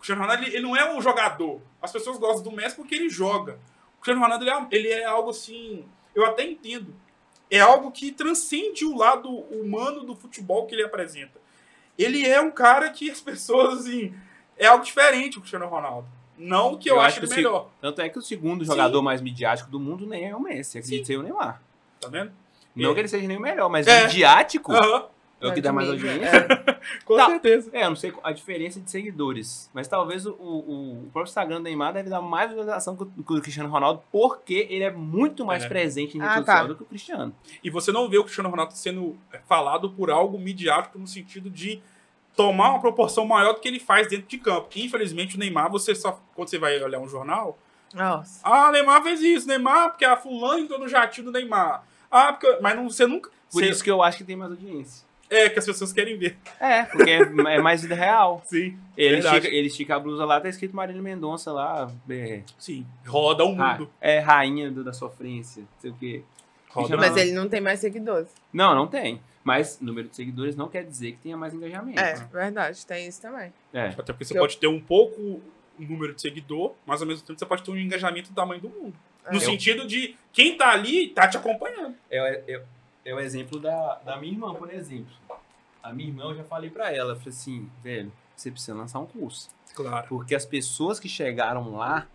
Cristiano 0.00 0.22
Ronaldo 0.22 0.42
ele, 0.44 0.56
ele 0.56 0.62
não 0.62 0.76
é 0.76 0.92
um 0.92 1.00
jogador. 1.00 1.60
As 1.80 1.92
pessoas 1.92 2.18
gostam 2.18 2.42
do 2.42 2.52
Messi 2.56 2.74
porque 2.76 2.94
ele 2.94 3.08
joga. 3.08 3.58
O 3.98 4.02
Cristiano 4.02 4.20
Ronaldo 4.20 4.44
ele 4.44 4.50
é, 4.50 4.66
ele 4.70 4.88
é 4.88 5.04
algo 5.04 5.30
assim, 5.30 5.84
eu 6.14 6.24
até 6.26 6.42
entendo. 6.44 6.94
É 7.50 7.60
algo 7.60 7.90
que 7.90 8.12
transcende 8.12 8.84
o 8.84 8.96
lado 8.96 9.28
humano 9.28 10.04
do 10.04 10.14
futebol 10.14 10.66
que 10.66 10.74
ele 10.74 10.84
apresenta. 10.84 11.38
Ele 11.98 12.26
é 12.26 12.40
um 12.40 12.50
cara 12.50 12.88
que 12.90 13.10
as 13.10 13.20
pessoas 13.20 13.80
assim, 13.80 14.14
é 14.56 14.66
algo 14.66 14.84
diferente 14.84 15.36
o 15.36 15.40
Cristiano 15.40 15.66
Ronaldo. 15.66 16.08
Não 16.38 16.78
que 16.78 16.88
eu, 16.88 16.94
Eu 16.94 17.00
acho 17.00 17.08
acho 17.08 17.20
ele 17.20 17.26
que 17.28 17.34
melhor, 17.36 17.68
Tanto 17.82 18.00
é 18.00 18.08
que 18.08 18.18
o 18.18 18.22
segundo 18.22 18.64
Sim. 18.64 18.70
jogador 18.70 19.02
mais 19.02 19.20
midiático 19.20 19.68
do 19.70 19.78
mundo 19.78 20.06
nem 20.06 20.30
é 20.30 20.34
o 20.34 20.40
Messi, 20.40 20.78
acredito 20.78 21.06
Sim. 21.06 21.12
ser 21.12 21.18
o 21.18 21.22
Neymar. 21.22 21.60
tá 22.00 22.08
vendo? 22.08 22.32
Não 22.74 22.92
É. 22.92 22.94
que 22.94 23.00
ele 23.00 23.08
seja 23.08 23.26
nem 23.28 23.36
o 23.36 23.40
melhor, 23.40 23.68
mas 23.68 23.86
É. 23.86 24.04
midiático 24.04 24.72
Aham, 24.72 25.04
é 25.40 25.48
o 25.48 25.54
que 25.54 25.60
dá 25.60 25.72
mais 25.72 25.88
audiência. 25.88 26.46
com 27.04 27.16
Tá. 27.16 27.26
certeza. 27.26 27.70
É, 27.72 27.84
eu 27.84 27.88
não 27.90 27.96
sei 27.96 28.12
a 28.22 28.32
diferença 28.32 28.80
de 28.80 28.90
seguidores. 28.90 29.70
Mas 29.72 29.88
talvez 29.88 30.26
o, 30.26 30.32
o, 30.32 31.02
o 31.04 31.10
próprio 31.12 31.30
Instagram 31.30 31.56
do 31.56 31.62
Neymar 31.64 31.92
deve 31.92 32.08
dar 32.10 32.20
mais 32.20 32.48
visualização 32.50 32.96
que 32.96 33.02
o, 33.02 33.06
que 33.06 33.32
o 33.34 33.40
Cristiano 33.40 33.68
Ronaldo, 33.68 34.02
porque 34.12 34.66
ele 34.70 34.84
é 34.84 34.90
muito 34.90 35.44
mais 35.44 35.64
É. 35.64 35.68
presente 35.68 36.16
em 36.16 36.20
rede 36.20 36.32
Ah, 36.32 36.36
social 36.38 36.56
tá. 36.58 36.64
do 36.64 36.74
que 36.76 36.82
o 36.82 36.86
Cristiano. 36.86 37.34
E 37.64 37.70
você 37.70 37.90
não 37.92 38.08
vê 38.08 38.18
o 38.18 38.22
Cristiano 38.24 38.48
Ronaldo 38.50 38.72
sendo 38.74 39.16
falado 39.46 39.90
por 39.90 40.10
algo 40.10 40.38
midiático 40.38 40.98
no 40.98 41.06
sentido 41.06 41.48
de 41.50 41.80
tomar 42.36 42.70
uma 42.70 42.80
proporção 42.80 43.26
maior 43.26 43.54
do 43.54 43.60
que 43.60 43.68
ele 43.68 43.80
faz 43.80 44.08
dentro 44.08 44.26
de 44.28 44.38
campo. 44.38 44.68
Infelizmente, 44.76 45.36
o 45.36 45.38
Neymar, 45.38 45.70
você 45.70 45.94
só. 45.94 46.20
Quando 46.34 46.48
você 46.48 46.58
vai 46.58 46.80
olhar 46.82 46.98
um 47.00 47.08
jornal, 47.08 47.58
Nossa. 47.92 48.40
ah, 48.44 48.70
Neymar 48.70 49.02
fez 49.02 49.20
isso, 49.20 49.46
Neymar, 49.48 49.90
porque 49.90 50.04
a 50.04 50.16
fulano 50.16 50.60
entrou 50.60 50.78
no 50.78 50.88
jatinho 50.88 51.26
do 51.26 51.32
Neymar. 51.32 51.82
Ah, 52.10 52.32
porque. 52.32 52.58
Mas 52.62 52.76
não, 52.76 52.88
você 52.88 53.06
nunca. 53.06 53.28
Por 53.52 53.62
você- 53.62 53.68
isso 53.68 53.82
que 53.84 53.90
eu 53.90 54.02
acho 54.02 54.16
que 54.18 54.24
tem 54.24 54.36
mais 54.36 54.50
audiência. 54.52 55.04
É, 55.30 55.48
que 55.48 55.58
as 55.60 55.64
pessoas 55.64 55.92
querem 55.92 56.18
ver. 56.18 56.36
É, 56.58 56.82
porque 56.82 57.08
é, 57.10 57.18
é 57.20 57.60
mais 57.60 57.82
vida 57.82 57.94
real. 57.94 58.42
Sim. 58.50 58.76
Ele 58.96 59.18
estica, 59.18 59.46
ele 59.48 59.66
estica 59.68 59.94
a 59.96 59.98
blusa 60.00 60.24
lá, 60.24 60.40
tá 60.40 60.48
escrito 60.48 60.74
Marília 60.74 61.00
Mendonça 61.00 61.52
lá. 61.52 61.90
É, 62.10 62.42
Sim. 62.58 62.84
Roda 63.06 63.44
o 63.44 63.54
ra- 63.54 63.74
mundo. 63.78 63.90
é 64.00 64.18
rainha 64.18 64.70
do- 64.70 64.82
da 64.82 64.92
sofrência, 64.92 65.62
não 65.62 65.68
sei 65.80 65.90
o 65.90 65.94
quê. 65.94 66.22
Roda. 66.68 66.96
Mas 66.96 67.16
ele 67.16 67.32
não 67.32 67.48
tem 67.48 67.60
mais 67.60 67.78
seguidores. 67.80 68.28
Não, 68.52 68.74
não 68.74 68.86
tem. 68.86 69.20
Mas 69.42 69.80
número 69.80 70.08
de 70.08 70.16
seguidores 70.16 70.54
não 70.56 70.68
quer 70.68 70.84
dizer 70.84 71.12
que 71.12 71.18
tenha 71.18 71.36
mais 71.36 71.54
engajamento. 71.54 71.98
É, 71.98 72.14
verdade, 72.32 72.84
tem 72.84 73.06
isso 73.08 73.22
também. 73.22 73.52
É. 73.72 73.86
Até 73.86 74.12
porque 74.12 74.24
você 74.24 74.36
Eu- 74.36 74.40
pode 74.42 74.56
ter 74.58 74.66
um 74.66 74.80
pouco 74.80 75.20
o 75.20 75.42
número 75.78 76.12
de 76.14 76.20
seguidor, 76.20 76.74
mas 76.84 77.00
ao 77.00 77.08
mesmo 77.08 77.24
tempo 77.26 77.38
você 77.38 77.46
pode 77.46 77.62
ter 77.62 77.70
um 77.70 77.76
engajamento 77.78 78.30
do 78.30 78.34
tamanho 78.34 78.60
do 78.60 78.68
mundo. 78.68 78.94
No 79.30 79.38
É. 79.38 79.40
sentido 79.40 79.86
de 79.86 80.14
quem 80.32 80.56
tá 80.56 80.70
ali 80.70 81.08
tá 81.08 81.26
te 81.26 81.36
acompanhando. 81.36 81.94
É, 82.10 82.42
é, 82.48 82.62
é 83.10 83.14
o 83.14 83.20
exemplo 83.20 83.58
da, 83.58 83.96
da 84.04 84.16
minha 84.16 84.32
irmã, 84.32 84.54
por 84.54 84.72
exemplo. 84.72 85.12
A 85.82 85.92
minha 85.92 86.08
irmã, 86.08 86.24
eu 86.24 86.36
já 86.36 86.44
falei 86.44 86.70
pra 86.70 86.92
ela, 86.94 87.12
eu 87.12 87.16
falei 87.16 87.30
assim, 87.30 87.68
velho, 87.82 88.12
você 88.36 88.50
precisa 88.50 88.74
lançar 88.76 88.98
um 88.98 89.06
curso. 89.06 89.48
Claro. 89.74 90.06
Porque 90.08 90.34
as 90.34 90.44
pessoas 90.44 90.98
que 91.00 91.08
chegaram 91.08 91.76
lá, 91.76 92.06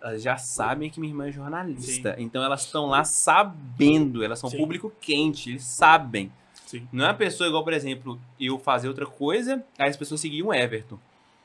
elas 0.00 0.22
já 0.22 0.36
sabem 0.36 0.90
que 0.90 0.98
minha 1.00 1.10
irmã 1.12 1.28
é 1.28 1.32
jornalista. 1.32 2.14
Então 2.18 2.42
elas 2.42 2.62
estão 2.64 2.86
lá 2.86 3.04
sabendo, 3.04 4.22
elas 4.24 4.38
são 4.38 4.50
Sim. 4.50 4.56
público 4.58 4.92
quente, 5.00 5.50
eles 5.50 5.64
sabem. 5.64 6.32
Sim. 6.66 6.88
Não 6.92 7.04
é 7.04 7.08
uma 7.08 7.14
pessoa 7.14 7.46
igual, 7.48 7.62
por 7.62 7.72
exemplo, 7.72 8.20
eu 8.40 8.58
fazer 8.58 8.88
outra 8.88 9.06
coisa, 9.06 9.64
aí 9.78 9.88
as 9.88 9.96
pessoas 9.96 10.20
seguiam 10.20 10.48
o 10.48 10.54
Everton. 10.54 10.98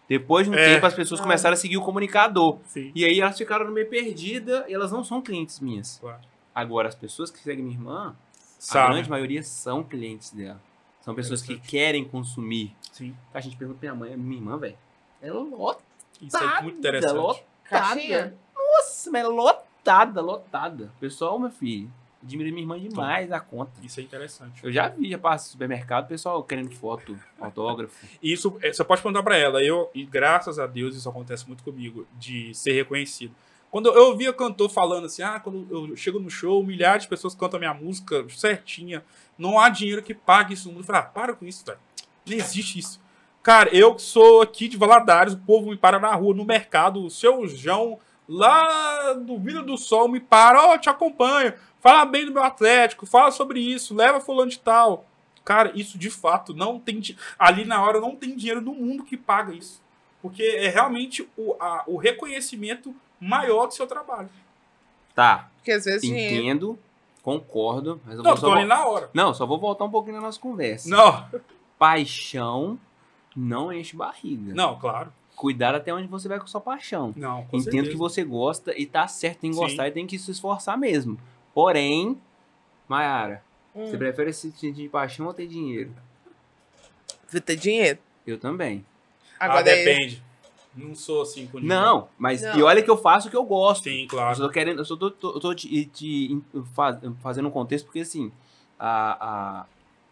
Depois 0.07 0.47
de 0.47 0.51
um 0.51 0.55
É. 0.55 0.73
tempo, 0.73 0.85
as 0.87 0.93
pessoas 0.95 1.19
Ah. 1.19 1.23
começaram 1.23 1.53
a 1.53 1.57
seguir 1.57 1.77
o 1.77 1.81
comunicador. 1.83 2.57
Sim. 2.65 2.91
E 2.95 3.05
aí 3.05 3.19
elas 3.21 3.37
ficaram 3.37 3.69
meio 3.69 3.87
perdida 3.87 4.65
e 4.67 4.73
elas 4.73 4.91
não 4.91 5.03
são 5.03 5.21
clientes 5.21 5.59
minhas. 5.59 5.99
Claro. 6.01 6.19
Agora, 6.55 6.87
as 6.87 6.95
pessoas 6.95 7.29
que 7.29 7.37
seguem 7.39 7.63
minha 7.63 7.77
irmã, 7.77 8.15
a 8.59 8.61
Sabe? 8.61 8.93
grande 8.93 9.09
maioria 9.09 9.41
são 9.41 9.83
clientes 9.83 10.31
dela. 10.31 10.61
São 11.01 11.15
pessoas 11.15 11.41
que 11.41 11.57
querem 11.57 12.03
consumir. 12.03 12.75
Sim. 12.91 13.15
A 13.33 13.39
gente 13.39 13.55
pergunta 13.55 13.79
pra 13.79 13.93
minha 13.93 13.99
mãe, 13.99 14.17
minha 14.17 14.41
irmã, 14.41 14.57
velho. 14.57 14.77
Ela 15.21 15.39
lotada. 15.41 15.83
Isso 16.21 16.37
é 16.37 16.61
muito 16.61 16.77
interessante. 16.77 17.15
Lotada. 17.15 17.45
Caixinha? 17.63 18.35
Nossa, 18.55 19.11
mas 19.11 19.23
é 19.23 19.27
lotada, 19.27 20.21
lotada. 20.21 20.91
Pessoal, 20.99 21.39
meu 21.39 21.49
filho, 21.49 21.89
admira 22.21 22.49
minha 22.49 22.61
irmã 22.61 22.79
demais 22.79 23.31
a 23.31 23.39
conta. 23.39 23.71
Isso 23.81 23.99
é 23.99 24.03
interessante. 24.03 24.63
Eu 24.63 24.71
já 24.71 24.89
vi, 24.89 25.09
já 25.09 25.17
passo 25.17 25.47
no 25.47 25.51
supermercado, 25.53 26.07
pessoal 26.07 26.43
querendo 26.43 26.75
foto, 26.75 27.17
autógrafo. 27.39 28.05
Isso, 28.21 28.57
é, 28.61 28.73
você 28.73 28.83
pode 28.83 29.01
perguntar 29.01 29.23
pra 29.23 29.37
ela. 29.37 29.63
Eu, 29.63 29.89
e 29.93 30.05
graças 30.05 30.59
a 30.59 30.67
Deus, 30.67 30.95
isso 30.95 31.07
acontece 31.07 31.47
muito 31.47 31.63
comigo, 31.63 32.05
de 32.17 32.53
ser 32.53 32.73
reconhecido. 32.73 33.33
Quando 33.71 33.89
eu 33.89 34.07
ouvia 34.07 34.33
cantor 34.33 34.69
falando 34.69 35.05
assim, 35.05 35.21
ah, 35.21 35.39
quando 35.39 35.67
eu 35.69 35.95
chego 35.95 36.19
no 36.19 36.29
show, 36.29 36.63
milhares 36.63 37.03
de 37.03 37.09
pessoas 37.09 37.35
cantam 37.35 37.59
minha 37.59 37.73
música 37.73 38.25
certinha, 38.29 39.03
não 39.37 39.59
há 39.59 39.69
dinheiro 39.69 40.01
que 40.01 40.13
pague 40.13 40.53
isso. 40.55 40.71
Eu 40.75 40.83
falei, 40.83 41.01
ah, 41.01 41.05
para 41.05 41.33
com 41.33 41.45
isso, 41.45 41.63
velho. 41.65 41.77
Não 42.25 42.35
existe 42.35 42.79
isso. 42.79 42.99
Cara, 43.43 43.69
eu 43.75 43.93
que 43.95 44.01
sou 44.01 44.41
aqui 44.41 44.67
de 44.67 44.75
Valadares, 44.75 45.33
o 45.33 45.37
povo 45.37 45.69
me 45.69 45.77
para 45.77 45.99
na 45.99 46.13
rua, 46.15 46.33
no 46.35 46.43
mercado, 46.45 47.03
o 47.05 47.09
seu 47.09 47.47
João, 47.47 47.99
lá 48.27 49.13
do 49.13 49.37
Vila 49.39 49.63
do 49.63 49.77
Sol, 49.77 50.07
me 50.09 50.19
para, 50.19 50.67
ó, 50.67 50.77
te 50.77 50.89
acompanho, 50.89 51.53
fala 51.79 52.05
bem 52.05 52.25
do 52.25 52.33
meu 52.33 52.43
Atlético, 52.43 53.05
fala 53.05 53.31
sobre 53.31 53.59
isso, 53.59 53.95
leva 53.95 54.19
fulano 54.19 54.49
de 54.51 54.59
tal. 54.59 55.05
Cara, 55.45 55.71
isso 55.73 55.97
de 55.97 56.09
fato 56.09 56.53
não 56.53 56.79
tem. 56.79 57.01
Ali 57.39 57.65
na 57.65 57.81
hora 57.83 57.99
não 58.01 58.15
tem 58.15 58.35
dinheiro 58.35 58.61
no 58.61 58.73
mundo 58.73 59.03
que 59.03 59.15
paga 59.17 59.53
isso. 59.53 59.81
Porque 60.21 60.43
é 60.43 60.67
realmente 60.67 61.27
o, 61.37 61.55
a- 61.59 61.83
o 61.87 61.97
reconhecimento 61.97 62.93
maior 63.19 63.67
do 63.67 63.73
seu 63.73 63.85
trabalho. 63.87 64.29
Tá, 65.15 65.49
Porque 65.57 65.71
às 65.71 65.85
vezes 65.85 66.01
dinheiro. 66.01 66.35
entendo, 66.35 66.79
concordo, 67.21 67.99
mas 68.05 68.15
eu 68.17 68.23
Não, 68.23 68.31
vou 68.31 68.37
só 68.37 68.55
tô 68.55 68.65
na 68.65 68.85
hora. 68.87 69.09
Não, 69.13 69.33
só 69.33 69.45
vou 69.45 69.59
voltar 69.59 69.85
um 69.85 69.91
pouquinho 69.91 70.15
na 70.15 70.21
nossa 70.21 70.39
conversa. 70.39 70.89
Não, 70.89 71.27
Paixão 71.77 72.79
não 73.35 73.71
enche 73.71 73.95
barriga. 73.95 74.53
não, 74.53 74.77
claro. 74.79 75.11
Cuidado 75.35 75.75
até 75.75 75.93
onde 75.93 76.05
você 76.07 76.27
vai 76.27 76.37
com 76.37 76.45
sua 76.47 76.59
paixão. 76.59 77.13
Não, 77.15 77.45
com 77.45 77.55
Entendo 77.57 77.63
certeza. 77.71 77.91
que 77.91 77.95
você 77.97 78.23
gosta 78.25 78.77
e 78.77 78.85
tá 78.85 79.07
certo 79.07 79.45
em 79.45 79.53
Sim. 79.53 79.59
gostar 79.59 79.87
e 79.87 79.91
tem 79.91 80.05
que 80.05 80.19
se 80.19 80.29
esforçar 80.31 80.77
mesmo. 80.77 81.17
Porém, 81.53 82.19
Mayara, 82.89 83.41
Hum. 83.73 83.85
você 83.87 83.97
prefere 83.97 84.33
se 84.33 84.51
sentir 84.51 84.73
de 84.73 84.89
paixão 84.89 85.27
ou 85.27 85.33
ter 85.33 85.47
dinheiro? 85.47 85.93
Você 87.25 87.39
ter 87.39 87.55
dinheiro. 87.55 87.99
Eu 88.27 88.37
também. 88.37 88.85
Ah, 89.39 89.45
Agora 89.45 89.69
é- 89.69 89.75
depende. 89.85 90.21
Não 90.75 90.93
sou 90.95 91.21
assim 91.23 91.47
com 91.47 91.59
dinheiro. 91.59 91.81
Não, 91.81 92.07
mas 92.17 92.41
Não. 92.41 92.57
e 92.57 92.63
olha 92.63 92.81
que 92.81 92.89
eu 92.89 92.97
faço 92.97 93.27
o 93.27 93.31
que 93.31 93.35
eu 93.37 93.43
gosto. 93.43 93.85
Sim, 93.85 94.03
Eu 94.03 94.07
claro. 94.07 94.35
só 94.35 94.43
tô 94.47 94.49
querendo, 94.53 94.79
eu 94.79 94.85
só 94.85 94.95
tô, 94.95 95.09
tô- 95.11 95.31
eu 95.33 95.39
tô 95.39 95.53
te, 95.53 95.85
te- 95.85 96.41
faz- 96.75 96.97
fazendo 97.21 97.47
um 97.47 97.51
contexto 97.51 97.85
porque 97.85 97.99
assim, 98.01 98.31
a, 98.79 99.59
a, 99.59 99.65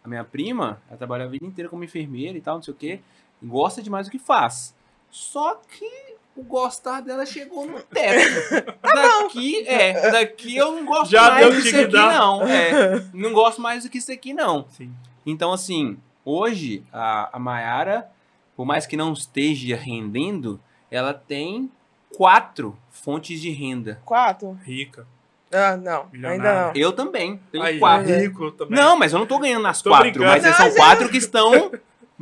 a 0.04 0.08
minha 0.08 0.24
prima, 0.24 0.82
ela 0.90 0.98
trabalha 0.98 1.26
a 1.26 1.28
vida 1.28 1.46
inteira 1.46 1.70
como 1.70 1.84
enfermeira 1.84 2.38
e 2.38 2.42
tal, 2.42 2.56
não 2.56 2.64
sei 2.64 2.74
o 2.74 2.78
quê, 2.78 3.00
e 3.42 3.46
gosta 3.46 3.82
demais 3.82 4.08
do 4.08 4.12
que 4.12 4.20
faz. 4.20 4.76
Só 5.12 5.56
que 5.56 5.90
o 6.36 6.44
gostar 6.44 7.02
dela 7.02 7.26
chegou 7.26 7.66
no 7.66 7.80
teto. 7.82 8.76
Daqui, 8.84 9.68
é, 9.68 10.12
daqui 10.12 10.56
eu 10.58 10.72
não 10.72 10.86
gosto 10.86 11.10
Já 11.12 11.32
mais 11.32 11.46
deu 11.48 11.56
disso 11.56 11.70
que 11.76 11.82
aqui 11.84 11.92
dar. 11.94 12.14
não. 12.14 12.44
É, 12.48 13.04
não 13.14 13.32
gosto 13.32 13.62
mais 13.62 13.84
do 13.84 13.90
que 13.90 13.98
isso 14.00 14.12
aqui 14.12 14.34
não. 14.34 14.66
Sim. 14.70 14.92
Então, 15.26 15.52
assim, 15.54 15.98
hoje 16.26 16.84
a, 16.92 17.36
a 17.38 17.40
Mayara, 17.40 18.10
por 18.58 18.66
mais 18.66 18.86
que 18.86 18.98
não 18.98 19.14
esteja 19.14 19.78
rendendo, 19.78 20.60
ela 20.92 21.14
tem 21.14 21.72
quatro 22.18 22.78
fontes 22.90 23.40
de 23.40 23.50
renda. 23.52 24.02
Quatro? 24.04 24.60
Rica. 24.66 25.08
Ah, 25.52 25.78
não. 25.78 26.08
Milionário. 26.12 26.42
Ainda 26.46 26.66
não. 26.68 26.72
Eu 26.76 26.92
também 26.92 27.40
tenho 27.52 27.64
Aí, 27.64 27.80
quatro. 27.80 28.14
rico 28.14 28.52
também. 28.52 28.78
Não, 28.78 28.98
mas 28.98 29.14
eu 29.14 29.20
não 29.20 29.26
tô 29.26 29.40
ganhando 29.40 29.64
nas 29.64 29.82
Tô 29.82 29.90
quatro, 29.92 30.10
brincando. 30.12 30.26
mas 30.32 30.44
Não, 30.44 30.54
são 30.54 30.76
quatro 30.76 31.08
que 31.12 31.18
estão 31.18 31.72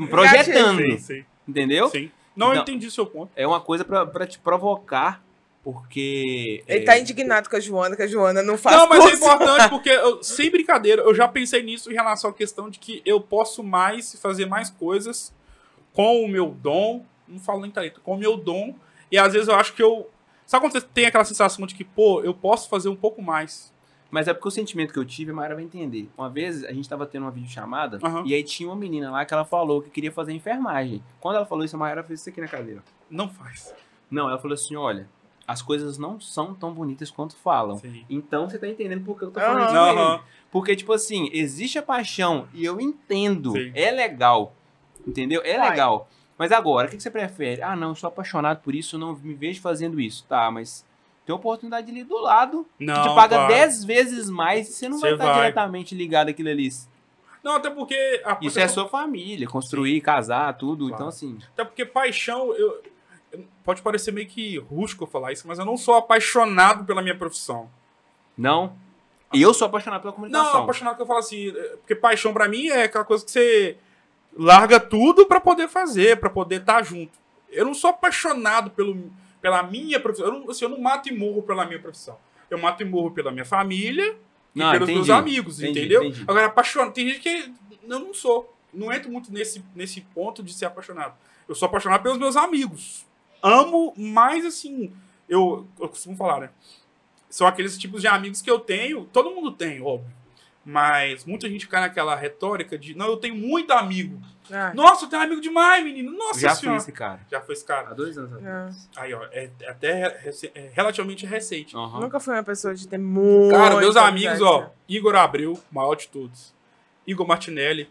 projetando, 0.10 0.82
Sim, 0.82 0.98
sim. 0.98 1.26
entendeu? 1.48 1.90
sim. 1.90 2.12
Não, 2.36 2.50
eu 2.50 2.56
Não. 2.56 2.62
entendi 2.64 2.86
o 2.86 2.92
seu 2.92 3.06
ponto. 3.06 3.32
É 3.36 3.48
uma 3.48 3.62
coisa 3.62 3.86
pra, 3.86 4.06
pra 4.06 4.28
te 4.28 4.38
provocar 4.38 5.24
porque. 5.64 6.64
Ele 6.68 6.82
é, 6.82 6.84
tá 6.84 7.00
indignado 7.00 7.50
com 7.50 7.56
a 7.56 7.60
Joana, 7.60 7.96
que 7.96 8.04
a 8.04 8.08
Joana 8.08 8.44
não 8.44 8.58
faz 8.58 8.76
Não, 8.76 8.88
mas 8.90 9.00
é 9.00 9.10
curso. 9.10 9.18
importante 9.26 9.70
porque, 9.70 9.90
eu- 9.90 10.22
sem 10.22 10.52
brincadeira, 10.52 11.02
eu 11.02 11.16
já 11.16 11.28
pensei 11.28 11.64
nisso 11.64 11.90
em 11.90 11.94
relação 11.96 12.30
à 12.30 12.34
questão 12.34 12.70
de 12.70 12.78
que 12.78 13.02
eu 13.06 13.22
posso 13.22 13.64
mais 13.64 14.16
fazer 14.22 14.46
mais 14.48 14.70
coisas 14.70 15.34
com 15.96 16.24
o 16.24 16.28
meu 16.28 16.52
dom, 16.52 17.06
não 17.28 17.40
falo 17.40 17.62
nem 17.62 17.72
talento, 17.72 18.02
com 18.02 18.14
o 18.14 18.18
meu 18.18 18.38
dom, 18.38 18.76
e 19.12 19.18
às 19.18 19.34
vezes 19.34 19.48
eu 19.48 19.56
acho 19.56 19.74
que 19.74 19.82
eu. 19.82 20.10
Sabe 20.46 20.64
quando 20.64 20.74
você 20.74 20.82
tem 20.82 21.06
aquela 21.06 21.24
sensação 21.24 21.66
de 21.66 21.74
que, 21.74 21.84
pô, 21.84 22.22
eu 22.22 22.34
posso 22.34 22.70
fazer 22.70 22.90
um 22.90 22.96
pouco 22.96 23.22
mais? 23.22 23.74
Mas 24.12 24.28
é 24.28 24.34
porque 24.34 24.48
o 24.48 24.52
sentimento 24.52 24.94
que 24.94 25.00
eu 25.00 25.06
tive, 25.06 25.32
a 25.32 25.34
Mayra 25.34 25.56
vai 25.56 25.64
entender. 25.64 26.10
Uma 26.18 26.30
vez 26.30 26.64
a 26.64 26.72
gente 26.72 26.88
tava 26.88 27.06
tendo 27.06 27.24
uma 27.24 27.32
videochamada 27.32 28.00
Aham. 28.04 28.24
e 28.26 28.34
aí 28.36 28.44
tinha 28.44 28.70
uma 28.70 28.76
menina 28.76 29.10
lá 29.10 29.26
que 29.26 29.34
ela 29.34 29.44
falou 29.44 29.82
que 29.82 29.90
queria 29.90 30.12
fazer 30.12 30.32
enfermagem. 30.34 31.04
Quando 31.20 31.38
ela 31.38 31.46
falou 31.46 31.66
isso, 31.66 31.76
a 31.76 31.80
Mayra 31.80 32.04
fez 32.04 32.20
isso 32.20 32.30
aqui 32.30 32.40
na 32.40 32.48
cadeira. 32.48 32.84
Não 33.10 33.28
faz. 33.28 33.74
Não, 34.10 34.30
ela 34.30 34.38
falou 34.38 34.54
assim: 34.54 34.76
olha, 34.76 35.10
as 35.48 35.62
coisas 35.62 35.98
não 35.98 36.20
são 36.20 36.54
tão 36.54 36.74
bonitas 36.74 37.10
quanto 37.10 37.36
falam. 37.36 37.78
Sim. 37.78 38.06
Então 38.10 38.50
você 38.50 38.58
tá 38.58 38.68
entendendo 38.68 39.04
por 39.04 39.18
que 39.18 39.26
eu 39.26 39.32
tô 39.32 39.40
falando 39.40 39.64
Aham. 39.64 39.90
isso. 39.90 40.00
Aham. 40.00 40.22
Porque, 40.52 40.76
tipo 40.76 40.94
assim, 40.94 41.30
existe 41.34 41.78
a 41.78 41.84
paixão 41.84 42.48
e 42.54 42.64
eu 42.64 42.80
entendo. 42.80 43.52
Sim. 43.52 43.72
É 43.74 43.92
legal. 43.92 44.54
Entendeu? 45.06 45.42
É 45.44 45.58
Vai. 45.58 45.70
legal. 45.72 46.10
Mas 46.38 46.52
agora, 46.52 46.88
o 46.88 46.90
que 46.90 46.98
que 46.98 47.04
você 47.04 47.10
prefere? 47.12 47.62
Ah, 47.62 47.76
não, 47.76 47.90
eu 47.90 47.96
sou 47.96 48.08
apaixonado 48.08 48.62
por 48.62 48.76
isso, 48.76 48.96
eu 48.96 49.00
não 49.00 49.16
me 49.16 49.34
vejo 49.34 49.62
fazendo 49.62 50.00
isso. 50.02 50.26
Tá, 50.28 50.52
mas 50.52 50.86
tem 51.26 51.34
uma 51.34 51.40
oportunidade 51.40 51.90
ali 51.90 52.04
do 52.04 52.18
lado 52.18 52.68
Não, 52.80 52.94
que 52.94 53.10
te 53.10 53.16
paga 53.16 53.36
claro. 53.38 53.54
10 53.54 53.86
vezes 53.86 54.30
mais 54.30 54.70
e 54.70 54.74
você 54.74 54.90
não 54.90 55.00
vai 55.00 55.12
Você 55.12 55.16
estar 55.16 55.26
vai. 55.26 55.36
diretamente 55.36 55.96
ligado 55.96 56.30
àquilo 56.30 56.50
ali. 56.50 56.70
Não, 57.44 57.56
até 57.56 57.70
porque. 57.70 58.22
A 58.26 58.38
Isso 58.42 58.60
é 58.60 58.68
sua 58.68 58.88
família, 58.90 59.48
construir, 59.48 60.02
casar, 60.02 60.54
tudo. 60.58 60.86
Claro. 60.88 60.96
Então, 60.96 61.08
assim. 61.08 61.38
Até 61.54 61.64
porque 61.64 61.86
paixão, 61.86 62.54
eu, 62.54 62.82
pode 63.64 63.82
parecer 63.82 64.12
meio 64.12 64.28
que 64.28 64.58
rústico 64.58 65.04
eu 65.04 65.08
falar 65.08 65.32
isso, 65.32 65.48
mas 65.48 65.60
eu 65.60 65.66
não 65.66 65.78
sou 65.78 65.96
apaixonado 65.96 66.84
pela 66.86 67.02
minha 67.02 67.16
profissão. 67.16 67.70
Não. 68.38 68.74
E 69.34 69.42
eu 69.42 69.54
sou 69.54 69.68
apaixonado 69.68 70.02
pela 70.02 70.12
Não, 70.12 70.16
comunicação. 70.16 70.64
apaixonado 70.64 70.96
que 70.96 71.02
eu 71.02 71.06
falo 71.06 71.20
assim, 71.20 71.50
é, 71.50 71.68
porque 71.78 71.96
paixão 71.96 72.34
pra 72.34 72.48
mim 72.48 72.68
é 72.68 72.84
aquela 72.84 73.04
coisa 73.06 73.24
que 73.24 73.32
você 73.32 73.78
larga 74.36 74.80
tudo 74.80 75.26
pra 75.26 75.40
poder 75.40 75.68
fazer, 75.68 76.20
pra 76.20 76.30
poder 76.30 76.62
estar 76.62 76.84
junto. 76.84 77.14
Eu 77.50 77.66
não 77.66 77.74
sou 77.74 77.90
apaixonado 77.90 78.70
pelo, 78.72 79.12
pela 79.42 79.64
minha 79.64 80.00
profissão. 80.00 80.28
Eu 80.28 80.40
não, 80.40 80.50
assim, 80.50 80.66
eu 80.66 80.70
não 80.70 80.80
mato 80.80 81.10
e 81.10 81.18
morro 81.18 81.42
pela 81.42 81.66
minha 81.66 81.80
profissão. 81.80 82.18
Eu 82.50 82.58
mato 82.58 82.82
e 82.84 82.86
morro 82.86 83.12
pela 83.12 83.32
minha 83.32 83.46
família 83.46 84.16
Não, 84.54 84.68
e 84.70 84.72
pelos 84.74 84.90
entendi. 84.90 85.08
meus 85.08 85.10
amigos, 85.10 85.60
Entendi, 85.60 85.80
entendeu? 85.80 86.04
entendi. 86.04 86.24
Agora, 86.28 86.46
apaixonado. 86.46 86.94
Tem 86.94 87.08
gente 87.08 87.20
que 87.22 87.54
eu 87.88 88.00
não 88.00 88.14
sou. 88.14 88.54
Não 88.74 88.92
entro 88.92 89.10
muito 89.10 89.32
nesse, 89.32 89.64
nesse 89.74 90.02
ponto 90.02 90.44
de 90.44 90.54
ser 90.54 90.66
apaixonado. 90.66 91.16
Eu 91.48 91.56
sou 91.56 91.68
apaixonado 91.68 92.04
pelos 92.04 92.18
meus 92.18 92.36
amigos. 92.36 93.06
Amo 93.42 93.94
mais 93.98 94.46
assim. 94.46 94.92
Eu, 95.30 95.66
eu 95.80 95.88
costumo 95.88 96.16
falar, 96.18 96.42
né? 96.42 96.50
São 97.30 97.48
aqueles 97.48 97.78
tipos 97.78 98.02
de 98.02 98.08
amigos 98.08 98.42
que 98.42 98.50
eu 98.52 98.60
tenho. 98.60 99.06
Todo 99.14 99.32
mundo 99.32 99.52
tem, 99.52 99.82
óbvio. 99.82 100.12
Mas 100.68 101.26
muita 101.26 101.48
gente 101.48 101.68
cai 101.68 101.82
naquela 101.82 102.16
retórica 102.16 102.76
de. 102.78 102.96
Não, 102.98 103.06
eu 103.06 103.18
tenho 103.18 103.36
muito 103.36 103.72
amigo. 103.72 104.20
Ah, 104.52 104.72
Nossa, 104.74 105.06
eu 105.06 105.10
tenho 105.10 105.22
amigo 105.22 105.40
demais, 105.40 105.84
menino. 105.84 106.12
Nossa 106.12 106.40
Já 106.40 106.50
fui 106.52 106.60
senhora. 106.62 106.78
esse 106.78 106.92
cara. 106.92 107.20
Já 107.32 107.40
foi 107.42 107.54
esse 107.54 107.64
cara. 107.66 107.90
Há 107.90 107.94
dois 107.94 108.18
anos 108.18 108.34
atrás. 108.34 108.90
não. 108.96 109.04
Aí, 109.04 109.14
ó. 109.14 109.24
É, 109.32 109.50
é 109.62 109.70
até 109.70 110.18
rece- 110.24 110.52
é 110.56 110.72
relativamente 110.74 111.24
recente. 111.26 111.76
Aham. 111.78 112.00
Nunca 112.00 112.20
fui 112.20 112.34
uma 112.34 112.44
pessoa 112.44 112.74
de 112.74 112.88
ter 112.88 112.98
muito. 112.98 113.52
Cara, 113.56 113.78
meus 113.78 113.96
amigos, 113.96 114.42
ó. 114.42 114.72
Igor 114.90 115.16
Abreu, 115.16 115.60
maior 115.72 115.94
de 115.96 116.08
todos. 116.08 116.52
Igor 117.06 117.28
Martinelli. 117.28 117.88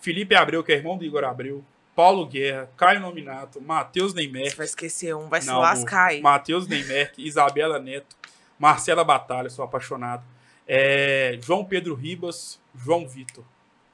Felipe 0.00 0.34
Abreu, 0.34 0.62
que 0.62 0.72
é 0.72 0.76
irmão 0.76 0.98
do 0.98 1.04
Igor 1.04 1.24
Abreu. 1.24 1.64
Paulo 1.96 2.26
Guerra, 2.26 2.68
Caio 2.76 2.98
Nominato, 3.00 3.60
Matheus 3.62 4.12
Você 4.12 4.18
Neymer, 4.18 4.56
vai 4.56 4.66
esquecer 4.66 5.14
um, 5.14 5.28
vai 5.28 5.40
se 5.40 5.46
Não, 5.46 5.60
lascar 5.60 6.08
aí. 6.08 6.20
Matheus 6.20 6.66
Neymer, 6.66 7.12
Isabela 7.16 7.78
Neto, 7.78 8.16
Marcela 8.58 9.04
Batalha, 9.04 9.48
sou 9.48 9.64
apaixonado. 9.64 10.24
É, 10.66 11.38
João 11.42 11.64
Pedro 11.64 11.94
Ribas, 11.94 12.58
João 12.74 13.06
Vitor, 13.06 13.44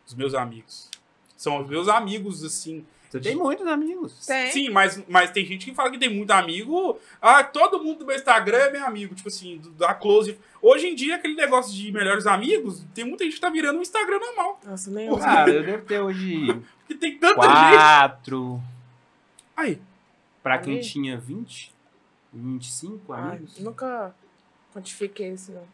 os 0.06 0.14
meus 0.14 0.34
amigos. 0.34 0.88
São 1.36 1.60
os 1.62 1.68
meus 1.68 1.88
amigos, 1.88 2.44
assim. 2.44 2.84
Você 3.08 3.18
tem 3.18 3.34
muitos 3.34 3.66
amigos. 3.66 4.24
Tem. 4.24 4.52
Sim, 4.52 4.70
mas, 4.70 5.02
mas 5.08 5.30
tem 5.32 5.44
gente 5.44 5.64
que 5.64 5.74
fala 5.74 5.90
que 5.90 5.98
tem 5.98 6.08
muito 6.14 6.30
amigo. 6.30 6.96
Ah, 7.20 7.42
todo 7.42 7.82
mundo 7.82 8.00
do 8.00 8.06
meu 8.06 8.14
Instagram 8.14 8.56
é 8.58 8.70
meu 8.70 8.84
amigo. 8.86 9.16
Tipo 9.16 9.28
assim, 9.28 9.56
do- 9.58 9.70
da 9.70 9.92
close. 9.94 10.38
Hoje 10.62 10.86
em 10.86 10.94
dia, 10.94 11.16
aquele 11.16 11.34
negócio 11.34 11.74
de 11.74 11.90
melhores 11.90 12.24
amigos, 12.26 12.84
tem 12.94 13.04
muita 13.04 13.24
gente 13.24 13.34
que 13.34 13.40
tá 13.40 13.50
virando 13.50 13.78
um 13.80 13.82
Instagram 13.82 14.20
normal. 14.20 14.60
Nossa, 14.64 14.90
nem 14.92 15.08
eu. 15.08 15.16
Cara, 15.18 15.50
eu 15.50 15.64
devo 15.64 15.84
ter 15.86 15.98
hoje 16.00 16.46
Porque 16.86 16.94
tem 16.94 17.18
tanta 17.18 17.42
gente. 17.42 17.74
quatro. 17.76 18.62
Aí, 19.56 19.80
Pra 20.42 20.58
quem 20.58 20.74
Amigo? 20.74 20.88
tinha 20.88 21.18
20, 21.18 21.74
25 22.32 23.12
Ai, 23.12 23.20
amigos. 23.36 23.58
nunca 23.58 24.14
quantifiquei 24.72 25.32
isso, 25.32 25.52
não. 25.52 25.66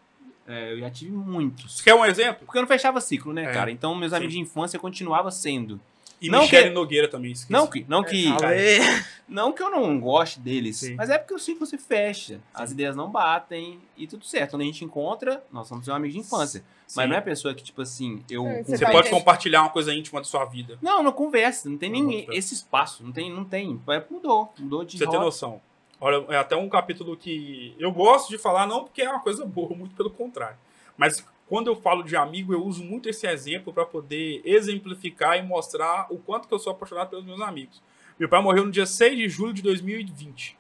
É, 0.49 0.73
eu 0.73 0.79
já 0.81 0.91
tive 0.91 1.11
muitos. 1.13 1.77
você 1.79 1.85
quer 1.85 1.95
um 1.95 2.05
exemplo? 2.05 2.45
Porque 2.47 2.59
eu 2.59 2.63
não 2.63 2.69
fechava 2.69 3.01
ciclo, 3.01 3.33
né, 3.33 3.45
É. 3.51 3.53
cara? 3.53 3.71
Então, 3.71 3.95
meus 3.95 4.13
amigos 4.13 4.35
de 4.35 4.41
infância 4.41 4.79
continuava 4.79 5.31
sendo. 5.31 5.81
E 6.19 6.31
Não 6.31 6.41
Michele 6.43 6.69
que- 6.69 6.75
Nogueira 6.75 7.09
também. 7.09 7.33
esqueci. 7.33 7.53
Não 7.53 7.67
que, 7.67 7.85
não 7.87 8.03
que, 8.03 8.25
Falei. 8.41 8.79
não 9.29 9.53
que 9.53 9.63
eu 9.63 9.71
não 9.71 10.01
goste 10.01 10.41
deles, 10.41 10.79
Sim. 10.79 10.95
mas 10.95 11.11
é 11.11 11.19
porque 11.19 11.35
o 11.35 11.39
ciclo 11.39 11.67
se 11.67 11.77
fecha. 11.77 12.41
As 12.55 12.71
ideias 12.71 12.97
não 12.97 13.11
batem 13.11 13.79
e 13.99 14.07
tudo 14.07 14.25
certo. 14.25 14.53
Quando 14.53 14.63
a 14.63 14.65
gente 14.65 14.83
encontra, 14.83 15.45
nós 15.53 15.69
somos 15.69 15.85
seus 15.85 15.95
amigos 15.95 16.15
de 16.15 16.21
infância. 16.21 16.65
Mas 16.95 17.05
Sim. 17.05 17.11
não 17.11 17.17
é 17.19 17.21
pessoa 17.21 17.53
que, 17.55 17.63
tipo 17.63 17.83
assim, 17.83 18.23
eu. 18.31 18.47
É, 18.47 18.63
Você 18.63 18.79
vai 18.85 18.93
pode 18.93 19.11
ter- 19.11 19.15
compartilhar 19.15 19.61
uma 19.61 19.69
coisa 19.69 19.93
íntima 19.93 20.19
da 20.21 20.25
sua 20.25 20.47
vida. 20.47 20.79
Não, 20.81 21.03
não 21.03 21.13
conversa, 21.13 21.69
não 21.69 21.77
tem 21.77 21.91
Não 21.91 21.99
ninguém. 22.01 22.21
conversa. 22.23 22.39
Esse 22.39 22.55
espaço, 22.55 23.05
não 23.05 23.13
tem, 23.13 23.31
não 23.31 23.45
tem. 23.45 23.79
É, 23.89 24.03
Mudou, 24.11 24.55
mudou 24.59 24.85
de 24.85 24.93
você 24.97 25.05
ter 25.05 25.11
rota. 25.11 25.19
noção. 25.21 25.61
Olha, 26.01 26.25
é 26.29 26.37
até 26.37 26.55
um 26.55 26.69
capítulo 26.69 27.17
que 27.17 27.75
eu 27.79 27.91
gosto 27.91 28.29
de 28.29 28.37
falar, 28.37 28.67
não 28.67 28.85
porque 28.85 29.03
é 29.03 29.11
uma 29.11 29.21
coisa 29.21 29.45
boa, 29.47 29.75
muito 29.75 29.95
pelo 29.95 30.11
contrário. 30.11 30.59
Mas 30.97 31.27
quando 31.49 31.69
eu 31.69 31.77
falo 31.77 32.03
de 32.03 32.17
amigo, 32.17 32.53
eu 32.53 32.63
uso 32.63 32.85
muito 32.85 33.09
esse 33.09 33.27
exemplo 33.27 33.73
para 33.73 33.87
poder 33.87 34.43
exemplificar 34.45 35.39
e 35.39 35.43
mostrar 35.43 36.07
o 36.11 36.19
quanto 36.19 36.49
que 36.49 36.55
eu 36.55 36.59
sou 36.59 36.73
apaixonado 36.73 37.11
pelos 37.11 37.25
meus 37.25 37.41
amigos. 37.41 37.83
Meu 38.19 38.29
pai 38.29 38.43
morreu 38.43 38.65
no 38.65 38.71
dia 38.71 38.87
6 38.87 39.17
de 39.17 39.29
julho 39.29 39.53
de 39.53 39.63
2020. 39.63 40.57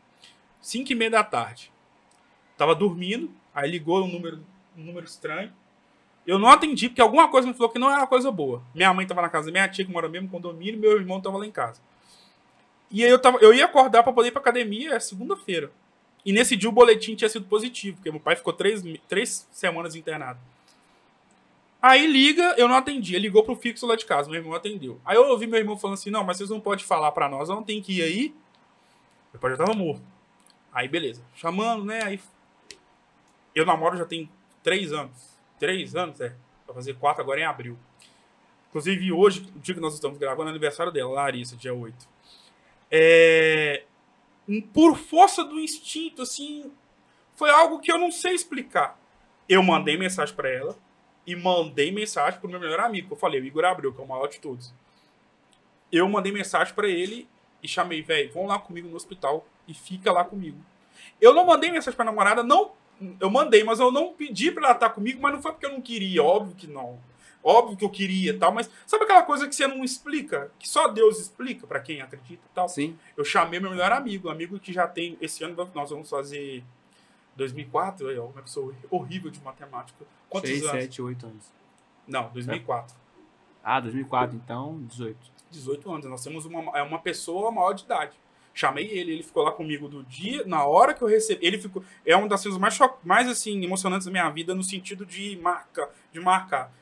5 0.61 0.93
e 0.93 0.95
meia 0.95 1.11
da 1.11 1.25
tarde. 1.25 1.73
Tava 2.57 2.75
dormindo, 2.75 3.31
aí 3.55 3.71
ligou 3.71 4.03
um 4.03 4.09
número, 4.09 4.45
um 4.77 4.83
número 4.83 5.07
estranho. 5.07 5.53
Eu 6.27 6.39
não 6.39 6.49
atendi, 6.49 6.89
porque 6.89 7.01
alguma 7.01 7.29
coisa 7.29 7.47
me 7.47 7.55
falou 7.55 7.71
que 7.71 7.79
não 7.79 7.91
era 7.91 8.07
coisa 8.07 8.31
boa. 8.31 8.63
Minha 8.75 8.93
mãe 8.93 9.07
tava 9.07 9.23
na 9.23 9.29
casa 9.29 9.47
da 9.47 9.53
minha 9.53 9.69
tia, 9.69 9.85
que 9.85 9.93
mora 9.93 10.07
no 10.07 10.13
mesmo 10.13 10.29
condomínio, 10.29 10.81
meu 10.81 10.97
irmão 10.97 11.21
tava 11.21 11.39
lá 11.39 11.47
em 11.47 11.53
casa. 11.53 11.81
E 12.91 13.05
aí 13.05 13.11
eu, 13.11 13.19
tava, 13.19 13.39
eu 13.39 13.53
ia 13.53 13.65
acordar 13.65 14.03
pra 14.03 14.13
poder 14.13 14.29
ir 14.29 14.33
pra 14.33 14.41
academia 14.41 14.95
é 14.95 15.01
segunda-feira. 15.01 15.71
E 16.25 16.33
nesse 16.33 16.57
dia 16.57 16.69
o 16.69 16.73
boletim 16.73 17.15
tinha 17.15 17.29
sido 17.29 17.47
positivo, 17.47 17.97
porque 17.97 18.11
meu 18.11 18.21
pai 18.21 18.37
ficou 18.37 18.53
três, 18.53 18.83
três 19.09 19.47
semanas 19.53 19.95
internado. 19.95 20.41
Aí 21.81 22.07
liga, 22.07 22.55
eu 22.57 22.67
não 22.67 22.77
atendi. 22.77 23.15
Ele 23.15 23.27
ligou 23.27 23.45
pro 23.45 23.55
fixo 23.55 23.87
lá 23.87 23.95
de 23.95 24.05
casa, 24.05 24.29
meu 24.29 24.41
irmão 24.41 24.55
atendeu. 24.55 25.01
Aí 25.05 25.17
eu 25.17 25.25
ouvi 25.29 25.47
meu 25.47 25.59
irmão 25.59 25.79
falando 25.79 25.95
assim: 25.95 26.11
não, 26.11 26.25
mas 26.25 26.37
vocês 26.37 26.51
não 26.51 26.61
podem 26.61 26.85
falar 26.85 27.13
pra 27.13 27.29
nós, 27.29 27.49
não 27.49 27.63
tenho 27.63 27.83
que 27.83 27.99
ir 27.99 28.03
aí. 28.03 28.35
Meu 29.33 29.41
pai 29.41 29.53
já 29.53 29.59
tava 29.59 29.75
morto. 29.75 30.03
Aí 30.73 30.89
beleza, 30.89 31.23
chamando, 31.35 31.85
né? 31.85 32.03
Aí. 32.03 32.21
Eu 33.55 33.65
namoro 33.65 33.97
já 33.97 34.05
tem 34.05 34.29
três 34.63 34.93
anos. 34.93 35.37
Três 35.59 35.95
anos, 35.95 36.21
é. 36.21 36.35
Vai 36.67 36.75
fazer 36.75 36.95
quatro 36.95 37.23
agora 37.23 37.41
em 37.41 37.45
abril. 37.45 37.79
Inclusive, 38.69 39.13
hoje, 39.13 39.49
o 39.55 39.59
dia 39.61 39.75
que 39.75 39.81
nós 39.81 39.95
estamos 39.95 40.19
gravando, 40.19 40.49
é 40.49 40.51
aniversário 40.51 40.93
dela, 40.93 41.11
Larissa, 41.13 41.57
dia 41.57 41.73
8 41.73 42.16
é, 42.91 43.85
por 44.73 44.97
força 44.97 45.45
do 45.45 45.59
instinto, 45.59 46.23
assim, 46.23 46.71
foi 47.35 47.51
algo 47.51 47.81
que 47.81 47.91
eu 47.91 47.99
não 47.99 48.11
sei 48.11 48.35
explicar. 48.35 48.99
Eu 49.49 49.63
mandei 49.63 49.97
mensagem 49.97 50.35
pra 50.35 50.49
ela 50.49 50.77
e 51.27 51.35
mandei 51.35 51.91
mensagem 51.91 52.39
pro 52.39 52.49
meu 52.49 52.61
melhor 52.61 52.81
amigo, 52.81 53.09
que 53.09 53.13
eu 53.15 53.19
falei, 53.19 53.41
o 53.41 53.45
Igor 53.45 53.65
Abreu, 53.65 53.93
que 53.93 54.01
é 54.01 54.05
o 54.05 54.09
maior 54.09 54.29
de 54.29 54.39
todos. 54.39 54.73
Eu 55.91 56.09
mandei 56.09 56.33
mensagem 56.33 56.75
pra 56.75 56.89
ele 56.89 57.29
e 57.63 57.69
chamei, 57.69 58.03
velho, 58.03 58.33
vão 58.33 58.47
lá 58.47 58.59
comigo 58.59 58.89
no 58.89 58.97
hospital 58.97 59.47
e 59.67 59.75
fica 59.75 60.13
lá 60.13 60.25
comigo. 60.25 60.59
Eu 61.21 61.35
não 61.35 61.45
mandei 61.45 61.71
mensagem 61.71 61.97
pra 61.97 62.05
namorada, 62.05 62.43
não. 62.43 62.73
Eu 63.21 63.29
mandei, 63.29 63.63
mas 63.63 63.79
eu 63.81 63.91
não 63.93 64.13
pedi 64.13 64.51
pra 64.51 64.65
ela 64.65 64.75
estar 64.75 64.91
comigo, 64.91 65.21
mas 65.21 65.35
não 65.35 65.43
foi 65.43 65.53
porque 65.53 65.67
eu 65.67 65.73
não 65.73 65.81
queria, 65.81 66.23
óbvio 66.23 66.57
que 66.57 66.67
não. 66.67 66.99
Óbvio 67.49 67.77
que 67.77 67.85
eu 67.85 67.91
queria 67.91 68.33
e 68.33 68.37
tal, 68.37 68.51
mas 68.51 68.69
sabe 68.85 69.05
aquela 69.05 69.23
coisa 69.23 69.47
que 69.47 69.55
você 69.55 69.69
não 69.69 69.85
explica? 69.85 70.51
Que 70.59 70.69
só 70.69 70.89
Deus 70.89 71.21
explica 71.21 71.65
pra 71.65 71.79
quem 71.79 72.01
acredita 72.01 72.43
e 72.45 72.53
tal? 72.53 72.69
Sim. 72.69 72.99
Eu 73.17 73.25
chamei 73.25 73.61
meu 73.61 73.71
melhor 73.71 73.93
amigo, 73.93 74.27
um 74.27 74.33
amigo 74.33 74.59
que 74.59 74.73
já 74.73 74.89
tem. 74.89 75.17
Esse 75.21 75.45
ano 75.45 75.71
nós 75.73 75.91
vamos 75.91 76.11
fazer 76.11 76.65
2004. 77.37 78.09
Aí, 78.09 78.19
ó, 78.19 78.25
uma 78.25 78.43
pessoa 78.43 78.75
horrível 78.91 79.31
de 79.31 79.41
matemática. 79.45 80.05
Quantos 80.29 80.51
6, 80.51 80.63
anos? 80.65 80.83
7, 80.83 81.03
8 81.03 81.27
anos. 81.27 81.53
Não, 82.05 82.31
2004. 82.31 82.97
Ah, 83.63 83.79
2004, 83.79 84.35
então, 84.35 84.83
18. 84.83 85.17
18 85.49 85.93
anos. 85.93 86.07
Nós 86.07 86.25
temos 86.25 86.47
uma, 86.47 86.77
é 86.77 86.83
uma 86.83 86.99
pessoa 86.99 87.53
maior 87.53 87.75
de 87.75 87.85
idade. 87.85 88.17
Chamei 88.53 88.87
ele, 88.91 89.13
ele 89.13 89.23
ficou 89.23 89.45
lá 89.45 89.53
comigo 89.53 89.87
do 89.87 90.03
dia, 90.03 90.45
na 90.47 90.65
hora 90.65 90.93
que 90.93 91.03
eu 91.03 91.07
recebi. 91.07 91.47
Ele 91.47 91.59
ficou. 91.59 91.85
É 92.05 92.17
uma 92.17 92.27
das 92.27 92.43
coisas 92.43 92.59
mais, 92.59 92.77
mais 93.05 93.29
assim, 93.29 93.63
emocionantes 93.63 94.07
da 94.07 94.11
minha 94.11 94.29
vida, 94.31 94.53
no 94.53 94.65
sentido 94.65 95.07
de 95.07 95.39
marca, 95.41 95.89
de 96.13 96.19
marcar. 96.19 96.73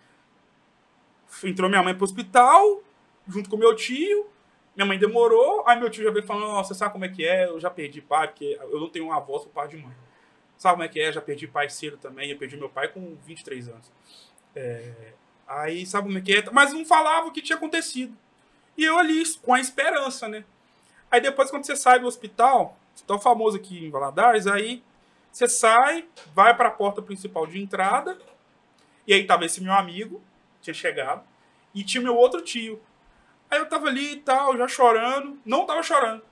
Entrou 1.43 1.69
minha 1.69 1.82
mãe 1.82 1.94
pro 1.94 2.05
hospital, 2.05 2.82
junto 3.27 3.51
com 3.51 3.56
meu 3.56 3.74
tio. 3.74 4.27
Minha 4.77 4.86
mãe 4.86 4.98
demorou, 4.98 5.62
aí 5.66 5.78
meu 5.78 5.89
tio 5.89 6.05
já 6.05 6.11
veio 6.11 6.27
falando, 6.27 6.47
"Ó, 6.47 6.62
você 6.62 6.74
sabe 6.74 6.93
como 6.93 7.05
é 7.05 7.09
que 7.09 7.24
é? 7.24 7.47
Eu 7.47 7.61
já 7.61 7.70
perdi 7.70 8.01
pai, 8.01 8.28
porque 8.28 8.59
eu 8.61 8.81
não 8.81 8.89
tenho 8.89 9.06
uma 9.06 9.16
avó, 9.16 9.39
sou 9.39 9.48
pai 9.48 9.69
de 9.69 9.77
mãe. 9.77 9.94
Sabe 10.56 10.74
como 10.74 10.82
é 10.85 10.89
que 10.89 11.01
é? 11.01 11.12
Já 11.12 11.20
perdi 11.20 11.47
pai 11.47 11.69
cedo 11.69 11.97
também, 11.97 12.31
eu 12.31 12.39
perdi 12.39 12.56
meu 12.56 12.69
pai 12.69 12.89
com 12.89 13.16
23 13.24 13.69
anos. 13.69 13.93
É, 14.55 15.12
aí, 15.47 15.86
sabe 15.86 16.09
como 16.09 16.19
é 16.19 16.20
que 16.20 16.35
é? 16.35 16.51
Mas 16.51 16.73
não 16.73 16.85
falava 16.85 17.28
o 17.28 17.32
que 17.32 17.43
tinha 17.43 17.56
acontecido. 17.56 18.16
E 18.77 18.85
eu 18.85 18.98
ali, 18.98 19.23
com 19.43 19.55
a 19.55 19.61
esperança, 19.61 20.28
né? 20.28 20.44
Aí 21.11 21.20
depois, 21.20 21.51
quando 21.51 21.65
você 21.65 21.77
sai 21.77 22.01
do 22.01 22.06
hospital, 22.06 22.77
hospital 22.94 23.20
famoso 23.20 23.56
aqui 23.56 23.85
em 23.85 23.90
Valadares, 23.90 24.47
aí 24.47 24.82
você 25.31 25.48
sai, 25.48 26.06
vai 26.35 26.56
para 26.56 26.69
a 26.69 26.73
porta 26.73 27.02
principal 27.02 27.47
de 27.47 27.61
entrada, 27.61 28.19
e 29.06 29.12
aí 29.12 29.27
tava 29.27 29.44
esse 29.44 29.62
meu 29.62 29.73
amigo, 29.73 30.23
tinha 30.65 30.74
chegado, 30.74 31.23
e 31.74 31.85
tinha 31.85 32.03
meu 32.03 32.16
outro 32.16 32.41
tio. 32.41 32.81
Aí 33.51 33.59
eu 33.59 33.66
tava 33.66 33.86
ali 33.86 34.12
e 34.12 34.16
tal, 34.16 34.57
já 34.57 34.66
chorando, 34.66 35.39
não 35.45 35.66
tava 35.66 35.82
chorando. 35.82 36.23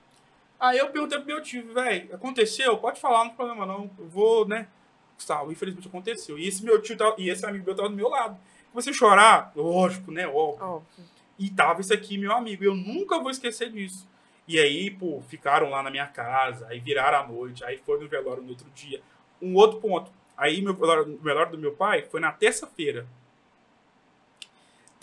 Aí 0.59 0.77
eu 0.77 0.89
perguntei 0.89 1.17
pro 1.19 1.27
meu 1.27 1.41
tio, 1.41 1.73
velho, 1.73 2.15
aconteceu? 2.15 2.77
Pode 2.77 2.99
falar, 2.99 3.19
não 3.19 3.27
tem 3.27 3.35
problema 3.35 3.65
não, 3.65 3.89
eu 3.97 4.07
vou, 4.07 4.47
né? 4.47 4.67
Gustavo, 5.15 5.51
infelizmente 5.51 5.87
aconteceu. 5.87 6.37
E 6.37 6.47
esse 6.47 6.63
meu 6.63 6.81
tio 6.81 6.97
tava, 6.97 7.15
e 7.17 7.29
esse 7.29 7.45
amigo 7.45 7.65
meu 7.65 7.75
tava 7.75 7.89
do 7.89 7.95
meu 7.95 8.09
lado. 8.09 8.37
Você 8.73 8.91
chorar, 8.91 9.51
lógico, 9.55 10.11
né? 10.11 10.27
Óbvio. 10.27 10.65
Óbvio. 10.65 11.05
E 11.37 11.49
tava 11.49 11.81
esse 11.81 11.93
aqui, 11.93 12.17
meu 12.17 12.31
amigo. 12.31 12.63
Eu 12.63 12.75
nunca 12.75 13.19
vou 13.19 13.29
esquecer 13.29 13.71
disso. 13.71 14.07
E 14.47 14.59
aí, 14.59 14.89
pô, 14.89 15.21
ficaram 15.27 15.69
lá 15.69 15.81
na 15.83 15.89
minha 15.89 16.07
casa, 16.07 16.67
aí 16.67 16.79
viraram 16.79 17.19
a 17.19 17.27
noite, 17.27 17.63
aí 17.63 17.77
foi 17.77 17.99
no 17.99 18.09
velório 18.09 18.43
no 18.43 18.49
outro 18.49 18.69
dia. 18.71 19.01
Um 19.41 19.55
outro 19.55 19.79
ponto. 19.79 20.11
Aí, 20.35 20.61
meu 20.61 20.73
o 20.73 21.17
velório 21.17 21.51
do 21.51 21.57
meu 21.57 21.73
pai 21.73 22.03
foi 22.03 22.19
na 22.19 22.31
terça-feira. 22.31 23.07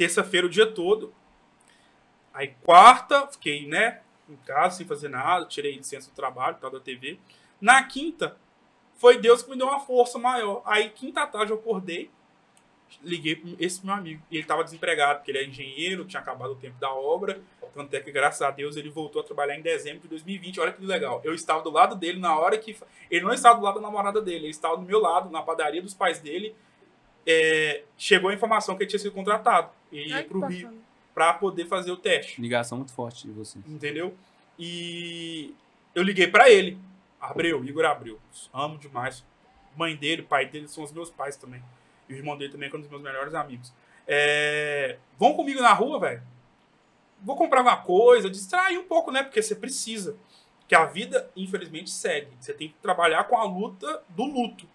Terça-feira 0.00 0.46
o 0.46 0.50
dia 0.50 0.66
todo. 0.66 1.12
Aí, 2.32 2.54
quarta, 2.64 3.26
fiquei, 3.26 3.66
né, 3.66 4.00
em 4.30 4.36
casa, 4.46 4.78
sem 4.78 4.86
fazer 4.86 5.10
nada, 5.10 5.44
tirei 5.44 5.76
licença 5.76 6.08
do 6.08 6.14
trabalho, 6.14 6.56
tal, 6.58 6.70
da 6.70 6.80
TV. 6.80 7.18
Na 7.60 7.82
quinta, 7.82 8.34
foi 8.94 9.18
Deus 9.18 9.42
que 9.42 9.50
me 9.50 9.58
deu 9.58 9.66
uma 9.66 9.78
força 9.78 10.18
maior. 10.18 10.62
Aí, 10.64 10.88
quinta 10.88 11.26
tarde, 11.26 11.52
eu 11.52 11.58
acordei, 11.58 12.10
liguei 13.02 13.36
para 13.36 13.50
esse 13.58 13.84
meu 13.84 13.94
amigo. 13.94 14.22
Ele 14.30 14.40
estava 14.40 14.64
desempregado, 14.64 15.18
porque 15.18 15.32
ele 15.32 15.38
é 15.40 15.44
engenheiro, 15.44 16.06
tinha 16.06 16.22
acabado 16.22 16.52
o 16.52 16.56
tempo 16.56 16.80
da 16.80 16.90
obra. 16.90 17.38
Tanto 17.74 17.92
é 17.92 18.00
que, 18.00 18.10
graças 18.10 18.40
a 18.40 18.50
Deus, 18.50 18.76
ele 18.76 18.88
voltou 18.88 19.20
a 19.20 19.24
trabalhar 19.26 19.54
em 19.54 19.60
dezembro 19.60 20.00
de 20.00 20.08
2020. 20.08 20.60
Olha 20.60 20.72
que 20.72 20.82
legal. 20.82 21.20
Eu 21.22 21.34
estava 21.34 21.60
do 21.60 21.70
lado 21.70 21.94
dele 21.94 22.18
na 22.18 22.38
hora 22.38 22.56
que. 22.56 22.74
Ele 23.10 23.22
não 23.26 23.34
estava 23.34 23.58
do 23.58 23.64
lado 23.66 23.74
da 23.74 23.82
namorada 23.82 24.22
dele, 24.22 24.46
ele 24.46 24.48
estava 24.48 24.78
do 24.78 24.82
meu 24.82 24.98
lado, 24.98 25.28
na 25.28 25.42
padaria 25.42 25.82
dos 25.82 25.92
pais 25.92 26.20
dele. 26.20 26.56
É, 27.26 27.82
chegou 27.98 28.30
a 28.30 28.32
informação 28.32 28.78
que 28.78 28.84
ele 28.84 28.88
tinha 28.88 28.98
sido 28.98 29.12
contratado. 29.12 29.78
Ai, 29.92 29.98
ia 29.98 30.24
pro 30.24 30.46
Rio 30.46 30.80
para 31.14 31.34
poder 31.34 31.66
fazer 31.66 31.90
o 31.90 31.96
teste. 31.96 32.40
Ligação 32.40 32.78
muito 32.78 32.92
forte 32.92 33.26
de 33.26 33.32
vocês. 33.32 33.64
Entendeu? 33.66 34.14
E 34.58 35.54
eu 35.94 36.02
liguei 36.02 36.26
para 36.26 36.48
ele. 36.48 36.78
Abreu, 37.20 37.64
Igor 37.64 37.84
Abreu. 37.84 38.18
Amo 38.52 38.78
demais. 38.78 39.24
Mãe 39.76 39.94
dele, 39.96 40.22
pai 40.22 40.46
dele 40.46 40.68
são 40.68 40.82
os 40.82 40.92
meus 40.92 41.10
pais 41.10 41.36
também. 41.36 41.62
E 42.08 42.14
o 42.14 42.16
irmão 42.16 42.36
dele 42.36 42.52
também 42.52 42.70
é 42.70 42.74
um 42.74 42.80
dos 42.80 42.88
meus 42.88 43.02
melhores 43.02 43.34
amigos. 43.34 43.72
É... 44.06 44.98
Vão 45.18 45.34
comigo 45.34 45.60
na 45.60 45.72
rua, 45.72 46.00
velho. 46.00 46.22
Vou 47.22 47.36
comprar 47.36 47.60
uma 47.60 47.76
coisa, 47.76 48.30
distrair 48.30 48.78
um 48.78 48.84
pouco, 48.84 49.10
né? 49.10 49.22
Porque 49.22 49.42
você 49.42 49.54
precisa. 49.54 50.16
Que 50.66 50.74
a 50.74 50.86
vida, 50.86 51.30
infelizmente, 51.36 51.90
segue. 51.90 52.30
Você 52.40 52.54
tem 52.54 52.68
que 52.68 52.74
trabalhar 52.80 53.24
com 53.24 53.36
a 53.36 53.44
luta 53.44 54.02
do 54.08 54.24
luto. 54.24 54.66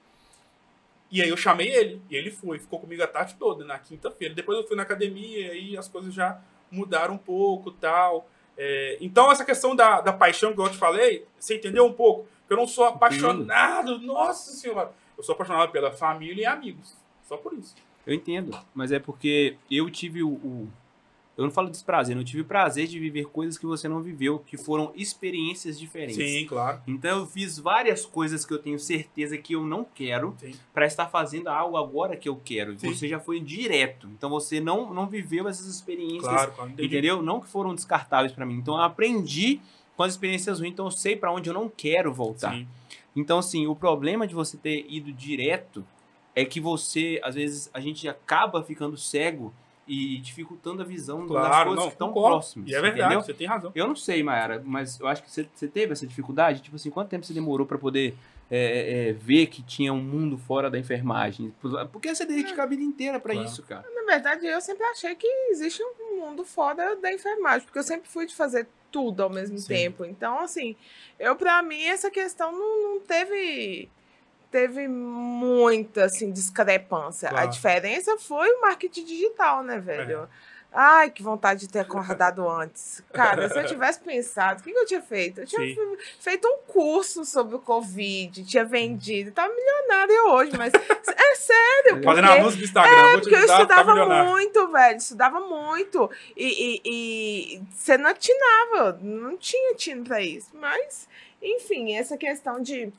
E 1.16 1.22
aí 1.22 1.30
eu 1.30 1.38
chamei 1.38 1.68
ele, 1.70 2.02
e 2.10 2.16
ele 2.16 2.30
foi, 2.32 2.60
ficou 2.60 2.80
comigo 2.80 3.02
a 3.04 3.08
tarde 3.08 3.36
toda, 3.40 3.64
na 3.64 3.80
quinta-feira. 3.80 4.34
Depois 4.34 4.58
eu 4.58 4.68
fui 4.68 4.76
na 4.76 4.84
academia, 4.84 5.48
e 5.48 5.52
aí 5.52 5.78
as 5.78 5.88
coisas 5.88 6.14
já 6.14 6.40
mudaram 6.70 7.14
um 7.16 7.18
pouco 7.18 7.72
tal. 7.72 8.30
É, 8.58 8.98
então, 9.02 9.32
essa 9.32 9.46
questão 9.46 9.76
da, 9.76 10.02
da 10.02 10.12
paixão 10.14 10.54
que 10.54 10.60
eu 10.60 10.70
te 10.70 10.78
falei, 10.78 11.26
você 11.40 11.56
entendeu 11.58 11.86
um 11.86 11.94
pouco? 11.94 12.28
Eu 12.50 12.58
não 12.58 12.68
sou 12.68 12.86
apaixonado, 12.86 14.00
nossa 14.00 14.52
senhora. 14.52 14.92
Eu 15.18 15.24
sou 15.24 15.34
apaixonado 15.34 15.72
pela 15.72 15.92
família 15.92 16.42
e 16.44 16.46
amigos. 16.46 16.96
Só 17.24 17.38
por 17.38 17.54
isso. 17.54 17.76
Eu 18.06 18.14
entendo, 18.14 18.58
mas 18.74 18.92
é 18.92 19.00
porque 19.00 19.58
eu 19.72 19.90
tive 19.90 20.22
o, 20.22 20.30
o- 20.30 20.70
Eu 21.38 21.44
não 21.44 21.52
falo 21.52 21.70
desprazer, 21.70 22.16
eu 22.16 22.24
tive 22.24 22.42
o 22.42 22.46
prazer 22.46 22.88
de 22.88 22.98
viver 22.98 23.26
coisas 23.26 23.58
que 23.58 23.66
você 23.66 23.90
não 23.90 24.02
viveu, 24.02 24.40
que 24.40 24.56
foram 24.56 24.94
experiências 24.96 25.78
diferentes. 25.78 26.16
Sim, 26.16 26.46
claro. 26.46 26.82
Então 26.88 27.20
eu 27.20 27.26
fiz 27.26 27.60
várias 27.60 28.06
coisas 28.06 28.46
que 28.46 28.54
eu 28.54 28.58
tenho 28.60 28.80
certeza 28.80 29.38
que 29.38 29.54
eu 29.54 29.64
não 29.66 29.84
quero 29.84 30.36
para 30.74 30.86
estar 30.86 31.08
fazendo 31.08 31.50
algo 31.50 31.76
agora 31.76 32.16
que 32.16 32.30
eu 32.30 32.38
quero. 32.38 32.80
Sim. 32.80 32.94
Você 32.94 33.08
já 33.10 33.20
foi 33.20 33.42
direto. 33.42 34.08
Então 34.18 34.30
você 34.30 34.62
não, 34.62 34.94
não 34.94 35.08
viveu 35.08 35.48
essas 35.48 35.68
experiências, 35.68 36.24
Claro, 36.24 36.52
claro. 36.54 36.72
entendeu? 36.72 37.22
Não 37.22 37.42
que 37.42 37.48
foram 37.48 37.76
descartáveis 37.76 38.32
para 38.32 38.46
mim. 38.46 38.56
Então 38.56 38.76
eu 38.76 38.82
aprendi 38.84 39.60
com 39.98 40.04
as 40.04 40.14
experiências 40.14 40.60
ruins, 40.60 40.72
então 40.74 40.86
eu 40.86 40.92
sei 40.92 41.16
para 41.16 41.32
onde 41.32 41.50
eu 41.50 41.54
não 41.54 41.70
quero 41.70 42.14
voltar. 42.14 42.54
Sim. 42.54 42.68
Então, 43.16 43.40
assim, 43.40 43.66
o 43.66 43.76
problema 43.76 44.28
de 44.28 44.36
você 44.36 44.58
ter 44.58 44.86
ido 44.90 45.12
direto 45.12 45.86
é 46.36 46.44
que 46.44 46.60
você, 46.60 47.20
às 47.24 47.36
vezes, 47.36 47.70
a 47.74 47.80
gente 47.80 48.08
acaba 48.10 48.62
ficando 48.62 48.98
cego 48.98 49.54
e 49.88 50.18
dificultando 50.18 50.82
a 50.82 50.86
visão 50.86 51.20
das 51.20 51.28
Claro, 51.28 51.66
coisas 51.70 51.76
não, 51.76 51.90
que 51.90 51.94
estão 51.96 52.14
próximas. 52.14 52.70
E 52.70 52.74
é 52.74 52.82
verdade, 52.82 53.02
entendeu? 53.02 53.22
você 53.22 53.34
tem 53.34 53.48
razão. 53.48 53.72
Eu 53.76 53.88
não 53.88 53.96
sei, 53.96 54.24
Mayara, 54.24 54.62
mas 54.66 55.00
eu 55.00 55.08
acho 55.08 55.22
que 55.24 55.30
você, 55.30 55.48
você 55.54 55.68
teve 55.68 55.94
essa 55.94 56.08
dificuldade. 56.08 56.62
Tipo 56.62 56.76
assim, 56.76 56.90
quanto 56.90 57.10
tempo 57.10 57.26
você 57.26 57.34
demorou 57.34 57.68
pra 57.68 57.78
poder 57.78 58.16
é, 58.50 59.10
é, 59.10 59.14
ver 59.14 59.48
que 59.48 59.62
tinha 59.62 59.94
um 59.94 60.02
mundo 60.02 60.38
fora 60.38 60.70
da 60.70 60.80
enfermagem? 60.80 61.54
Porque 61.92 62.14
você 62.14 62.26
dedica 62.26 62.64
a 62.64 62.66
vida 62.66 62.82
inteira 62.82 63.20
pra 63.20 63.34
Claro. 63.34 63.48
isso, 63.48 63.62
cara. 63.64 63.86
Na 63.94 64.04
verdade, 64.12 64.46
eu 64.46 64.60
sempre 64.62 64.84
achei 64.86 65.14
que 65.16 65.28
existe 65.52 65.82
um 65.84 66.20
mundo 66.20 66.44
fora 66.44 66.96
da 66.96 67.12
enfermagem, 67.14 67.66
porque 67.66 67.80
eu 67.80 67.84
sempre 67.84 68.10
fui 68.10 68.26
de 68.26 68.36
fazer 68.36 68.68
tudo 68.92 69.22
ao 69.22 69.30
mesmo 69.30 69.58
Sim. 69.58 69.68
tempo. 69.68 70.06
Então, 70.06 70.40
assim, 70.40 70.76
eu, 71.20 71.36
pra 71.36 71.62
mim, 71.62 71.84
essa 71.84 72.10
questão 72.10 72.52
não, 72.52 72.94
não 72.94 73.00
teve. 73.02 73.90
Teve 74.56 74.88
muita, 74.88 76.06
assim, 76.06 76.32
discrepância. 76.32 77.28
A 77.28 77.32
Claro. 77.32 77.50
diferença 77.50 78.18
foi 78.18 78.50
o 78.54 78.62
marketing 78.62 79.04
digital, 79.04 79.62
né, 79.62 79.80
velho? 79.80 80.30
Ai, 80.72 81.10
que 81.10 81.22
vontade 81.22 81.60
de 81.62 81.68
ter 81.70 81.80
acordado 81.80 82.48
antes. 82.50 83.04
Cara, 83.12 83.50
se 83.50 83.60
eu 83.60 83.66
tivesse 83.66 84.00
pensado, 84.00 84.62
o 84.62 84.64
que, 84.64 84.72
que 84.72 84.78
eu 84.80 84.86
tinha 84.86 85.02
feito? 85.02 85.42
Eu 85.42 85.46
tinha 85.46 85.62
Sim. 85.62 85.76
fe- 85.76 85.98
feito 86.22 86.48
um 86.48 86.58
curso 86.72 87.26
sobre 87.26 87.56
o 87.56 87.60
Covid, 87.60 88.46
tinha 88.46 88.64
vendido, 88.64 89.32
tava 89.34 89.54
milionária 89.54 90.24
hoje, 90.30 90.52
mas 90.58 90.72
é 91.18 91.36
sério. 91.36 92.02
Fazendo 92.02 92.32
anúncio 92.32 92.58
do 92.60 92.64
Instagram, 92.66 93.02
vou 93.12 93.12
te 93.12 93.22
porque 93.24 93.36
eu 93.36 93.40
a 93.40 93.46
estudava 93.46 93.92
milionário. 93.94 94.32
muito, 94.32 94.68
velho. 94.72 94.98
Estudava 94.98 95.40
muito. 95.42 96.10
E, 96.38 96.80
e, 96.86 97.56
e 97.58 97.62
você 97.74 97.98
não 97.98 98.10
atinava. 98.10 98.98
Não 99.02 99.36
tinha 99.38 99.76
tino 99.76 100.06
pra 100.06 100.22
isso. 100.22 100.48
Mas, 100.54 101.10
enfim, 101.42 101.94
essa 101.96 102.18
questão 102.18 102.62
de, 102.62 102.92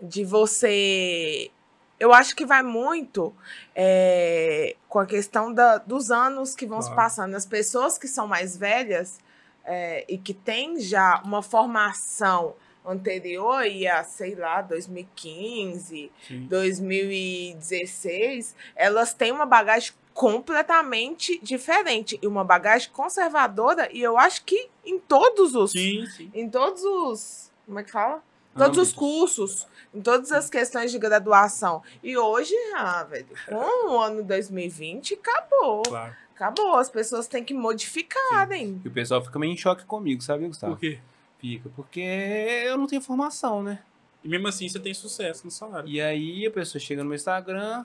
de 0.00 0.24
você. 0.24 1.50
Eu 1.98 2.12
acho 2.12 2.36
que 2.36 2.44
vai 2.44 2.62
muito 2.62 3.34
é, 3.74 4.76
com 4.88 4.98
a 4.98 5.06
questão 5.06 5.52
da, 5.52 5.78
dos 5.78 6.10
anos 6.10 6.54
que 6.54 6.66
vão 6.66 6.80
se 6.82 6.88
Claro. 6.88 7.02
passando. 7.02 7.34
As 7.34 7.46
pessoas 7.46 7.96
que 7.96 8.06
são 8.06 8.28
mais 8.28 8.54
velhas 8.56 9.18
é, 9.64 10.04
e 10.08 10.18
que 10.18 10.34
têm 10.34 10.78
já 10.78 11.20
uma 11.24 11.42
formação 11.42 12.54
anterior 12.84 13.64
e 13.66 13.86
a, 13.88 14.04
sei 14.04 14.34
lá, 14.34 14.60
2015, 14.62 16.12
Sim. 16.28 16.46
2016, 16.46 18.54
elas 18.74 19.12
têm 19.14 19.32
uma 19.32 19.46
bagagem 19.46 19.92
completamente 20.14 21.38
diferente 21.42 22.18
e 22.22 22.26
uma 22.26 22.44
bagagem 22.44 22.90
conservadora 22.90 23.88
e 23.92 24.00
eu 24.02 24.16
acho 24.16 24.44
que 24.44 24.68
em 24.84 24.98
todos 24.98 25.54
os 25.54 25.72
Sim, 25.72 26.06
sim. 26.06 26.30
em 26.34 26.48
todos 26.48 26.82
os 26.84 27.50
como 27.66 27.78
é 27.80 27.82
que 27.82 27.90
fala 27.90 28.22
todos 28.56 28.78
os 28.78 28.92
cursos 28.92 29.66
em 29.94 30.00
todas 30.00 30.32
as 30.32 30.50
questões 30.50 30.90
de 30.90 30.98
graduação 30.98 31.82
e 32.02 32.16
hoje 32.16 32.54
ah 32.74 33.04
velho 33.04 33.26
com 33.48 33.90
o 33.92 33.98
ano 34.00 34.22
2020 34.22 35.14
acabou 35.14 35.82
Claro. 35.82 36.14
acabou 36.34 36.74
as 36.76 36.90
pessoas 36.90 37.26
têm 37.26 37.44
que 37.44 37.54
modificarem 37.54 38.80
E 38.84 38.88
o 38.88 38.90
pessoal 38.90 39.22
fica 39.22 39.38
meio 39.38 39.52
em 39.52 39.56
choque 39.56 39.84
comigo, 39.84 40.22
sabe, 40.22 40.46
Gustavo? 40.46 40.74
Por 40.74 40.80
quê? 40.80 40.98
Fica, 41.38 41.68
porque 41.76 42.00
eu 42.00 42.76
não 42.78 42.86
tenho 42.86 43.00
formação, 43.02 43.62
né? 43.62 43.78
E 44.24 44.28
mesmo 44.28 44.48
assim 44.48 44.68
você 44.68 44.80
tem 44.80 44.92
sucesso 44.92 45.44
no 45.44 45.50
salário. 45.50 45.88
E 45.88 46.00
aí 46.00 46.46
a 46.46 46.50
pessoa 46.50 46.80
chega 46.80 47.02
no 47.02 47.08
meu 47.10 47.16
Instagram, 47.16 47.84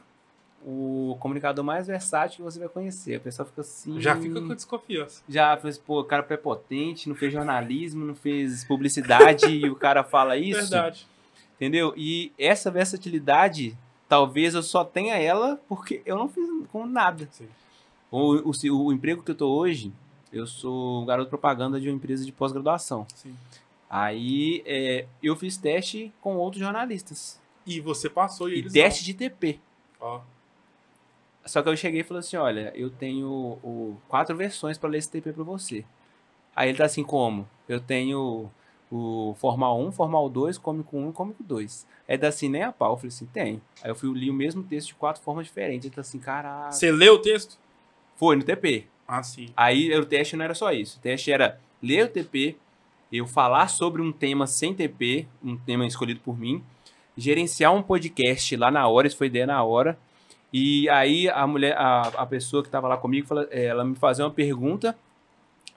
o 0.66 1.18
comunicador 1.20 1.64
mais 1.64 1.88
versátil 1.88 2.38
que 2.38 2.44
você 2.44 2.60
vai 2.60 2.70
conhecer. 2.70 3.16
A 3.16 3.20
pessoa 3.20 3.46
fica 3.48 3.62
assim. 3.62 4.00
Já 4.00 4.16
fica 4.16 4.42
com 4.42 4.54
desconfiança. 4.54 5.24
Já 5.28 5.58
fez, 5.58 5.78
pô, 5.78 6.04
cara 6.04 6.24
prepotente, 6.24 7.10
não 7.10 7.16
fez 7.16 7.34
jornalismo, 7.34 8.06
não 8.06 8.16
fez 8.16 8.64
publicidade 8.66 9.48
e 9.48 9.70
o 9.70 9.76
cara 9.76 10.04
fala 10.04 10.38
isso. 10.38 10.60
Verdade. 10.62 11.08
Entendeu? 11.56 11.94
E 11.96 12.32
essa 12.38 12.72
versatilidade, 12.72 13.78
talvez 14.08 14.54
eu 14.56 14.64
só 14.64 14.84
tenha 14.84 15.16
ela 15.16 15.60
porque 15.68 16.02
eu 16.06 16.16
não 16.18 16.28
fiz 16.28 16.48
com 16.72 16.86
nada. 16.86 17.28
Sim. 17.32 17.48
O, 18.10 18.52
o, 18.52 18.86
o 18.86 18.94
emprego 18.94 19.24
que 19.24 19.32
eu 19.32 19.36
tô 19.36 19.50
hoje, 19.50 19.92
eu 20.34 20.46
sou 20.46 21.06
garoto 21.06 21.30
propaganda 21.30 21.80
de 21.80 21.88
uma 21.88 21.96
empresa 21.96 22.26
de 22.26 22.32
pós-graduação. 22.32 23.06
Sim. 23.16 23.36
Aí 23.90 24.64
é, 24.66 25.06
eu 25.22 25.36
fiz 25.36 25.58
teste 25.58 26.14
com 26.22 26.36
outros 26.38 26.62
jornalistas. 26.62 27.40
E 27.66 27.80
você 27.80 28.10
passou 28.10 28.50
e 28.50 28.54
E 28.56 28.58
eles 28.60 28.74
teste 28.74 29.04
de 29.04 29.14
TP. 29.14 29.60
não. 30.00 30.08
Ó, 30.08 30.22
Só 31.46 31.62
que 31.62 31.70
eu 31.70 31.76
cheguei 31.78 32.02
e 32.02 32.04
falei 32.04 32.20
assim: 32.20 32.38
olha, 32.38 32.72
eu 32.76 32.90
tenho 32.90 33.28
o- 33.64 33.98
quatro 34.08 34.36
versões 34.36 34.78
para 34.78 34.90
ler 34.90 35.00
esse 35.00 35.10
TP 35.10 35.32
para 35.34 35.44
você. 35.44 35.84
Aí 36.56 36.70
ele 36.70 36.78
tá 36.78 36.86
assim, 36.86 37.04
como? 37.04 37.48
Eu 37.68 37.80
tenho 37.80 38.50
o 38.92 39.34
Formal 39.40 39.80
1, 39.82 39.92
Formal 39.94 40.30
2, 40.30 40.58
Cômico 40.58 40.98
1 40.98 41.10
e 41.10 41.14
Cômico 41.14 41.44
2. 41.44 41.88
Aí 42.08 42.18
tá 42.18 42.28
assim, 42.28 42.50
nem 42.50 42.64
a 42.64 42.72
pau. 42.72 42.92
Eu 42.94 42.98
falei 42.98 43.08
assim, 43.08 43.26
tem. 43.28 43.62
Aí 43.82 43.90
eu 43.90 43.96
fui 43.96 44.12
li 44.14 44.30
o 44.30 44.34
mesmo 44.34 44.62
texto 44.64 44.88
de 44.90 44.96
quatro 44.96 45.22
formas 45.24 45.46
diferentes. 45.46 45.86
Ele 45.86 45.96
tá 45.96 46.02
assim, 46.02 46.20
caralho. 46.20 46.74
Você 46.74 46.92
leu 46.92 47.14
o 47.16 47.20
texto? 47.20 47.58
Foi 48.18 48.36
no 48.36 48.44
TP. 48.44 48.86
Ah, 49.08 49.24
sim. 49.24 49.50
Aí 49.56 49.94
o 49.98 50.06
teste 50.06 50.36
não 50.36 50.44
era 50.46 50.54
só 50.54 50.72
isso. 50.72 50.98
O 50.98 51.02
teste 51.02 51.32
era 51.32 51.60
ler 51.82 52.06
o 52.06 52.10
TP, 52.10 52.56
eu 53.12 53.26
falar 53.26 53.68
sobre 53.70 54.02
um 54.02 54.12
tema 54.12 54.46
sem 54.46 54.74
TP, 54.74 55.26
um 55.44 55.58
tema 55.58 55.86
escolhido 55.88 56.20
por 56.20 56.38
mim, 56.38 56.64
gerenciar 57.18 57.74
um 57.74 57.82
podcast 57.82 58.56
lá 58.58 58.70
na 58.70 58.88
hora, 58.88 59.08
isso 59.08 59.18
foi 59.18 59.28
ideia 59.28 59.48
na 59.48 59.64
hora. 59.64 59.98
E 60.54 60.90
aí 60.90 61.30
a 61.30 61.46
mulher, 61.48 61.78
a, 61.78 62.02
a 62.10 62.26
pessoa 62.26 62.62
que 62.62 62.68
estava 62.68 62.88
lá 62.88 62.98
comigo, 62.98 63.28
fala- 63.28 63.48
eh, 63.52 63.66
ela 63.66 63.86
me 63.86 63.96
fazia 63.96 64.26
uma 64.26 64.32
pergunta 64.32 64.98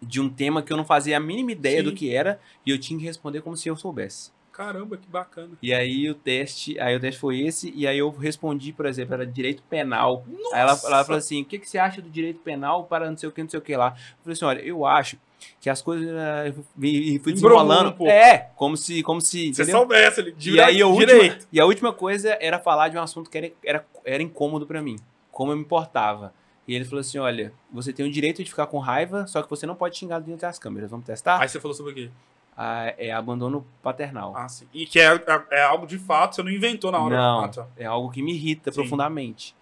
de 0.03 0.21
um 0.21 0.29
tema 0.29 0.63
que 0.63 0.73
eu 0.73 0.77
não 0.77 0.85
fazia 0.85 1.17
a 1.17 1.21
mínima 1.21 1.53
ideia 1.53 1.79
Sim. 1.79 1.85
do 1.85 1.93
que 1.93 2.15
era 2.15 2.41
e 2.67 2.71
eu 2.71 2.79
tinha 2.79 2.99
que 2.99 3.05
responder 3.05 3.41
como 3.41 3.57
se 3.57 3.69
eu 3.69 3.77
soubesse. 3.77 4.33
Caramba, 4.53 4.97
que 4.97 5.09
bacana. 5.09 5.51
E 5.61 5.75
aí 5.75 6.09
o 6.09 6.15
teste, 6.15 6.79
aí 6.79 6.95
o 6.95 7.01
teste 7.01 7.21
foi 7.21 7.41
esse 7.41 7.73
e 7.75 7.89
aí 7.89 7.99
eu 7.99 8.11
respondi, 8.11 8.73
por 8.73 8.87
exemplo, 8.87 9.15
era 9.15 9.27
direito 9.27 9.63
penal. 9.69 10.25
Nossa! 10.29 10.55
Aí 10.55 10.61
ela, 10.61 10.81
ela 10.85 11.05
falou 11.05 11.19
assim: 11.19 11.43
o 11.43 11.45
que, 11.45 11.59
que 11.59 11.69
você 11.69 11.77
acha 11.77 12.01
do 12.01 12.09
direito 12.09 12.39
penal 12.39 12.85
para 12.85 13.11
não 13.11 13.17
sei 13.17 13.29
o 13.29 13.33
que, 13.33 13.43
não 13.43 13.49
sei 13.51 13.59
o 13.59 13.63
que 13.63 13.77
lá? 13.77 13.97
Eu 13.97 14.23
falei 14.23 14.33
assim: 14.35 14.45
olha, 14.45 14.61
eu 14.61 14.87
acho 14.87 15.17
que 15.61 15.69
as 15.71 15.81
coisas. 15.83 16.09
eh, 16.09 16.53
E 16.83 17.19
fui 17.21 17.33
desenrolando. 17.33 17.95
um 18.03 18.07
é, 18.09 18.51
como 18.57 18.77
se. 18.77 19.03
Como 19.03 19.21
se 19.21 19.53
Você 19.55 19.63
entendeu? 19.63 19.81
soubesse 19.81 20.21
ali. 20.21 20.35
E 20.39 20.61
aí 20.61 20.81
a 20.83 20.87
última, 20.87 21.07
direito. 21.07 21.49
e 21.53 21.61
a 21.61 21.65
última 21.67 21.93
coisa 21.93 22.37
era 22.41 22.59
falar 22.59 22.89
de 22.89 22.97
um 22.97 23.03
assunto 23.03 23.29
que 23.31 23.39
era, 23.39 23.53
era, 23.65 23.87
era 24.05 24.23
incômodo 24.23 24.67
pra 24.67 24.81
mim. 24.83 24.97
Como 25.31 25.51
eu 25.53 25.57
me 25.57 25.63
importava. 25.63 26.33
E 26.67 26.75
ele 26.75 26.85
falou 26.85 27.01
assim: 27.01 27.19
olha, 27.19 27.53
você 27.73 27.93
tem 27.93 28.07
o 28.07 28.11
direito 28.11 28.43
de 28.43 28.49
ficar 28.51 28.67
com 28.67 28.79
raiva, 28.79 29.27
só 29.27 29.43
que 29.43 29.51
você 29.51 29.67
não 29.67 29.75
pode 29.75 29.97
xingar 29.99 30.19
dentro 30.21 30.43
das 30.43 30.59
câmeras. 30.59 30.91
Vamos 30.91 31.05
testar? 31.07 31.41
Aí 31.41 31.49
você 31.49 31.61
falou 31.61 31.75
sobre 31.75 31.93
o 31.93 31.95
quê? 31.95 32.11
Ah, 32.57 32.95
é 32.97 33.11
abandono 33.11 33.67
paternal. 33.83 34.33
Ah, 34.37 34.49
sim. 34.49 34.67
E 34.73 34.87
que 34.87 35.01
é, 35.01 35.13
é, 35.13 35.43
é 35.59 35.63
algo 35.65 35.87
de 35.89 35.99
fato, 35.99 36.37
você 36.37 36.43
não 36.43 36.51
inventou 36.53 36.93
na 36.93 37.01
hora. 37.01 37.17
Não, 37.17 37.41
Ah, 37.41 37.49
tá. 37.49 37.67
é 37.77 37.85
algo 37.85 38.11
que 38.13 38.23
me 38.23 38.33
irrita 38.33 38.71
Sim. 38.71 38.77
profundamente. 38.81 39.57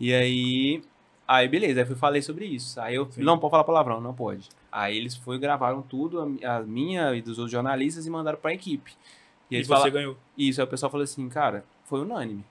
E 0.00 0.12
aí, 0.12 0.82
aí 1.28 1.46
beleza, 1.46 1.82
aí 1.82 1.88
eu 1.88 1.96
falei 1.96 2.20
sobre 2.20 2.44
isso. 2.46 2.80
Aí 2.80 2.96
eu, 2.96 3.08
Sim. 3.12 3.22
não 3.22 3.38
pode 3.38 3.52
falar 3.52 3.62
palavrão, 3.62 4.00
não 4.00 4.12
pode. 4.12 4.48
Aí 4.72 4.96
eles 4.96 5.14
foram 5.14 5.38
gravaram 5.38 5.82
tudo, 5.82 6.38
a, 6.42 6.56
a 6.56 6.62
minha 6.62 7.14
e 7.14 7.20
dos 7.20 7.38
outros 7.38 7.52
jornalistas 7.52 8.06
e 8.06 8.10
mandaram 8.10 8.38
pra 8.38 8.54
equipe. 8.54 8.92
E 9.50 9.56
E, 9.58 9.62
você 9.62 9.68
falaram, 9.68 9.92
ganhou. 9.92 10.16
isso, 10.36 10.60
aí 10.60 10.64
o 10.66 10.70
pessoal 10.70 10.90
falou 10.90 11.04
assim, 11.04 11.28
cara, 11.28 11.64
foi 11.84 12.00
unânime. 12.00 12.44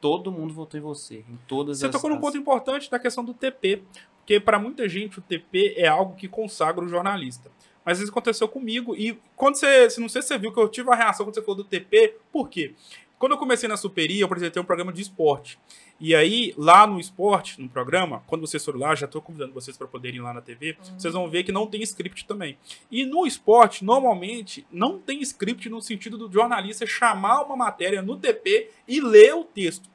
Todo 0.00 0.30
mundo 0.30 0.54
votou 0.54 0.78
em 0.78 0.82
você, 0.82 1.24
em 1.28 1.38
todas 1.48 1.80
Você 1.80 1.86
as... 1.86 1.92
tocou 1.92 2.08
num 2.08 2.20
ponto 2.20 2.38
importante 2.38 2.90
da 2.90 2.98
questão 2.98 3.24
do 3.24 3.34
TP. 3.34 3.82
Porque 4.18 4.38
para 4.38 4.58
muita 4.58 4.88
gente 4.88 5.18
o 5.18 5.22
TP 5.22 5.74
é 5.76 5.88
algo 5.88 6.14
que 6.14 6.28
consagra 6.28 6.84
o 6.84 6.88
jornalista. 6.88 7.50
Mas 7.84 7.98
isso 7.98 8.10
aconteceu 8.10 8.46
comigo. 8.46 8.94
E 8.94 9.18
quando 9.34 9.56
você. 9.56 9.90
se 9.90 10.00
Não 10.00 10.08
sei 10.08 10.22
se 10.22 10.28
você 10.28 10.38
viu 10.38 10.52
que 10.52 10.60
eu 10.60 10.68
tive 10.68 10.88
uma 10.88 10.94
reação 10.94 11.26
quando 11.26 11.34
você 11.34 11.42
falou 11.42 11.56
do 11.56 11.64
TP. 11.64 12.14
Por 12.30 12.48
quê? 12.48 12.74
Quando 13.20 13.32
eu 13.32 13.38
comecei 13.38 13.68
na 13.68 13.76
Superi, 13.76 14.18
eu 14.18 14.24
apresentei 14.24 14.62
um 14.62 14.64
programa 14.64 14.90
de 14.90 15.02
esporte. 15.02 15.58
E 16.00 16.14
aí, 16.14 16.54
lá 16.56 16.86
no 16.86 16.98
esporte, 16.98 17.60
no 17.60 17.68
programa, 17.68 18.24
quando 18.26 18.40
vocês 18.40 18.64
forem 18.64 18.80
lá, 18.80 18.94
já 18.94 19.04
estou 19.04 19.20
convidando 19.20 19.52
vocês 19.52 19.76
para 19.76 19.86
poderem 19.86 20.20
ir 20.20 20.22
lá 20.22 20.32
na 20.32 20.40
TV, 20.40 20.74
vocês 20.96 21.12
vão 21.12 21.28
ver 21.28 21.42
que 21.42 21.52
não 21.52 21.66
tem 21.66 21.82
script 21.82 22.24
também. 22.24 22.56
E 22.90 23.04
no 23.04 23.26
esporte, 23.26 23.84
normalmente, 23.84 24.66
não 24.72 24.98
tem 24.98 25.20
script 25.20 25.68
no 25.68 25.82
sentido 25.82 26.16
do 26.16 26.32
jornalista 26.32 26.86
chamar 26.86 27.42
uma 27.42 27.54
matéria 27.54 28.00
no 28.00 28.16
TP 28.16 28.70
e 28.88 29.02
ler 29.02 29.34
o 29.34 29.44
texto. 29.44 29.86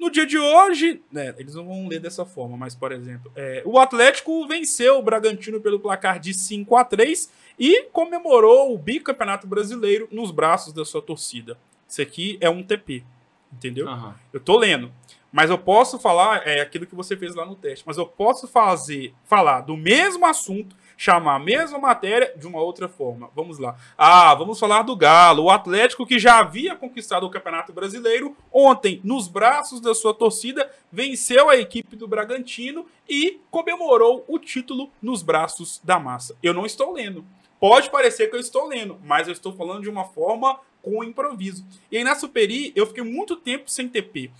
No 0.00 0.10
dia 0.10 0.24
de 0.24 0.38
hoje, 0.38 1.02
né, 1.12 1.34
eles 1.36 1.54
não 1.54 1.66
vão 1.66 1.86
ler 1.86 2.00
dessa 2.00 2.24
forma, 2.24 2.56
mas, 2.56 2.74
por 2.74 2.90
exemplo, 2.90 3.30
é, 3.36 3.62
o 3.66 3.78
Atlético 3.78 4.48
venceu 4.48 4.98
o 4.98 5.02
Bragantino 5.02 5.60
pelo 5.60 5.78
placar 5.78 6.18
de 6.18 6.32
5 6.32 6.74
a 6.74 6.84
3 6.86 7.30
e 7.58 7.82
comemorou 7.92 8.74
o 8.74 8.78
bicampeonato 8.78 9.46
brasileiro 9.46 10.08
nos 10.10 10.30
braços 10.30 10.72
da 10.72 10.86
sua 10.86 11.02
torcida. 11.02 11.58
Isso 11.92 12.00
aqui 12.00 12.38
é 12.40 12.48
um 12.48 12.62
TP, 12.62 13.04
entendeu? 13.52 13.86
Aham. 13.86 14.14
Eu 14.32 14.40
tô 14.40 14.56
lendo. 14.56 14.90
Mas 15.30 15.50
eu 15.50 15.58
posso 15.58 15.98
falar, 15.98 16.46
é 16.46 16.62
aquilo 16.62 16.86
que 16.86 16.94
você 16.94 17.14
fez 17.18 17.34
lá 17.34 17.44
no 17.44 17.54
teste, 17.54 17.84
mas 17.86 17.98
eu 17.98 18.06
posso 18.06 18.48
fazer, 18.48 19.14
falar 19.24 19.60
do 19.60 19.76
mesmo 19.76 20.24
assunto, 20.24 20.74
chamar 20.96 21.34
a 21.34 21.38
mesma 21.38 21.78
matéria 21.78 22.32
de 22.34 22.46
uma 22.46 22.60
outra 22.60 22.88
forma. 22.88 23.28
Vamos 23.34 23.58
lá. 23.58 23.76
Ah, 23.96 24.34
vamos 24.34 24.58
falar 24.58 24.82
do 24.82 24.96
Galo, 24.96 25.44
o 25.44 25.50
Atlético 25.50 26.06
que 26.06 26.18
já 26.18 26.38
havia 26.38 26.74
conquistado 26.74 27.26
o 27.26 27.30
Campeonato 27.30 27.74
Brasileiro, 27.74 28.34
ontem, 28.50 28.98
nos 29.04 29.28
braços 29.28 29.78
da 29.78 29.94
sua 29.94 30.14
torcida, 30.14 30.70
venceu 30.90 31.50
a 31.50 31.58
equipe 31.58 31.94
do 31.94 32.08
Bragantino 32.08 32.86
e 33.06 33.38
comemorou 33.50 34.24
o 34.26 34.38
título 34.38 34.90
nos 35.02 35.22
braços 35.22 35.78
da 35.84 35.98
massa. 35.98 36.36
Eu 36.42 36.54
não 36.54 36.64
estou 36.64 36.90
lendo. 36.94 37.22
Pode 37.60 37.90
parecer 37.90 38.28
que 38.28 38.34
eu 38.34 38.40
estou 38.40 38.66
lendo, 38.66 38.98
mas 39.04 39.28
eu 39.28 39.32
estou 39.32 39.52
falando 39.52 39.82
de 39.82 39.90
uma 39.90 40.04
forma 40.04 40.58
com 40.82 41.02
improviso. 41.04 41.64
E 41.90 41.96
aí 41.96 42.04
na 42.04 42.14
Superi, 42.14 42.72
eu 42.74 42.86
fiquei 42.86 43.04
muito 43.04 43.36
tempo 43.36 43.70
sem 43.70 43.88
TP. 43.88 44.30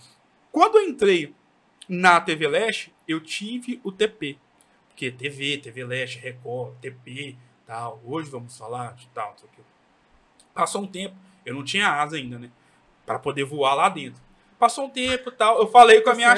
Quando 0.51 0.77
eu 0.77 0.87
entrei 0.87 1.33
na 1.87 2.19
TV 2.21 2.47
Leste, 2.47 2.93
eu 3.07 3.19
tive 3.19 3.79
o 3.83 3.91
TP. 3.91 4.37
Porque 4.89 5.09
TV, 5.09 5.57
TV 5.57 5.83
Leste, 5.83 6.19
Record, 6.19 6.75
TP, 6.79 7.35
tal. 7.65 8.01
Hoje 8.05 8.29
vamos 8.29 8.55
falar 8.57 8.93
de 8.93 9.07
tal, 9.07 9.35
o 9.41 9.47
quê. 9.47 9.61
Passou 10.53 10.83
um 10.83 10.87
tempo, 10.87 11.15
eu 11.45 11.55
não 11.55 11.63
tinha 11.63 11.87
asa 11.87 12.17
ainda, 12.17 12.37
né? 12.37 12.51
Pra 13.05 13.17
poder 13.17 13.43
voar 13.43 13.73
lá 13.73 13.89
dentro. 13.89 14.21
Passou 14.59 14.85
um 14.85 14.89
tempo 14.89 15.29
e 15.29 15.31
tal. 15.31 15.57
Eu 15.59 15.67
falei 15.67 16.01
com 16.01 16.11
a 16.11 16.15
minha. 16.15 16.33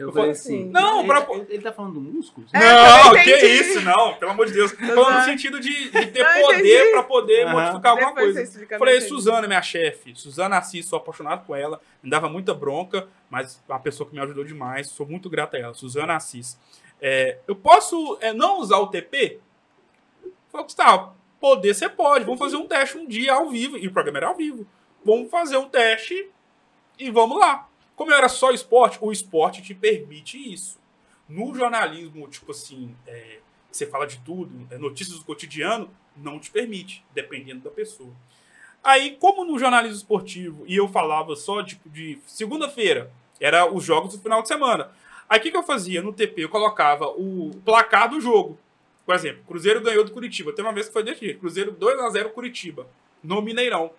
Eu 0.00 0.06
Eu 0.08 0.12
falei 0.14 0.30
assim, 0.30 0.62
assim, 0.62 0.70
não, 0.70 1.00
ele, 1.00 1.06
pra- 1.08 1.26
ele, 1.34 1.46
ele 1.50 1.62
tá 1.62 1.72
falando 1.72 1.94
do 1.94 2.00
músculo? 2.00 2.46
É, 2.54 2.58
Não, 2.58 3.12
que 3.22 3.30
isso, 3.46 3.80
não, 3.82 4.14
pelo 4.14 4.30
amor 4.30 4.46
de 4.46 4.52
Deus. 4.54 4.72
Falando 4.80 5.18
no 5.18 5.24
sentido 5.24 5.60
de, 5.60 5.90
de 5.90 6.06
ter 6.06 6.24
Não, 6.24 6.40
poder 6.40 6.58
entendi. 6.76 6.90
pra 6.92 7.02
poder 7.02 7.42
Aham. 7.46 7.52
modificar 7.52 7.92
alguma 7.92 8.14
Depois 8.14 8.34
coisa. 8.34 8.78
Falei. 8.78 9.00
Suzana, 9.02 9.46
minha 9.46 9.60
chefe. 9.60 10.14
Suzana 10.16 10.56
Assis, 10.56 10.86
sou 10.86 10.96
apaixonado 10.98 11.44
por 11.44 11.56
ela. 11.58 11.80
Me 12.02 12.08
dava 12.08 12.28
muita 12.30 12.54
bronca, 12.54 13.08
mas 13.28 13.62
é 13.68 13.72
uma 13.72 13.78
pessoa 13.80 14.08
que 14.08 14.14
me 14.14 14.20
ajudou 14.22 14.42
demais. 14.42 14.88
Sou 14.88 15.06
muito 15.06 15.28
grata 15.28 15.58
a 15.58 15.60
ela. 15.60 15.74
Suzana 15.74 16.16
Assis. 16.16 16.58
É, 17.00 17.38
eu 17.46 17.54
posso 17.54 18.16
é, 18.22 18.32
não 18.32 18.58
usar 18.60 18.78
o 18.78 18.86
TP? 18.86 19.38
Falei, 20.50 20.64
Gustavo, 20.64 21.14
poder 21.38 21.74
você 21.74 21.88
pode. 21.88 22.24
Vamos 22.24 22.38
fazer 22.40 22.56
um 22.56 22.66
teste 22.66 22.96
um 22.96 23.06
dia 23.06 23.34
ao 23.34 23.50
vivo. 23.50 23.76
E 23.76 23.86
o 23.86 23.92
programa 23.92 24.18
era 24.18 24.28
ao 24.28 24.34
vivo. 24.34 24.66
Vamos 25.04 25.30
fazer 25.30 25.56
um 25.56 25.68
teste 25.68 26.28
e 26.98 27.10
vamos 27.10 27.38
lá. 27.38 27.66
Como 28.00 28.14
era 28.14 28.30
só 28.30 28.50
esporte, 28.50 28.96
o 28.98 29.12
esporte 29.12 29.60
te 29.60 29.74
permite 29.74 30.38
isso. 30.38 30.80
No 31.28 31.54
jornalismo, 31.54 32.26
tipo 32.28 32.50
assim, 32.50 32.96
é, 33.06 33.40
você 33.70 33.84
fala 33.84 34.06
de 34.06 34.16
tudo, 34.20 34.66
é, 34.70 34.78
notícias 34.78 35.18
do 35.18 35.24
cotidiano, 35.26 35.90
não 36.16 36.38
te 36.38 36.50
permite, 36.50 37.04
dependendo 37.12 37.60
da 37.60 37.68
pessoa. 37.68 38.08
Aí, 38.82 39.18
como 39.20 39.44
no 39.44 39.58
jornalismo 39.58 39.98
esportivo, 39.98 40.64
e 40.66 40.76
eu 40.76 40.88
falava 40.88 41.36
só 41.36 41.62
tipo, 41.62 41.90
de 41.90 42.18
segunda-feira, 42.24 43.12
era 43.38 43.70
os 43.70 43.84
jogos 43.84 44.14
do 44.16 44.22
final 44.22 44.40
de 44.40 44.48
semana. 44.48 44.90
Aí 45.28 45.38
o 45.38 45.42
que, 45.42 45.50
que 45.50 45.56
eu 45.58 45.62
fazia 45.62 46.00
no 46.00 46.14
TP? 46.14 46.44
Eu 46.44 46.48
colocava 46.48 47.06
o 47.06 47.50
placar 47.66 48.08
do 48.08 48.18
jogo. 48.18 48.58
Por 49.04 49.14
exemplo, 49.14 49.42
Cruzeiro 49.46 49.82
ganhou 49.82 50.04
do 50.06 50.10
Curitiba. 50.10 50.54
Tem 50.54 50.64
uma 50.64 50.72
vez 50.72 50.86
que 50.86 50.94
foi 50.94 51.02
desse 51.02 51.20
jeito. 51.20 51.38
Cruzeiro 51.38 51.74
2x0 51.74 52.30
Curitiba, 52.30 52.86
no 53.22 53.42
Mineirão. 53.42 53.92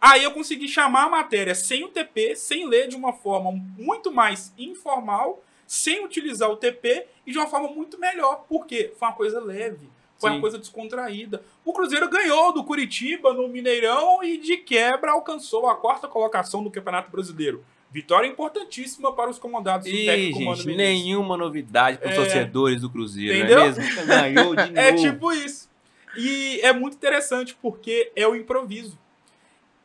Aí 0.00 0.24
eu 0.24 0.30
consegui 0.32 0.66
chamar 0.66 1.04
a 1.04 1.08
matéria 1.10 1.54
sem 1.54 1.84
o 1.84 1.88
TP, 1.88 2.34
sem 2.34 2.66
ler 2.66 2.88
de 2.88 2.96
uma 2.96 3.12
forma 3.12 3.52
muito 3.76 4.10
mais 4.10 4.52
informal, 4.56 5.42
sem 5.66 6.04
utilizar 6.04 6.50
o 6.50 6.56
TP 6.56 7.04
e 7.26 7.32
de 7.32 7.38
uma 7.38 7.46
forma 7.46 7.68
muito 7.68 7.98
melhor. 7.98 8.44
Por 8.48 8.66
quê? 8.66 8.92
Foi 8.98 9.08
uma 9.08 9.14
coisa 9.14 9.40
leve. 9.40 9.88
Foi 10.18 10.30
Sim. 10.30 10.36
uma 10.36 10.40
coisa 10.40 10.58
descontraída. 10.58 11.42
O 11.64 11.72
Cruzeiro 11.72 12.08
ganhou 12.08 12.52
do 12.52 12.64
Curitiba 12.64 13.32
no 13.32 13.48
Mineirão 13.48 14.22
e 14.22 14.36
de 14.38 14.56
quebra 14.58 15.12
alcançou 15.12 15.68
a 15.68 15.74
quarta 15.76 16.08
colocação 16.08 16.62
do 16.62 16.70
Campeonato 16.70 17.10
Brasileiro. 17.10 17.64
Vitória 17.92 18.28
importantíssima 18.28 19.12
para 19.12 19.30
os 19.30 19.38
comandados 19.38 19.90
do 19.90 19.96
técnico 19.96 20.40
Mano 20.42 20.56
gente, 20.56 20.66
Menezes. 20.68 21.04
nenhuma 21.04 21.36
novidade 21.36 21.98
para 21.98 22.08
os 22.08 22.12
É. 22.12 22.16
torcedores 22.16 22.80
do 22.82 22.90
Cruzeiro, 22.90 23.34
Entendeu? 23.36 23.58
não 23.58 23.64
é 23.64 23.66
mesmo? 23.72 24.06
Ganhou 24.06 24.54
de 24.56 24.66
novo. 24.66 24.78
É 24.78 24.92
tipo 24.94 25.32
isso. 25.32 25.68
E 26.16 26.60
é 26.62 26.72
muito 26.72 26.94
interessante 26.96 27.56
porque 27.60 28.12
é 28.14 28.26
o 28.28 28.34
improviso. 28.36 28.98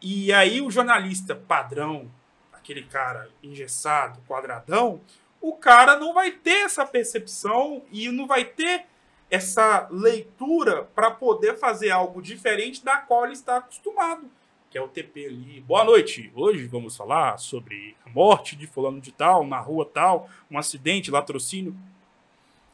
E 0.01 0.31
aí 0.33 0.61
o 0.61 0.69
jornalista 0.69 1.35
padrão, 1.35 2.11
aquele 2.51 2.83
cara 2.83 3.29
engessado, 3.41 4.21
quadradão, 4.27 5.01
o 5.41 5.53
cara 5.53 5.97
não 5.97 6.13
vai 6.13 6.31
ter 6.31 6.65
essa 6.65 6.85
percepção 6.85 7.83
e 7.91 8.09
não 8.09 8.27
vai 8.27 8.45
ter 8.45 8.85
essa 9.29 9.87
leitura 9.91 10.83
para 10.95 11.11
poder 11.11 11.57
fazer 11.57 11.91
algo 11.91 12.21
diferente 12.21 12.83
da 12.83 12.97
qual 12.97 13.25
ele 13.25 13.33
está 13.33 13.57
acostumado, 13.57 14.29
que 14.69 14.77
é 14.77 14.81
o 14.81 14.87
TP 14.87 15.25
ali. 15.25 15.61
Boa 15.61 15.83
noite. 15.83 16.31
Hoje 16.35 16.65
vamos 16.67 16.95
falar 16.95 17.37
sobre 17.37 17.95
a 18.05 18.09
morte 18.09 18.55
de 18.55 18.67
fulano 18.67 18.99
de 19.01 19.11
tal, 19.11 19.45
na 19.45 19.59
rua 19.59 19.85
tal, 19.85 20.29
um 20.49 20.57
acidente, 20.57 21.11
latrocínio. 21.11 21.75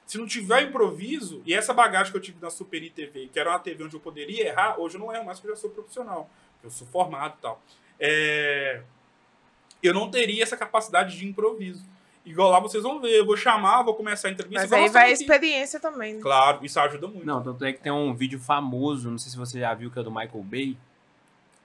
Se 0.06 0.18
não 0.18 0.26
tiver 0.26 0.64
improviso, 0.64 1.42
e 1.46 1.54
essa 1.54 1.74
bagagem 1.74 2.12
que 2.12 2.18
eu 2.18 2.22
tive 2.22 2.42
na 2.42 2.50
Superi 2.50 2.90
TV, 2.90 3.30
que 3.32 3.40
era 3.40 3.50
uma 3.50 3.60
TV 3.60 3.84
onde 3.86 3.96
eu 3.96 4.00
poderia 4.00 4.48
errar, 4.48 4.80
hoje 4.80 4.96
eu 4.96 5.00
não 5.00 5.14
erro 5.14 5.26
mais 5.26 5.40
porque 5.40 5.52
eu 5.52 5.56
já 5.56 5.62
sou 5.62 5.70
profissional. 5.70 6.30
Eu 6.64 6.70
sou 6.70 6.88
formado 6.88 7.36
e 7.38 7.42
tal. 7.42 7.62
É, 8.00 8.82
Eu 9.82 9.94
não 9.94 10.10
teria 10.10 10.44
essa 10.44 10.58
capacidade 10.58 11.18
de 11.18 11.28
improviso. 11.28 11.86
Igual 12.26 12.52
lá 12.52 12.60
vocês 12.60 12.84
vão 12.84 13.00
ver. 13.00 13.18
Eu 13.18 13.26
vou 13.26 13.36
chamar, 13.36 13.82
vou 13.82 13.96
começar 13.96 14.28
a 14.28 14.32
entrevista. 14.32 14.62
Mas 14.62 14.72
aí 14.72 14.90
vai 14.90 15.10
a 15.10 15.12
experiência 15.12 15.80
também, 15.80 16.16
né? 16.16 16.22
Claro, 16.22 16.64
isso 16.64 16.80
ajuda 16.80 17.08
muito. 17.08 17.26
Não, 17.26 17.42
tanto 17.42 17.66
é 17.66 17.74
que 17.74 17.82
tem 17.82 17.92
um 17.92 18.14
vídeo 18.14 18.40
famoso, 18.40 19.10
não 19.10 19.18
sei 19.18 19.32
se 19.32 19.38
você 19.38 19.60
já 19.60 19.74
viu, 19.74 19.90
que 19.90 20.00
é 20.00 20.04
do 20.04 20.12
Michael 20.12 20.44
Bay. 20.44 20.78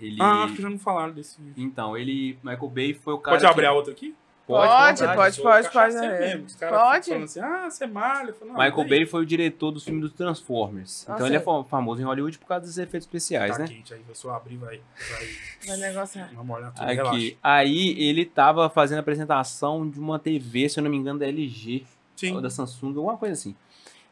Ele. 0.01 0.17
Ah, 0.21 0.45
acho 0.45 0.55
que 0.55 0.63
já 0.63 0.71
não 0.71 0.79
falaram 0.79 1.13
desse 1.13 1.41
vídeo. 1.41 1.63
Então, 1.63 1.97
ele. 1.97 2.39
Michael 2.43 2.69
Bay 2.69 2.95
foi 2.95 3.15
o 3.15 3.19
cara. 3.19 3.37
Pode 3.37 3.47
abrir 3.47 3.63
que... 3.63 3.69
a 3.69 3.73
outra 3.73 3.93
aqui? 3.93 4.15
Pode, 4.47 5.01
vontade. 5.01 5.17
pode, 5.17 5.43
pode, 5.43 5.71
cachaceiro 5.71 6.07
pode, 6.15 6.23
é. 6.25 6.29
mesmo. 6.29 6.47
Os 6.47 6.55
caras 6.55 6.79
Pode. 6.81 7.07
falando 7.07 7.25
assim, 7.25 7.41
ah, 7.41 7.69
você 7.71 7.85
é 7.85 7.87
malha. 7.89 8.29
Eu 8.31 8.35
falo, 8.35 8.53
não, 8.53 8.59
Michael 8.59 8.77
daí. 8.77 8.89
Bay 8.89 9.07
foi 9.07 9.23
o 9.23 9.27
diretor 9.27 9.73
dos 9.73 9.83
filmes 9.85 10.03
do 10.03 10.11
Transformers. 10.11 11.05
Ah, 11.09 11.15
então 11.15 11.27
ele 11.27 11.37
é 11.37 11.41
famoso 11.41 12.01
em 12.01 12.05
Hollywood 12.05 12.39
por 12.39 12.47
causa 12.47 12.65
dos 12.65 12.79
efeitos 12.79 13.07
especiais, 13.09 13.53
Tá 13.53 13.59
né? 13.59 13.67
quente 13.69 13.93
aí, 13.93 14.01
vai 14.07 14.15
só 14.15 14.31
abrir, 14.35 14.57
vai. 14.57 14.81
Vai, 15.11 15.29
Vai 15.67 15.77
negociar. 15.79 16.31
vai 16.33 16.45
molhar 16.45 16.73
tudo, 16.73 16.87
relaxa. 16.87 17.11
Aqui. 17.11 17.39
Aí 17.43 18.01
ele 18.01 18.25
tava 18.25 18.71
fazendo 18.71 18.99
a 18.99 19.01
apresentação 19.01 19.89
de 19.91 19.99
uma 19.99 20.19
TV, 20.19 20.69
se 20.69 20.79
eu 20.79 20.85
não 20.85 20.91
me 20.91 20.97
engano, 20.97 21.19
da 21.19 21.27
LG. 21.27 21.85
Sim. 22.15 22.35
ou 22.37 22.41
da 22.41 22.49
Samsung, 22.49 22.97
alguma 22.97 23.19
coisa 23.19 23.35
assim. 23.35 23.55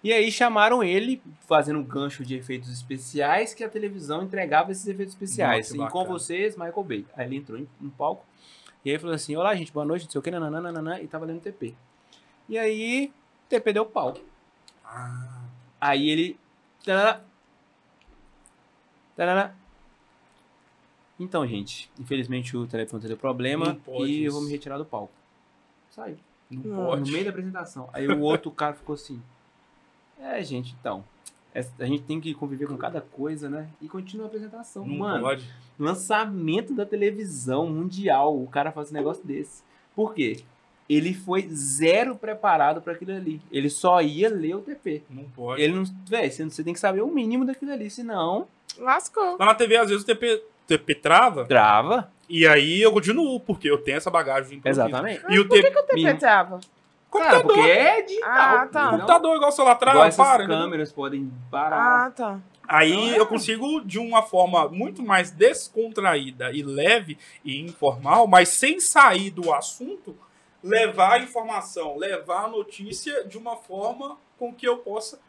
E 0.03 0.13
aí 0.13 0.31
chamaram 0.31 0.85
ele, 0.85 1.23
fazendo 1.49 1.79
um 1.79 1.83
gancho 1.83 2.23
de 2.23 2.35
efeitos 2.35 2.71
especiais, 2.71 3.55
que 3.55 3.65
a 3.65 3.69
televisão 3.71 4.23
entregava 4.23 4.71
esses 4.73 4.87
efeitos 4.87 5.15
especiais. 5.15 5.73
Nossa, 5.73 5.89
e 5.89 5.91
com 5.91 6.05
vocês, 6.05 6.55
Michael 6.55 6.85
Bay. 6.85 7.07
Aí 7.17 7.25
ele 7.27 7.37
entrou 7.37 7.59
em- 7.59 7.67
no 7.81 7.91
palco, 7.91 8.23
e 8.85 8.91
aí 8.91 8.99
falou 8.99 9.15
assim, 9.15 9.35
olá 9.35 9.55
gente, 9.55 9.73
boa 9.73 9.87
noite, 9.87 10.05
não 10.05 10.11
sei 10.11 10.19
o 10.19 10.23
que, 10.23 10.31
nananana, 10.31 11.01
e 11.01 11.07
tava 11.07 11.25
lendo 11.25 11.41
TP. 11.41 11.75
E 12.49 12.59
aí, 12.59 13.13
o 13.47 13.49
TP 13.49 13.73
deu 13.73 13.87
pau. 13.87 14.15
Ah, 14.85 15.45
Aí 15.81 16.09
ele... 16.09 16.39
Então, 21.19 21.47
gente, 21.47 21.91
infelizmente 21.99 22.57
o 22.57 22.67
telefone 22.67 23.07
deu 23.07 23.17
problema 23.17 23.79
e 24.05 24.25
eu 24.25 24.33
vou 24.33 24.43
me 24.43 24.51
retirar 24.51 24.79
do 24.79 24.85
palco. 24.85 25.13
Saiu. 25.91 26.19
não 26.51 26.63
Não, 26.63 26.87
pode. 26.87 27.03
No 27.03 27.13
meio 27.13 27.25
da 27.25 27.31
apresentação. 27.31 27.89
Aí 27.93 28.09
o 28.09 28.21
outro 28.21 28.51
cara 28.51 28.75
ficou 28.75 28.95
assim. 28.95 29.23
É, 30.19 30.43
gente, 30.43 30.75
então. 30.79 31.05
É- 31.55 31.65
A 31.79 31.87
gente 31.87 32.03
tem 32.03 32.21
que 32.21 32.35
conviver 32.35 32.67
com 32.67 32.77
cada 32.77 33.01
coisa, 33.01 33.49
né? 33.49 33.69
E 33.81 33.89
continua 33.89 34.27
a 34.27 34.29
apresentação. 34.29 34.85
Não 34.87 34.97
Mano, 34.99 35.23
pode. 35.23 35.45
lançamento 35.79 36.75
da 36.75 36.85
televisão 36.85 37.67
mundial. 37.69 38.37
O 38.41 38.47
cara 38.49 38.73
faz 38.73 38.91
um 38.91 38.95
negócio 38.95 39.25
desse. 39.25 39.63
Por 39.95 40.15
quê? 40.15 40.41
Ele 40.89 41.15
foi 41.15 41.49
zero 41.49 42.15
preparado 42.17 42.83
pra 42.83 42.93
aquilo 42.93 43.13
ali. 43.13 43.41
Ele 43.51 43.71
só 43.71 44.03
ia 44.03 44.29
ler 44.29 44.57
o 44.57 44.61
TP. 44.61 45.03
Não 45.09 45.25
pode. 45.25 45.63
Ele 45.63 45.73
não. 45.75 45.85
Véi, 46.07 46.31
você 46.31 46.45
você 46.45 46.63
tem 46.63 46.75
que 46.75 46.81
saber 46.81 47.01
o 47.01 47.09
mínimo 47.09 47.45
daquilo 47.47 47.73
ali, 47.73 47.89
senão. 47.89 48.47
Lascou. 48.79 49.37
Lá 49.39 49.47
na 49.47 49.55
TV, 49.55 49.77
às 49.77 49.89
vezes, 49.89 50.03
o 50.03 50.07
TP, 50.07 50.43
TP 50.67 50.95
trava, 50.97 51.45
Trava. 51.47 52.11
e 52.29 52.47
aí 52.47 52.83
eu 52.83 52.93
continuo, 52.93 53.39
porque 53.41 53.71
eu 53.71 53.79
tenho 53.79 53.97
essa 53.97 54.11
bagagem 54.11 54.51
de 54.51 54.57
improviso. 54.57 54.81
Exatamente. 54.83 55.23
E 55.31 55.39
o 55.39 55.49
TP, 55.49 55.69
O 55.69 55.83
TP 55.85 55.95
Mim- 55.95 56.03
trava. 57.19 57.31
Cara, 57.31 57.43
computador, 57.43 57.57
porque 57.65 57.71
é 57.71 58.03
digital. 58.03 58.31
Ah, 58.31 58.69
tá. 58.71 58.91
computador 58.91 59.37
igual 59.37 59.49
o 59.51 59.53
celular 59.53 59.77
Igual 59.77 59.93
trava, 59.93 60.07
essas 60.09 60.27
para. 60.27 60.47
né? 60.49 60.55
câmeras 60.55 60.93
podem 60.93 61.33
parar. 61.51 62.07
Ah, 62.07 62.11
tá. 62.11 62.41
Aí 62.67 62.93
Não 63.11 63.15
é? 63.15 63.19
eu 63.19 63.27
consigo, 63.27 63.81
de 63.85 63.99
uma 63.99 64.23
forma 64.23 64.69
muito 64.69 65.03
mais 65.03 65.31
descontraída 65.31 66.51
e 66.53 66.63
leve 66.63 67.19
e 67.45 67.61
informal, 67.61 68.27
mas 68.27 68.49
sem 68.49 68.81
sair 68.81 69.31
do 69.31 69.53
assunto, 69.53 70.17
levar 70.63 71.13
a 71.15 71.19
informação, 71.19 71.97
levar 71.99 72.45
a 72.45 72.49
notícia 72.49 73.23
de 73.25 73.37
uma 73.37 73.57
forma 73.57 74.17
com 74.39 74.53
que 74.55 74.67
eu 74.67 74.79
possa 74.79 75.21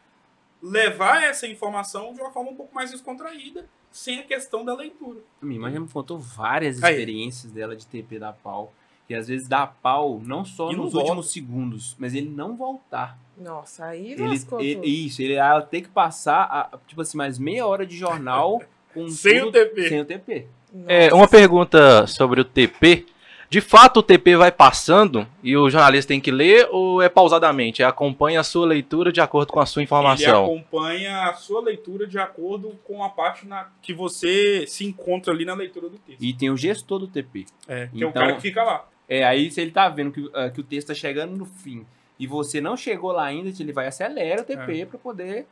levar 0.62 1.22
essa 1.22 1.46
informação 1.46 2.14
de 2.14 2.20
uma 2.20 2.30
forma 2.30 2.50
um 2.50 2.56
pouco 2.56 2.74
mais 2.74 2.90
descontraída, 2.90 3.68
sem 3.90 4.18
a 4.20 4.22
questão 4.22 4.64
da 4.64 4.74
leitura. 4.74 5.20
Minha 5.40 5.56
irmã 5.58 5.70
já 5.70 5.80
me 5.80 5.88
contou 5.88 6.18
várias 6.18 6.82
Aí. 6.82 6.92
experiências 6.94 7.52
dela 7.52 7.76
de 7.76 7.86
TP 7.86 8.18
da 8.18 8.32
pau. 8.32 8.72
E 9.08 9.14
às 9.14 9.28
vezes 9.28 9.46
dá 9.46 9.66
pau 9.66 10.20
não 10.24 10.44
só 10.44 10.70
E 10.72 10.76
nos 10.76 10.92
volta. 10.92 10.98
últimos 11.08 11.30
segundos, 11.32 11.94
mas 11.98 12.14
ele 12.14 12.28
não 12.28 12.56
voltar. 12.56 13.16
Nossa, 13.38 13.84
aí 13.86 14.12
Ele, 14.12 14.22
ele- 14.60 14.86
isso, 15.06 15.22
ele 15.22 15.34
ela 15.34 15.62
tem 15.62 15.82
que 15.82 15.88
passar, 15.88 16.42
a- 16.44 16.78
tipo 16.88 17.00
assim, 17.02 17.16
mais 17.18 17.38
meia 17.38 17.66
hora 17.66 17.86
de 17.86 17.96
jornal 17.96 18.60
com 18.94 19.08
Sem 19.08 19.38
tudo- 19.40 19.48
o 19.48 19.52
TP. 19.52 19.88
Sem 19.88 20.00
o 20.00 20.04
TP. 20.04 20.46
É, 20.88 21.12
uma 21.14 21.28
pergunta 21.28 22.06
sobre 22.06 22.40
o 22.40 22.44
TP. 22.44 23.06
De 23.48 23.60
fato, 23.60 23.98
o 23.98 24.02
TP 24.02 24.36
vai 24.36 24.50
passando 24.50 25.24
e 25.40 25.56
o 25.56 25.70
jornalista 25.70 26.08
tem 26.08 26.20
que 26.20 26.32
ler 26.32 26.66
ou 26.72 27.00
é 27.00 27.08
pausadamente? 27.08 27.80
É 27.80 27.86
acompanha 27.86 28.40
a 28.40 28.42
sua 28.42 28.66
leitura 28.66 29.12
de 29.12 29.20
acordo 29.20 29.52
com 29.52 29.60
a 29.60 29.66
sua 29.66 29.80
Ele 29.80 29.84
informação? 29.84 30.44
acompanha 30.46 31.28
a 31.28 31.34
sua 31.34 31.60
leitura 31.62 32.08
de 32.08 32.18
acordo 32.18 32.72
com 32.84 33.04
a 33.04 33.08
parte 33.08 33.46
na, 33.46 33.68
que 33.80 33.94
você 33.94 34.66
se 34.66 34.84
encontra 34.84 35.32
ali 35.32 35.44
na 35.44 35.54
leitura 35.54 35.88
do 35.88 35.96
texto. 35.96 36.20
E 36.20 36.32
tem 36.34 36.50
o 36.50 36.56
gestor 36.56 36.98
do 36.98 37.06
TP. 37.06 37.46
É, 37.68 37.86
que 37.86 38.02
é 38.02 38.06
o 38.06 38.10
Então- 38.10 38.20
cara 38.22 38.34
que 38.34 38.42
fica 38.42 38.64
lá. 38.64 38.84
É, 39.08 39.24
aí 39.24 39.50
se 39.50 39.60
ele 39.60 39.70
tá 39.70 39.88
vendo 39.88 40.10
que, 40.10 40.28
ah, 40.34 40.50
que 40.50 40.60
o 40.60 40.64
texto 40.64 40.88
tá 40.88 40.94
chegando 40.94 41.36
no 41.36 41.44
fim 41.46 41.86
e 42.18 42.26
você 42.26 42.60
não 42.60 42.76
chegou 42.76 43.12
lá 43.12 43.24
ainda, 43.26 43.50
ele 43.60 43.72
vai 43.72 43.86
acelera 43.86 44.42
o 44.42 44.44
TP 44.44 44.86
pra 44.86 44.98
poder, 44.98 45.46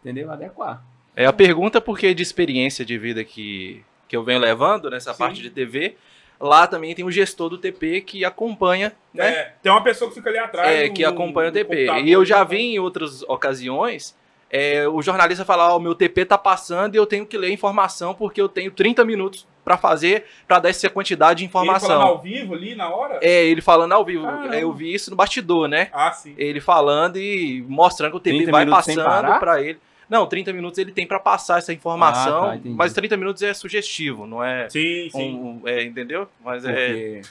entendeu? 0.00 0.30
Adequar. 0.30 0.82
É 1.14 1.24
a 1.26 1.32
pergunta 1.32 1.80
porque 1.80 2.12
de 2.14 2.22
experiência 2.22 2.84
de 2.84 2.98
vida 2.98 3.22
que, 3.24 3.82
que 4.08 4.16
eu 4.16 4.22
venho 4.24 4.40
levando 4.40 4.90
nessa 4.90 5.12
Sim. 5.12 5.18
parte 5.18 5.40
de 5.40 5.50
TV, 5.50 5.96
lá 6.40 6.66
também 6.66 6.94
tem 6.94 7.04
o 7.04 7.10
gestor 7.10 7.48
do 7.48 7.58
TP 7.58 8.00
que 8.02 8.24
acompanha, 8.24 8.92
né? 9.14 9.28
É, 9.28 9.54
tem 9.62 9.70
uma 9.72 9.82
pessoa 9.82 10.08
que 10.10 10.16
fica 10.16 10.28
ali 10.28 10.38
atrás. 10.38 10.68
É, 10.68 10.88
do- 10.88 10.92
que 10.94 11.04
acompanha 11.04 11.48
o 11.50 11.52
TP. 11.52 11.86
E 12.04 12.10
eu 12.12 12.24
já 12.24 12.42
vi 12.44 12.58
em 12.74 12.78
outras 12.78 13.22
ocasiões 13.22 14.14
é, 14.50 14.86
o 14.88 15.00
jornalista 15.00 15.44
falar: 15.44 15.72
Ó, 15.74 15.78
o 15.78 15.80
meu 15.80 15.94
TP 15.94 16.24
tá 16.24 16.36
passando 16.38 16.94
e 16.94 16.98
eu 16.98 17.06
tenho 17.06 17.24
que 17.26 17.38
ler 17.38 17.48
a 17.48 17.52
informação 17.52 18.14
porque 18.14 18.40
eu 18.40 18.48
tenho 18.48 18.70
30 18.70 19.04
minutos 19.04 19.46
pra 19.66 19.76
fazer, 19.76 20.26
pra 20.46 20.60
dar 20.60 20.68
essa 20.68 20.88
quantidade 20.88 21.38
de 21.40 21.44
Ele 21.46 21.50
falando 21.52 21.66
informação. 21.76 22.00
ao 22.00 22.20
vivo 22.20 22.54
ali 22.54 22.76
na 22.76 22.88
hora? 22.88 23.18
É, 23.20 23.44
ele 23.44 23.60
falando 23.60 23.90
ao 23.92 24.04
vivo. 24.04 24.24
É, 24.24 24.62
Eu 24.62 24.72
vi 24.72 24.94
isso 24.94 25.10
no 25.10 25.16
bastidor, 25.16 25.66
né? 25.66 25.88
Ah, 25.92 26.12
sim. 26.12 26.34
Ele 26.38 26.60
falando 26.60 27.16
e 27.16 27.64
mostrando 27.68 28.12
que 28.12 28.16
o 28.16 28.20
TP 28.20 28.36
30 28.36 28.52
vai 28.52 28.64
passando 28.64 29.02
parar? 29.04 29.40
pra 29.40 29.60
ele. 29.60 29.80
Não, 30.08 30.24
30 30.24 30.52
minutos 30.52 30.78
ele 30.78 30.92
tem 30.92 31.04
pra 31.04 31.18
passar 31.18 31.58
essa 31.58 31.72
informação, 31.72 32.44
Ah, 32.44 32.52
tá, 32.56 32.60
mas 32.64 32.92
30 32.92 33.16
minutos 33.16 33.42
é 33.42 33.52
sugestivo, 33.52 34.24
não 34.24 34.42
é, 34.42 34.68
Sim, 34.70 35.08
sim. 35.10 35.34
um- 35.34 35.62
é 35.68 35.82
entendeu? 35.82 36.28
Mas 36.44 36.64
é, 36.64 36.70
Porque 36.70 37.22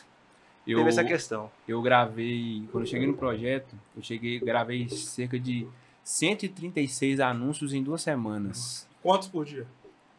eu, 0.67 0.77
teve 0.79 0.89
essa 0.89 1.03
questão. 1.05 1.49
eu 1.65 1.81
gravei, 1.81 2.63
quando 2.69 2.83
eu 2.83 2.89
cheguei 2.89 3.07
no 3.07 3.13
projeto, 3.13 3.73
eu 3.95 4.03
cheguei, 4.03 4.39
gravei 4.41 4.89
cerca 4.89 5.39
de 5.39 5.65
136 6.03 7.21
anúncios 7.21 7.73
em 7.73 7.81
duas 7.81 8.01
semanas. 8.01 8.85
Quantos 9.01 9.29
por 9.29 9.45
dia? 9.45 9.65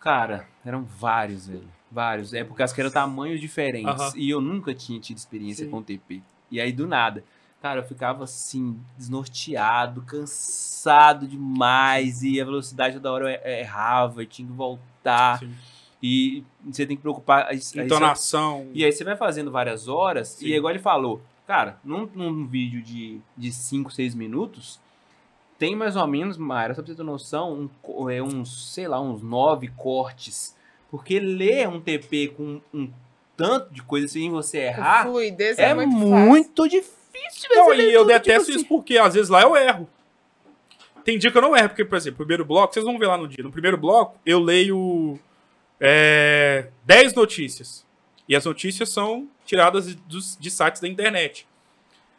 Cara, 0.01 0.47
eram 0.65 0.83
vários, 0.83 1.47
velho. 1.49 1.76
Vários. 1.91 2.35
É 2.35 2.43
porque 2.45 2.63
as 2.63 2.73
que 2.73 2.81
eram 2.81 2.91
tamanhos 2.91 3.41
diferentes. 3.41 3.89
Aham. 4.01 4.13
E 4.17 4.29
eu 4.31 4.41
nunca 4.41 4.75
tinha 4.75 4.99
tido 5.01 5.17
experiência 5.17 5.65
Sim. 5.65 5.71
com 5.71 5.83
TP. 5.83 6.23
E 6.51 6.61
aí, 6.61 6.73
do 6.73 6.87
nada. 6.87 7.25
Cara, 7.63 7.81
eu 7.81 7.85
ficava 7.87 8.25
assim, 8.25 8.79
desnorteado, 8.99 10.03
cansado 10.03 11.27
demais. 11.27 12.23
E 12.23 12.41
a 12.41 12.45
velocidade 12.45 12.97
toda 12.97 13.13
hora 13.13 13.25
eu 13.25 13.29
er- 13.29 13.61
errava, 13.61 14.23
eu 14.23 14.27
tinha 14.27 14.47
que 14.47 14.53
voltar. 14.55 15.39
Sim. 15.39 15.53
E 16.03 16.45
você 16.65 16.85
tem 16.87 16.97
que 16.97 17.03
preocupar. 17.03 17.45
aí- 17.47 17.55
aí 17.55 17.61
você- 17.61 17.83
Entonação. 17.83 18.69
e 18.75 18.85
aí 18.85 18.93
você 18.93 19.03
vai 19.03 19.17
fazendo 19.17 19.51
várias 19.51 19.89
horas, 19.89 20.29
Sim. 20.29 20.47
e 20.47 20.55
igual 20.55 20.71
ele 20.73 20.79
falou, 20.83 21.23
cara, 21.47 21.79
num, 21.83 22.09
num 22.15 22.47
vídeo 22.47 22.83
de 23.37 23.51
5, 23.53 23.91
6 23.91 24.15
minutos, 24.15 24.79
tem 25.59 25.75
mais 25.75 25.97
ou 25.97 26.07
menos, 26.07 26.37
Mayra, 26.37 26.75
só 26.75 26.83
pra 26.83 26.91
você 26.93 26.97
ter 26.97 27.03
noção, 27.03 27.69
um 27.89 28.11
é, 28.11 28.23
uns, 28.23 28.73
sei 28.75 28.87
lá, 28.87 29.01
uns 29.01 29.23
9 29.23 29.69
cortes. 29.69 30.55
Porque 30.91 31.19
ler 31.19 31.69
um 31.69 31.81
TP 31.81 32.29
com 32.29 32.61
um 32.73 32.91
tanto 33.37 33.73
de 33.73 33.83
coisa 33.83 34.09
sem 34.09 34.31
você 34.31 34.59
errar 34.59 35.05
Fluidez 35.05 35.59
é, 35.59 35.71
é, 35.71 35.75
muito, 35.75 35.95
muito, 35.95 36.69
difícil. 36.69 37.51
Não, 37.51 37.75
e 37.75 37.93
eu 37.93 38.01
tudo, 38.01 38.13
tipo 38.13 38.25
detesto 38.25 38.51
assim. 38.51 38.61
isso 38.61 38.67
porque 38.67 38.97
às 38.97 39.15
vezes 39.15 39.29
lá 39.29 39.43
eu 39.43 39.57
erro. 39.57 39.89
Tem 41.05 41.19
dia 41.19 41.31
que 41.31 41.39
eu 41.39 41.43
não 41.43 41.57
erro, 41.57 41.69
porque, 41.69 41.85
por 41.85 41.97
exemplo, 41.97 42.19
primeiro 42.19 42.45
bloco, 42.45 42.75
vocês 42.75 42.85
vão 42.85 42.99
ver 42.99 43.07
lá 43.07 43.17
no 43.17 43.29
dia. 43.29 43.45
No 43.45 43.53
primeiro 43.53 43.77
bloco, 43.77 44.19
eu 44.27 44.41
leio 44.41 45.17
é, 45.81 46.69
10 46.85 47.15
notícias. 47.15 47.87
E 48.29 48.35
as 48.35 48.45
notícias 48.45 48.89
são 48.89 49.29
tiradas 49.45 49.87
de, 49.87 49.97
de 50.41 50.51
sites 50.51 50.81
da 50.81 50.89
internet. 50.89 51.47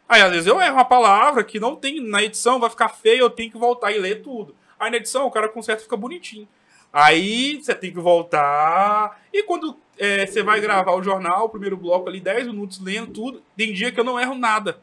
Aí, 0.08 0.22
às 0.22 0.30
vezes, 0.30 0.46
eu 0.46 0.58
erro 0.58 0.76
uma 0.76 0.86
palavra 0.86 1.44
que 1.44 1.60
não 1.60 1.76
tem 1.76 2.00
na 2.00 2.22
edição, 2.22 2.58
vai 2.58 2.70
ficar 2.70 2.88
feio, 2.88 3.20
eu 3.20 3.28
tenho 3.28 3.50
que 3.50 3.58
voltar 3.58 3.92
e 3.92 3.98
ler 3.98 4.22
tudo. 4.22 4.56
Aí 4.80 4.90
na 4.90 4.96
edição, 4.96 5.26
o 5.26 5.30
cara 5.30 5.48
conserta 5.50 5.82
e 5.82 5.84
fica 5.84 5.96
bonitinho. 5.96 6.48
Aí 6.92 7.60
você 7.62 7.74
tem 7.74 7.92
que 7.92 8.00
voltar. 8.00 9.20
E 9.32 9.42
quando 9.42 9.76
é, 9.98 10.26
você 10.26 10.42
vai 10.42 10.60
gravar 10.60 10.92
o 10.94 11.02
jornal, 11.02 11.46
o 11.46 11.48
primeiro 11.48 11.76
bloco 11.76 12.08
ali, 12.08 12.20
10 12.20 12.46
minutos 12.46 12.80
lendo 12.82 13.12
tudo, 13.12 13.42
tem 13.56 13.72
dia 13.72 13.92
que 13.92 13.98
eu 14.00 14.04
não 14.04 14.18
erro 14.18 14.34
nada 14.34 14.80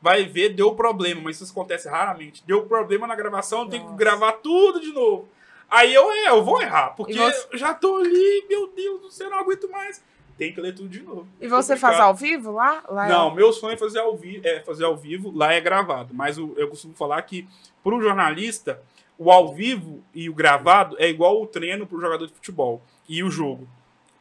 vai 0.00 0.24
ver, 0.24 0.50
deu 0.50 0.72
problema, 0.74 1.22
mas 1.24 1.40
isso 1.40 1.50
acontece 1.50 1.88
raramente. 1.88 2.44
Deu 2.46 2.62
problema 2.66 3.06
na 3.08 3.16
gravação, 3.16 3.62
eu 3.62 3.68
tenho 3.68 3.88
que 3.88 3.96
gravar 3.96 4.32
tudo 4.34 4.80
de 4.80 4.92
novo. 4.92 5.26
Aí 5.68 5.92
eu, 5.92 6.12
é, 6.12 6.28
eu 6.28 6.44
vou 6.44 6.62
errar, 6.62 6.90
porque 6.90 7.14
você- 7.14 7.48
eu 7.50 7.58
já 7.58 7.74
tô 7.74 7.96
ali, 7.96 8.44
meu 8.48 8.68
Deus 8.68 9.00
do 9.00 9.10
céu, 9.10 9.28
não 9.30 9.38
aguento 9.38 9.68
mais. 9.68 10.00
Tem 10.38 10.52
que 10.52 10.60
ler 10.60 10.74
tudo 10.74 10.88
de 10.88 11.02
novo. 11.02 11.26
E 11.40 11.48
você 11.48 11.72
Complicado. 11.72 11.92
faz 11.92 12.00
ao 12.00 12.14
vivo 12.14 12.52
lá? 12.52 12.84
lá 12.88 13.06
é 13.06 13.08
Não, 13.08 13.20
ao- 13.22 13.34
meu 13.34 13.52
sonho 13.52 13.72
é 13.72 13.76
fazer 13.76 13.98
ao 13.98 14.16
vivo, 14.16 14.46
é 14.46 14.60
fazer 14.60 14.84
ao 14.84 14.96
vivo, 14.96 15.32
lá 15.34 15.52
é 15.54 15.60
gravado. 15.60 16.14
Mas 16.14 16.38
o- 16.38 16.52
eu 16.56 16.68
costumo 16.68 16.94
falar 16.94 17.20
que, 17.22 17.48
para 17.82 17.94
o 17.94 18.00
jornalista, 18.00 18.80
o 19.18 19.30
ao 19.30 19.54
vivo 19.54 20.02
e 20.14 20.28
o 20.28 20.34
gravado 20.34 20.96
é 20.98 21.08
igual 21.08 21.40
o 21.42 21.46
treino 21.46 21.86
para 21.86 21.96
o 21.96 22.00
jogador 22.00 22.26
de 22.26 22.32
futebol 22.32 22.82
e 23.08 23.22
o 23.22 23.30
jogo. 23.30 23.66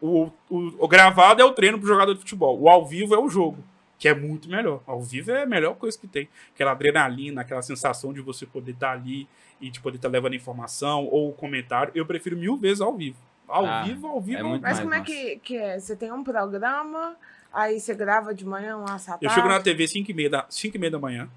O, 0.02 0.30
o, 0.50 0.86
o 0.86 0.88
gravado 0.88 1.42
é 1.42 1.46
o 1.46 1.52
treino 1.54 1.78
para 1.78 1.86
o 1.86 1.88
jogador 1.88 2.14
de 2.14 2.20
futebol, 2.20 2.60
o 2.60 2.70
ao 2.70 2.86
vivo 2.86 3.16
é 3.16 3.20
o 3.20 3.30
jogo. 3.30 3.64
Que 3.98 4.10
é 4.10 4.14
muito 4.14 4.50
melhor. 4.50 4.82
Ao 4.86 5.02
vivo 5.02 5.32
é 5.32 5.44
a 5.44 5.46
melhor 5.46 5.76
coisa 5.76 5.98
que 5.98 6.06
tem. 6.06 6.28
Aquela 6.54 6.72
adrenalina, 6.72 7.42
aquela 7.42 7.62
sensação 7.62 8.12
de 8.12 8.20
você 8.20 8.46
poder 8.46 8.72
estar 8.74 8.92
ali 8.92 9.26
e 9.62 9.70
de 9.72 9.80
poder 9.80 9.96
estar 9.96 10.10
levando 10.10 10.36
informação 10.36 11.06
ou 11.06 11.32
comentário. 11.32 11.94
Eu 11.96 12.06
prefiro 12.06 12.36
mil 12.36 12.58
vezes 12.58 12.82
ao 12.82 12.94
vivo. 12.94 13.16
Ao 13.48 13.66
Ah, 13.66 13.84
vivo, 13.84 14.08
ao 14.08 14.20
vivo. 14.20 14.38
é 14.38 14.42
ao 14.42 14.50
muito 14.50 14.62
Mas 14.64 14.74
mais 14.74 14.84
como 14.84 14.94
é 14.96 15.02
que, 15.02 15.38
que 15.38 15.56
é? 15.58 15.80
Você 15.80 15.96
tem 15.96 16.12
um 16.12 16.26
programa, 16.26 17.16
aí 17.54 17.80
você 17.80 17.96
grava 17.96 18.34
de 18.36 18.46
manhã, 18.46 18.78
um 18.78 18.84
assa 18.84 19.14
à 19.16 19.18
Eu 19.22 19.30
chego 19.30 19.48
na? 19.48 19.62
TV 19.62 19.88
5 19.88 20.12
e 20.12 20.14
meia 20.14 20.30
da, 20.30 20.46
5 20.50 20.76
e 20.76 20.80
meia 20.80 20.92
da 20.92 21.00
manhã. 21.00 21.30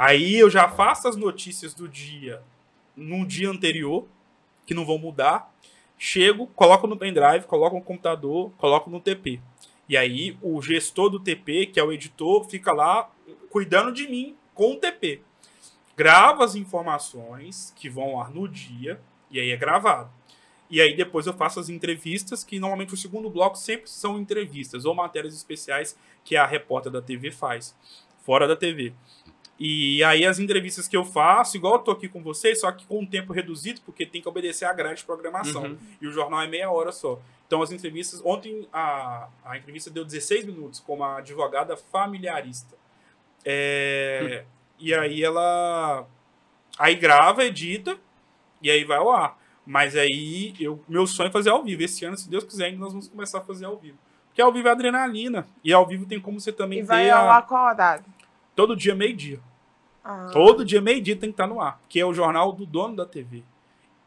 Aí 0.00 0.36
eu 0.36 0.48
já 0.48 0.68
faço 0.68 1.08
as 1.08 1.16
notícias 1.16 1.74
do 1.74 1.88
dia 1.88 2.40
num 2.96 3.26
dia 3.26 3.50
anterior, 3.50 4.06
que 4.64 4.72
não 4.72 4.86
vão 4.86 4.96
mudar. 4.96 5.52
Chego, 5.98 6.46
coloco 6.54 6.86
no 6.86 6.96
pendrive, 6.96 7.48
coloco 7.48 7.74
no 7.74 7.82
computador, 7.82 8.52
coloco 8.58 8.88
no 8.88 9.00
TP. 9.00 9.40
E 9.88 9.96
aí 9.96 10.38
o 10.40 10.62
gestor 10.62 11.10
do 11.10 11.18
TP, 11.18 11.66
que 11.66 11.80
é 11.80 11.82
o 11.82 11.90
editor, 11.90 12.48
fica 12.48 12.70
lá 12.70 13.10
cuidando 13.50 13.90
de 13.90 14.06
mim 14.06 14.36
com 14.54 14.74
o 14.74 14.76
TP. 14.76 15.20
Grava 15.96 16.44
as 16.44 16.54
informações 16.54 17.74
que 17.76 17.90
vão 17.90 18.10
ao 18.10 18.20
ar 18.20 18.30
no 18.30 18.46
dia, 18.46 19.00
e 19.28 19.40
aí 19.40 19.50
é 19.50 19.56
gravado. 19.56 20.12
E 20.70 20.80
aí 20.80 20.94
depois 20.94 21.26
eu 21.26 21.34
faço 21.34 21.58
as 21.58 21.68
entrevistas, 21.68 22.44
que 22.44 22.60
normalmente 22.60 22.94
o 22.94 22.96
segundo 22.96 23.28
bloco 23.28 23.58
sempre 23.58 23.90
são 23.90 24.16
entrevistas 24.16 24.84
ou 24.84 24.94
matérias 24.94 25.34
especiais 25.34 25.98
que 26.24 26.36
a 26.36 26.46
repórter 26.46 26.92
da 26.92 27.02
TV 27.02 27.32
faz, 27.32 27.74
fora 28.22 28.46
da 28.46 28.54
TV. 28.54 28.94
E 29.58 30.04
aí 30.04 30.24
as 30.24 30.38
entrevistas 30.38 30.86
que 30.86 30.96
eu 30.96 31.04
faço, 31.04 31.56
igual 31.56 31.74
eu 31.74 31.78
tô 31.80 31.90
aqui 31.90 32.08
com 32.08 32.22
vocês, 32.22 32.60
só 32.60 32.70
que 32.70 32.86
com 32.86 33.00
um 33.00 33.06
tempo 33.06 33.32
reduzido, 33.32 33.80
porque 33.84 34.06
tem 34.06 34.22
que 34.22 34.28
obedecer 34.28 34.64
à 34.66 34.72
grade 34.72 35.00
de 35.00 35.04
programação. 35.04 35.62
Uhum. 35.64 35.78
E 36.00 36.06
o 36.06 36.12
jornal 36.12 36.42
é 36.42 36.46
meia 36.46 36.70
hora 36.70 36.92
só. 36.92 37.18
Então 37.46 37.60
as 37.60 37.72
entrevistas, 37.72 38.20
ontem 38.24 38.68
a, 38.72 39.26
a 39.44 39.56
entrevista 39.56 39.90
deu 39.90 40.04
16 40.04 40.44
minutos 40.44 40.78
com 40.80 40.94
uma 40.94 41.18
advogada 41.18 41.76
familiarista. 41.76 42.76
É, 43.44 44.44
E 44.78 44.94
aí 44.94 45.24
ela 45.24 46.06
aí 46.78 46.94
grava, 46.94 47.44
edita 47.44 47.96
e 48.62 48.70
aí 48.70 48.84
vai 48.84 48.98
ao 48.98 49.10
ar. 49.10 49.36
Mas 49.66 49.96
aí 49.96 50.54
eu, 50.60 50.82
meu 50.88 51.06
sonho 51.06 51.28
é 51.28 51.32
fazer 51.32 51.50
ao 51.50 51.64
vivo. 51.64 51.82
Esse 51.82 52.04
ano, 52.04 52.16
se 52.16 52.30
Deus 52.30 52.44
quiser, 52.44 52.72
nós 52.76 52.92
vamos 52.92 53.08
começar 53.08 53.38
a 53.38 53.42
fazer 53.42 53.64
ao 53.66 53.76
vivo. 53.76 53.98
Porque 54.28 54.40
ao 54.40 54.52
vivo 54.52 54.68
é 54.68 54.70
adrenalina. 54.70 55.46
E 55.64 55.72
ao 55.72 55.84
vivo 55.86 56.06
tem 56.06 56.20
como 56.20 56.40
você 56.40 56.52
também 56.52 56.78
E 56.78 56.82
vai 56.82 57.04
ter 57.04 57.10
ao 57.10 57.28
a- 57.30 57.42
qual 57.42 57.66
horário? 57.66 58.04
todo 58.54 58.76
dia 58.76 58.94
meio-dia. 58.94 59.40
Ah, 60.10 60.30
Todo 60.32 60.64
dia, 60.64 60.80
meio-dia, 60.80 61.14
tem 61.14 61.28
que 61.28 61.34
estar 61.34 61.46
no 61.46 61.60
ar. 61.60 61.78
Que 61.86 62.00
é 62.00 62.06
o 62.06 62.14
jornal 62.14 62.50
do 62.50 62.64
dono 62.64 62.96
da 62.96 63.04
TV. 63.04 63.42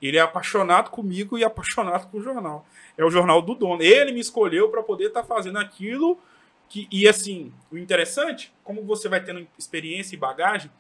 Ele 0.01 0.17
é 0.17 0.21
apaixonado 0.21 0.89
comigo 0.89 1.37
e 1.37 1.43
apaixonado 1.43 2.09
com 2.09 2.17
o 2.17 2.23
jornal. 2.23 2.65
É 2.97 3.05
o 3.05 3.11
jornal 3.11 3.39
do 3.39 3.53
dono. 3.53 3.83
Ele 3.83 4.11
me 4.11 4.19
escolheu 4.19 4.69
para 4.69 4.81
poder 4.81 5.09
estar 5.09 5.23
fazendo 5.23 5.59
aquilo. 5.59 6.17
Que, 6.67 6.87
e 6.91 7.07
assim, 7.07 7.53
o 7.71 7.77
interessante, 7.77 8.51
como 8.63 8.81
você 8.81 9.07
vai 9.07 9.23
tendo 9.23 9.47
experiência 9.59 10.15
e 10.15 10.17
bagagem, 10.17 10.71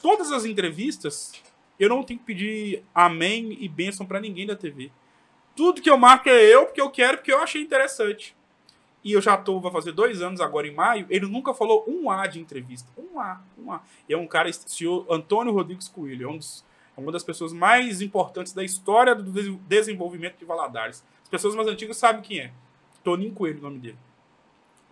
todas 0.00 0.30
as 0.30 0.44
entrevistas, 0.44 1.32
eu 1.76 1.88
não 1.88 2.04
tenho 2.04 2.20
que 2.20 2.26
pedir 2.26 2.84
amém 2.94 3.56
e 3.58 3.68
bênção 3.68 4.06
para 4.06 4.20
ninguém 4.20 4.46
da 4.46 4.54
TV. 4.54 4.92
Tudo 5.56 5.82
que 5.82 5.90
eu 5.90 5.98
marco 5.98 6.28
é 6.28 6.44
eu, 6.44 6.66
porque 6.66 6.80
eu 6.80 6.90
quero, 6.90 7.18
porque 7.18 7.32
eu 7.32 7.40
achei 7.40 7.60
interessante. 7.60 8.36
E 9.02 9.12
eu 9.12 9.20
já 9.20 9.36
tô, 9.36 9.58
vai 9.60 9.72
fazer 9.72 9.92
dois 9.92 10.20
anos 10.20 10.40
agora 10.40 10.66
em 10.68 10.74
maio, 10.74 11.06
ele 11.08 11.26
nunca 11.26 11.54
falou 11.54 11.84
um 11.88 12.10
A 12.10 12.26
de 12.26 12.38
entrevista. 12.38 12.88
Um 12.98 13.18
A, 13.18 13.40
um 13.58 13.72
A. 13.72 13.80
E 14.08 14.12
é 14.12 14.16
um 14.18 14.26
cara, 14.26 14.52
senhor 14.52 15.06
Antônio 15.10 15.52
Rodrigues 15.52 15.88
Coelho, 15.88 16.28
é, 16.28 16.30
um 16.30 16.36
dos- 16.36 16.64
é 16.96 17.00
uma 17.00 17.10
das 17.10 17.22
pessoas 17.24 17.52
mais 17.52 18.02
importantes 18.02 18.52
da 18.52 18.62
história 18.62 19.14
do 19.14 19.22
des- 19.32 19.56
desenvolvimento 19.66 20.36
de 20.38 20.44
Valadares. 20.44 21.02
As 21.22 21.28
pessoas 21.30 21.54
mais 21.54 21.66
antigas 21.68 21.96
sabem 21.96 22.20
quem 22.20 22.40
é. 22.40 22.52
Toninho 23.02 23.32
Coelho, 23.32 23.58
o 23.58 23.62
nome 23.62 23.78
dele. 23.78 23.98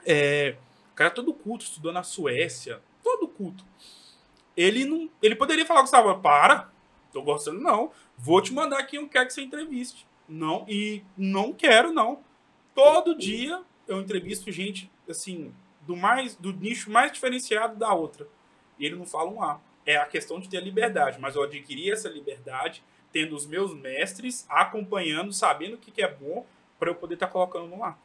É, 0.06 0.56
o 0.92 0.94
cara 0.94 1.10
é 1.10 1.12
todo 1.12 1.34
culto, 1.34 1.64
estudou 1.64 1.92
na 1.92 2.02
Suécia, 2.02 2.80
todo 3.02 3.28
culto. 3.28 3.64
Ele 4.56 4.84
não, 4.84 5.10
ele 5.22 5.36
poderia 5.36 5.66
falar 5.66 5.80
com 5.80 5.82
o 5.82 5.90
Gustavo, 5.90 6.18
para, 6.20 6.70
tô 7.12 7.22
gostando 7.22 7.60
não, 7.60 7.92
vou 8.16 8.40
te 8.40 8.52
mandar 8.52 8.82
quem 8.84 9.00
eu 9.00 9.08
quero 9.08 9.26
que 9.26 9.32
você 9.34 9.42
entreviste. 9.42 10.06
Não, 10.28 10.64
e 10.68 11.02
não 11.16 11.52
quero 11.52 11.92
não. 11.92 12.20
Todo 12.74 13.14
dia 13.16 13.62
eu 13.88 14.00
entrevisto 14.00 14.52
gente, 14.52 14.90
assim, 15.08 15.52
do 15.82 15.96
mais 15.96 16.36
do 16.36 16.52
nicho 16.52 16.90
mais 16.90 17.10
diferenciado 17.10 17.76
da 17.76 17.92
outra. 17.92 18.26
E 18.78 18.84
ele 18.86 18.94
não 18.94 19.06
fala 19.06 19.30
um 19.30 19.42
A. 19.42 19.58
É 19.84 19.96
a 19.96 20.04
questão 20.04 20.38
de 20.38 20.48
ter 20.48 20.58
a 20.58 20.60
liberdade, 20.60 21.18
mas 21.18 21.34
eu 21.34 21.42
adquiri 21.42 21.90
essa 21.90 22.08
liberdade 22.08 22.84
tendo 23.10 23.34
os 23.34 23.46
meus 23.46 23.74
mestres 23.74 24.44
acompanhando, 24.48 25.32
sabendo 25.32 25.74
o 25.74 25.78
que, 25.78 25.90
que 25.90 26.02
é 26.02 26.12
bom 26.12 26.44
para 26.78 26.90
eu 26.90 26.94
poder 26.94 27.14
estar 27.14 27.28
colocando 27.28 27.66
no 27.66 27.82
ar. 27.82 27.98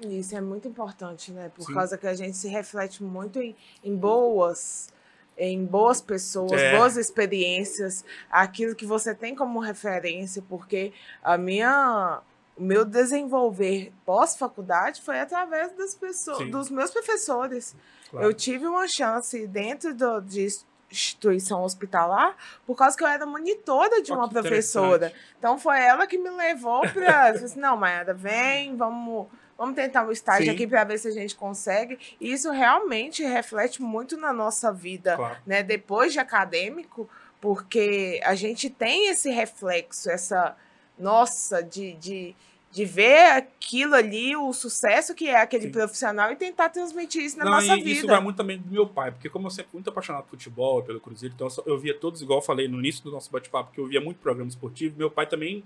Isso 0.00 0.36
é 0.36 0.40
muito 0.40 0.68
importante, 0.68 1.32
né? 1.32 1.50
Por 1.54 1.64
Sim. 1.64 1.74
causa 1.74 1.98
que 1.98 2.06
a 2.06 2.14
gente 2.14 2.36
se 2.36 2.48
reflete 2.48 3.02
muito 3.02 3.40
em, 3.40 3.56
em 3.82 3.96
boas, 3.96 4.88
em 5.36 5.64
boas 5.64 6.00
pessoas, 6.00 6.52
É. 6.52 6.76
boas 6.76 6.96
experiências, 6.96 8.04
aquilo 8.30 8.74
que 8.76 8.86
você 8.86 9.14
tem 9.14 9.34
como 9.34 9.58
referência, 9.58 10.42
porque 10.48 10.92
a 11.22 11.36
minha, 11.36 12.20
o 12.56 12.62
meu 12.62 12.84
desenvolver 12.84 13.92
pós-faculdade 14.04 15.02
foi 15.02 15.20
através 15.20 15.72
das 15.72 15.94
pessoas, 15.94 16.38
Sim. 16.38 16.50
dos 16.50 16.70
meus 16.70 16.90
professores. 16.90 17.76
Claro. 18.10 18.26
Eu 18.26 18.32
tive 18.32 18.66
uma 18.66 18.86
chance 18.88 19.46
dentro 19.46 19.94
do, 19.94 20.20
de 20.20 20.46
instituição 20.90 21.62
hospitalar 21.62 22.36
por 22.66 22.76
causa 22.76 22.96
que 22.96 23.02
eu 23.04 23.08
era 23.08 23.26
monitora 23.26 24.00
de 24.02 24.12
Ó, 24.12 24.16
uma 24.16 24.28
professora. 24.28 25.12
Então 25.38 25.58
foi 25.58 25.80
ela 25.80 26.06
que 26.06 26.16
me 26.16 26.30
levou 26.30 26.80
para. 26.92 27.28
assim, 27.30 27.58
não, 27.58 27.76
Mayara, 27.76 28.14
vem, 28.14 28.76
vamos, 28.76 29.26
vamos 29.58 29.74
tentar 29.74 30.06
um 30.06 30.12
estágio 30.12 30.46
Sim. 30.46 30.52
aqui 30.52 30.66
para 30.66 30.84
ver 30.84 30.98
se 30.98 31.08
a 31.08 31.12
gente 31.12 31.34
consegue. 31.34 31.98
E 32.20 32.32
isso 32.32 32.50
realmente 32.50 33.22
reflete 33.24 33.82
muito 33.82 34.16
na 34.16 34.32
nossa 34.32 34.72
vida, 34.72 35.16
Claro. 35.16 35.36
né? 35.44 35.62
Depois 35.62 36.12
de 36.12 36.20
acadêmico, 36.20 37.08
porque 37.40 38.20
a 38.24 38.34
gente 38.34 38.70
tem 38.70 39.08
esse 39.08 39.30
reflexo, 39.30 40.08
essa 40.10 40.56
nossa, 40.98 41.62
de, 41.62 41.92
de, 41.94 42.34
de 42.72 42.84
ver 42.84 43.32
aquilo 43.32 43.94
ali, 43.94 44.36
o 44.36 44.52
sucesso 44.52 45.14
que 45.14 45.28
é 45.28 45.40
aquele 45.40 45.64
Sim. 45.64 45.70
profissional 45.70 46.30
e 46.32 46.36
tentar 46.36 46.68
transmitir 46.68 47.22
isso 47.22 47.38
na 47.38 47.44
Não, 47.44 47.52
nossa 47.52 47.74
e 47.74 47.82
vida. 47.82 47.90
Isso 47.90 48.06
vai 48.06 48.20
muito 48.20 48.36
também 48.36 48.58
do 48.58 48.70
meu 48.70 48.86
pai, 48.86 49.10
porque 49.12 49.28
como 49.28 49.46
eu 49.46 49.50
sempre 49.50 49.70
fui 49.70 49.78
muito 49.78 49.90
apaixonado 49.90 50.24
por 50.24 50.30
futebol, 50.30 50.82
pelo 50.82 51.00
Cruzeiro, 51.00 51.34
então 51.34 51.46
eu 51.46 51.50
só- 51.50 51.62
eu 51.66 51.78
via 51.78 51.94
todos, 51.94 52.20
igual 52.22 52.38
eu 52.38 52.42
falei 52.44 52.68
no 52.68 52.78
início 52.78 53.02
do 53.04 53.10
nosso 53.10 53.30
bate-papo, 53.30 53.72
que 53.72 53.78
eu 53.80 53.86
via 53.86 54.00
muito 54.00 54.18
programa 54.18 54.48
esportivo. 54.48 54.96
Meu 54.98 55.10
pai 55.10 55.26
também 55.26 55.62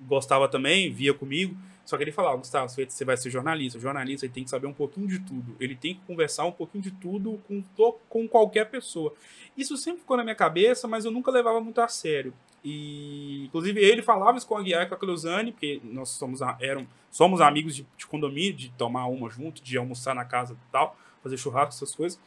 gostava 0.00 0.48
também, 0.48 0.92
via 0.92 1.14
comigo. 1.14 1.56
Só 1.84 1.96
que 1.96 2.02
ele 2.02 2.12
falava, 2.12 2.36
Gustavo, 2.36 2.68
você 2.68 2.84
você 2.86 3.04
vai 3.04 3.16
ser 3.16 3.30
jornalista. 3.30 3.78
O 3.78 3.80
jornalista 3.80 4.24
ele 4.24 4.32
tem 4.32 4.44
que 4.44 4.50
saber 4.50 4.66
um 4.66 4.72
pouquinho 4.72 5.06
de 5.06 5.18
tudo. 5.18 5.54
Ele 5.60 5.76
tem 5.76 5.94
que 5.94 6.00
conversar 6.06 6.46
um 6.46 6.52
pouquinho 6.52 6.82
de 6.82 6.90
tudo 6.90 7.40
com, 7.46 7.62
com 8.08 8.28
qualquer 8.28 8.70
pessoa. 8.70 9.14
Isso 9.56 9.76
sempre 9.76 10.00
ficou 10.00 10.16
na 10.16 10.22
minha 10.22 10.34
cabeça, 10.34 10.88
mas 10.88 11.04
eu 11.04 11.10
nunca 11.10 11.30
levava 11.30 11.60
muito 11.60 11.80
a 11.80 11.88
sério. 11.88 12.32
E, 12.64 13.44
inclusive, 13.44 13.78
ele 13.78 14.00
falava 14.00 14.38
isso 14.38 14.46
com 14.46 14.56
a 14.56 14.62
Guiar 14.62 14.84
e 14.84 14.86
com 14.86 14.94
a 14.94 14.98
Cleusane, 14.98 15.52
porque 15.52 15.82
nós 15.84 16.08
somos, 16.08 16.40
eram, 16.58 16.88
somos 17.10 17.42
amigos 17.42 17.76
de, 17.76 17.86
de 17.96 18.06
condomínio, 18.06 18.54
de 18.54 18.70
tomar 18.70 19.06
uma 19.06 19.28
junto, 19.28 19.62
de 19.62 19.76
almoçar 19.76 20.14
na 20.14 20.24
casa 20.24 20.54
e 20.54 20.72
tal, 20.72 20.96
fazer 21.22 21.36
churrasco, 21.36 21.74
essas 21.74 21.94
coisas. 21.94 22.18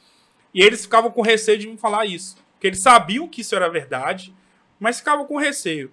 E 0.53 0.61
eles 0.61 0.83
ficavam 0.83 1.09
com 1.09 1.21
receio 1.21 1.57
de 1.57 1.67
me 1.67 1.77
falar 1.77 2.05
isso. 2.05 2.37
Porque 2.53 2.67
eles 2.67 2.81
sabiam 2.81 3.27
que 3.27 3.41
isso 3.41 3.55
era 3.55 3.67
verdade, 3.67 4.33
mas 4.79 4.99
ficavam 4.99 5.25
com 5.25 5.37
receio. 5.37 5.91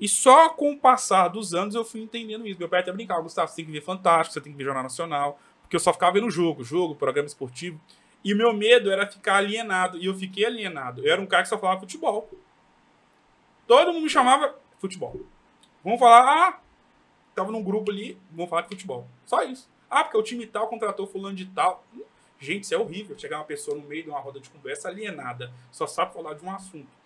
E 0.00 0.08
só 0.08 0.50
com 0.50 0.72
o 0.72 0.78
passar 0.78 1.28
dos 1.28 1.54
anos 1.54 1.74
eu 1.74 1.84
fui 1.84 2.00
entendendo 2.00 2.46
isso. 2.46 2.58
Meu 2.58 2.68
pai 2.68 2.80
até 2.80 2.92
brincava, 2.92 3.20
Gustavo, 3.20 3.48
você 3.48 3.56
tem 3.56 3.64
que 3.64 3.72
ver 3.72 3.82
Fantástico, 3.82 4.34
você 4.34 4.40
tem 4.40 4.52
que 4.52 4.58
ver 4.58 4.64
Jornal 4.64 4.84
Nacional. 4.84 5.40
Porque 5.62 5.76
eu 5.76 5.80
só 5.80 5.92
ficava 5.92 6.12
vendo 6.12 6.30
jogo, 6.30 6.62
jogo, 6.62 6.94
programa 6.94 7.26
esportivo. 7.26 7.80
E 8.24 8.32
o 8.32 8.36
meu 8.36 8.52
medo 8.52 8.90
era 8.90 9.06
ficar 9.06 9.36
alienado. 9.36 9.98
E 9.98 10.06
eu 10.06 10.14
fiquei 10.14 10.44
alienado. 10.44 11.04
Eu 11.04 11.12
era 11.12 11.20
um 11.20 11.26
cara 11.26 11.42
que 11.42 11.48
só 11.48 11.58
falava 11.58 11.80
futebol. 11.80 12.30
Todo 13.66 13.92
mundo 13.92 14.02
me 14.02 14.08
chamava 14.08 14.54
futebol. 14.78 15.20
Vamos 15.84 15.98
falar, 15.98 16.48
ah, 16.48 16.60
tava 17.34 17.52
num 17.52 17.62
grupo 17.62 17.90
ali, 17.90 18.18
vamos 18.30 18.48
falar 18.48 18.62
de 18.62 18.68
futebol. 18.68 19.06
Só 19.24 19.42
isso. 19.42 19.68
Ah, 19.90 20.04
porque 20.04 20.16
o 20.16 20.22
time 20.22 20.46
tal 20.46 20.68
contratou 20.68 21.06
fulano 21.06 21.36
de 21.36 21.46
tal. 21.46 21.84
Gente, 22.38 22.64
isso 22.64 22.74
é 22.74 22.78
horrível. 22.78 23.18
Chegar 23.18 23.38
uma 23.38 23.44
pessoa 23.44 23.76
no 23.76 23.86
meio 23.86 24.04
de 24.04 24.10
uma 24.10 24.20
roda 24.20 24.40
de 24.40 24.48
conversa 24.50 24.88
alienada, 24.88 25.52
só 25.70 25.86
sabe 25.86 26.14
falar 26.14 26.34
de 26.34 26.44
um 26.44 26.50
assunto. 26.50 26.97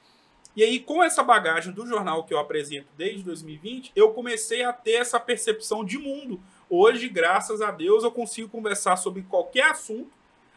E 0.55 0.63
aí, 0.63 0.81
com 0.81 1.03
essa 1.03 1.23
bagagem 1.23 1.73
do 1.73 1.87
jornal 1.87 2.25
que 2.25 2.35
eu 2.35 2.39
apresento 2.39 2.89
desde 2.97 3.23
2020, 3.23 3.93
eu 3.97 4.13
comecei 4.13 4.63
a 4.63 4.73
ter 4.73 4.93
essa 4.93 5.19
percepção 5.19 5.85
de 5.85 5.97
mundo. 5.97 6.41
Hoje, 6.69 7.09
graças 7.09 7.63
a 7.63 7.71
Deus, 7.71 8.05
eu 8.05 8.13
consigo 8.13 8.49
conversar 8.49 8.97
sobre 8.97 9.23
qualquer 9.23 9.71
assunto. 9.71 10.11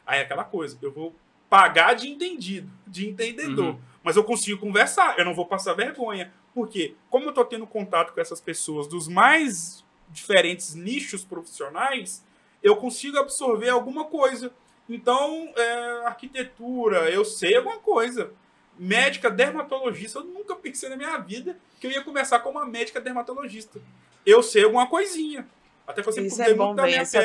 Aí 0.06 0.20
é 0.20 0.22
aquela 0.24 0.44
coisa, 0.44 0.78
eu 0.82 0.92
vou 0.92 1.16
pagar 1.50 1.94
de 1.94 2.10
entendido, 2.10 2.70
de 2.86 3.08
entendedor. 3.10 3.76
Uhum. 3.76 3.80
Mas 4.04 4.18
eu 4.18 4.24
consigo 4.24 4.60
conversar, 4.60 5.18
eu 5.18 5.26
não 5.26 5.34
vou 5.34 5.46
passar 5.46 5.74
vergonha. 5.74 6.32
Porque, 6.54 6.96
como 7.10 7.26
eu 7.26 7.34
tô 7.34 7.44
tendo 7.44 7.66
contato 7.66 8.14
com 8.14 8.20
essas 8.20 8.42
pessoas 8.42 8.88
dos 8.88 9.08
mais 9.08 9.84
diferentes 10.10 10.76
nichos 10.76 11.24
profissionais, 11.24 12.24
eu 12.62 12.76
consigo 12.76 13.18
absorver 13.18 13.70
alguma 13.70 14.06
coisa. 14.06 14.52
Então, 14.88 15.52
é, 15.56 16.06
arquitetura, 16.06 17.10
eu 17.10 17.26
sei 17.26 17.56
alguma 17.56 17.80
coisa. 17.80 18.32
Médica 18.78 19.30
dermatologista, 19.32 20.20
eu 20.20 20.26
nunca 20.26 20.56
pensei 20.56 20.90
na 20.90 20.98
minha 20.98 21.18
vida 21.18 21.58
que 21.80 21.88
eu 21.88 21.92
ia 21.92 22.04
conversar 22.04 22.40
com 22.40 22.50
uma 22.50 22.66
médica 22.66 23.00
dermatologista. 23.00 23.80
Eu 24.26 24.44
sei 24.44 24.64
alguma 24.66 24.88
coisinha. 24.88 25.48
Até 25.88 26.02
que 26.02 26.10
eu 26.10 26.14
sempre 26.14 26.30
Isso 26.30 26.42
é 26.42 26.54
bom 26.56 26.66
muito 26.68 26.78
da 26.78 26.84
ver. 26.84 26.90
minha 26.90 27.02
Essa 27.02 27.18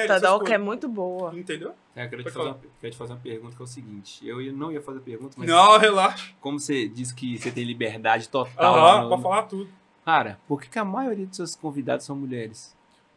é 0.53 0.59
muito 0.59 0.87
boa. 0.87 1.35
Entendeu? 1.37 1.75
É, 1.97 2.05
eu 2.05 2.11
quero 2.11 2.23
te, 2.25 2.31
fazer 2.31 2.47
uma, 2.49 2.61
quero 2.81 2.93
te 2.93 2.97
fazer 2.99 3.13
uma 3.15 3.19
pergunta 3.21 3.57
que 3.57 3.63
é 3.63 3.65
o 3.65 3.67
seguinte. 3.67 4.29
Eu 4.29 4.41
ia- 4.43 4.53
não 4.53 4.71
ia 4.71 4.83
fazer 4.83 5.01
pergunta, 5.01 5.35
mas 5.39 5.49
Não, 5.49 5.79
relaxa. 5.79 6.33
como 6.43 6.61
você 6.61 6.87
disse 6.87 7.15
que 7.15 7.39
você 7.39 7.51
tem 7.51 7.65
liberdade 7.65 8.29
total. 8.29 8.75
Aham, 8.75 9.03
no- 9.05 9.09
pode 9.09 9.23
falar 9.23 9.43
tudo. 9.45 9.71
Cara, 10.05 10.39
por 10.47 10.61
que, 10.61 10.69
que 10.69 10.79
a 10.79 10.85
maioria 10.85 11.27
dos 11.27 11.37
seus 11.37 11.57
convidados 11.57 12.05
são 12.05 12.15
mulheres? 12.15 12.77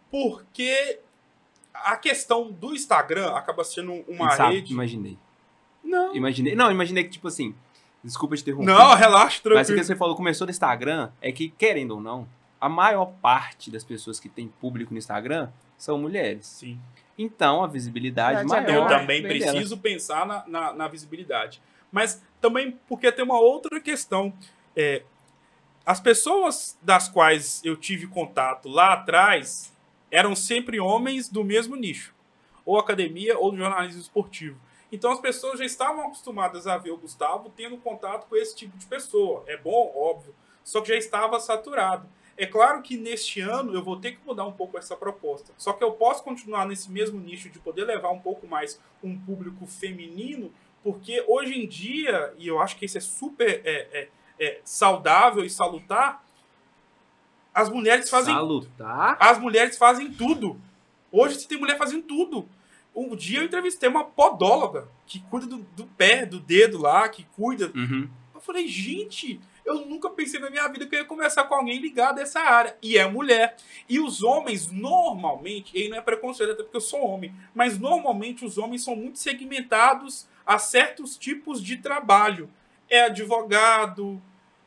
Porque 0.09 0.99
a 1.73 1.97
questão 1.97 2.49
do 2.51 2.73
Instagram 2.73 3.31
acaba 3.35 3.63
sendo 3.65 3.93
uma 4.07 4.31
Sabe? 4.31 4.55
rede. 4.55 4.71
Imaginei. 4.73 5.17
Não. 5.83 6.15
Imaginei. 6.15 6.55
Não, 6.55 6.71
imaginei 6.71 7.03
que, 7.03 7.09
tipo 7.11 7.27
assim. 7.27 7.53
Desculpa 8.03 8.35
te 8.35 8.41
interromper. 8.41 8.65
Não, 8.65 8.95
relaxa, 8.95 9.13
Mas 9.29 9.39
o 9.39 9.41
que 9.41 9.49
tranquilo. 9.49 9.83
você 9.83 9.95
falou, 9.95 10.15
começou 10.15 10.45
no 10.45 10.51
Instagram, 10.51 11.09
é 11.21 11.31
que, 11.31 11.49
querendo 11.49 11.91
ou 11.91 12.01
não, 12.01 12.27
a 12.59 12.67
maior 12.67 13.05
parte 13.21 13.71
das 13.71 13.83
pessoas 13.83 14.19
que 14.19 14.27
tem 14.27 14.47
público 14.47 14.93
no 14.93 14.97
Instagram 14.97 15.49
são 15.77 15.97
mulheres. 15.97 16.45
Sim. 16.45 16.79
Então, 17.17 17.63
a 17.63 17.67
visibilidade 17.67 18.39
Verdade, 18.39 18.67
maior. 18.67 18.91
Eu 18.91 18.99
também 18.99 19.21
vem 19.21 19.39
dela. 19.39 19.51
preciso 19.51 19.77
pensar 19.77 20.25
na, 20.25 20.43
na, 20.47 20.73
na 20.73 20.87
visibilidade. 20.87 21.61
Mas 21.91 22.21
também 22.41 22.77
porque 22.87 23.11
tem 23.11 23.23
uma 23.23 23.39
outra 23.39 23.79
questão. 23.79 24.33
É, 24.75 25.03
as 25.85 25.99
pessoas 25.99 26.77
das 26.81 27.07
quais 27.07 27.61
eu 27.63 27.75
tive 27.75 28.07
contato 28.07 28.67
lá 28.67 28.93
atrás 28.93 29.71
eram 30.09 30.35
sempre 30.35 30.79
homens 30.79 31.29
do 31.29 31.43
mesmo 31.43 31.75
nicho. 31.75 32.13
Ou 32.65 32.79
academia 32.79 33.37
ou 33.37 33.51
do 33.51 33.57
jornalismo 33.57 34.01
esportivo. 34.01 34.57
Então 34.93 35.11
as 35.11 35.19
pessoas 35.19 35.57
já 35.57 35.65
estavam 35.65 36.05
acostumadas 36.05 36.67
a 36.67 36.77
ver 36.77 36.91
o 36.91 36.97
Gustavo 36.97 37.51
tendo 37.57 37.77
contato 37.77 38.27
com 38.27 38.35
esse 38.35 38.55
tipo 38.55 38.77
de 38.77 38.85
pessoa. 38.85 39.43
É 39.47 39.57
bom, 39.57 39.91
óbvio. 39.95 40.35
Só 40.63 40.81
que 40.81 40.89
já 40.89 40.95
estava 40.95 41.39
saturado. 41.39 42.07
É 42.37 42.45
claro 42.45 42.79
que 42.83 42.95
neste 42.95 43.41
ano 43.41 43.73
eu 43.73 43.83
vou 43.83 43.97
ter 43.99 44.11
que 44.11 44.23
mudar 44.23 44.45
um 44.45 44.51
pouco 44.51 44.77
essa 44.77 44.95
proposta. 44.95 45.51
Só 45.57 45.73
que 45.73 45.83
eu 45.83 45.93
posso 45.93 46.23
continuar 46.23 46.67
nesse 46.67 46.91
mesmo 46.91 47.19
nicho 47.19 47.49
de 47.49 47.57
poder 47.57 47.85
levar 47.85 48.11
um 48.11 48.19
pouco 48.19 48.45
mais 48.45 48.79
um 49.03 49.17
público 49.17 49.65
feminino, 49.65 50.53
porque 50.83 51.25
hoje 51.27 51.57
em 51.57 51.67
dia, 51.67 52.31
e 52.37 52.47
eu 52.47 52.59
acho 52.59 52.77
que 52.77 52.85
isso 52.85 52.99
é 52.99 53.01
super 53.01 53.61
é, 53.65 53.87
é, 53.91 54.09
é, 54.39 54.61
saudável 54.63 55.43
e 55.43 55.49
salutar, 55.49 56.23
as 57.51 57.67
mulheres 57.67 58.11
fazem 58.11 58.33
Salutar. 58.33 59.17
as 59.19 59.39
mulheres 59.39 59.75
fazem 59.75 60.13
tudo. 60.13 60.61
Hoje 61.11 61.39
você 61.39 61.47
tem 61.47 61.57
mulher 61.57 61.79
fazendo 61.79 62.03
tudo. 62.03 62.47
Um 62.95 63.15
dia 63.15 63.39
eu 63.39 63.45
entrevistei 63.45 63.89
uma 63.89 64.03
podóloga 64.03 64.87
que 65.05 65.19
cuida 65.21 65.47
do, 65.47 65.57
do 65.75 65.85
pé, 65.85 66.25
do 66.25 66.39
dedo 66.39 66.77
lá, 66.77 67.07
que 67.09 67.23
cuida. 67.35 67.71
Uhum. 67.75 68.07
Eu 68.33 68.41
falei, 68.41 68.67
gente, 68.67 69.39
eu 69.65 69.85
nunca 69.85 70.09
pensei 70.09 70.39
na 70.39 70.49
minha 70.49 70.67
vida 70.67 70.85
que 70.85 70.95
eu 70.95 70.99
ia 70.99 71.05
conversar 71.05 71.45
com 71.45 71.55
alguém 71.55 71.79
ligado 71.79 72.19
a 72.19 72.21
essa 72.21 72.39
área. 72.39 72.77
E 72.81 72.97
é 72.97 73.07
mulher. 73.07 73.55
E 73.87 73.99
os 73.99 74.21
homens, 74.21 74.69
normalmente, 74.69 75.71
e 75.77 75.89
não 75.89 75.97
é 75.97 76.01
preconceito, 76.01 76.51
até 76.51 76.63
porque 76.63 76.77
eu 76.77 76.81
sou 76.81 77.01
homem, 77.05 77.33
mas 77.53 77.79
normalmente 77.79 78.45
os 78.45 78.57
homens 78.57 78.83
são 78.83 78.95
muito 78.95 79.19
segmentados 79.19 80.27
a 80.45 80.59
certos 80.59 81.17
tipos 81.17 81.63
de 81.63 81.77
trabalho. 81.77 82.49
É 82.89 83.05
advogado, 83.05 84.21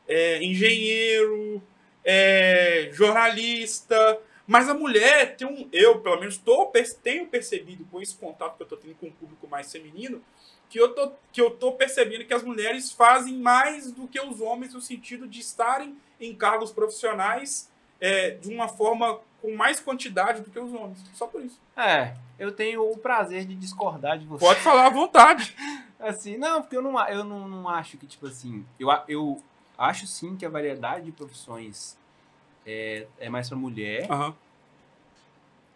é 0.08 0.42
engenheiro, 0.42 1.62
é 2.04 2.88
jornalista. 2.92 4.18
Mas 4.46 4.68
a 4.68 4.74
mulher 4.74 5.36
tem 5.36 5.46
um. 5.46 5.68
Eu, 5.72 6.00
pelo 6.00 6.20
menos, 6.20 6.38
tô, 6.38 6.70
tenho 7.02 7.26
percebido 7.26 7.84
com 7.90 8.00
esse 8.00 8.14
contato 8.14 8.56
que 8.56 8.62
eu 8.62 8.66
tô 8.66 8.76
tendo 8.76 8.94
com 8.94 9.08
o 9.08 9.12
público 9.12 9.48
mais 9.48 9.70
feminino, 9.70 10.22
que 10.68 10.78
eu, 10.78 10.94
tô, 10.94 11.12
que 11.32 11.40
eu 11.40 11.50
tô 11.50 11.72
percebendo 11.72 12.24
que 12.24 12.34
as 12.34 12.42
mulheres 12.42 12.92
fazem 12.92 13.36
mais 13.38 13.90
do 13.90 14.06
que 14.06 14.20
os 14.20 14.40
homens 14.40 14.74
no 14.74 14.80
sentido 14.80 15.26
de 15.26 15.40
estarem 15.40 15.96
em 16.20 16.34
cargos 16.34 16.70
profissionais 16.70 17.70
é, 18.00 18.30
de 18.30 18.48
uma 18.48 18.68
forma 18.68 19.20
com 19.40 19.54
mais 19.54 19.80
quantidade 19.80 20.42
do 20.42 20.50
que 20.50 20.58
os 20.58 20.72
homens. 20.72 20.98
Só 21.14 21.26
por 21.26 21.42
isso. 21.42 21.60
É, 21.76 22.14
eu 22.38 22.52
tenho 22.52 22.88
o 22.88 22.96
prazer 22.96 23.44
de 23.44 23.54
discordar 23.54 24.18
de 24.18 24.26
você. 24.26 24.44
Pode 24.44 24.60
falar 24.60 24.86
à 24.86 24.90
vontade. 24.90 25.54
Assim, 25.98 26.36
não, 26.36 26.60
porque 26.60 26.76
eu 26.76 26.82
não, 26.82 27.08
eu 27.08 27.24
não, 27.24 27.48
não 27.48 27.68
acho 27.68 27.96
que, 27.96 28.06
tipo 28.06 28.26
assim. 28.26 28.66
Eu, 28.78 28.88
eu 29.08 29.42
acho 29.78 30.06
sim 30.06 30.36
que 30.36 30.44
a 30.44 30.48
variedade 30.48 31.06
de 31.06 31.12
profissões 31.12 31.96
é, 32.66 33.06
é 33.18 33.30
mais 33.30 33.48
pra 33.48 33.56
mulher. 33.56 34.10
Aham. 34.10 34.34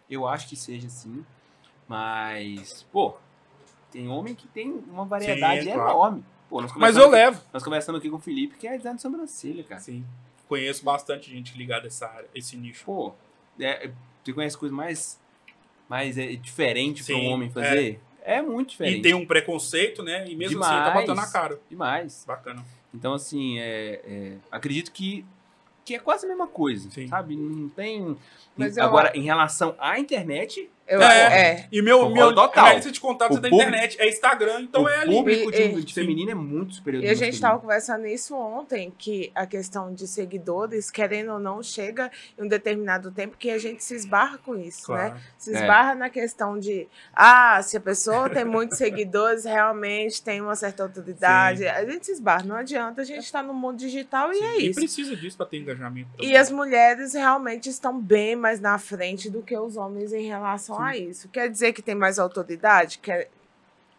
Eu 0.09 0.27
acho 0.27 0.47
que 0.49 0.55
seja 0.55 0.87
assim. 0.87 1.25
Mas, 1.87 2.83
pô, 2.91 3.15
tem 3.91 4.07
homem 4.07 4.35
que 4.35 4.47
tem 4.47 4.71
uma 4.89 5.05
variedade 5.05 5.63
Sim, 5.63 5.71
claro. 5.73 5.89
enorme. 5.89 6.25
Pô, 6.49 6.61
Mas 6.75 6.97
eu 6.97 7.09
levo. 7.09 7.41
Nós 7.53 7.63
conversamos 7.63 7.99
aqui 7.99 8.09
com 8.09 8.17
o 8.17 8.19
Felipe, 8.19 8.57
que 8.57 8.67
é 8.67 8.75
design 8.75 8.97
de 8.97 9.01
sobrancelha, 9.01 9.63
cara. 9.63 9.79
Sim. 9.79 10.05
Conheço 10.49 10.83
bastante 10.83 11.29
gente 11.29 11.57
ligada 11.57 11.85
a 11.85 11.87
essa 11.87 12.07
área, 12.07 12.27
esse 12.35 12.57
nicho. 12.57 12.83
Pô, 12.85 13.13
é, 13.57 13.89
você 14.21 14.33
conhece 14.33 14.57
coisa 14.57 14.75
mais, 14.75 15.19
mais 15.87 16.17
é, 16.17 16.35
diferente 16.35 17.03
para 17.05 17.15
um 17.15 17.31
homem 17.31 17.49
fazer? 17.49 18.01
É, 18.23 18.41
muito 18.41 18.71
diferente. 18.71 18.99
E 18.99 19.01
tem 19.01 19.13
um 19.13 19.25
preconceito, 19.25 20.03
né? 20.03 20.29
E 20.29 20.35
mesmo 20.35 20.61
assim 20.61 20.73
ele 20.73 20.81
tá 20.81 20.89
Demais. 20.89 21.07
botando 21.07 21.17
na 21.17 21.31
cara. 21.31 21.59
Demais. 21.69 22.25
Bacana. 22.27 22.63
Então, 22.93 23.13
assim, 23.13 23.57
é, 23.59 24.01
é, 24.05 24.37
acredito 24.51 24.91
que, 24.91 25.25
que 25.91 25.95
é 25.95 25.99
quase 25.99 26.25
a 26.25 26.29
mesma 26.29 26.47
coisa, 26.47 26.89
Sim. 26.89 27.07
sabe? 27.07 27.35
Não 27.35 27.67
tem... 27.69 28.15
Mas 28.55 28.77
eu- 28.77 28.83
Agora, 28.85 29.11
em 29.15 29.23
relação 29.23 29.75
à 29.77 29.99
internet, 29.99 30.69
Eu, 30.87 31.01
É. 31.01 31.41
é. 31.41 31.67
E 31.71 31.81
meu, 31.81 32.09
meu 32.09 32.35
total. 32.35 32.63
minha 32.65 32.75
lista 32.75 32.91
de 32.91 32.99
contatos 32.99 33.37
O 33.37 33.39
é 33.39 33.41
da 33.43 33.49
público- 33.49 33.69
internet, 33.69 33.97
é 34.01 34.09
Instagram, 34.09 34.61
então 34.61 34.83
o 34.83 34.89
é 34.89 34.97
ali. 35.01 35.15
público 35.15 35.49
de, 35.51 35.61
E- 35.61 35.83
de 35.83 35.93
feminino 35.93 36.31
é 36.31 36.35
muito 36.35 36.75
superior 36.75 37.01
E 37.03 37.07
a 37.07 37.13
gente 37.13 37.33
estava 37.33 37.57
conversando 37.59 38.05
isso 38.05 38.35
ontem, 38.35 38.91
que 38.97 39.31
a 39.33 39.45
questão 39.45 39.93
de 39.93 40.05
seguidores, 40.07 40.91
querendo 40.91 41.31
ou 41.33 41.39
não, 41.39 41.63
chega 41.63 42.11
em 42.37 42.43
um 42.43 42.47
determinado 42.47 43.09
tempo 43.11 43.37
que 43.37 43.49
a 43.49 43.57
gente 43.57 43.81
se 43.83 43.95
esbarra 43.95 44.37
com 44.39 44.55
isso, 44.57 44.91
né? 44.91 45.09
Claro. 45.11 45.21
Se 45.37 45.51
É. 45.53 45.59
esbarra 45.61 45.95
na 45.95 46.09
questão 46.09 46.59
de, 46.59 46.87
ah, 47.13 47.61
se 47.63 47.77
a 47.77 47.81
pessoa 47.81 48.29
tem 48.29 48.43
muitos 48.43 48.77
seguidores, 48.77 49.45
realmente 49.45 50.21
tem 50.21 50.41
uma 50.41 50.55
certa 50.55 50.83
autoridade. 50.83 51.65
A 51.67 51.85
gente 51.85 52.05
se 52.05 52.11
esbarra, 52.11 52.43
não 52.43 52.55
adianta, 52.57 53.01
a 53.01 53.05
gente 53.05 53.23
está 53.23 53.41
no 53.41 53.53
mundo 53.53 53.77
digital 53.77 54.31
e 54.31 54.35
Sim. 54.35 54.43
é 54.43 54.59
E 54.59 54.69
isso. 54.69 54.79
precisa 54.79 55.15
disso 55.15 55.37
pra 55.37 55.45
ter 55.45 55.57
engajamento. 55.57 56.09
E 56.19 56.35
as 56.35 56.51
mulheres 56.51 57.13
realmente 57.13 57.69
estão 57.69 57.97
bem 57.97 58.35
mais 58.35 58.59
na 58.59 58.77
frente 58.77 59.29
do 59.29 59.41
que 59.41 59.57
os 59.57 59.77
homens 59.77 60.11
em 60.11 60.27
relação 60.27 60.70
a 60.79 60.97
isso. 60.97 61.29
Quer 61.29 61.49
dizer 61.49 61.73
que 61.73 61.81
tem 61.81 61.95
mais 61.95 62.19
autoridade? 62.19 62.99
Quer... 62.99 63.29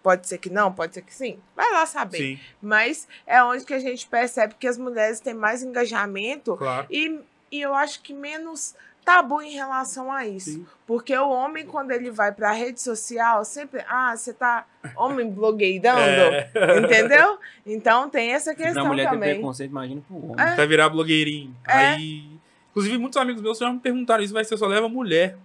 Pode 0.02 0.26
ser 0.26 0.38
que 0.38 0.50
não, 0.50 0.72
pode 0.72 0.94
ser 0.94 1.02
que 1.02 1.14
sim. 1.14 1.38
Vai 1.54 1.70
lá 1.70 1.86
saber. 1.86 2.18
Sim, 2.18 2.40
Mas 2.60 3.06
é 3.24 3.42
onde 3.42 3.64
que 3.64 3.72
a 3.72 3.78
gente 3.78 4.06
percebe 4.06 4.54
que 4.58 4.66
as 4.66 4.76
mulheres 4.76 5.20
têm 5.20 5.34
mais 5.34 5.62
engajamento 5.62 6.56
claro. 6.56 6.86
e, 6.90 7.20
e 7.52 7.60
eu 7.60 7.72
acho 7.72 8.02
que 8.02 8.12
menos 8.12 8.74
tabu 9.04 9.42
em 9.42 9.52
relação 9.52 10.10
a 10.10 10.26
isso. 10.26 10.50
Sim. 10.50 10.66
Porque 10.86 11.16
o 11.16 11.28
homem, 11.28 11.66
quando 11.66 11.90
ele 11.90 12.10
vai 12.10 12.32
pra 12.32 12.52
rede 12.52 12.80
social, 12.80 13.44
sempre, 13.44 13.84
ah, 13.88 14.16
você 14.16 14.32
tá 14.32 14.64
homem 14.96 15.28
blogueirando, 15.30 15.98
É, 16.54 16.78
entendeu? 16.78 17.38
Então 17.66 18.08
tem 18.08 18.32
essa 18.32 18.54
questão 18.54 18.86
mulher 18.86 19.04
ter 19.04 19.10
também. 19.10 19.34
preconceito, 19.34 19.70
imagina 19.70 20.02
pro 20.06 20.16
homem. 20.16 20.46
É. 20.46 20.54
vai 20.54 20.66
virar 20.66 20.88
blogueirinho. 20.88 21.54
É. 21.66 21.88
Aí. 21.88 22.30
Inclusive, 22.70 22.96
muitos 22.96 23.18
amigos 23.18 23.42
meus 23.42 23.58
já 23.58 23.70
me 23.70 23.78
perguntaram 23.78 24.22
isso, 24.22 24.32
vai 24.32 24.44
ser 24.44 24.56
só 24.56 24.66
leva 24.66 24.88
mulher. 24.88 25.36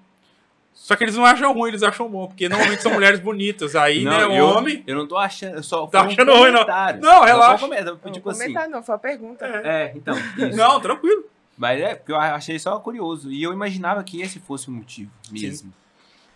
Só 0.80 0.96
que 0.96 1.04
eles 1.04 1.16
não 1.16 1.26
acham 1.26 1.52
ruim, 1.54 1.70
eles 1.70 1.84
acham 1.84 2.08
bom, 2.10 2.28
porque 2.28 2.48
normalmente 2.48 2.82
são 2.82 2.94
mulheres 2.94 3.20
bonitas. 3.20 3.76
Aí, 3.76 4.06
né, 4.06 4.26
o 4.26 4.32
eu, 4.32 4.46
homem. 4.46 4.84
eu 4.88 4.96
não 4.96 5.06
tô 5.08 5.18
achando, 5.18 5.56
eu 5.58 5.64
só 5.64 5.86
Tá 5.88 6.04
um 6.04 6.06
achando 6.08 6.32
ruim, 6.34 6.52
não. 6.52 6.66
Não, 7.02 7.12
Só 7.20 7.24
relaxa. 7.26 7.58
foi 7.58 7.68
um 7.68 7.70
comentário, 7.72 8.00
Não, 8.06 8.12
tipo 8.14 8.30
assim. 8.30 8.40
comentário 8.44 8.72
não, 8.72 8.84
foi 8.84 8.96
a 8.96 8.98
pergunta. 8.98 9.46
É. 9.46 9.68
É, 9.68 9.94
então. 9.96 10.16
isso. 10.38 10.56
Não, 10.56 10.80
tranquilo. 10.80 11.26
Mas 11.58 11.82
é, 11.82 11.96
porque 11.96 12.12
eu 12.12 12.18
achei 12.18 12.58
só 12.60 12.80
curioso. 12.80 13.30
E 13.32 13.44
eu 13.44 13.52
imaginava 13.52 14.02
que 14.04 14.22
esse 14.22 14.40
fosse 14.40 14.70
o 14.70 14.72
motivo 14.72 15.12
mesmo. 15.32 15.74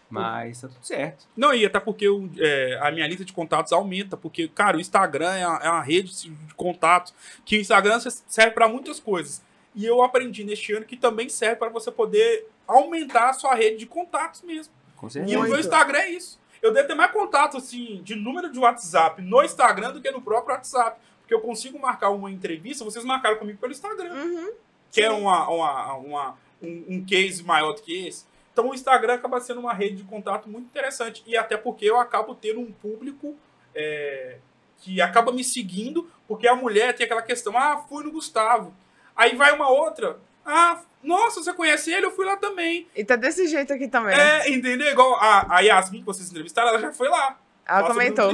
Mas 0.09 0.59
tá 0.59 0.67
tudo 0.67 0.83
certo. 0.83 1.25
Não, 1.37 1.53
e 1.53 1.65
até 1.65 1.79
porque 1.79 2.09
o- 2.09 2.29
é, 2.37 2.77
a 2.81 2.91
minha 2.91 3.07
lista 3.07 3.23
de 3.23 3.31
contatos 3.31 3.71
aumenta, 3.71 4.17
porque, 4.17 4.49
cara, 4.49 4.75
o 4.75 4.81
Instagram 4.81 5.31
é 5.33 5.47
uma, 5.47 5.57
é 5.59 5.69
uma 5.69 5.81
rede 5.81 6.11
de 6.23 6.33
contatos 6.55 7.13
que 7.45 7.57
o 7.57 7.61
Instagram 7.61 7.97
serve 8.27 8.51
para 8.51 8.67
muitas 8.67 8.99
coisas. 8.99 9.41
E 9.73 9.85
eu 9.85 10.03
aprendi 10.03 10.43
neste 10.43 10.73
ano 10.73 10.85
que 10.85 10.97
também 10.97 11.29
serve 11.29 11.55
para 11.55 11.69
você 11.69 11.89
poder 11.89 12.45
aumentar 12.71 13.29
a 13.29 13.33
sua 13.33 13.53
rede 13.55 13.77
de 13.77 13.85
contatos 13.85 14.41
mesmo. 14.41 14.73
Com 14.97 15.05
E 15.05 15.09
o 15.09 15.11
certeza. 15.11 15.43
meu. 15.47 15.59
Instagram 15.59 15.99
é 15.99 16.09
isso. 16.11 16.39
Eu 16.61 16.71
devo 16.71 16.87
ter 16.87 16.93
mais 16.95 17.11
contato, 17.11 17.57
assim, 17.57 18.01
de 18.03 18.15
número 18.15 18.51
de 18.51 18.59
WhatsApp 18.59 19.21
no 19.21 19.41
Instagram 19.43 19.91
do 19.93 20.01
que 20.01 20.11
no 20.11 20.21
próprio 20.21 20.53
WhatsApp. 20.55 20.99
Porque 21.21 21.33
eu 21.33 21.41
consigo 21.41 21.79
marcar 21.79 22.09
uma 22.09 22.29
entrevista, 22.29 22.83
vocês 22.83 23.03
marcaram 23.05 23.37
comigo 23.37 23.57
pelo 23.57 23.71
Instagram 23.71 24.13
Uhum. 24.13 24.51
que 24.91 25.01
é 25.01 25.09
uma, 25.09 25.49
uma, 25.49 25.93
uma- 25.95 26.37
um, 26.61 26.85
um 26.97 27.05
case 27.05 27.41
maior 27.43 27.71
do 27.73 27.81
que 27.81 28.05
esse. 28.07 28.25
Então 28.53 28.69
o 28.69 28.73
Instagram 28.75 29.13
acaba 29.15 29.39
sendo 29.39 29.59
uma 29.61 29.73
rede 29.73 29.95
de 29.97 30.03
contato 30.03 30.47
muito 30.49 30.65
interessante. 30.65 31.23
E 31.25 31.35
até 31.37 31.55
porque 31.57 31.85
eu 31.85 31.97
acabo 31.97 32.35
tendo 32.35 32.59
um 32.59 32.71
público 32.71 33.35
é, 33.73 34.37
que 34.79 34.99
acaba 35.01 35.31
me 35.31 35.43
seguindo, 35.43 36.07
porque 36.27 36.47
a 36.47 36.55
mulher 36.55 36.93
tem 36.95 37.05
aquela 37.05 37.21
questão, 37.21 37.57
ah, 37.57 37.77
fui 37.87 38.03
no 38.03 38.11
Gustavo. 38.11 38.73
Aí 39.15 39.35
vai 39.35 39.51
uma 39.53 39.69
outra, 39.69 40.19
ah, 40.45 40.81
nossa, 41.03 41.41
você 41.41 41.53
conhece 41.53 41.91
ele? 41.91 42.05
Eu 42.05 42.11
fui 42.11 42.25
lá 42.25 42.37
também. 42.37 42.87
E 42.95 43.03
tá 43.03 43.15
desse 43.15 43.47
jeito 43.47 43.73
aqui 43.73 43.87
também. 43.87 44.15
É, 44.15 44.49
entendeu? 44.49 44.87
Igual 44.91 45.15
a, 45.15 45.57
a 45.57 45.59
Yasmin 45.61 45.99
que 45.99 46.05
vocês 46.05 46.29
entrevistaram, 46.29 46.69
ela 46.69 46.79
já 46.79 46.93
foi 46.93 47.09
lá. 47.09 47.39
Ela 47.67 47.87
comentou. 47.87 48.31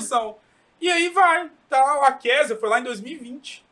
E 0.80 0.89
aí 0.89 1.10
vai, 1.10 1.49
tal. 1.69 2.03
A 2.03 2.11
Kézia 2.11 2.57
foi 2.57 2.69
lá 2.69 2.80
em 2.80 2.84
2020. 2.84 3.65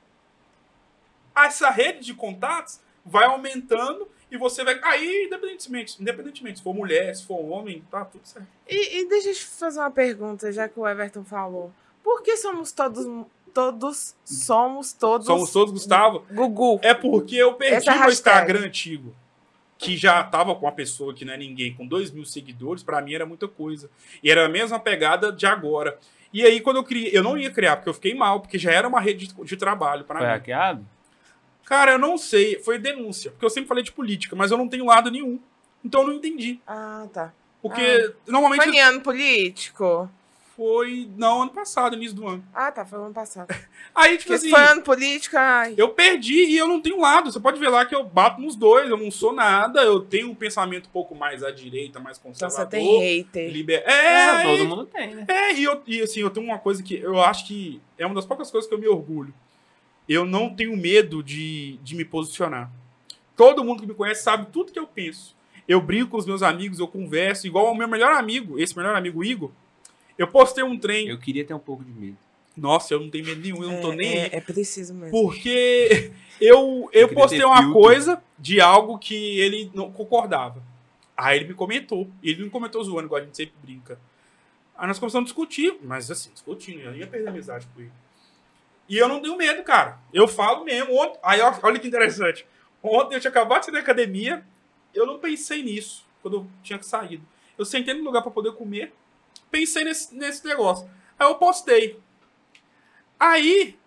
Essa 1.35 1.69
rede 1.69 1.99
de 1.99 2.13
contatos 2.13 2.79
vai 3.05 3.25
aumentando 3.25 4.09
E 4.31 4.37
você 4.37 4.63
vai. 4.63 4.79
Aí, 4.83 5.25
independentemente, 5.27 6.01
independentemente, 6.01 6.57
se 6.59 6.63
for 6.63 6.73
mulher, 6.73 7.15
se 7.15 7.25
for 7.25 7.39
homem, 7.39 7.83
tá 7.91 8.03
tudo 8.05 8.25
certo. 8.25 8.47
E, 8.67 8.99
e 8.99 9.09
deixa 9.09 9.29
eu 9.29 9.33
te 9.35 9.45
fazer 9.45 9.79
uma 9.79 9.91
pergunta, 9.91 10.51
já 10.51 10.67
que 10.67 10.79
o 10.79 10.87
Everton 10.87 11.23
falou. 11.23 11.71
Por 12.03 12.21
que 12.23 12.35
somos 12.37 12.71
todos. 12.71 13.05
Todos. 13.55 14.13
Somos 14.25 14.91
todos. 14.91 15.25
Somos 15.25 15.49
todos, 15.49 15.71
Gustavo. 15.71 16.25
Gugu. 16.29 16.77
É 16.83 16.93
porque 16.93 17.37
eu 17.37 17.53
perdi 17.53 17.89
meu. 17.89 18.09
Instagram 18.09 18.65
antigo. 18.65 19.15
Que 19.77 19.95
já 19.95 20.21
tava 20.25 20.53
com 20.55 20.65
uma 20.65 20.73
pessoa 20.73 21.13
que 21.13 21.23
não 21.23 21.31
é 21.33 21.37
ninguém, 21.37 21.73
com 21.73 21.87
dois 21.87 22.11
mil 22.11 22.25
seguidores, 22.25 22.83
pra 22.83 23.01
mim 23.01 23.13
era 23.13 23.25
muita 23.25 23.47
coisa. 23.47 23.89
E 24.21 24.29
era 24.29 24.45
a 24.45 24.49
mesma 24.49 24.77
pegada 24.77 25.31
de 25.31 25.45
agora. 25.45 25.97
E 26.33 26.43
aí, 26.43 26.59
quando 26.59 26.77
eu 26.77 26.83
criei, 26.83 27.11
eu 27.17 27.23
não 27.23 27.37
ia 27.37 27.49
criar, 27.49 27.77
porque 27.77 27.87
eu 27.87 27.93
fiquei 27.93 28.13
mal, 28.13 28.41
porque 28.41 28.59
já 28.59 28.71
era 28.71 28.85
uma 28.89 28.99
rede 28.99 29.27
de, 29.27 29.33
de 29.33 29.55
trabalho 29.55 30.03
pra 30.03 30.17
Foi 30.17 30.27
mim. 30.27 30.33
hackeado? 30.33 30.85
Cara, 31.63 31.93
eu 31.93 31.99
não 31.99 32.17
sei, 32.17 32.59
foi 32.59 32.77
denúncia, 32.77 33.31
porque 33.31 33.45
eu 33.45 33.49
sempre 33.49 33.69
falei 33.69 33.85
de 33.85 33.91
política, 33.93 34.35
mas 34.35 34.51
eu 34.51 34.57
não 34.57 34.67
tenho 34.67 34.85
lado 34.85 35.09
nenhum. 35.09 35.39
Então 35.83 36.01
eu 36.01 36.07
não 36.07 36.13
entendi. 36.15 36.59
Ah, 36.67 37.07
tá. 37.13 37.33
Porque 37.61 38.13
normalmente 38.27 38.63
Foi 38.63 38.75
em 38.75 38.81
ano 38.81 38.99
político? 38.99 40.09
Foi, 40.55 41.09
não, 41.17 41.41
ano 41.43 41.51
passado, 41.51 41.95
início 41.95 42.15
do 42.15 42.27
ano. 42.27 42.43
Ah, 42.53 42.71
tá. 42.71 42.85
Foi 42.85 42.97
ano 42.99 43.13
passado. 43.13 43.47
Aí, 43.93 44.17
tipo 44.17 44.31
Porque 44.33 44.47
assim, 44.47 44.55
ano 44.55 44.81
político, 44.81 45.35
ai. 45.37 45.73
eu 45.77 45.89
perdi 45.89 46.45
e 46.45 46.57
eu 46.57 46.67
não 46.67 46.81
tenho 46.81 46.99
lado. 46.99 47.31
Você 47.31 47.39
pode 47.39 47.59
ver 47.59 47.69
lá 47.69 47.85
que 47.85 47.93
eu 47.95 48.03
bato 48.03 48.39
nos 48.41 48.55
dois, 48.55 48.89
eu 48.89 48.97
não 48.97 49.11
sou 49.11 49.33
nada, 49.33 49.81
eu 49.83 49.99
tenho 49.99 50.29
um 50.31 50.35
pensamento 50.35 50.87
um 50.87 50.91
pouco 50.91 51.13
mais 51.15 51.43
à 51.43 51.51
direita, 51.51 51.99
mais 51.99 52.17
Então 52.17 52.31
conservador. 52.31 52.65
você 52.65 52.77
tem 52.77 52.99
hater. 53.17 53.51
liber... 53.51 53.83
É, 53.85 53.91
É, 54.39 54.43
todo 54.43 54.63
e- 54.63 54.67
mundo 54.67 54.85
tem, 54.85 55.15
né? 55.15 55.25
é, 55.27 55.53
e, 55.53 55.63
eu, 55.63 55.81
e 55.85 56.01
assim, 56.01 56.19
eu 56.21 56.29
tenho 56.29 56.45
uma 56.45 56.57
coisa 56.59 56.81
que 56.81 56.95
eu 56.95 57.19
acho 57.21 57.45
que 57.47 57.81
é 57.97 58.05
uma 58.05 58.15
das 58.15 58.25
poucas 58.25 58.49
coisas 58.49 58.67
que 58.67 58.73
eu 58.73 58.79
me 58.79 58.87
orgulho. 58.87 59.33
Eu 60.07 60.23
não 60.25 60.53
tenho 60.53 60.75
medo 60.77 61.23
de, 61.23 61.77
de 61.83 61.95
me 61.95 62.05
posicionar. 62.05 62.69
Todo 63.35 63.63
mundo 63.63 63.81
que 63.81 63.87
me 63.87 63.93
conhece 63.93 64.23
sabe 64.23 64.47
tudo 64.51 64.71
que 64.71 64.79
eu 64.79 64.87
penso. 64.87 65.35
Eu 65.67 65.81
brinco 65.81 66.11
com 66.11 66.17
os 66.17 66.25
meus 66.25 66.43
amigos, 66.43 66.79
eu 66.79 66.87
converso, 66.87 67.47
igual 67.47 67.67
ao 67.67 67.75
meu 67.75 67.87
melhor 67.87 68.13
amigo, 68.13 68.59
esse 68.59 68.77
melhor 68.77 68.95
amigo 68.95 69.23
Igor. 69.23 69.51
Eu 70.17 70.27
postei 70.27 70.63
um 70.63 70.77
trem. 70.77 71.07
Eu 71.07 71.17
queria 71.17 71.45
ter 71.45 71.53
um 71.53 71.59
pouco 71.59 71.83
de 71.83 71.91
medo. 71.91 72.17
Nossa, 72.55 72.93
eu 72.93 72.99
não 73.01 73.09
tenho 73.09 73.25
medo 73.25 73.41
nenhum, 73.41 73.63
eu 73.63 73.71
não 73.71 73.81
tô 73.81 73.91
é, 73.91 73.95
nem 73.95 74.17
é, 74.17 74.29
é 74.31 74.39
preciso 74.39 74.93
mesmo. 74.93 75.11
Porque 75.11 76.11
eu, 76.39 76.89
eu 76.93 77.07
queria 77.07 77.21
postei 77.21 77.43
uma 77.43 77.57
filtro. 77.57 77.73
coisa 77.73 78.23
de 78.39 78.61
algo 78.61 78.97
que 78.97 79.39
ele 79.39 79.69
não 79.73 79.91
concordava. 79.91 80.63
Aí 81.17 81.37
ele 81.37 81.49
me 81.49 81.53
comentou. 81.53 82.09
Ele 82.23 82.43
não 82.43 82.49
comentou 82.49 82.83
zoando, 82.83 83.07
igual 83.07 83.21
a 83.21 83.25
gente 83.25 83.35
sempre 83.35 83.55
brinca. 83.61 83.99
Aí 84.77 84.87
nós 84.87 84.99
começamos 84.99 85.25
a 85.25 85.29
discutir, 85.29 85.77
mas 85.81 86.09
assim, 86.09 86.29
discutindo, 86.33 86.81
eu 86.81 86.95
ia 86.95 87.07
perder 87.07 87.27
a 87.27 87.31
amizade 87.31 87.67
com 87.73 87.81
ele. 87.81 87.91
E 88.87 88.97
eu 88.97 89.07
não 89.07 89.21
tenho 89.21 89.37
medo, 89.37 89.63
cara. 89.63 89.99
Eu 90.13 90.27
falo 90.27 90.63
mesmo. 90.63 90.95
Ontem, 90.95 91.19
aí 91.23 91.41
olha 91.41 91.79
que 91.79 91.87
interessante. 91.87 92.45
Ontem 92.81 93.15
eu 93.15 93.19
tinha 93.19 93.31
acabado 93.31 93.61
de 93.61 93.65
sair 93.65 93.73
da 93.73 93.79
academia, 93.79 94.45
eu 94.93 95.05
não 95.05 95.17
pensei 95.17 95.63
nisso, 95.63 96.05
quando 96.21 96.37
eu 96.37 96.47
tinha 96.61 96.81
saído. 96.83 97.25
Eu 97.57 97.65
sentei 97.65 97.93
no 97.93 98.03
lugar 98.03 98.21
pra 98.21 98.29
poder 98.29 98.51
comer, 98.53 98.93
pensei 99.51 99.83
nesse, 99.83 100.13
nesse 100.15 100.45
negócio. 100.45 100.89
Aí 101.17 101.27
eu 101.27 101.35
postei. 101.35 101.99
Aí 103.19 103.77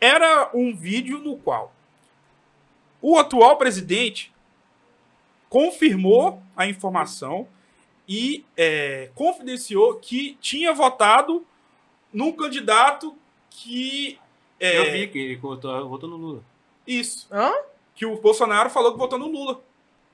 era 0.00 0.50
um 0.52 0.74
vídeo 0.74 1.18
no 1.18 1.36
qual 1.36 1.72
o 3.00 3.18
atual 3.18 3.56
presidente 3.56 4.32
confirmou 5.48 6.42
a 6.56 6.66
informação 6.66 7.46
e 8.08 8.44
é, 8.56 9.10
confidenciou 9.14 9.96
que 9.96 10.36
tinha 10.40 10.72
votado 10.72 11.46
num 12.12 12.32
candidato 12.32 13.16
que. 13.50 14.18
é, 14.58 14.78
Eu 14.78 14.92
vi 14.92 15.08
que 15.08 15.18
ele 15.18 15.36
votou, 15.36 15.88
votou 15.88 16.08
no 16.08 16.16
Lula. 16.16 16.42
Isso. 16.86 17.28
Hã? 17.30 17.52
Que 17.94 18.06
o 18.06 18.20
Bolsonaro 18.20 18.70
falou 18.70 18.92
que 18.92 18.98
votou 18.98 19.18
no 19.18 19.28
Lula. 19.28 19.60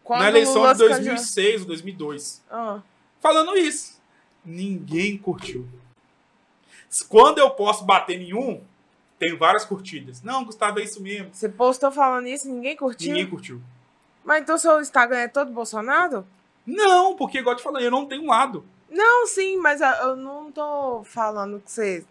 Quando 0.05 0.21
na 0.21 0.29
eleição 0.29 0.63
Lula 0.63 0.73
de 0.75 0.79
se 0.81 0.89
2006 0.89 1.61
ou 1.63 1.67
2002. 1.69 2.45
Ah. 2.51 2.81
Falando 3.21 3.57
isso. 3.57 3.98
Ninguém 4.49 5.19
curtiu. 5.19 5.69
Quando 7.09 7.39
eu 7.39 7.51
posso 7.51 7.85
bater 7.85 8.19
nenhum, 8.19 8.63
tem 9.19 9.37
várias 9.37 9.65
curtidas. 9.67 10.23
Não, 10.23 10.43
Gustavo, 10.45 10.81
é 10.81 10.85
isso 10.85 11.03
mesmo. 11.03 11.29
Você 11.33 11.49
postou 11.51 11.93
falando 11.93 12.27
isso, 12.27 12.49
ninguém 12.49 12.75
curtiu? 12.75 13.09
Ninguém 13.13 13.29
curtiu. 13.29 13.61
Mas 14.25 14.41
então 14.43 14.57
seu 14.57 14.81
Instagram 14.81 15.19
é 15.19 15.29
todo 15.29 15.53
Bolsonaro? 15.53 16.27
Não, 16.67 17.15
porque, 17.15 17.39
igual 17.39 17.55
eu 17.55 17.59
te 17.59 17.63
falei, 17.63 17.87
eu 17.87 17.91
não 17.91 18.07
tenho 18.07 18.27
lado. 18.27 18.65
Não, 18.91 19.27
sim, 19.27 19.59
mas 19.59 19.81
eu- 19.83 20.17
não 20.17 20.51
tô 20.51 21.03
falando 21.05 21.61
que 21.61 21.71
você, 21.71 22.05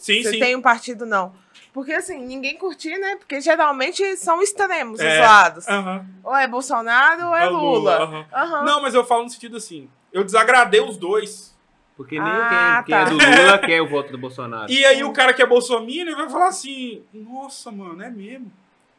Sim, 0.00 0.20
você 0.22 0.30
sim. 0.32 0.38
tem 0.40 0.56
um 0.56 0.62
partido, 0.62 1.06
não. 1.06 1.32
Porque 1.72 1.92
assim, 1.92 2.18
ninguém 2.24 2.56
curtir, 2.58 2.96
né? 2.98 3.16
Porque 3.16 3.40
geralmente 3.40 4.16
são 4.16 4.42
extremos 4.42 4.98
É. 5.00 5.12
os 5.14 5.20
lados. 5.20 5.68
Aham. 5.68 6.06
Ou 6.24 6.34
é 6.36 6.46
Bolsonaro 6.48 7.26
ou 7.28 7.34
é 7.36 7.44
É 7.44 7.48
Lula. 7.48 7.96
aham. 8.02 8.26
Aham. 8.32 8.64
Não, 8.64 8.82
mas 8.82 8.94
eu 8.94 9.04
falo 9.04 9.24
no 9.24 9.30
sentido 9.30 9.56
assim. 9.56 9.88
Eu 10.12 10.24
desagradei 10.24 10.80
os 10.80 10.96
dois. 10.96 11.53
Porque 11.96 12.18
nem 12.18 12.28
Ah, 12.28 12.82
quem, 12.84 12.94
quem 12.94 13.02
é 13.02 13.04
tá. 13.04 13.10
do 13.10 13.16
Lula 13.16 13.58
quer 13.58 13.80
o 13.80 13.88
voto 13.88 14.10
do 14.10 14.18
Bolsonaro. 14.18 14.70
E 14.70 14.84
aí 14.84 15.04
o 15.04 15.12
cara 15.12 15.32
que 15.32 15.42
é 15.42 15.46
bolsominion 15.46 16.16
vai 16.16 16.28
falar 16.28 16.48
assim: 16.48 17.02
Nossa, 17.12 17.70
mano, 17.70 18.02
é 18.02 18.10
mesmo. 18.10 18.50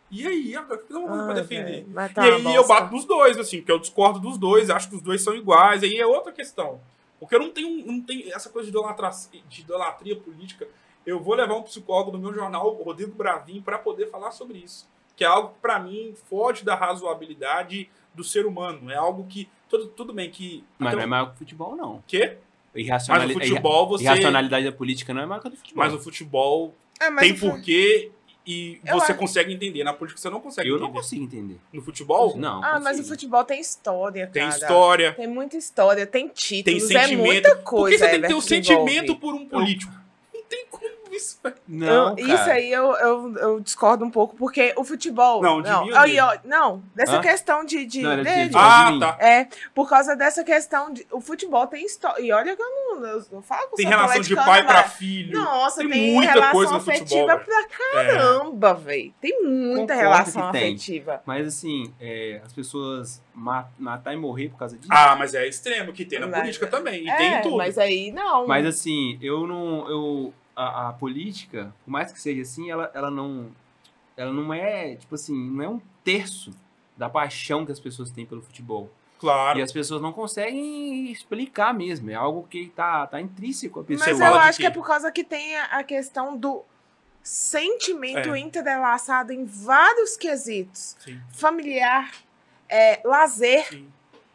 E 0.10 0.26
aí, 0.26 0.56
agora 0.56 0.80
o 0.80 0.86
que 0.86 0.94
eu 0.94 1.00
vou 1.02 1.10
fazer 1.10 1.24
pra 1.26 1.34
Ai, 1.34 1.42
defender? 1.42 1.86
E 1.90 2.14
tá 2.14 2.22
uma 2.38 2.50
aí 2.50 2.56
eu 2.56 2.68
bato 2.68 2.94
nos 2.94 3.06
dois, 3.06 3.38
assim, 3.38 3.58
porque 3.58 3.72
eu 3.72 3.80
discordo 3.80 4.20
dos 4.20 4.38
dois, 4.38 4.70
acho 4.70 4.88
que 4.90 4.96
os 4.96 5.02
dois 5.02 5.22
são 5.22 5.36
iguais, 5.36 5.84
aí 5.84 5.98
é 5.98 6.06
outra 6.06 6.32
questão. 6.32 6.80
Porque 7.20 7.36
eu 7.36 7.40
não 7.40 7.50
tenho, 7.50 7.86
não 7.86 8.00
tenho 8.02 8.34
essa 8.34 8.50
coisa 8.50 8.70
de, 8.70 8.78
idolatra, 8.78 9.10
de 9.50 9.62
idolatria 9.62 10.16
política. 10.16 10.68
Eu 11.06 11.20
vou 11.20 11.36
levar 11.36 11.56
um 11.56 11.64
psicólogo 11.64 12.12
no 12.12 12.20
meu 12.20 12.34
jornal, 12.34 12.78
o 12.80 12.84
Rodrigo 12.84 13.14
Bravin, 13.14 13.62
para 13.62 13.78
poder 13.78 14.10
falar 14.10 14.32
sobre 14.32 14.60
isso. 14.60 14.88
Que 15.16 15.24
é 15.24 15.28
algo 15.28 15.50
que, 15.50 15.60
pra 15.60 15.80
mim, 15.80 16.14
foge 16.30 16.64
da 16.64 16.76
razoabilidade 16.76 17.90
do 18.14 18.24
ser 18.24 18.46
humano. 18.46 18.92
É 18.92 18.96
algo 18.96 19.26
que. 19.28 19.50
Tudo, 19.68 19.88
tudo 19.88 20.14
bem 20.14 20.30
que. 20.30 20.64
Mas 20.78 20.94
não 20.94 21.02
é 21.02 21.06
maior 21.06 21.28
que 21.28 21.36
o 21.36 21.38
futebol, 21.38 21.76
não. 21.76 22.04
quê? 22.08 22.38
Irracionali- 22.76 23.34
Mas 23.34 23.46
o 23.46 23.50
futebol, 23.50 23.88
você- 23.88 24.04
Irracionalidade 24.04 24.66
da 24.66 24.72
política 24.72 25.14
não 25.14 25.22
é 25.22 25.26
maior 25.26 25.42
que 25.42 25.48
a 25.48 25.52
do 25.52 25.58
futebol. 25.58 25.84
Mas 25.84 25.94
o 25.94 26.00
futebol 26.00 26.76
É, 27.00 27.10
mas 27.10 27.22
tem 27.24 27.32
o 27.34 27.40
porquê 27.40 28.12
e 28.48 28.80
Eu 28.86 28.94
você 29.00 29.12
acho- 29.12 29.20
consegue 29.20 29.54
entender. 29.54 29.84
Na 29.84 29.94
política 29.94 30.22
você 30.22 30.30
não 30.30 30.40
consegue 30.40 30.70
Eu 30.70 30.78
não 30.78 30.86
entender. 30.88 30.98
consigo 31.02 31.24
entender. 31.24 31.58
No 31.74 31.82
futebol, 31.82 32.38
Não. 32.38 32.64
Ah, 32.64 32.74
mas 32.80 32.98
o 32.98 33.00
consigo. 33.00 33.08
futebol 33.08 33.44
tem 33.44 33.60
história, 33.60 34.28
tem 34.28 34.44
cara. 34.44 34.56
história, 34.56 35.14
Tem 35.14 35.28
muita 35.28 35.58
história, 35.58 36.06
tem 36.06 36.28
tem 36.28 36.34
títulos, 36.34 36.92
é 36.92 37.02
sentimento. 37.02 37.26
muita 37.26 37.56
Por 37.56 37.64
coisa. 37.64 37.98
que 37.98 38.04
você 38.04 38.06
tem 38.12 38.22
que 38.22 38.28
ter 38.28 38.34
Everton, 38.34 38.38
um 38.38 38.42
sentimento 38.42 39.04
envolve. 39.06 39.22
por 39.22 39.34
um 39.34 39.46
político? 39.48 39.92
Não 40.34 40.44
tem 40.44 40.66
como 40.70 40.86
isso. 41.12 41.40
Não, 41.68 42.10
Eu- 42.10 42.16
cara. 42.16 42.34
isso 42.34 42.50
aí 42.50 42.72
eu, 42.72 42.94
eu, 42.96 43.38
eu 43.38 43.60
discordo 43.60 44.04
um 44.06 44.10
pouco, 44.12 44.36
porque 44.36 44.74
o 44.78 44.84
futebol. 44.84 45.42
Não, 45.42 45.62
de 45.62 45.70
não, 45.70 45.86
mim 45.86 45.92
ou 45.92 45.98
aí, 45.98 46.20
ó, 46.20 46.38
não 46.44 46.84
dessa 46.94 47.18
Hã? 47.18 47.22
questão 47.22 47.64
de. 47.66 47.86
de 47.86 48.02
Não, 48.02 48.16
de- 48.18 48.24
dele. 48.24 48.50
de- 48.50 48.58
Ah, 48.58 48.92
mim. 48.92 49.00
tá. 49.00 49.18
É, 49.20 49.48
por 49.74 49.90
causa 49.90 50.16
dessa 50.16 50.44
questão 50.44 50.92
de. 50.92 51.06
O 51.12 51.20
futebol 51.22 51.66
tem 51.68 51.86
história. 51.86 52.22
E 52.22 52.32
olha 52.32 52.56
que 52.56 52.62
eu 52.62 52.70
não. 52.70 53.06
Eu, 53.06 53.24
eu 53.32 53.42
falo 53.42 53.68
com 53.70 53.76
Tem 53.76 53.86
relação 53.88 54.22
de 54.22 54.36
pai 54.36 54.66
pra 54.66 54.84
filho. 54.84 55.40
Nossa, 55.40 55.82
Tem 55.82 55.90
tem, 55.90 56.14
muita 56.14 56.32
relação 56.34 56.52
coisa 56.54 56.72
no 56.72 56.78
afetiva 56.78 57.06
futebol, 57.06 57.40
pra 57.40 58.02
É. 58.02 58.06
caramba, 58.06 58.74
velho. 58.74 59.14
Tem 59.22 59.42
muita 59.44 59.94
Concordo 59.94 59.94
relação 60.02 60.46
que 60.48 60.52
tem. 60.60 60.74
afetiva. 60.74 61.22
Mas 61.26 61.48
assim, 61.48 61.94
é, 62.00 62.42
as 62.46 62.54
pessoas 62.54 63.22
ma- 63.34 63.68
matar 63.78 64.14
e 64.14 64.18
morrer 64.18 64.50
por 64.50 64.58
causa 64.60 64.78
disso. 64.78 64.90
Ah, 64.92 65.16
mas 65.18 65.34
é 65.34 65.48
extremo 65.48 65.92
que 65.94 66.06
tem 66.06 66.20
na 66.20 66.28
Mas- 66.28 66.40
política 66.40 66.68
também. 66.68 67.04
E 67.04 67.10
é, 67.10 67.16
tem 67.16 67.34
em 67.34 67.42
tudo. 67.42 67.58
mas 67.58 67.78
aí 67.78 68.12
não. 68.12 68.48
Mas 68.48 68.66
assim, 68.66 69.18
eu 69.22 69.46
não. 69.48 69.90
Eu, 69.90 70.34
a, 70.56 70.90
a 70.90 70.94
política, 70.94 71.74
por 71.84 71.92
mais 71.92 72.12
que 72.12 72.22
seja 72.22 72.42
assim, 72.42 72.70
ela, 72.70 72.92
ela 72.94 73.12
não. 73.12 73.52
Ela 74.18 74.32
não 74.32 74.54
é, 74.54 74.96
tipo 74.96 75.16
assim, 75.16 75.36
não 75.52 75.64
é 75.64 75.68
um 75.68 75.82
terço 76.04 76.52
da 76.96 77.10
paixão 77.10 77.66
que 77.66 77.72
as 77.72 77.80
pessoas 77.80 78.12
têm 78.12 78.26
pelo 78.26 78.42
futebol. 78.42 78.90
Claro. 79.20 79.60
E 79.60 79.62
as 79.62 79.72
pessoas 79.72 80.02
não 80.02 80.14
conseguem 80.14 81.12
explicar 81.12 81.74
mesmo. 81.74 82.10
É 82.10 82.14
algo 82.16 82.48
que 82.50 82.68
tá, 82.70 83.08
tá 83.08 83.20
intrínseco 83.20 83.82
à 83.82 83.84
pessoa. 83.84 84.10
Mas 84.10 84.20
eu 84.20 84.36
acho 84.36 84.60
que 84.60 84.66
é 84.66 84.70
por 84.70 84.86
causa 84.86 85.12
que 85.12 85.24
tem 85.24 85.58
a, 85.58 85.66
a 85.80 85.84
questão 85.84 86.38
do 86.38 86.64
sentimento 87.22 88.34
É. 88.34 88.40
entrelaçado 88.40 89.34
em 89.34 89.46
vários 89.46 90.16
quesitos. 90.16 90.96
Sim, 91.00 91.20
Familiar, 91.34 92.12
é, 92.70 93.02
lazer, 93.04 93.68
sim. 93.68 93.88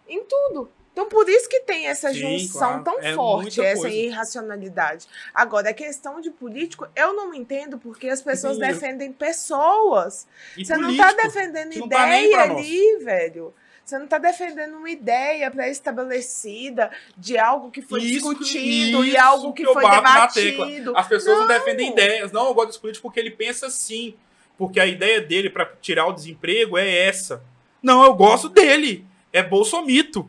em 0.09 0.25
tudo. 0.25 0.71
Então, 1.01 1.09
por 1.09 1.27
isso 1.31 1.49
que 1.49 1.61
tem 1.61 1.87
essa 1.87 2.13
Sim, 2.13 2.39
junção 2.39 2.83
claro. 2.83 2.85
tão 2.85 3.01
É 3.01 3.15
forte, 3.15 3.59
essa 3.61 3.81
coisa. 3.83 3.97
irracionalidade. 3.97 5.07
Agora, 5.35 5.71
a 5.71 5.73
questão 5.73 6.21
de 6.21 6.31
político, 6.31 6.87
eu 6.95 7.15
não 7.15 7.33
entendo 7.33 7.79
porque 7.79 8.09
as 8.09 8.21
pessoas 8.21 8.57
Sim, 8.57 8.61
defendem 8.61 9.11
pessoas. 9.11 10.27
E 10.59 10.65
Você 10.65 10.77
não 10.77 10.85
político, 10.89 11.09
tá 11.17 11.23
defendendo 11.23 11.71
que 11.71 11.79
não 11.79 11.89
tá 11.89 12.07
nem 12.07 12.27
ideia 12.27 12.47
nós. 12.49 12.59
ali, 12.59 12.99
velho. 13.03 13.55
Você 13.83 13.99
não 13.99 14.07
tá 14.07 14.19
defendendo 14.19 14.77
uma 14.77 14.91
ideia 14.91 15.51
pré-estabelecida 15.51 16.91
de 17.17 17.39
algo 17.39 17.71
que 17.71 17.81
foi 17.81 18.01
Isso- 18.03 18.29
discutido 18.35 19.03
e 19.05 19.17
algo 19.17 19.53
que, 19.55 19.65
que 19.65 19.73
foi 19.73 19.83
debatido. 19.91 20.93
As 20.95 21.09
pessoas 21.09 21.39
não, 21.39 21.47
Não. 21.47 21.55
defendem 21.55 21.91
ideias. 21.93 22.31
Não, 22.31 22.47
eu 22.49 22.55
gosto 22.55 22.69
desse 22.69 22.79
político 22.81 23.03
porque 23.09 23.19
ele 23.19 23.31
pensa 23.31 23.67
assim. 23.69 24.15
Porque 24.59 24.79
a 24.79 24.87
ideia 24.87 25.21
dele 25.23 25.49
pra 25.49 25.65
tirar 25.81 26.07
o 26.07 26.13
desemprego 26.13 26.77
é 26.77 27.07
essa. 27.07 27.43
Não, 27.83 28.05
eu 28.05 28.13
gosto 28.13 28.49
dele. 28.51 29.07
É 29.33 29.43
Bolsomito. 29.43 30.29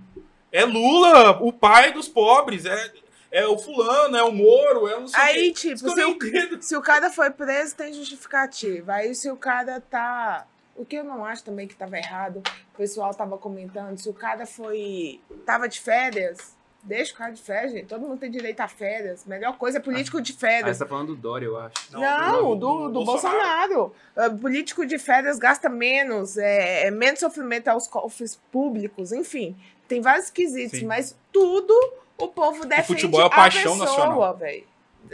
É 0.52 0.66
Lula, 0.66 1.42
o 1.42 1.54
pai 1.54 1.94
dos 1.94 2.08
pobres. 2.08 2.66
É, 2.66 2.92
é 3.32 3.48
o 3.48 3.58
fulano, 3.58 4.18
é 4.18 4.24
o 4.24 4.32
Moro, 4.32 4.88
é 4.88 4.98
o 4.98 5.02
não. 5.02 5.08
Aí, 5.14 5.54
tipo, 5.54 5.78
se 5.78 5.96
não 5.96 6.12
o, 6.12 6.62
se 6.62 6.76
o 6.76 6.82
cara 6.82 7.10
foi 7.10 7.30
preso, 7.30 7.76
tem 7.76 7.94
justificativa. 7.94 8.94
Aí, 8.94 9.16
se 9.16 9.32
o 9.32 9.38
cara 9.38 9.80
tá 9.80 10.46
O 10.76 10.86
que 10.86 10.98
eu 10.98 11.04
não 11.04 11.24
acho 11.24 11.44
também 11.44 11.66
que 11.68 11.74
estava 11.74 11.98
errado, 11.98 12.44
o 12.74 12.78
pessoal 12.78 13.14
tava 13.14 13.38
comentando, 13.38 13.98
se 13.98 14.10
o 14.10 14.14
cara 14.14 14.46
foi. 14.46 15.22
tava 15.46 15.70
de 15.70 15.80
férias, 15.80 16.58
deixa 16.84 17.14
o 17.14 17.18
cara 17.18 17.32
de 17.32 17.42
férias, 17.42 17.72
gente. 17.72 17.86
Todo 17.86 18.02
mundo 18.02 18.20
tem 18.20 18.32
direito 18.32 18.60
a 18.60 18.68
férias. 18.68 19.26
Melhor 19.26 19.58
coisa 19.58 19.78
é 19.78 19.82
político 19.82 20.22
de 20.22 20.34
Ah, 20.34 20.40
férias. 20.40 20.78
você 20.78 20.84
tá 20.84 20.90
falando 20.90 21.08
do 21.08 21.16
Dória, 21.16 21.46
eu 21.46 21.58
acho. 21.58 21.74
Não, 21.92 22.58
do, 22.58 22.90
do, 22.90 23.06
Bolsonaro. 23.06 23.94
Ah, 24.16 24.30
político 24.30 24.86
de 24.86 24.98
férias 24.98 25.40
gasta 25.40 25.70
menos, 25.70 26.38
é, 26.38 26.88
é 26.88 26.92
menos 26.92 27.20
sofrimento 27.20 27.68
aos 27.68 27.88
cofres 27.88 28.40
públicos, 28.52 29.12
enfim. 29.12 29.56
Tem 29.92 30.02
vários 30.02 30.30
quesitos, 30.30 30.80
Sim. 30.80 30.86
mas 30.86 31.18
tudo 31.34 31.74
o 32.18 32.30
povo 32.30 32.64
defende 32.66 32.88
futebol 32.88 33.20
é 33.22 33.26
a 33.26 33.30
paixão 33.30 33.78
pessoa, 33.78 33.86
nacional. 34.06 34.38
velho. 34.38 34.64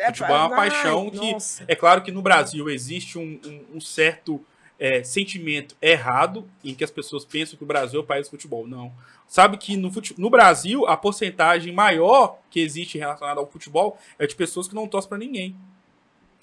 Futebol 0.06 0.36
é 0.36 0.40
uma 0.40 0.56
Ai, 0.62 0.70
paixão 0.70 1.10
que- 1.10 1.32
nossa. 1.32 1.66
É 1.68 1.76
claro 1.76 2.04
que 2.04 2.12
no 2.12 2.22
Brasil 2.22 2.70
existe 2.70 3.18
um, 3.18 3.40
um- 3.44 3.78
um 3.78 3.82
certo 3.82 4.40
é, 4.80 5.04
sentimento 5.04 5.76
errado 5.82 6.48
em 6.64 6.76
que 6.76 6.84
as 6.84 6.91
pessoas 6.91 7.26
pensam 7.26 7.58
que 7.58 7.64
o 7.64 7.66
Brasil 7.66 7.99
é 7.99 8.04
o 8.04 8.06
país 8.06 8.28
do 8.28 8.30
futebol. 8.30 8.68
Não. 8.68 8.94
Sabe 9.28 9.58
que 9.58 9.76
no, 9.76 9.91
fute- 9.91 10.14
no 10.20 10.30
Brasil 10.30 10.86
a 10.86 10.95
porcentagem 10.95 11.74
maior 11.74 12.38
que 12.52 12.60
existe 12.60 12.95
relacionada 12.99 13.40
ao 13.40 13.48
futebol 13.49 13.98
é 14.20 14.28
de 14.28 14.36
pessoas 14.36 14.68
que 14.68 14.76
não 14.76 14.88
torcem 14.88 15.10
pra 15.10 15.18
ninguém. 15.18 15.56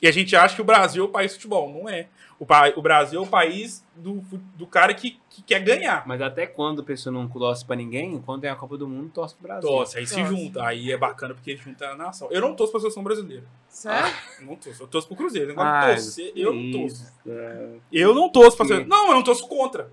E 0.02 0.06
a 0.08 0.12
gente 0.12 0.34
acha 0.36 0.54
que 0.54 0.60
o 0.60 0.64
Brasil 0.64 1.02
é 1.04 1.06
o 1.06 1.10
país 1.10 1.32
do 1.32 1.34
futebol. 1.36 1.72
Não 1.72 1.88
é. 1.88 2.08
O, 2.38 2.44
pa- 2.44 2.72
o 2.76 2.82
Brasil 2.82 3.20
é 3.20 3.22
o 3.22 3.26
país 3.26 3.86
do, 3.94 4.22
do 4.56 4.66
cara 4.66 4.92
que, 4.92 5.18
que 5.30 5.40
quer 5.40 5.60
ganhar. 5.60 6.02
Mas 6.06 6.20
até 6.20 6.46
quando 6.46 6.82
a 6.82 6.84
pessoa 6.84 7.12
não 7.12 7.28
torce 7.28 7.64
pra 7.64 7.76
ninguém, 7.76 8.20
quando 8.20 8.40
tem 8.42 8.50
a 8.50 8.56
Copa 8.56 8.76
do 8.76 8.88
Mundo, 8.88 9.08
torce 9.14 9.34
pro 9.36 9.44
Brasil. 9.44 9.68
Torce, 9.70 9.96
aí 9.98 10.06
se 10.06 10.16
Torce. 10.16 10.28
junta. 10.30 10.64
Aí 10.66 10.90
é 10.92 10.96
bacana 10.96 11.32
porque 11.32 11.56
junta 11.56 11.86
a 11.90 11.94
nação. 11.96 12.28
Eu 12.30 12.40
não 12.40 12.54
torço 12.54 12.72
pra 12.72 12.80
seleção 12.80 13.04
brasileira. 13.04 13.44
Sério? 13.68 14.12
Eu 14.40 14.46
não 14.46 14.56
torço. 14.56 14.82
Eu 14.82 14.86
torço 14.88 15.06
pro 15.08 15.16
Cruzeiro. 15.16 15.48
Negócio 15.48 15.70
de 15.70 15.76
Ai, 15.78 15.94
torcer, 15.94 16.32
eu 16.36 16.52
não 16.52 16.60
isso, 16.60 16.78
torço. 17.04 17.12
é. 17.28 17.68
Eu 17.92 18.14
não 18.14 18.28
torço 18.28 18.56
pra 18.56 18.66
seleção. 18.66 18.88
Não, 18.88 19.06
eu 19.08 19.14
não 19.14 19.22
torço 19.22 19.46
contra. 19.48 19.90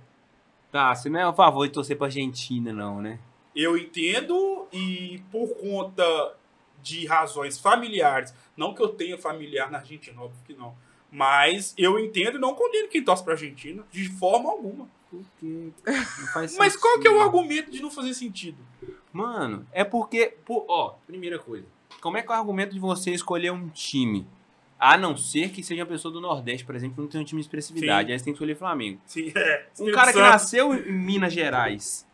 Tá, 0.71 0.95
você 0.95 1.09
não 1.09 1.19
é 1.19 1.23
a 1.23 1.33
favor 1.33 1.65
de 1.67 1.73
torcer 1.73 1.95
pra 1.97 2.07
Argentina, 2.07 2.73
não, 2.73 3.01
né? 3.01 3.19
Eu 3.55 3.77
entendo 3.77 4.65
e 4.73 5.21
por 5.31 5.47
conta 5.57 6.33
de 6.81 7.05
razões 7.05 7.59
familiares, 7.59 8.33
não 8.61 8.75
que 8.75 8.81
eu 8.81 8.89
tenha 8.89 9.17
familiar 9.17 9.71
na 9.71 9.79
Argentina, 9.79 10.21
óbvio 10.21 10.39
que 10.45 10.53
não, 10.53 10.75
mas 11.11 11.73
eu 11.75 11.97
entendo 11.97 12.37
e 12.37 12.39
não 12.39 12.53
condeno 12.53 12.87
quem 12.87 13.03
torce 13.03 13.23
pra 13.23 13.33
Argentina 13.33 13.83
de 13.91 14.07
forma 14.07 14.51
alguma. 14.51 14.87
Porque 15.09 15.71
não 15.87 16.27
faz 16.31 16.55
Mas 16.59 16.77
qual 16.77 16.99
que 16.99 17.07
é 17.07 17.11
o 17.11 17.19
argumento 17.19 17.71
de 17.71 17.81
não 17.81 17.89
fazer 17.89 18.13
sentido? 18.13 18.59
Mano, 19.11 19.67
é 19.71 19.83
porque, 19.83 20.37
pô, 20.45 20.63
ó, 20.69 20.93
primeira 21.07 21.39
coisa. 21.39 21.65
Como 21.99 22.17
é 22.17 22.21
que 22.21 22.31
é 22.31 22.35
o 22.35 22.37
argumento 22.37 22.73
de 22.73 22.79
você 22.79 23.11
escolher 23.11 23.51
um 23.51 23.67
time? 23.69 24.27
A 24.79 24.97
não 24.97 25.17
ser 25.17 25.49
que 25.49 25.63
seja 25.63 25.81
uma 25.81 25.87
pessoa 25.87 26.11
do 26.11 26.21
Nordeste, 26.21 26.65
por 26.65 26.75
exemplo, 26.75 26.95
que 26.95 27.01
não 27.01 27.07
tem 27.07 27.19
um 27.19 27.25
time 27.25 27.41
de 27.41 27.45
expressividade. 27.45 28.07
Sim. 28.07 28.13
Aí 28.13 28.19
você 28.19 28.25
tem 28.25 28.33
que 28.33 28.37
escolher 28.37 28.55
Flamengo. 28.55 29.01
Sim, 29.05 29.31
é. 29.35 29.67
Um 29.79 29.91
cara 29.91 30.13
que 30.13 30.19
nasceu 30.19 30.73
em 30.73 30.91
Minas 30.91 31.33
Gerais, 31.33 32.07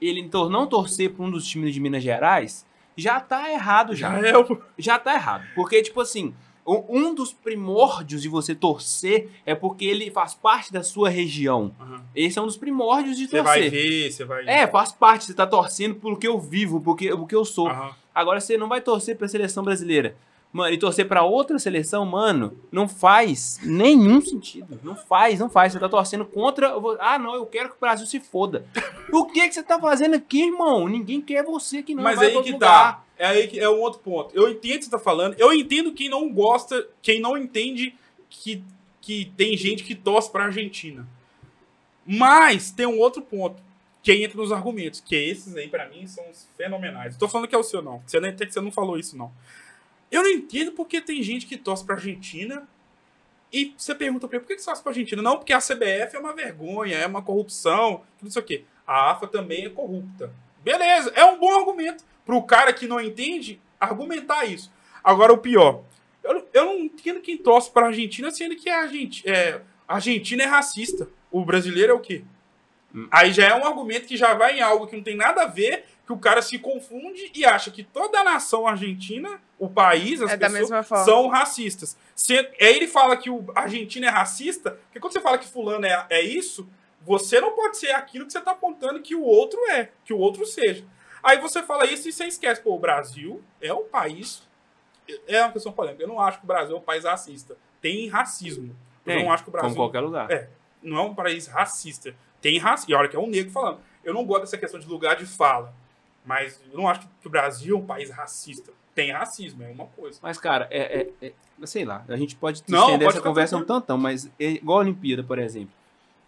ele 0.00 0.28
não 0.50 0.66
torcer 0.66 1.12
pra 1.12 1.24
um 1.24 1.30
dos 1.30 1.46
times 1.46 1.72
de 1.72 1.80
Minas 1.80 2.02
Gerais, 2.02 2.66
já 2.96 3.20
tá 3.20 3.50
errado 3.50 3.94
já. 3.94 4.20
Já 4.20 4.28
é 4.28 4.36
o... 4.38 4.58
Já 4.78 4.98
tá 4.98 5.14
errado. 5.14 5.44
Porque, 5.54 5.82
tipo 5.82 6.00
assim, 6.00 6.34
o- 6.64 6.84
um 6.88 7.14
dos 7.14 7.32
primórdios 7.32 8.22
de 8.22 8.28
você 8.28 8.54
torcer 8.54 9.28
é 9.44 9.54
porque 9.54 9.84
ele 9.84 10.10
faz 10.10 10.34
parte 10.34 10.72
da 10.72 10.82
sua 10.82 11.08
região. 11.08 11.74
Aham. 11.80 12.04
Esse 12.14 12.38
é 12.38 12.42
um 12.42 12.46
dos 12.46 12.56
primórdios 12.56 13.16
de 13.16 13.26
Você 13.26 13.42
vai 13.42 13.62
torcer. 13.62 13.70
ver, 13.70 14.10
você 14.12 14.24
vai... 14.24 14.46
É, 14.48 14.66
faz 14.66 14.92
parte. 14.92 15.24
Você 15.26 15.34
tá 15.34 15.46
torcendo 15.46 15.96
pelo 15.96 16.16
que 16.16 16.26
eu 16.28 16.38
vivo, 16.40 16.80
porque, 16.80 17.08
pelo 17.08 17.26
que 17.26 17.34
eu 17.34 17.44
sou. 17.44 17.68
Aham. 17.68 17.92
Agora 18.14 18.40
você 18.40 18.56
não 18.56 18.68
vai 18.68 18.80
torcer 18.80 19.16
pra 19.16 19.26
seleção 19.26 19.64
brasileira. 19.64 20.16
Mano, 20.54 20.72
e 20.72 20.78
torcer 20.78 21.08
pra 21.08 21.24
outra 21.24 21.58
seleção, 21.58 22.06
mano, 22.06 22.56
não 22.70 22.86
faz 22.86 23.58
nenhum 23.60 24.20
sentido. 24.20 24.78
Não 24.84 24.94
faz, 24.94 25.40
não 25.40 25.50
faz. 25.50 25.72
Você 25.72 25.80
tá 25.80 25.88
torcendo 25.88 26.24
contra. 26.24 26.72
Ah, 27.00 27.18
não, 27.18 27.34
eu 27.34 27.44
quero 27.44 27.70
que 27.70 27.74
o 27.74 27.80
Brasil 27.80 28.06
se 28.06 28.20
foda. 28.20 28.64
O 29.10 29.26
que, 29.26 29.48
que 29.48 29.52
você 29.52 29.64
tá 29.64 29.80
fazendo 29.80 30.14
aqui, 30.14 30.44
irmão? 30.44 30.86
Ninguém 30.86 31.20
quer 31.20 31.42
você 31.42 31.82
que 31.82 31.92
não 31.92 32.04
Mas 32.04 32.14
vai 32.14 32.28
aí 32.28 32.40
que 32.40 32.52
tá. 32.52 32.52
lugar. 32.52 33.06
É 33.18 33.26
aí 33.26 33.48
que 33.48 33.58
é 33.58 33.68
um 33.68 33.80
outro 33.80 33.98
ponto. 33.98 34.32
Eu 34.32 34.48
entendo 34.48 34.76
o 34.76 34.78
que 34.78 34.84
você 34.84 34.90
tá 34.92 34.98
falando. 35.00 35.34
Eu 35.40 35.52
entendo 35.52 35.92
quem 35.92 36.08
não 36.08 36.32
gosta, 36.32 36.86
quem 37.02 37.20
não 37.20 37.36
entende 37.36 37.92
que, 38.30 38.62
que 39.00 39.32
tem 39.36 39.56
gente 39.56 39.82
que 39.82 39.96
torce 39.96 40.30
pra 40.30 40.44
Argentina. 40.44 41.04
Mas 42.06 42.70
tem 42.70 42.86
um 42.86 43.00
outro 43.00 43.22
ponto 43.22 43.60
que 44.04 44.12
entra 44.12 44.36
nos 44.36 44.52
argumentos, 44.52 45.00
que 45.00 45.16
esses 45.16 45.56
aí 45.56 45.66
pra 45.66 45.88
mim 45.88 46.06
são 46.06 46.22
fenomenais. 46.56 47.16
Tô 47.16 47.26
falando 47.26 47.48
que 47.48 47.56
é 47.56 47.58
o 47.58 47.64
seu 47.64 47.82
não. 47.82 48.00
Você 48.06 48.20
não 48.20 48.28
até 48.28 48.46
que 48.46 48.52
você 48.52 48.60
não 48.60 48.70
falou 48.70 48.96
isso 48.96 49.16
não. 49.16 49.32
Eu 50.14 50.22
não 50.22 50.30
entendo 50.30 50.72
porque 50.72 51.00
tem 51.00 51.22
gente 51.22 51.46
que 51.46 51.56
torce 51.56 51.84
pra 51.84 51.96
Argentina 51.96 52.68
e 53.52 53.74
você 53.76 53.94
pergunta 53.94 54.26
pra 54.28 54.36
ele, 54.36 54.44
por 54.44 54.48
que 54.54 54.58
você 54.60 54.66
torce 54.66 54.82
pra 54.82 54.90
Argentina? 54.90 55.22
Não, 55.22 55.36
porque 55.38 55.52
a 55.52 55.58
CBF 55.60 56.14
é 56.14 56.18
uma 56.18 56.32
vergonha, 56.34 56.96
é 56.96 57.06
uma 57.06 57.22
corrupção, 57.22 58.02
não 58.22 58.30
sei 58.30 58.42
o 58.42 58.44
quê. 58.44 58.64
A 58.86 59.10
AFA 59.12 59.26
também 59.26 59.64
é 59.64 59.70
corrupta. 59.70 60.32
Beleza, 60.62 61.10
é 61.14 61.24
um 61.24 61.38
bom 61.38 61.54
argumento 61.58 62.04
pro 62.24 62.42
cara 62.42 62.72
que 62.72 62.86
não 62.86 63.00
entende 63.00 63.60
argumentar 63.80 64.44
isso. 64.44 64.72
Agora 65.02 65.32
o 65.32 65.38
pior, 65.38 65.82
eu, 66.22 66.34
não- 66.34 66.44
eu 66.52 66.64
não 66.66 66.78
entendo 66.78 67.20
quem 67.20 67.36
torce 67.36 67.70
pra 67.70 67.86
Argentina, 67.86 68.30
sendo 68.30 68.56
que 68.56 68.68
a 68.70 68.80
Argentina 68.82 69.34
é, 69.36 69.60
a 69.86 69.94
Argentina 69.96 70.42
é 70.42 70.46
racista. 70.46 71.08
O 71.30 71.44
brasileiro 71.44 71.92
é 71.92 71.94
o 71.94 72.00
quê? 72.00 72.22
Hum. 72.94 73.08
Aí 73.10 73.32
já 73.32 73.46
é 73.48 73.54
um 73.54 73.66
argumento 73.66 74.06
que 74.06 74.16
já 74.16 74.32
vai 74.34 74.58
em 74.58 74.62
algo 74.62 74.86
que 74.86 74.96
não 74.96 75.02
tem 75.02 75.16
nada 75.16 75.42
a 75.42 75.46
ver, 75.46 75.84
que 76.06 76.12
o 76.12 76.18
cara 76.18 76.42
se 76.42 76.58
confunde 76.58 77.30
e 77.34 77.44
acha 77.44 77.70
que 77.70 77.82
toda 77.82 78.20
a 78.20 78.24
nação 78.24 78.66
argentina, 78.66 79.40
o 79.58 79.68
país, 79.68 80.20
as 80.20 80.32
É 80.32 80.36
pessoas 80.36 80.86
são 81.04 81.28
racistas. 81.28 81.96
Se, 82.14 82.36
aí 82.36 82.76
ele 82.76 82.86
fala 82.86 83.16
que 83.16 83.30
o 83.30 83.44
argentino 83.54 84.06
é 84.06 84.10
racista, 84.10 84.72
porque 84.72 85.00
quando 85.00 85.12
você 85.14 85.20
fala 85.20 85.38
que 85.38 85.46
fulano 85.46 85.86
é, 85.86 86.06
é 86.10 86.20
isso, 86.20 86.68
você 87.00 87.40
não 87.40 87.52
pode 87.52 87.78
ser 87.78 87.92
aquilo 87.92 88.26
que 88.26 88.32
você 88.32 88.38
está 88.38 88.50
apontando 88.50 89.00
que 89.00 89.14
o 89.14 89.22
outro 89.22 89.58
é, 89.70 89.90
que 90.04 90.12
o 90.12 90.18
outro 90.18 90.44
seja. 90.44 90.84
Aí 91.22 91.38
você 91.38 91.62
fala 91.62 91.86
isso 91.86 92.06
e 92.08 92.12
você 92.12 92.26
esquece, 92.26 92.60
pô, 92.60 92.74
o 92.74 92.78
Brasil 92.78 93.42
é 93.60 93.72
um 93.72 93.84
país. 93.84 94.42
É 95.26 95.42
uma 95.42 95.52
questão 95.52 95.72
polêmica. 95.72 96.02
Eu 96.02 96.08
não 96.08 96.20
acho 96.20 96.38
que 96.38 96.44
o 96.44 96.46
Brasil 96.46 96.76
é 96.76 96.78
um 96.78 96.82
país 96.82 97.04
racista. 97.04 97.56
Tem 97.80 98.08
racismo. 98.08 98.76
Eu 99.06 99.14
Tem, 99.14 99.24
não 99.24 99.32
acho 99.32 99.42
que 99.42 99.48
o 99.48 99.52
como 99.52 99.62
Brasil 99.62 99.76
qualquer 99.76 100.00
lugar. 100.00 100.30
É. 100.30 100.48
não 100.82 100.98
é 100.98 101.02
um 101.02 101.14
país 101.14 101.46
racista. 101.46 102.14
Tem 102.42 102.58
racismo. 102.58 102.92
E 102.92 102.94
olha 102.94 103.08
que 103.08 103.16
é 103.16 103.18
um 103.18 103.26
negro 103.26 103.50
falando. 103.50 103.80
Eu 104.02 104.12
não 104.12 104.24
gosto 104.24 104.42
dessa 104.42 104.58
questão 104.58 104.78
de 104.78 104.86
lugar 104.86 105.16
de 105.16 105.24
fala. 105.24 105.74
Mas 106.24 106.60
eu 106.70 106.78
não 106.78 106.88
acho 106.88 107.00
que 107.20 107.26
o 107.26 107.30
Brasil 107.30 107.76
é 107.76 107.78
um 107.78 107.84
país 107.84 108.10
racista. 108.10 108.72
Tem 108.94 109.10
racismo, 109.12 109.62
é 109.62 109.68
uma 109.70 109.86
coisa. 109.86 110.18
Mas, 110.22 110.38
cara, 110.38 110.68
é, 110.70 111.08
é- 111.20 111.26
é- 111.26 111.66
sei 111.66 111.84
lá, 111.84 112.04
a 112.08 112.16
gente 112.16 112.36
pode 112.36 112.62
Não, 112.68 112.78
estender 112.86 113.06
pode 113.06 113.18
essa 113.18 113.26
conversa 113.26 113.56
um 113.56 113.58
tranquilo. 113.60 113.80
tantão, 113.80 113.98
mas 113.98 114.26
é 114.38 114.50
igual 114.52 114.78
a 114.78 114.80
Olimpíada, 114.82 115.22
por 115.24 115.38
exemplo. 115.38 115.72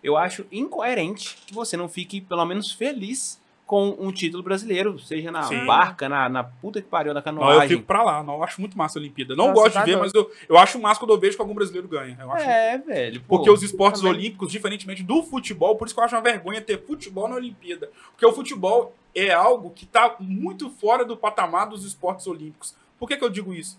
Eu 0.02 0.16
acho 0.16 0.47
incoerente 0.52 1.36
que 1.47 1.55
você 1.55 1.77
não 1.77 1.89
fique, 1.89 2.20
pelo 2.20 2.44
menos, 2.44 2.70
feliz 2.73 3.40
com 3.67 3.97
um 3.99 4.13
título 4.13 4.45
brasileiro, 4.45 4.97
seja 5.01 5.33
na 5.33 5.43
Sim. 5.43 5.67
barca, 5.67 6.09
na, 6.09 6.29
na 6.29 6.45
puta 6.45 6.81
que 6.81 6.87
pariu 6.87 7.13
da 7.13 7.21
Não, 7.21 7.33
eu 7.33 7.39
canoagem. 7.49 7.69
fico 7.77 7.83
pra 7.83 8.01
lá. 8.05 8.23
Não, 8.23 8.35
eu 8.35 8.45
acho 8.45 8.61
muito 8.61 8.79
massa 8.79 8.97
a 8.97 9.01
Olimpíada. 9.01 9.35
Não 9.35 9.49
Nossa, 9.49 9.61
gosto 9.61 9.75
tá 9.75 9.81
de 9.81 9.87
ver, 9.91 9.99
doido. 9.99 10.05
mas 10.05 10.15
eu, 10.15 10.31
eu 10.49 10.57
acho 10.57 10.79
massa 10.79 11.01
quando 11.01 11.11
eu 11.13 11.19
vejo 11.19 11.35
que 11.35 11.43
algum 11.43 11.53
brasileiro 11.55 11.89
ganha. 11.89 12.17
Eu 12.21 12.31
acho 12.33 12.45
É, 12.45 12.79
velho. 12.79 13.21
pô. 13.23 13.37
Porque 13.39 13.51
os 13.51 13.65
esportes 13.65 14.01
também. 14.03 14.17
olímpicos, 14.19 14.53
diferentemente 14.53 15.03
do 15.03 15.21
futebol, 15.25 15.75
por 15.77 15.87
isso 15.87 15.95
que 15.95 16.01
eu 16.01 16.05
acho 16.05 16.15
uma 16.15 16.23
vergonha 16.23 16.61
ter 16.61 16.81
futebol 16.87 17.27
na 17.29 17.35
Olimpíada. 17.35 17.91
Porque 18.13 18.25
o 18.25 18.33
futebol 18.33 18.95
é 19.13 19.33
algo 19.33 19.71
que 19.71 19.85
está 19.85 20.15
muito 20.21 20.71
fora 20.71 21.05
do 21.05 21.17
patamar 21.17 21.69
dos 21.69 21.85
esportes 21.85 22.27
olímpicos. 22.29 22.73
Por 23.01 23.09
que, 23.09 23.17
que 23.17 23.25
eu 23.25 23.31
digo 23.31 23.53
isso? 23.53 23.77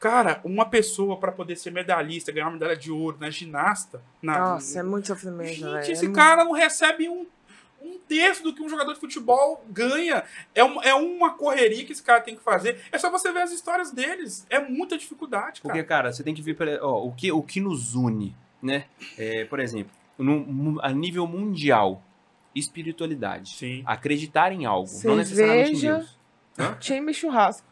Cara, 0.00 0.40
uma 0.44 0.64
pessoa 0.64 1.16
para 1.16 1.32
poder 1.32 1.56
ser 1.56 1.72
medalhista, 1.72 2.30
ganhar 2.30 2.46
uma 2.46 2.52
medalha 2.52 2.76
de 2.76 2.90
ouro 2.90 3.16
na 3.20 3.30
ginasta. 3.30 4.00
Na, 4.22 4.38
Nossa, 4.54 4.78
é 4.78 4.82
muito 4.82 5.08
sofrimento, 5.08 5.54
Gente, 5.56 5.64
velho. 5.64 5.92
esse 5.92 6.06
É 6.06 6.12
cara 6.12 6.44
não 6.44 6.52
recebe 6.52 7.08
um 7.08 7.26
terço 8.08 8.42
do 8.42 8.54
que 8.54 8.62
um 8.62 8.68
jogador 8.68 8.94
de 8.94 8.98
futebol 9.00 9.62
ganha. 9.68 10.24
É, 10.54 10.64
um- 10.64 10.82
é 10.82 10.94
uma 10.94 11.34
correria 11.34 11.84
que 11.84 11.92
esse 11.92 12.02
cara 12.02 12.20
tem 12.20 12.34
que 12.34 12.42
fazer. 12.42 12.80
É 12.90 12.98
só 12.98 13.10
você 13.10 13.30
ver 13.30 13.42
as 13.42 13.52
histórias 13.52 13.90
deles. 13.92 14.46
É 14.48 14.58
muita 14.58 14.96
dificuldade, 14.96 15.60
cara. 15.60 15.74
Porque, 15.74 15.82
cara, 15.84 16.12
você 16.12 16.24
tem 16.24 16.34
que 16.34 16.42
ver 16.42 16.54
pela- 16.54 16.78
ó, 16.84 17.04
o, 17.06 17.12
que, 17.12 17.30
o 17.30 17.42
que 17.42 17.60
nos 17.60 17.94
une, 17.94 18.34
né? 18.62 18.86
É, 19.18 19.44
por 19.44 19.60
exemplo, 19.60 19.92
no- 20.18 20.80
a 20.82 20.90
nível 20.90 21.26
mundial, 21.26 22.02
espiritualidade. 22.54 23.54
Sim. 23.56 23.82
Acreditar 23.86 24.52
em 24.52 24.64
algo, 24.64 24.88
não 25.04 25.16
necessariamente 25.16 25.72
em 25.72 25.76
Cerveja. 25.76 26.08
Deus. 26.56 26.78
Time 26.80 27.14
churrasco. 27.14 27.66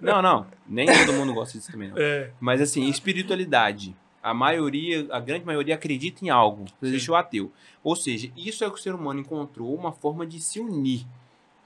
Não, 0.00 0.22
não. 0.22 0.46
Nem 0.66 0.86
todo 0.86 1.12
mundo 1.12 1.34
gosta 1.34 1.58
disso 1.58 1.70
também, 1.72 1.88
não. 1.90 1.96
É. 1.98 2.30
Mas 2.40 2.60
assim, 2.60 2.88
espiritualidade. 2.88 3.96
A 4.22 4.32
maioria, 4.32 5.06
a 5.10 5.18
grande 5.18 5.44
maioria 5.44 5.74
acredita 5.74 6.24
em 6.24 6.30
algo. 6.30 6.64
Existe 6.80 7.10
o 7.10 7.16
ateu. 7.16 7.50
Ou 7.82 7.96
seja, 7.96 8.30
isso 8.36 8.64
é 8.64 8.68
que 8.70 8.76
o 8.76 8.78
ser 8.78 8.94
humano 8.94 9.20
encontrou 9.20 9.74
uma 9.74 9.90
forma 9.92 10.24
de 10.26 10.40
se 10.40 10.60
unir. 10.60 11.04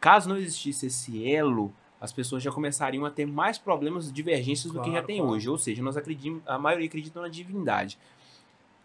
Caso 0.00 0.28
não 0.28 0.36
existisse 0.38 0.86
esse 0.86 1.30
elo, 1.30 1.72
as 2.00 2.12
pessoas 2.12 2.42
já 2.42 2.50
começariam 2.50 3.04
a 3.04 3.10
ter 3.10 3.26
mais 3.26 3.58
problemas, 3.58 4.10
divergências 4.12 4.72
do 4.72 4.80
que 4.80 4.86
já 4.86 4.92
Claro, 4.92 5.06
tem 5.06 5.16
claro. 5.18 5.32
hoje. 5.32 5.48
Ou 5.48 5.58
seja, 5.58 5.82
nós 5.82 5.96
acreditamos, 5.96 6.42
a 6.46 6.58
maioria 6.58 6.86
acredita 6.86 7.20
na 7.20 7.28
divindade. 7.28 7.98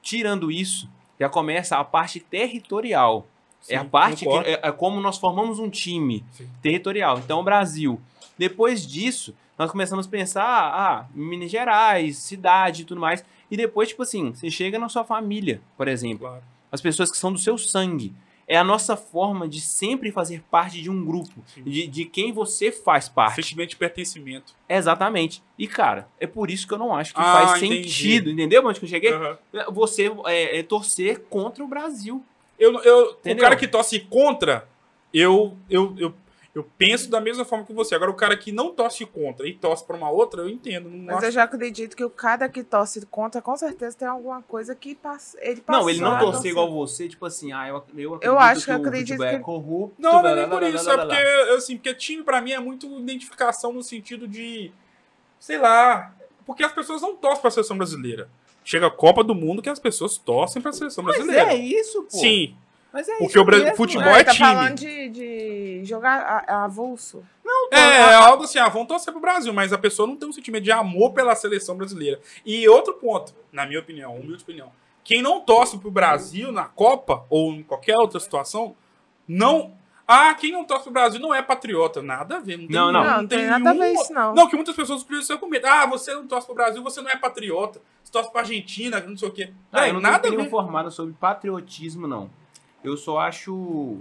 Tirando 0.02 0.52
isso, 0.52 0.90
já 1.20 1.30
começa 1.30 1.78
a 1.78 1.84
parte 1.84 2.20
territorial. 2.20 3.28
é 3.70 3.76
a 3.78 3.84
Sim, 3.84 3.90
parte 3.90 4.26
que, 4.26 4.32
é, 4.50 4.60
é 4.64 4.72
como 4.72 5.00
nós 5.00 5.18
formamos 5.20 5.60
um 5.60 5.70
time 5.70 6.26
Sim. 6.32 6.50
territorial. 6.62 7.20
Então, 7.20 7.40
o 7.40 7.44
Brasil. 7.44 8.02
Depois 8.38 8.86
disso, 8.88 9.36
nós 9.58 9.70
começamos 9.70 10.08
a 10.08 10.10
pensar, 10.10 10.44
ah, 10.44 11.06
Minas 11.14 11.52
Gerais, 11.52 12.18
cidade 12.18 12.82
e 12.82 12.86
tudo 12.86 13.00
mais. 13.00 13.24
E 13.52 13.58
depois, 13.58 13.90
tipo 13.90 14.02
assim, 14.02 14.34
você 14.34 14.50
chega 14.50 14.80
na 14.80 14.88
sua 14.88 15.04
família, 15.04 15.62
por 15.78 15.88
exemplo. 15.90 16.28
Claro. 16.28 16.42
As 16.72 16.80
pessoas 16.82 17.12
que 17.12 17.18
são 17.18 17.32
do 17.34 17.38
seu 17.38 17.58
sangue. 17.58 18.14
É 18.48 18.58
a 18.58 18.64
nossa 18.66 18.98
forma 18.98 19.48
de 19.48 19.62
sempre 19.62 20.12
fazer 20.12 20.42
parte 20.52 20.82
de 20.82 20.90
um 20.90 21.06
grupo, 21.06 21.42
Sim. 21.46 21.64
de, 21.64 21.88
de 21.88 22.04
quem 22.04 22.34
você 22.34 22.70
faz 22.70 23.08
parte. 23.08 23.36
Sentimento 23.36 23.70
de 23.70 23.76
pertencimento. 23.78 24.54
Exatamente. 24.68 25.42
E, 25.58 25.68
cara, 25.68 26.10
é 26.20 26.28
por 26.28 26.52
isso 26.52 26.68
que 26.68 26.74
eu 26.74 26.78
não 26.78 26.94
acho 26.94 27.14
que 27.14 27.20
Ah, 27.22 27.46
faz 27.48 27.64
entendi. 27.64 27.90
sentido, 27.90 28.30
entendeu 28.30 28.66
onde 28.66 28.78
que 28.78 28.86
eu 28.86 28.90
cheguei? 28.90 29.14
Aham. 29.14 29.38
Você 29.72 30.12
é, 30.26 30.60
é 30.60 30.64
torcer 30.64 31.22
contra 31.30 31.64
o 31.64 31.68
Brasil. 31.68 32.22
Eu, 32.60 32.78
eu, 32.84 33.18
o 33.26 33.38
cara 33.38 33.56
que 33.56 33.68
torce 33.68 34.00
contra, 34.02 34.68
eu, 35.14 35.56
eu, 35.70 35.96
eu, 35.98 36.14
eu 36.54 36.64
penso 36.78 37.10
da 37.10 37.22
mesma 37.22 37.46
forma 37.46 37.66
que 37.66 37.72
você. 37.74 37.96
Agora, 37.96 38.12
o 38.12 38.14
cara 38.14 38.36
que 38.36 38.52
não 38.52 38.74
torce 38.74 39.06
contra 39.06 39.48
e 39.48 39.54
torce 39.54 39.86
pra 39.86 39.96
uma 39.96 40.10
outra, 40.10 40.42
eu 40.42 40.50
entendo. 40.50 40.90
Não 40.90 41.06
Mas 41.06 41.18
acho- 41.18 41.26
eu 41.28 41.32
já 41.32 41.44
acredito 41.44 41.96
que 41.96 42.04
o 42.04 42.10
cara 42.10 42.50
que 42.50 42.62
torce 42.64 43.06
contra, 43.06 43.42
com 43.42 43.56
certeza 43.56 43.98
tem 43.98 44.08
alguma 44.08 44.42
coisa 44.42 44.76
que 44.76 44.94
pass... 44.94 45.38
ele 45.40 45.62
passou. 45.62 45.82
Não, 45.84 45.90
ele 45.90 46.02
não 46.02 46.14
a 46.16 46.20
torcer. 46.20 46.52
igual 46.52 46.70
você, 46.70 47.08
tipo 47.08 47.26
assim, 47.26 47.54
ah, 47.54 47.68
eu, 47.70 47.76
eu 47.96 48.14
acredito 48.16 48.24
Eu 48.24 48.38
acho 48.40 48.66
que 48.66 48.72
o 48.72 48.76
acredito 48.76 49.24
é 49.24 49.38
que- 49.38 49.40
corrupto. 49.40 49.96
Não, 50.02 50.22
não 50.22 50.30
é 50.30 50.46
por 50.48 50.64
isso. 50.64 50.90
É 50.92 50.98
porque, 50.98 51.52
assim, 51.56 51.78
porque 51.78 51.94
time 51.96 52.22
pra 52.24 52.42
mim 52.42 52.52
é 52.52 52.60
muito 52.60 52.86
identificação 53.00 53.72
no 53.72 53.82
sentido 53.82 54.28
de. 54.28 54.72
Sei 55.40 55.58
lá. 55.58 56.14
Porque 56.46 56.64
as 56.64 56.72
pessoas 56.74 57.02
não 57.02 57.16
torcem 57.16 57.42
pra 57.42 57.52
seleção 57.52 57.78
brasileira. 57.78 58.30
Chega 58.64 58.88
a 58.88 58.92
Copa 58.92 59.24
do 59.24 59.34
Mundo 59.34 59.62
que 59.62 59.70
as 59.70 59.80
pessoas 59.80 60.18
torcem 60.18 60.62
pra 60.62 60.74
seleção 60.74 61.04
Mas 61.04 61.16
brasileira. 61.16 61.54
é 61.54 61.56
isso, 61.56 62.04
pô. 62.04 62.10
Sim. 62.10 62.56
Mas 62.94 63.08
é 63.08 63.12
Porque 63.14 63.26
isso 63.32 63.40
o 63.42 63.46
Bra- 63.46 63.58
mesmo, 63.58 63.76
futebol 63.78 64.06
Não, 64.06 64.12
é 64.12 64.16
ele 64.18 64.24
tá 64.26 64.32
time. 64.32 64.48
falando 64.48 64.76
de, 64.76 65.10
de 65.10 65.82
jogar 65.86 66.46
a- 66.48 66.64
avulso. 66.66 67.24
É, 67.72 67.80
é 67.80 68.14
algo 68.16 68.44
assim, 68.44 68.60
ah, 68.60 68.68
vão 68.70 68.86
torcer 68.86 69.12
pro 69.14 69.22
Brasil, 69.22 69.54
mas 69.54 69.72
a 69.72 69.78
pessoa 69.78 70.08
não 70.08 70.16
tem 70.18 70.28
um 70.28 70.34
sentimento 70.34 70.64
de 70.64 70.72
amor 70.72 71.12
pela 71.14 71.34
seleção 71.36 71.76
brasileira. 71.78 72.20
E 72.46 72.68
outro 72.68 72.94
ponto, 72.96 73.34
na 73.52 73.66
minha 73.66 73.80
opinião, 73.80 74.16
humilde 74.16 74.44
opinião, 74.44 74.72
quem 75.04 75.22
não 75.22 75.40
torce 75.42 75.78
pro 75.78 75.90
Brasil 75.92 76.52
na 76.52 76.66
Copa 76.66 77.26
ou 77.30 77.52
em 77.54 77.64
qualquer 77.64 77.98
outra 77.98 78.20
situação, 78.20 78.76
não. 79.28 79.74
Ah, 80.08 80.34
quem 80.34 80.52
não 80.52 80.66
torce 80.66 80.84
pro 80.84 80.92
Brasil 80.94 81.22
não 81.22 81.34
é 81.34 81.42
patriota. 81.42 82.02
Nada 82.02 82.38
a 82.38 82.40
ver. 82.40 82.58
Não, 82.58 82.68
tem, 82.68 82.76
Não, 82.76 82.92
não. 82.92 83.04
Não, 83.04 83.18
não 83.22 83.28
tem 83.28 83.46
nada 83.46 83.70
a 83.70 83.74
ver 83.74 83.94
isso, 83.94 84.12
não. 84.12 84.36
Não, 84.36 84.50
que 84.50 84.56
muitas 84.58 84.76
pessoas 84.76 85.06
isso 85.10 85.40
com 85.40 85.48
medo. 85.48 85.66
Ah, 85.68 85.86
você 85.86 86.14
não 86.14 86.28
torce 86.28 86.46
pro 86.46 86.56
Brasil, 86.56 86.84
você 86.84 87.02
não 87.02 87.10
é 87.10 87.16
patriota. 87.16 87.82
Você 88.04 88.12
torce 88.12 88.30
pra 88.30 88.42
Argentina, 88.42 89.00
não 89.00 89.16
sei 89.16 89.30
o 89.30 89.32
quê. 89.32 89.54
Ah, 89.72 89.80
Véi, 89.80 89.90
eu 89.90 89.94
não 89.94 90.02
tenho 90.02 90.12
nada 90.12 90.28
a 90.28 90.30
opinião 90.30 90.44
ver. 90.44 90.50
formada 90.50 90.90
sobre 90.92 91.14
patriotismo, 91.14 92.08
não. 92.08 92.30
Eu 92.84 92.98
só 92.98 93.20
acho 93.20 94.00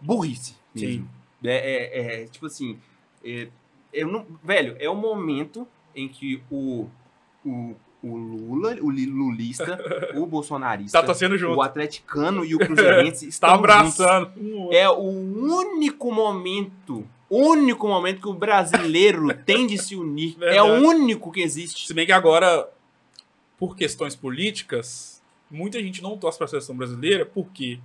burrice 0.00 0.54
mesmo. 0.74 1.08
É, 1.44 1.56
é- 1.56 2.22
é, 2.22 2.26
tipo 2.26 2.46
assim, 2.46 2.78
é, 3.24 3.48
eu 3.92 4.08
não, 4.08 4.26
velho, 4.42 4.76
é 4.78 4.88
o 4.88 4.94
momento 4.96 5.66
em 5.94 6.08
que 6.08 6.42
o, 6.50 6.86
o, 7.44 7.74
o 8.02 8.16
Lula, 8.16 8.76
o 8.80 8.90
li- 8.90 9.06
lulista, 9.06 9.78
o 10.16 10.26
bolsonarista, 10.26 11.02
Tá 11.02 11.12
o 11.54 11.62
atleticano 11.62 12.44
e 12.44 12.54
o 12.54 12.58
cruzeirense 12.58 13.28
estão 13.28 13.48
Tá 13.50 13.56
juntos. 13.82 14.00
abraçando. 14.00 14.58
outro. 14.60 14.76
É 14.76 14.88
o 14.88 14.98
único 15.00 16.12
momento, 16.12 17.06
único 17.30 17.86
momento 17.88 18.20
que 18.20 18.28
o 18.28 18.34
brasileiro 18.34 19.32
tem 19.44 19.66
de 19.66 19.78
se 19.78 19.94
unir. 19.96 20.36
É 20.40 20.62
o 20.62 20.66
Verdade. 20.72 20.84
único 20.86 21.30
que 21.32 21.40
existe. 21.40 21.86
Se 21.86 21.94
bem 21.94 22.06
que 22.06 22.12
agora, 22.12 22.68
por 23.58 23.76
questões 23.76 24.14
políticas, 24.16 25.22
muita 25.50 25.80
gente 25.80 26.02
não 26.02 26.16
torce 26.18 26.36
para 26.38 26.44
a 26.46 26.48
seleção 26.48 26.76
brasileira 26.76 27.24
porque 27.24 27.78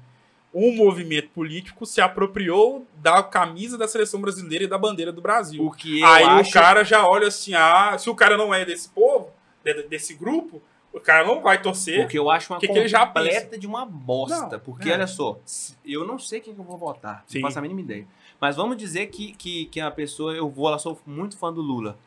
um 0.53 0.75
movimento 0.75 1.29
político 1.29 1.85
se 1.85 2.01
apropriou 2.01 2.85
da 2.97 3.23
camisa 3.23 3.77
da 3.77 3.87
seleção 3.87 4.19
brasileira 4.19 4.65
e 4.65 4.67
da 4.67 4.77
bandeira 4.77 5.11
do 5.11 5.21
Brasil. 5.21 5.65
O 5.65 5.71
que 5.71 6.03
Aí 6.03 6.23
acho 6.23 6.49
o 6.49 6.53
cara 6.53 6.83
já 6.83 7.07
olha 7.07 7.27
assim, 7.27 7.53
ah, 7.53 7.95
se 7.97 8.09
o 8.09 8.15
cara 8.15 8.35
não 8.37 8.53
é 8.53 8.65
desse 8.65 8.89
povo, 8.89 9.29
de- 9.63 9.83
desse 9.83 10.13
grupo, 10.13 10.61
o 10.93 10.99
cara 10.99 11.25
não 11.25 11.41
vai 11.41 11.61
torcer. 11.61 12.01
Porque 12.01 12.19
eu 12.19 12.29
acho 12.29 12.51
uma 12.51 12.59
Que 12.59 12.67
que 12.67 12.77
ele 12.77 12.87
já 12.87 13.05
completa 13.05 13.57
de 13.57 13.65
uma 13.65 13.85
bosta. 13.85 14.49
Não, 14.51 14.59
porque, 14.59 14.89
é. 14.89 14.93
olha 14.93 15.07
só, 15.07 15.39
eu 15.85 16.05
não 16.05 16.19
sei 16.19 16.41
quem 16.41 16.53
que 16.53 16.59
eu 16.59 16.65
vou 16.65 16.77
votar. 16.77 17.23
Sim. 17.27 17.39
Não 17.39 17.47
faço 17.47 17.59
a 17.59 17.61
mínima 17.61 17.81
ideia. 17.81 18.05
Mas 18.39 18.55
vamos 18.55 18.75
dizer 18.75 19.07
que, 19.07 19.33
que, 19.33 19.65
que 19.65 19.79
a 19.79 19.89
pessoa, 19.91 20.33
eu 20.33 20.49
vou, 20.49 20.67
ela 20.67 20.79
sou 20.79 20.99
muito 21.05 21.37
fã 21.37 21.53
do 21.53 21.61
Lula. 21.61 21.97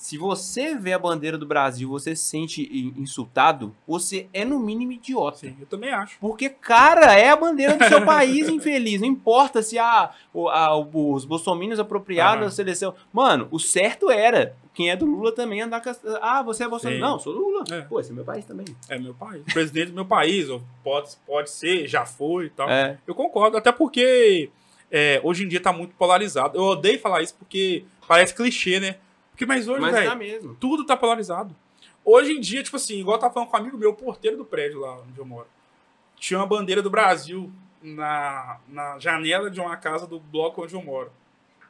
Se 0.00 0.16
você 0.16 0.74
vê 0.74 0.94
a 0.94 0.98
bandeira 0.98 1.36
do 1.36 1.44
Brasil, 1.44 1.86
você 1.90 2.16
se 2.16 2.24
sente 2.24 2.62
in- 2.62 3.02
insultado, 3.02 3.76
você 3.86 4.28
é 4.32 4.46
no 4.46 4.58
mínimo 4.58 4.92
idiota. 4.92 5.36
Sim, 5.36 5.54
eu 5.60 5.66
também 5.66 5.90
acho. 5.90 6.16
Porque, 6.18 6.48
cara, 6.48 7.14
é 7.18 7.28
a 7.28 7.36
bandeira 7.36 7.76
do 7.76 7.84
seu 7.84 8.02
país, 8.06 8.48
infeliz. 8.48 8.98
Não 8.98 9.06
importa 9.06 9.60
se 9.60 9.78
a, 9.78 10.10
a- 10.34 10.76
os 10.76 11.26
bolsominions 11.26 11.78
apropriaram 11.78 12.38
Aham. 12.40 12.44
da 12.46 12.50
seleção. 12.50 12.94
Mano, 13.12 13.46
o 13.50 13.58
certo 13.58 14.10
era. 14.10 14.56
Quem 14.72 14.88
é 14.88 14.96
do 14.96 15.04
Lula 15.04 15.32
também 15.32 15.60
andar 15.60 15.82
com. 15.82 15.90
Ah, 16.22 16.42
você 16.42 16.64
é 16.64 16.68
Bolsonaro. 16.68 16.98
Não, 16.98 17.18
sou 17.18 17.34
do 17.34 17.38
Lula. 17.40 17.64
É. 17.70 17.82
Pô, 17.82 18.00
esse 18.00 18.10
é 18.10 18.14
meu 18.14 18.24
país 18.24 18.46
também. 18.46 18.64
É 18.88 18.98
meu 18.98 19.12
país. 19.12 19.42
Presidente 19.52 19.88
do 19.88 19.94
meu 19.94 20.06
país, 20.06 20.48
pode, 20.82 21.10
pode 21.26 21.50
ser, 21.50 21.86
já 21.86 22.06
foi 22.06 22.46
e 22.46 22.50
tal. 22.50 22.70
É. 22.70 22.96
Eu 23.06 23.14
concordo, 23.14 23.58
até 23.58 23.70
porque 23.70 24.48
é, 24.90 25.20
hoje 25.22 25.44
em 25.44 25.48
dia 25.48 25.60
tá 25.60 25.74
muito 25.74 25.94
polarizado. 25.96 26.56
Eu 26.56 26.62
odeio 26.62 26.98
falar 26.98 27.20
isso 27.20 27.34
porque 27.38 27.84
parece 28.08 28.34
clichê, 28.34 28.80
né? 28.80 28.96
Porque, 29.40 29.46
mas 29.46 29.66
hoje, 29.66 29.80
Mas 29.80 29.94
velho, 29.94 30.10
tá 30.10 30.14
mesmo. 30.14 30.54
tudo 30.56 30.84
tá 30.84 30.94
polarizado. 30.94 31.56
Hoje 32.04 32.32
em 32.32 32.40
dia, 32.40 32.62
tipo 32.62 32.76
assim, 32.76 33.00
igual 33.00 33.16
eu 33.16 33.20
tava 33.20 33.32
falando 33.32 33.48
com 33.48 33.56
um 33.56 33.60
amigo 33.60 33.78
meu, 33.78 33.88
o 33.88 33.94
porteiro 33.94 34.36
do 34.36 34.44
prédio 34.44 34.80
lá 34.80 34.98
onde 34.98 35.18
eu 35.18 35.24
moro. 35.24 35.46
Tinha 36.16 36.38
uma 36.40 36.46
bandeira 36.46 36.82
do 36.82 36.90
Brasil 36.90 37.50
na, 37.82 38.58
na 38.68 38.98
janela 38.98 39.50
de 39.50 39.58
uma 39.58 39.74
casa 39.78 40.06
do 40.06 40.20
bloco 40.20 40.62
onde 40.62 40.74
eu 40.74 40.82
moro. 40.82 41.10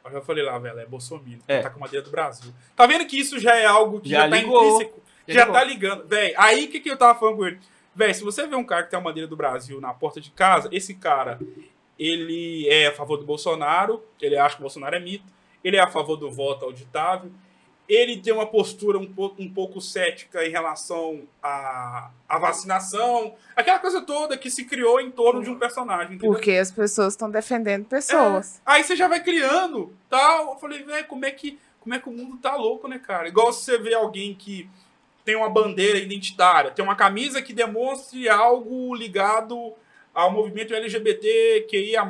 Aí 0.05 0.13
eu 0.13 0.21
falei 0.21 0.43
lá, 0.45 0.59
velho, 0.59 0.81
é 0.81 0.85
Bolsonaro. 0.87 1.25
É. 1.47 1.61
Tá 1.61 1.71
com 1.71 1.79
a 1.79 1.83
bandeira 1.87 2.05
do 2.05 2.11
Brasil. 2.11 2.53
Tá 2.75 2.87
vendo 2.89 3.07
que 3.07 3.17
isso 3.17 3.39
já 3.39 3.55
é 3.55 3.67
algo 3.67 4.01
que 4.01 4.09
Já 4.09 4.23
já, 4.25 4.29
tá 4.31 4.37
ligou. 4.37 4.65
intrínseco? 4.65 5.01
Já 5.29 5.35
Já, 5.35 5.41
ligou. 5.45 5.55
tá 5.55 5.65
ligando. 5.65 6.09
Véi, 6.09 6.35
aí 6.37 6.65
o 6.65 6.69
que, 6.73 6.81
que 6.81 6.91
eu 6.91 6.97
tava 6.97 7.17
falando 7.17 7.37
com 7.37 7.47
ele? 7.47 7.61
Véi, 7.95 8.13
se 8.15 8.25
você 8.25 8.49
vê 8.49 8.57
um 8.57 8.65
cara 8.65 8.83
que 8.83 8.91
tem 8.91 8.99
a 8.99 9.03
bandeira 9.03 9.29
do 9.29 9.37
Brasil 9.37 9.81
na 9.81 9.95
porta 9.95 10.21
de 10.21 10.33
casa, 10.33 10.69
esse 10.73 10.95
cara, 10.95 11.39
ele 11.97 12.67
é 12.69 12.89
a 12.89 12.93
favor 12.93 13.17
do 13.17 13.25
Bolsonaro, 13.25 14.03
ele 14.21 14.37
acha 14.37 14.57
que 14.57 14.61
o 14.61 14.65
Bolsonaro 14.65 14.97
é 14.97 14.99
mito, 14.99 15.33
ele 15.63 15.77
é 15.77 15.81
a 15.81 15.87
favor 15.87 16.17
do 16.17 16.29
voto 16.29 16.65
auditável, 16.65 17.31
ele 17.91 18.19
tem 18.19 18.33
uma 18.33 18.47
postura 18.47 18.97
um 18.97 19.13
pouco, 19.13 19.43
um 19.43 19.53
pouco 19.53 19.81
cética 19.81 20.47
em 20.47 20.51
relação 20.51 21.23
à, 21.43 22.11
à 22.29 22.39
vacinação, 22.39 23.35
aquela 23.57 23.81
coisa 23.81 24.01
toda 24.01 24.39
que 24.39 24.49
se 24.49 24.65
criou 24.65 25.01
em 25.01 25.11
torno 25.11 25.43
de 25.43 25.51
um 25.51 25.59
personagem. 25.59 26.15
entendeu? 26.15 26.33
Porque 26.33 26.53
as 26.53 26.71
pessoas 26.71 27.15
estão 27.15 27.29
defendendo 27.29 27.85
pessoas. 27.87 28.63
Aí 28.65 28.85
você 28.85 28.95
já 28.95 29.09
vai 29.09 29.21
criando, 29.21 29.93
tal. 30.09 30.53
Eu 30.53 30.59
falei, 30.59 30.85
velho, 30.85 31.07
como 31.09 31.25
é 31.25 31.33
que 31.33 31.59
como 31.81 31.95
é 31.95 31.99
que 31.99 32.09
o 32.09 32.13
mundo 32.13 32.37
tá 32.37 32.55
louco, 32.55 32.87
né, 32.87 32.99
cara? 32.99 33.27
Igual 33.27 33.53
você 33.53 33.79
vê 33.79 33.95
alguém 33.95 34.35
que 34.35 34.69
tem 35.25 35.35
uma 35.35 35.49
bandeira 35.49 35.99
identitária, 35.99 36.71
tem 36.71 36.85
uma 36.85 36.95
camisa 36.95 37.43
que 37.43 37.53
demonstre 37.53 38.29
algo 38.29 38.95
ligado 38.95 39.75
ao 40.15 40.31
movimento 40.31 40.75
LGBTQIA+. 40.75 42.07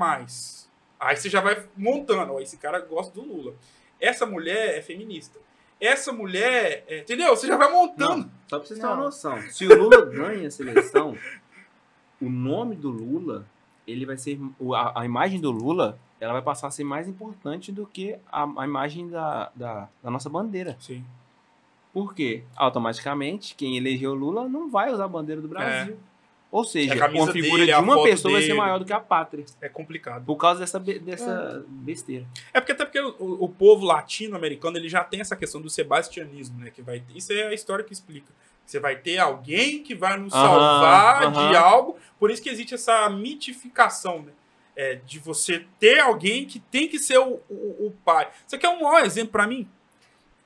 Aí 0.99 1.17
você 1.17 1.31
já 1.31 1.41
vai 1.41 1.65
montando, 1.77 2.35
ó, 2.35 2.41
esse 2.41 2.59
cara 2.59 2.81
gosta 2.81 3.15
do 3.15 3.23
Lula. 3.23 3.55
Essa 3.99 4.27
mulher 4.27 4.77
é 4.77 4.83
feminista. 4.83 5.39
Essa 5.81 6.13
mulher, 6.13 6.85
é- 6.89 6.99
entendeu? 7.01 7.35
Você 7.35 7.47
já 7.47 7.57
vai 7.57 7.71
montando. 7.73 8.25
Não, 8.25 8.31
só 8.49 8.59
pra 8.59 8.67
vocês 8.69 8.79
terem 8.79 8.83
Não. 8.95 8.99
uma 9.01 9.05
noção. 9.07 9.41
Se 9.51 9.67
o 9.67 9.83
Lula 9.83 10.05
ganha 10.07 10.47
a 10.49 10.51
seleção, 10.51 11.17
o 12.21 12.29
nome 12.29 12.77
do 12.77 12.91
Lula, 12.91 13.47
ele 13.87 14.05
vai 14.05 14.17
ser. 14.17 14.39
A, 14.75 15.01
a 15.01 15.05
imagem 15.07 15.41
do 15.41 15.51
Lula, 15.51 15.99
ela 16.21 16.35
vai 16.35 16.43
passar 16.43 16.67
a 16.67 16.71
ser 16.71 16.85
mais 16.85 17.09
importante 17.09 17.73
do 17.73 17.87
que 17.87 18.17
a, 18.31 18.45
a 18.61 18.65
imagem 18.67 19.09
da, 19.09 19.51
da, 19.55 19.89
da 20.03 20.11
nossa 20.11 20.29
bandeira. 20.29 20.77
Sim. 20.81 21.03
Por 21.93 22.15
quê? 22.15 22.45
Automaticamente, 22.55 23.55
quem 23.55 23.77
elegeu 23.77 24.13
o 24.13 24.15
Lula 24.15 24.49
não 24.49 24.71
vai 24.71 24.93
usar 24.93 25.07
a 25.07 25.09
bandeira 25.09 25.41
do 25.41 25.49
Brasil. 25.49 25.97
Ou 26.51 26.65
seja, 26.65 26.95
É. 26.95 27.01
A 27.01 27.07
uma 27.09 27.33
figura 27.33 27.59
dele, 27.65 27.73
de 27.73 27.79
uma 27.79 28.03
pessoa 28.03 28.33
vai 28.33 28.43
ser 28.43 28.49
dele. 28.49 28.59
maior 28.59 28.79
do 28.79 28.85
que 28.85 28.93
a 28.93 28.99
pátria. 28.99 29.45
É 29.61 29.69
complicado. 29.69 30.25
Por 30.25 30.37
causa 30.37 30.59
dessa, 30.61 30.81
dessa 30.81 31.65
besteira. 31.69 32.27
É 32.53 32.61
porque 32.61 32.73
até 32.73 32.85
porque 32.85 33.01
o, 33.01 33.45
o 33.45 33.49
povo 33.49 33.85
latino-americano 33.85 34.77
ele 34.77 34.89
já 34.89 35.05
tem 35.05 35.21
essa 35.21 35.37
questão 35.37 35.61
do 35.61 35.71
sebastianismo, 35.71 36.59
né? 36.59 36.71
Que 36.71 36.83
vai 36.83 37.03
isso 37.15 37.33
é 37.33 37.47
a 37.47 37.55
história 37.55 37.85
que 37.85 37.93
explica. 37.93 38.33
Você 38.67 38.81
vai 38.81 38.97
ter 38.97 39.19
alguém 39.19 39.83
que 39.83 39.95
vai 39.95 40.17
nos 40.19 40.33
Aham, 40.33 40.43
salvar 40.49 41.23
aham. 41.25 41.49
de 41.51 41.57
algo. 41.57 41.97
Por 42.19 42.31
isso 42.31 42.43
que 42.43 42.49
existe 42.51 42.75
essa 42.75 43.09
mitificação, 43.11 44.23
né? 44.23 44.33
É, 44.77 44.95
de 45.05 45.19
você 45.19 45.67
ter 45.79 45.99
alguém 46.01 46.47
que 46.47 46.59
tem 46.59 46.89
que 46.89 46.99
ser 46.99 47.19
o, 47.19 47.41
o, 47.51 47.87
o 47.87 47.95
pai. 48.05 48.29
Isso 48.47 48.57
aqui 48.57 48.65
é 48.65 48.69
um 48.71 48.83
maior 48.83 49.05
exemplo 49.05 49.33
pra 49.33 49.47
mim. 49.47 49.69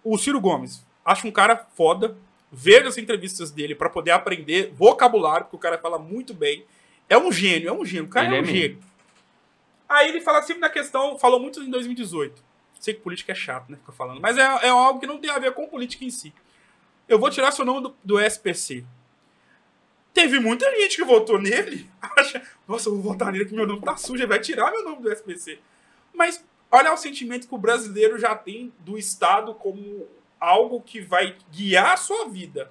O 0.02 0.18
Ciro 0.18 0.40
Gomes. 0.40 0.84
Acho 1.04 1.26
um 1.28 1.30
cara 1.30 1.66
foda. 1.74 2.16
Vejo 2.54 2.86
as 2.88 2.96
entrevistas 2.96 3.50
dele 3.50 3.74
pra 3.74 3.90
poder 3.90 4.12
aprender 4.12 4.72
vocabulário, 4.72 5.46
porque 5.46 5.56
o 5.56 5.58
cara 5.58 5.76
fala 5.78 5.98
muito 5.98 6.32
bem. 6.32 6.64
É 7.08 7.18
um 7.18 7.30
gênio, 7.32 7.68
é 7.68 7.72
um 7.72 7.84
gênio. 7.84 8.04
O 8.06 8.08
cara 8.08 8.26
Ele 8.28 8.34
é 8.36 8.38
é 8.38 8.40
um 8.40 8.44
mesmo. 8.44 8.56
gênio. 8.58 8.78
Aí 9.88 10.08
ele 10.08 10.20
fala 10.20 10.40
sempre 10.42 10.60
na 10.60 10.70
questão, 10.70 11.18
falou 11.18 11.38
muito 11.38 11.62
em 11.62 11.70
2018. 11.70 12.42
Sei 12.80 12.94
que 12.94 13.00
política 13.00 13.32
é 13.32 13.34
chato, 13.34 13.70
né? 13.70 13.76
Fica 13.76 13.92
falando. 13.92 14.20
Mas 14.20 14.38
é, 14.38 14.42
é 14.42 14.68
algo 14.68 15.00
que 15.00 15.06
não 15.06 15.18
tem 15.18 15.30
a 15.30 15.38
ver 15.38 15.52
com 15.52 15.66
política 15.66 16.04
em 16.04 16.10
si. 16.10 16.32
Eu 17.08 17.18
vou 17.18 17.30
tirar 17.30 17.52
seu 17.52 17.64
nome 17.64 17.82
do, 17.82 17.94
do 18.02 18.20
SPC. 18.20 18.84
Teve 20.12 20.38
muita 20.38 20.70
gente 20.76 20.96
que 20.96 21.04
votou 21.04 21.40
nele. 21.40 21.90
Acha, 22.00 22.42
nossa, 22.68 22.88
eu 22.88 22.94
vou 22.94 23.02
votar 23.12 23.32
nele 23.32 23.44
que 23.46 23.54
meu 23.54 23.66
nome 23.66 23.82
tá 23.82 23.96
sujo, 23.96 24.22
ele 24.22 24.26
vai 24.28 24.38
tirar 24.38 24.70
meu 24.70 24.84
nome 24.84 25.02
do 25.02 25.10
SPC. 25.12 25.58
Mas 26.14 26.42
olha 26.70 26.92
o 26.92 26.96
sentimento 26.96 27.48
que 27.48 27.54
o 27.54 27.58
brasileiro 27.58 28.18
já 28.18 28.34
tem 28.34 28.72
do 28.80 28.96
Estado 28.96 29.54
como 29.54 30.06
algo 30.44 30.80
que 30.80 31.00
vai 31.00 31.36
guiar 31.50 31.92
a 31.92 31.96
sua 31.96 32.28
vida. 32.28 32.70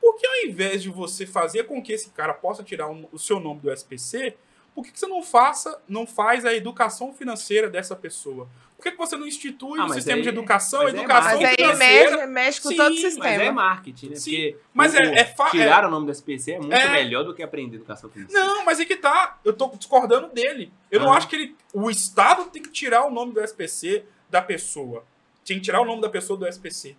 por 0.00 0.14
que 0.16 0.26
ao 0.26 0.36
invés 0.46 0.80
de 0.82 0.88
você 0.88 1.26
fazer 1.26 1.64
com 1.64 1.82
que 1.82 1.92
esse 1.92 2.10
cara 2.10 2.32
possa 2.32 2.62
tirar 2.62 2.88
um- 2.88 3.06
o 3.12 3.18
seu 3.18 3.38
nome 3.40 3.60
do 3.60 3.70
SPC, 3.70 4.36
por 4.74 4.84
que, 4.84 4.92
que 4.92 4.98
você 4.98 5.06
não 5.08 5.22
faça, 5.22 5.82
não 5.88 6.06
faz 6.06 6.44
a 6.46 6.54
educação 6.54 7.12
financeira 7.12 7.68
dessa 7.68 7.94
pessoa? 7.96 8.48
Por 8.76 8.84
que, 8.84 8.92
que 8.92 8.96
você 8.96 9.16
não 9.16 9.26
institui 9.26 9.78
Ah, 9.80 9.84
um 9.84 9.88
mas 9.88 9.96
sistema 9.96 10.18
aí- 10.18 10.22
de 10.22 10.28
educação, 10.28 10.84
mas 10.84 10.94
é 10.94 10.98
educação 10.98 11.40
Mas 11.40 11.48
aí 11.50 11.56
financeira? 11.56 12.10
mexe, 12.16 12.26
mexe 12.28 12.60
com 12.62 12.68
Sim, 12.68 12.76
todo 12.76 12.86
o 12.86 12.90
mas 12.94 13.02
Mas 13.02 13.12
sistema. 13.12 13.42
é 13.42 13.50
marketing, 13.50 14.08
né? 14.10 14.16
Sim, 14.16 14.30
Porque 14.30 14.56
mas 14.72 14.94
o- 14.94 14.98
é- 14.98 15.18
é 15.18 15.24
fa- 15.24 15.50
tirar 15.50 15.84
o 15.84 15.90
nome 15.90 16.06
do 16.06 16.12
SPC 16.12 16.52
é 16.52 16.58
muito 16.58 16.72
É. 16.72 16.88
melhor 16.92 17.24
do 17.24 17.34
que 17.34 17.42
aprender 17.42 17.76
educação 17.76 18.08
financeira. 18.08 18.46
Não, 18.46 18.64
mas 18.64 18.78
aí 18.78 18.86
que 18.86 18.96
tá. 18.96 19.38
Eu 19.44 19.52
tô 19.52 19.68
discordando 19.76 20.28
dele. 20.28 20.72
Eu 20.92 21.00
não 21.00 21.08
Aham. 21.08 21.16
acho 21.18 21.28
que 21.28 21.34
ele. 21.36 21.56
O 21.74 21.90
Estado 21.90 22.44
tem 22.50 22.62
que 22.62 22.70
tirar 22.70 23.04
o 23.04 23.10
nome 23.10 23.32
do 23.34 23.40
SPC 23.40 24.04
da 24.30 24.40
pessoa. 24.40 25.04
Tem 25.48 25.58
que 25.58 25.64
tirar 25.64 25.80
o 25.80 25.84
nome 25.84 26.00
da 26.02 26.08
pessoa 26.08 26.38
do 26.38 26.46
SPC. 26.46 26.94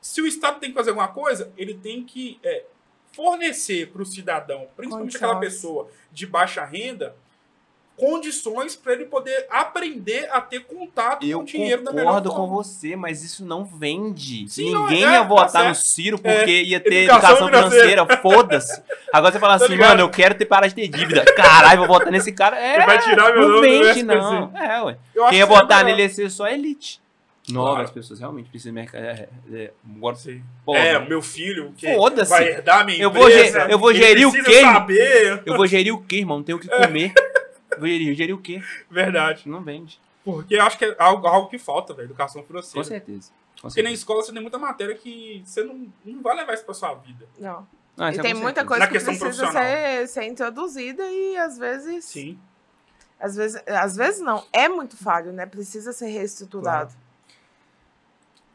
Se 0.00 0.22
o 0.22 0.26
Estado 0.26 0.60
tem 0.60 0.70
que 0.70 0.76
fazer 0.76 0.90
alguma 0.90 1.08
coisa, 1.08 1.52
ele 1.56 1.74
tem 1.74 2.04
que 2.04 2.38
é, 2.42 2.64
fornecer 3.12 3.88
para 3.90 4.00
o 4.02 4.06
cidadão, 4.06 4.68
principalmente 4.76 5.16
aquela 5.16 5.36
pessoa 5.40 5.88
de 6.12 6.24
baixa 6.26 6.64
renda, 6.64 7.16
condições 7.96 8.76
para 8.76 8.92
ele 8.92 9.06
poder 9.06 9.48
aprender 9.50 10.28
a 10.30 10.40
ter 10.40 10.60
contato 10.60 11.26
Eu 11.26 11.38
com 11.38 11.44
o 11.44 11.46
dinheiro 11.48 11.82
da 11.82 11.90
melhor 11.90 12.06
concordo 12.22 12.30
com 12.30 12.36
forma. 12.36 12.54
você, 12.54 12.94
mas 12.94 13.24
isso 13.24 13.44
não 13.44 13.64
vende. 13.64 14.48
Sim, 14.48 14.72
Ninguém 14.72 15.02
não, 15.02 15.08
é, 15.08 15.12
ia 15.14 15.22
votar 15.24 15.50
tá 15.64 15.68
no. 15.70 15.74
Ciro 15.74 16.16
porque 16.16 16.62
ia 16.62 16.78
ter 16.78 17.08
Educação 17.08 17.48
educação, 17.48 17.70
financeira. 17.70 18.06
foda-se. 18.18 18.80
Agora 19.12 19.32
você 19.32 19.40
fala 19.40 19.58
Tá 19.58 19.64
assim, 19.64 19.74
ligado? 19.74 19.88
mano, 19.90 20.00
eu 20.02 20.10
quero 20.10 20.36
ter 20.36 20.44
parado 20.46 20.68
de 20.72 20.76
ter 20.76 20.86
dívida. 20.86 21.24
Caralho, 21.34 21.80
vou 21.80 21.88
votar 21.88 22.12
nesse 22.12 22.30
cara. 22.30 22.56
É, 22.56 22.76
Ele 22.76 22.86
vai 22.86 23.02
tirar 23.02 23.32
meu 23.34 23.48
não 23.48 23.56
nome 23.56 23.68
vende, 23.68 24.02
não. 24.04 24.56
É, 24.56 24.80
ué. 24.84 24.98
Eu 25.12 25.26
Quem 25.28 25.38
ia 25.38 25.44
seria 25.44 25.46
votar 25.46 25.84
melhor. 25.84 25.96
nele 25.96 26.02
ia 26.08 26.14
ser 26.14 26.30
só 26.30 26.44
a 26.44 26.52
elite. 26.52 27.00
Não, 27.52 27.62
Claro. 27.62 27.82
as 27.82 27.90
pessoas 27.90 28.20
realmente 28.20 28.48
precisam 28.50 28.72
de 28.72 28.80
mercado. 28.80 29.02
É, 29.04 29.28
é, 29.52 29.72
pô, 30.64 30.76
é, 30.76 30.98
o 30.98 31.08
meu 31.08 31.22
filho 31.22 31.72
que 31.76 31.92
Foda-se. 31.94 32.30
vai 32.30 32.48
herdar 32.48 32.84
minha 32.84 33.02
Eu 33.02 33.10
vou 33.10 33.28
empresa. 33.28 33.66
ge- 33.66 33.72
eu 33.72 33.78
vou 33.78 33.94
gerir 33.94 34.28
o 34.28 34.32
quê? 34.32 34.60
saber. 34.60 35.42
eu 35.46 35.56
vou 35.56 35.66
gerir 35.66 35.94
o 35.94 36.02
quê, 36.02 36.16
irmão? 36.18 36.38
Não 36.38 36.44
tenho 36.44 36.58
o 36.58 36.60
que 36.60 36.68
comer. 36.68 37.12
Vou 37.78 37.86
gerir, 37.86 38.12
gerir 38.16 38.34
o 38.34 38.38
quê? 38.38 38.60
Verdade. 38.90 39.48
Não 39.48 39.62
vende. 39.62 40.00
Porque 40.24 40.56
eu 40.56 40.62
acho 40.62 40.76
que 40.76 40.84
é 40.84 40.96
algo, 40.98 41.24
algo 41.28 41.48
que 41.48 41.58
falta, 41.58 41.94
velho, 41.94 42.06
educação 42.06 42.42
Com 42.42 42.48
financeira. 42.48 42.84
certeza. 42.88 43.30
Com 43.30 43.68
Porque 43.68 43.82
na 43.82 43.88
certeza. 43.88 43.94
escola 43.94 44.22
você 44.22 44.32
tem 44.32 44.42
muita 44.42 44.58
matéria 44.58 44.96
que 44.96 45.42
você 45.44 45.62
não, 45.62 45.86
não 46.04 46.20
vai 46.20 46.34
levar 46.34 46.54
isso 46.54 46.64
pra 46.64 46.74
sua 46.74 46.94
vida. 46.94 47.24
Não. 47.38 47.64
Não, 47.96 48.08
E 48.08 48.10
isso 48.10 48.20
é 48.20 48.22
tem 48.24 48.34
com 48.34 48.40
muita 48.40 48.62
certeza. 48.62 48.66
coisa 48.66 48.80
Na 48.80 48.86
que 48.88 48.92
questão 48.94 49.14
precisa 49.16 49.42
profissional. 49.46 49.70
ser, 49.70 50.08
ser 50.08 50.24
introduzida 50.24 51.02
e 51.08 51.36
às 51.36 51.56
vezes, 51.56 52.04
Sim. 52.04 52.36
às 53.20 53.36
vezes. 53.36 53.62
Às 53.66 53.94
vezes 53.96 54.20
não. 54.20 54.44
É 54.52 54.68
muito 54.68 54.96
falho, 54.96 55.32
né? 55.32 55.46
Precisa 55.46 55.92
ser 55.92 56.08
reestruturado. 56.08 56.92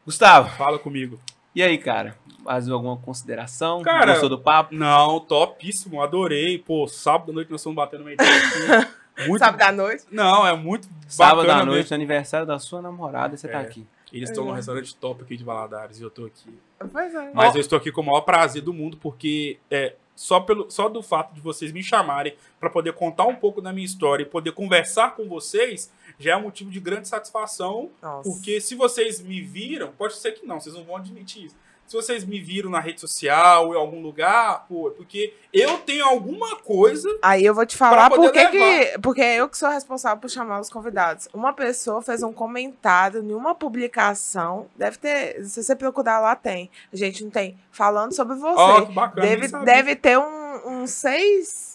Gustavo, 0.04 0.50
Fala 0.56 0.78
comigo. 0.78 1.18
e 1.54 1.62
aí, 1.62 1.78
cara? 1.78 2.16
Mais 2.44 2.68
alguma 2.68 2.96
consideração? 2.98 3.82
Cara, 3.82 4.12
Gostou 4.12 4.28
do 4.28 4.38
papo? 4.38 4.74
Não, 4.74 5.18
topíssimo, 5.20 6.02
adorei. 6.02 6.58
Pô, 6.58 6.86
sábado 6.86 7.30
à 7.30 7.34
noite 7.34 7.50
nós 7.50 7.60
estamos 7.60 7.76
batendo 7.76 8.02
uma 8.02 8.12
ideia 8.12 8.30
aqui. 8.30 8.88
Muito... 9.28 9.38
Sábado 9.38 9.62
à 9.62 9.70
noite. 9.72 10.04
Não, 10.10 10.44
é 10.44 10.56
muito 10.56 10.88
Sábado 11.06 11.48
à 11.48 11.64
noite, 11.64 11.84
mesmo. 11.84 11.94
aniversário 11.94 12.44
da 12.44 12.58
sua 12.58 12.82
namorada, 12.82 13.36
você 13.36 13.46
tá 13.46 13.60
É. 13.60 13.62
aqui. 13.62 13.86
Eles 14.12 14.28
estão 14.28 14.44
num 14.44 14.52
É. 14.52 14.56
restaurante 14.56 14.94
top 14.96 15.22
aqui 15.22 15.36
de 15.36 15.44
Valadares 15.44 16.00
e 16.00 16.02
eu 16.02 16.10
tô 16.10 16.24
aqui. 16.26 16.58
Pois 16.92 17.14
é. 17.14 17.30
Mas 17.32 17.54
eu 17.54 17.60
estou 17.60 17.78
aqui 17.78 17.92
com 17.92 18.00
o 18.00 18.04
maior 18.06 18.22
prazer 18.22 18.60
do 18.60 18.74
mundo, 18.74 18.96
porque 19.00 19.58
é, 19.70 19.94
só, 20.16 20.40
pelo, 20.40 20.68
só 20.68 20.88
do 20.88 21.00
fato 21.00 21.32
de 21.32 21.40
vocês 21.40 21.70
me 21.70 21.80
chamarem 21.80 22.34
para 22.58 22.68
poder 22.68 22.92
contar 22.94 23.24
um 23.26 23.36
pouco 23.36 23.62
da 23.62 23.72
minha 23.72 23.86
história 23.86 24.24
e 24.24 24.26
poder 24.26 24.50
conversar 24.50 25.14
com 25.14 25.28
vocês, 25.28 25.92
já 26.18 26.32
é 26.32 26.36
um 26.36 26.42
motivo 26.42 26.70
de 26.70 26.80
grande 26.80 27.08
satisfação. 27.08 27.90
Nossa. 28.02 28.28
Porque 28.28 28.60
se 28.60 28.74
vocês 28.74 29.20
me 29.20 29.40
viram, 29.40 29.92
pode 29.92 30.16
ser 30.16 30.32
que 30.32 30.46
não, 30.46 30.60
vocês 30.60 30.74
não 30.74 30.84
vão 30.84 30.96
admitir 30.96 31.46
isso. 31.46 31.56
Se 31.86 31.94
vocês 31.94 32.24
me 32.24 32.40
viram 32.40 32.70
na 32.70 32.80
rede 32.80 33.00
social 33.00 33.68
ou 33.68 33.74
em 33.74 33.76
algum 33.76 34.00
lugar, 34.00 34.64
pô, 34.66 34.88
é 34.88 34.90
porque 34.92 35.34
eu 35.52 35.78
tenho 35.78 36.04
alguma 36.04 36.56
coisa. 36.56 37.08
Aí 37.20 37.44
eu 37.44 37.54
vou 37.54 37.66
te 37.66 37.76
falar 37.76 38.08
Pra 38.08 38.16
poder 38.16 38.32
por 38.32 38.50
que. 38.50 38.98
Porque 39.00 39.20
é 39.20 39.36
eu 39.36 39.48
que 39.48 39.58
sou 39.58 39.68
responsável 39.68 40.18
por 40.18 40.30
chamar 40.30 40.60
os 40.60 40.70
convidados. 40.70 41.28
Uma 41.32 41.52
pessoa 41.52 42.00
fez 42.00 42.22
um 42.22 42.32
comentário 42.32 43.22
em 43.22 43.34
uma 43.34 43.54
publicação. 43.54 44.66
Deve 44.76 44.96
ter. 44.96 45.44
Se 45.44 45.62
você 45.62 45.76
procurar 45.76 46.20
lá, 46.20 46.34
tem. 46.34 46.70
A 46.90 46.96
gente 46.96 47.22
não 47.22 47.30
tem. 47.30 47.58
Falando 47.70 48.14
sobre 48.14 48.36
você. 48.36 48.86
Que 48.86 48.92
bacana. 48.92 49.26
deve, 49.26 49.48
deve 49.64 49.96
ter 49.96 50.18
um, 50.18 50.68
um 50.68 50.86
seis. 50.86 51.73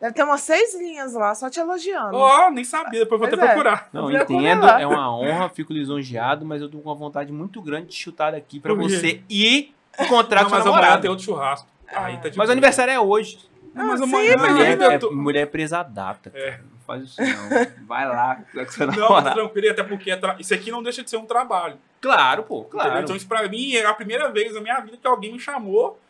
Deve 0.00 0.14
ter 0.14 0.22
umas 0.22 0.40
seis 0.40 0.74
linhas 0.74 1.12
lá, 1.12 1.34
só 1.34 1.50
te 1.50 1.60
elogiando. 1.60 2.16
Ó, 2.16 2.50
nem 2.50 2.64
sabia, 2.64 3.00
depois 3.00 3.20
vou 3.20 3.28
Pois 3.28 3.38
até 3.38 3.44
é. 3.50 3.54
procurar. 3.54 3.88
Não, 3.92 4.08
Procura 4.10 4.22
entendo, 4.38 4.64
lá. 4.66 4.80
é 4.80 4.86
uma 4.86 5.14
honra, 5.14 5.48
fico 5.50 5.72
lisonjeado, 5.74 6.44
mas 6.46 6.62
eu 6.62 6.70
tô 6.70 6.78
com 6.78 6.88
uma 6.88 6.94
vontade 6.94 7.30
muito 7.32 7.60
grande 7.60 7.88
de 7.88 7.94
chutar 7.96 8.32
daqui 8.32 8.58
pra 8.58 8.74
Por 8.74 8.88
quê? 8.88 8.96
você 8.96 9.22
ir 9.28 9.74
encontrar 9.98 10.42
Não, 10.42 10.44
com 10.44 10.50
sua 10.50 10.58
mas 10.58 10.66
amanhã 10.66 10.80
namorada. 10.80 11.02
tem 11.02 11.10
outro 11.10 11.24
churrasco. 11.26 11.68
Aí 11.88 12.16
tá 12.18 12.28
de 12.30 12.38
Mas 12.38 12.48
o 12.48 12.52
aniversário 12.52 12.92
é 12.92 12.98
hoje. 13.00 13.38
Não, 13.74 13.86
mas 13.88 14.00
Ah, 14.00 14.04
amanhã 14.04 14.32
sim, 14.32 14.36
mas 14.38 14.52
Mulher, 14.52 14.80
é, 14.80 14.98
tô- 14.98 15.12
mulher 15.12 15.46
presa 15.48 15.82
data, 15.82 16.30
cara. 16.30 16.44
É. 16.44 16.58
Não 16.58 16.80
faz 16.86 17.02
isso 17.04 17.20
não. 17.20 17.86
Vai 17.86 18.08
lá 18.08 18.36
com 18.36 18.84
Não, 18.86 18.92
namorada. 18.92 19.32
tranquilo, 19.32 19.66
e 19.66 19.70
até 19.70 19.82
porque 19.84 20.10
é 20.10 20.16
tra- 20.16 20.36
isso 20.40 20.54
aqui 20.54 20.70
não 20.70 20.82
deixa 20.82 21.04
de 21.04 21.10
ser 21.10 21.18
um 21.18 21.26
trabalho. 21.26 21.76
Claro, 22.00 22.42
pô, 22.44 22.60
Entendeu? 22.60 22.70
claro. 22.80 23.00
Então, 23.00 23.14
isso 23.14 23.28
pra 23.28 23.46
mim 23.48 23.74
é 23.74 23.84
a 23.84 23.92
primeira 23.94 24.28
vez 24.32 24.54
na 24.54 24.60
minha 24.62 24.80
vida 24.80 24.96
que 24.96 25.06
alguém 25.06 25.32
me 25.32 25.38
chamou 25.38 26.00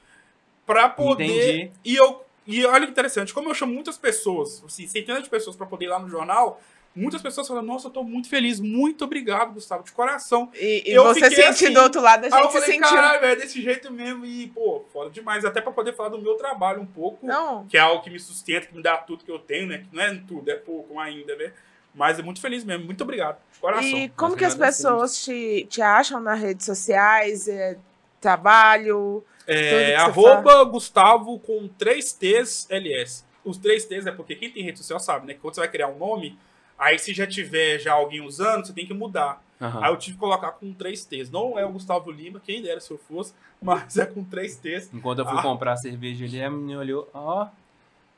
pra 0.65 0.89
poder. 0.89 1.25
Entendi. 1.25 1.73
E 1.85 1.97
eu. 1.97 2.25
E 2.51 2.65
olha 2.67 2.85
que 2.87 2.93
interessante, 2.93 3.33
como 3.35 3.49
eu 3.49 3.55
chamo 3.55 3.73
muitas 3.73 3.97
pessoas, 3.99 4.63
assim, 4.65 4.87
centenas 4.87 5.23
de 5.23 5.31
pessoas 5.31 5.57
pra 5.57 5.67
poder 5.67 5.85
ir 5.87 5.89
lá 5.89 5.99
no 5.99 6.09
jornal, 6.09 6.61
muitas 6.95 7.23
pessoas 7.23 7.47
falam, 7.47 7.63
nossa, 7.63 7.87
eu 7.87 7.91
tô 7.93 8.03
muito 8.03 8.29
feliz, 8.29 8.59
muito 8.61 9.05
obrigado, 9.05 9.53
Gustavo, 9.53 9.85
de 9.85 9.93
coração. 9.93 10.51
E, 10.55 10.83
e 10.91 10.93
Eu 10.93 11.05
você 11.05 11.31
sentiu 11.31 11.49
assim. 11.49 11.73
do 11.73 11.81
outro 11.81 12.01
lado, 12.01 12.25
a 12.25 12.27
Aí 12.27 12.33
eu 12.33 12.39
gente 12.45 12.53
se 12.53 12.61
falei, 12.61 12.73
sentiu. 12.75 12.89
caralho, 12.97 13.25
é 13.27 13.37
desse 13.37 13.63
jeito 13.63 13.93
mesmo. 13.93 14.25
E, 14.27 14.49
pô, 14.49 14.85
foda 14.93 15.11
demais. 15.11 15.45
Até 15.45 15.61
pra 15.61 15.71
poder 15.73 15.95
falar 15.95 16.09
do 16.09 16.21
meu 16.21 16.35
trabalho 16.35 16.81
um 16.83 16.87
pouco. 16.87 17.25
Não. 17.27 17.67
que 17.67 17.77
é 17.77 17.81
algo 17.81 18.03
que 18.03 18.11
me 18.11 18.19
sustenta, 18.19 18.67
que 18.67 18.75
me 18.77 18.83
dá 18.83 18.97
tudo 18.97 19.25
que 19.25 19.31
eu 19.31 19.39
tenho, 19.39 19.69
né? 19.69 19.79
Que 19.79 19.95
não 19.97 20.03
é 20.03 20.15
tudo, 20.27 20.51
é 20.51 20.57
pouco 20.57 20.99
ainda, 20.99 21.37
né? 21.37 21.53
Mas 21.95 22.19
é 22.19 22.23
muito 22.23 22.41
feliz 22.41 22.65
mesmo. 22.65 22.85
Muito 22.87 23.03
obrigado. 23.05 23.39
De 23.53 23.59
coração. 23.61 23.83
E 23.85 24.09
como 24.11 24.31
Nós 24.31 24.39
que 24.39 24.45
as 24.45 24.55
agradecemos. 24.55 25.01
pessoas 25.01 25.25
te, 25.25 25.67
te 25.69 25.83
acham 25.83 26.21
nas 26.21 26.41
redes 26.41 26.67
sociais? 26.67 27.47
É, 27.49 27.77
trabalho? 28.21 29.25
É, 29.53 29.97
arroba 29.97 30.63
Gustavo 30.65 31.39
com 31.41 31.67
3 31.69 32.13
T's 32.13 32.67
LS. 32.71 33.25
Os 33.45 33.57
3 33.59 33.85
T's 33.87 34.07
é 34.07 34.13
porque 34.13 34.35
quem 34.37 34.51
tem 34.51 34.63
rede 34.63 34.79
social 34.79 35.01
sabe, 35.01 35.27
né? 35.27 35.35
Que 35.35 35.41
quando 35.41 35.55
você 35.55 35.61
vai 35.61 35.69
criar 35.71 35.89
um 35.89 35.99
nome, 35.99 36.39
aí 36.79 36.99
se 36.99 37.13
já 37.13 37.27
tiver 37.27 37.79
já 37.79 37.93
alguém 37.95 38.21
usando, 38.21 38.67
você 38.67 38.73
tem 38.73 38.87
que 38.87 38.95
mudar. 38.95 39.43
Aham. 39.61 39.81
Aí 39.85 39.91
eu 39.93 39.97
tive 39.97 40.15
que 40.17 40.21
colocar 40.21 40.53
com 40.53 40.73
3 40.73 41.05
T's. 41.05 41.31
Não 41.31 41.59
é 41.59 41.65
o 41.67 41.73
Gustavo 41.73 42.11
Lima, 42.11 42.41
quem 42.45 42.63
dera 42.63 42.81
se 42.81 42.91
eu 42.91 42.99
fosse, 42.99 43.35
mas 43.61 43.97
é 43.99 44.07
com 44.07 44.23
3 44.25 44.57
T's. 44.57 44.91
Enquanto 44.93 45.19
eu 45.21 45.27
fui 45.27 45.39
Ah. 45.39 45.43
comprar 45.43 45.77
cerveja 45.77 46.25
ali, 46.25 46.43
a 46.43 46.49
menina 46.51 46.79
olhou, 46.81 47.09
ó, 47.13 47.49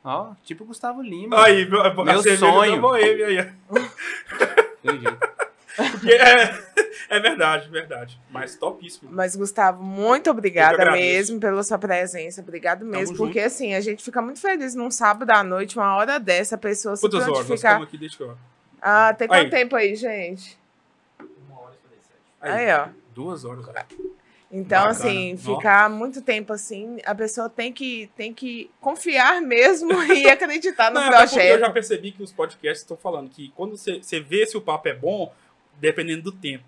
ó, 0.04 0.32
tipo 0.44 0.64
Gustavo 0.64 1.02
Lima. 1.02 1.42
Aí, 1.44 1.64
meu, 1.68 1.80
a 1.80 1.92
Meu 2.04 2.22
sonho. 2.36 2.76
da 2.76 2.80
Boêmia 2.80 3.26
aí. 3.26 3.52
É, 5.78 6.62
é 7.16 7.20
verdade, 7.20 7.68
verdade. 7.68 8.20
Mas 8.30 8.56
topíssimo. 8.56 9.10
Mas, 9.12 9.34
Gustavo, 9.36 9.82
muito 9.82 10.26
Eu 10.28 10.32
obrigada 10.32 10.92
mesmo 10.92 11.40
pela 11.40 11.62
sua 11.62 11.78
presença. 11.78 12.40
Obrigado 12.40 12.84
mesmo. 12.84 13.16
junto. 13.16 13.18
porque, 13.18 13.40
assim, 13.40 13.74
a 13.74 13.80
gente 13.80 14.02
fica 14.02 14.20
muito 14.20 14.40
feliz 14.40 14.74
num 14.74 14.90
sábado 14.90 15.30
à 15.30 15.42
noite, 15.42 15.78
uma 15.78 15.96
hora 15.96 16.18
dessa, 16.18 16.54
a 16.56 16.58
pessoa 16.58 16.96
se 16.96 17.02
Quantas 17.02 17.20
horas? 17.22 17.28
Nós 17.28 17.46
prontificar. 17.46 17.72
estamos 17.72 17.88
aqui 17.88 17.98
desde 17.98 18.16
que 18.16 18.24
hora? 18.24 18.38
Ah, 18.80 19.14
tem 19.14 19.28
quanto 19.28 19.44
Aí. 19.44 19.50
tempo 19.50 19.76
aí, 19.76 19.94
gente? 19.94 20.58
Aí, 22.40 22.72
ó. 22.74 22.88
Duas 23.14 23.44
horas. 23.44 23.64
Então, 24.50 24.82
Bacana. 24.82 24.90
assim, 24.90 25.36
ficar 25.38 25.88
muito 25.88 26.20
tempo 26.20 26.52
assim, 26.52 26.98
a 27.06 27.14
pessoa 27.14 27.48
tem 27.48 27.72
que, 27.72 28.10
tem 28.14 28.34
que 28.34 28.70
confiar 28.80 29.40
mesmo 29.40 29.90
e 30.12 30.28
acreditar 30.28 30.90
no 30.90 31.00
Não, 31.00 31.06
até 31.08 31.18
porque 31.20 31.36
eu 31.36 31.40
projeto. 31.40 31.60
já 31.60 31.70
percebi 31.70 32.12
que 32.12 32.22
os 32.22 32.32
podcasts 32.32 32.82
estão 32.82 32.96
falando 32.96 33.30
que 33.30 33.50
quando 33.56 33.78
você, 33.78 34.02
você 34.02 34.20
vê 34.20 34.44
se 34.46 34.54
o 34.56 34.60
papo 34.60 34.88
é 34.88 34.94
bom, 34.94 35.32
dependendo 35.82 36.22
do 36.22 36.32
tempo. 36.32 36.64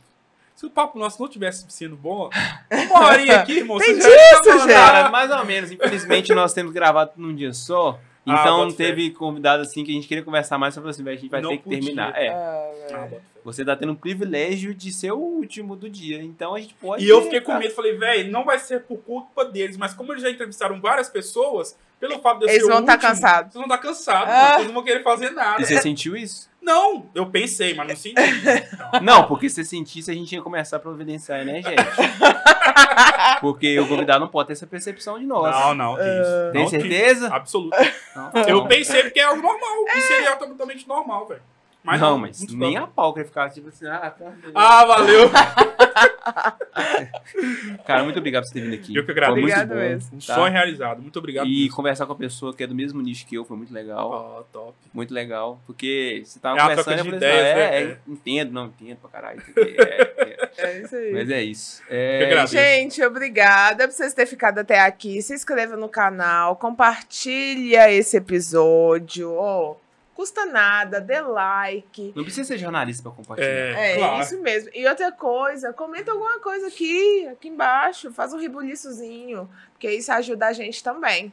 Se 0.55 0.67
o 0.67 0.71
papo 0.71 0.99
nosso 0.99 1.21
não 1.23 1.29
tivesse 1.29 1.65
sendo 1.69 1.97
bom, 1.97 2.29
uma 2.91 3.07
horinha 3.07 3.37
aqui, 3.41 3.59
irmão, 3.59 3.79
Tem 3.79 4.01
já 4.01 4.09
disso, 4.09 4.43
tá 4.45 4.59
gente. 4.59 4.73
Cara, 4.73 5.09
mais 5.09 5.31
ou 5.31 5.45
menos. 5.45 5.71
Infelizmente, 5.71 6.35
nós 6.35 6.53
temos 6.53 6.73
gravado 6.73 7.13
num 7.17 7.35
dia 7.35 7.53
só. 7.53 7.99
Ah, 8.27 8.41
Então 8.41 8.71
fé. 8.71 8.77
teve 8.87 9.11
convidado 9.11 9.63
assim 9.63 9.85
que 9.85 9.91
a 9.91 9.95
gente 9.95 10.09
queria 10.09 10.23
conversar 10.25 10.57
mais 10.57 10.73
sobre 10.75 10.91
assim, 10.91 11.03
velho, 11.03 11.17
a 11.17 11.21
gente 11.21 11.31
vai 11.31 11.41
Não 11.43 11.51
ter 11.51 11.59
que 11.59 11.65
podia. 11.65 11.81
terminar. 11.81 12.13
É. 12.17 12.29
Ah, 12.31 12.71
Ah. 12.93 13.09
Você 13.45 13.63
tá 13.63 13.77
tendo 13.77 13.93
o 13.93 13.97
privilégio 13.97 14.73
de 14.75 14.91
ser 14.91 15.13
o 15.13 15.19
último 15.19 15.77
do 15.77 15.91
dia. 15.91 16.23
Então 16.23 16.55
a 16.55 16.61
gente 16.61 16.73
pode. 16.75 17.05
E 17.05 17.09
eu 17.09 17.21
fiquei 17.23 17.43
com 17.43 17.55
medo, 17.59 17.75
falei, 17.75 17.95
velho, 17.99 18.31
não 18.33 18.43
vai 18.45 18.59
ser 18.59 18.81
por 18.85 18.97
culpa 18.99 19.45
deles, 19.45 19.77
mas 19.77 19.93
como 19.93 20.13
eles 20.13 20.23
já 20.23 20.31
entrevistaram 20.31 20.81
várias 20.81 21.11
pessoas, 21.11 21.77
pelo 22.01 22.19
fato 22.21 22.39
de 22.39 22.45
eu 22.47 22.49
Eles 22.49 22.63
ser 22.63 22.69
o 22.71 22.75
vão 22.75 22.85
tá 22.85 22.93
último, 22.95 23.11
cansados. 23.11 23.53
Vocês 23.53 23.67
vão 23.67 23.75
estar 23.75 23.79
cansados, 23.87 24.33
Ah. 24.33 24.55
vocês 24.55 24.67
não 24.69 24.75
vão 24.75 24.83
querer 24.85 25.03
fazer 25.03 25.31
nada. 25.33 25.61
E 25.61 25.67
você 25.67 25.83
sentiu 25.83 26.17
isso? 26.17 26.49
Não, 26.65 27.11
eu 27.15 27.27
pensei, 27.27 27.75
mas 27.75 27.87
não 27.87 27.95
senti. 27.95 28.15
Não, 29.03 29.27
porque 29.29 29.51
se 29.51 29.57
você 29.57 29.65
sentisse, 29.65 30.11
a 30.11 30.15
gente 30.15 30.35
ia 30.35 30.41
começar 30.41 30.79
a 30.79 30.81
providenciar 30.81 31.41
energético. 31.41 31.91
Porque 33.41 33.79
o 33.79 33.87
convidado 33.87 34.21
não 34.21 34.29
pode 34.29 34.49
ter 34.49 34.53
essa 34.55 34.67
percepção 34.67 35.19
de 35.19 35.27
nós. 35.27 35.55
Não, 35.55 35.75
não, 35.75 35.97
que 35.97 36.03
isso. 36.03 36.53
Tem 36.53 36.63
Não 36.63 36.69
certeza? 36.69 37.29
Absoluto. 37.29 37.77
Não, 38.17 38.31
Eu 38.47 38.67
pensei 38.67 39.03
porque 39.03 39.21
é 39.21 39.25
algo 39.25 39.43
normal. 39.43 39.85
E 39.95 40.01
seria 40.01 40.37
totalmente 40.37 40.87
normal, 40.89 41.27
velho. 41.27 41.43
Mas 41.83 42.01
não, 42.01 42.13
não, 42.13 42.19
mas 42.19 42.41
nem 42.49 42.79
a 42.79 42.87
pau 42.87 43.13
que 43.13 43.21
ia 43.21 43.27
ficar 43.27 43.51
tipo 43.51 43.69
assim, 43.69 43.87
ah, 43.87 44.11
tá. 44.11 44.33
Ah, 44.55 44.85
valeu. 44.87 45.31
Cara, 47.87 48.05
muito 48.05 48.19
obrigado 48.19 48.43
por 48.45 48.49
você 48.49 48.55
ter 48.55 48.63
vindo 48.63 48.75
aqui. 48.75 48.97
Eu 48.97 49.05
que 49.05 49.11
agradeço. 49.11 49.35
Foi 49.35 49.43
muito 49.43 49.55
Obrigado 49.55 49.69
bom, 49.69 49.75
mesmo. 49.75 50.17
Um 50.17 50.19
tá? 50.19 50.35
sonho 50.35 50.53
realizado. 50.53 51.03
Muito 51.03 51.19
obrigado. 51.19 51.47
E 51.47 51.63
mesmo. 51.63 51.77
conversar 51.77 52.07
com 52.07 52.13
a 52.13 52.17
pessoa 52.17 52.55
que 52.55 52.63
é 52.63 52.67
do 52.67 52.75
mesmo 52.75 53.01
nicho 53.01 53.27
que 53.27 53.37
eu 53.37 53.45
foi 53.45 53.57
muito 53.57 53.73
legal. 53.73 54.11
Ó, 54.11 54.43
top. 54.53 54.75
Muito 54.93 55.13
legal. 55.13 55.61
Porque 55.67 56.23
você 56.25 56.39
tava 56.39 56.59
É 56.59 56.61
conversando 56.63 56.85
troca 56.85 57.01
eu 57.01 57.05
falei 57.05 57.19
assim, 57.19 57.27
ideias, 57.27 57.57
"Ah, 57.57 57.61
é, 57.61 57.85
né? 57.85 57.93
é, 57.93 57.99
entendo, 58.09 58.53
não 58.53 58.67
entendo 58.67 58.97
pra 58.99 59.11
caralho. 59.11 59.43
é, 59.57 60.03
é." 60.23 60.45
É 60.57 60.81
isso 60.81 60.95
aí. 60.97 61.13
Mas 61.13 61.31
é 61.31 61.43
isso. 61.43 61.83
É. 61.89 62.47
Gente, 62.47 63.03
obrigada 63.03 63.89
por 63.89 63.95
vocês 63.95 64.15
terem 64.15 64.31
ficado 64.31 64.59
até 64.59 64.81
aqui. 64.81 65.21
Se 65.21 65.35
inscreva 65.35 65.77
no 65.77 65.89
canal, 65.89 66.57
compartilha 66.57 67.91
esse 67.91 68.17
episódio. 68.17 69.33
ó, 69.35 69.77
custa 70.15 70.47
nada, 70.47 71.01
dê 71.01 71.21
like. 71.21 72.13
não 72.15 72.23
precisa 72.25 72.47
ser 72.47 72.59
jornalista 72.59 73.03
pra 73.03 73.13
compartilhar. 73.13 73.49
É, 73.49 73.93
É 73.93 73.97
claro. 73.99 74.23
isso 74.23 74.41
mesmo. 74.41 74.71
E 74.75 74.87
outra 74.87 75.11
coisa, 75.13 75.73
comenta 75.73 76.13
alguma 76.13 76.39
coisa 76.41 76.69
aqui, 76.69 77.27
aqui 77.29 77.49
embaixo. 77.49 78.13
Faz 78.13 78.33
um 78.33 78.39
rebuliçozinho, 78.39 79.49
porque 79.73 79.91
isso 79.91 80.11
ajuda 80.13 80.47
a 80.47 80.53
gente 80.53 80.83
também. 80.83 81.33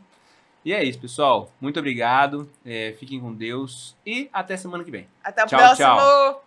E 0.63 0.73
é 0.73 0.83
isso, 0.83 0.99
pessoal. 0.99 1.51
Muito 1.59 1.79
obrigado. 1.79 2.47
É, 2.63 2.93
fiquem 2.99 3.19
com 3.19 3.33
Deus. 3.33 3.95
E 4.05 4.29
até 4.31 4.55
semana 4.55 4.83
que 4.83 4.91
vem. 4.91 5.07
Até 5.23 5.43
o 5.43 5.47
Tchau, 5.47 5.59
próximo. 5.59 5.87
tchau. 5.87 6.39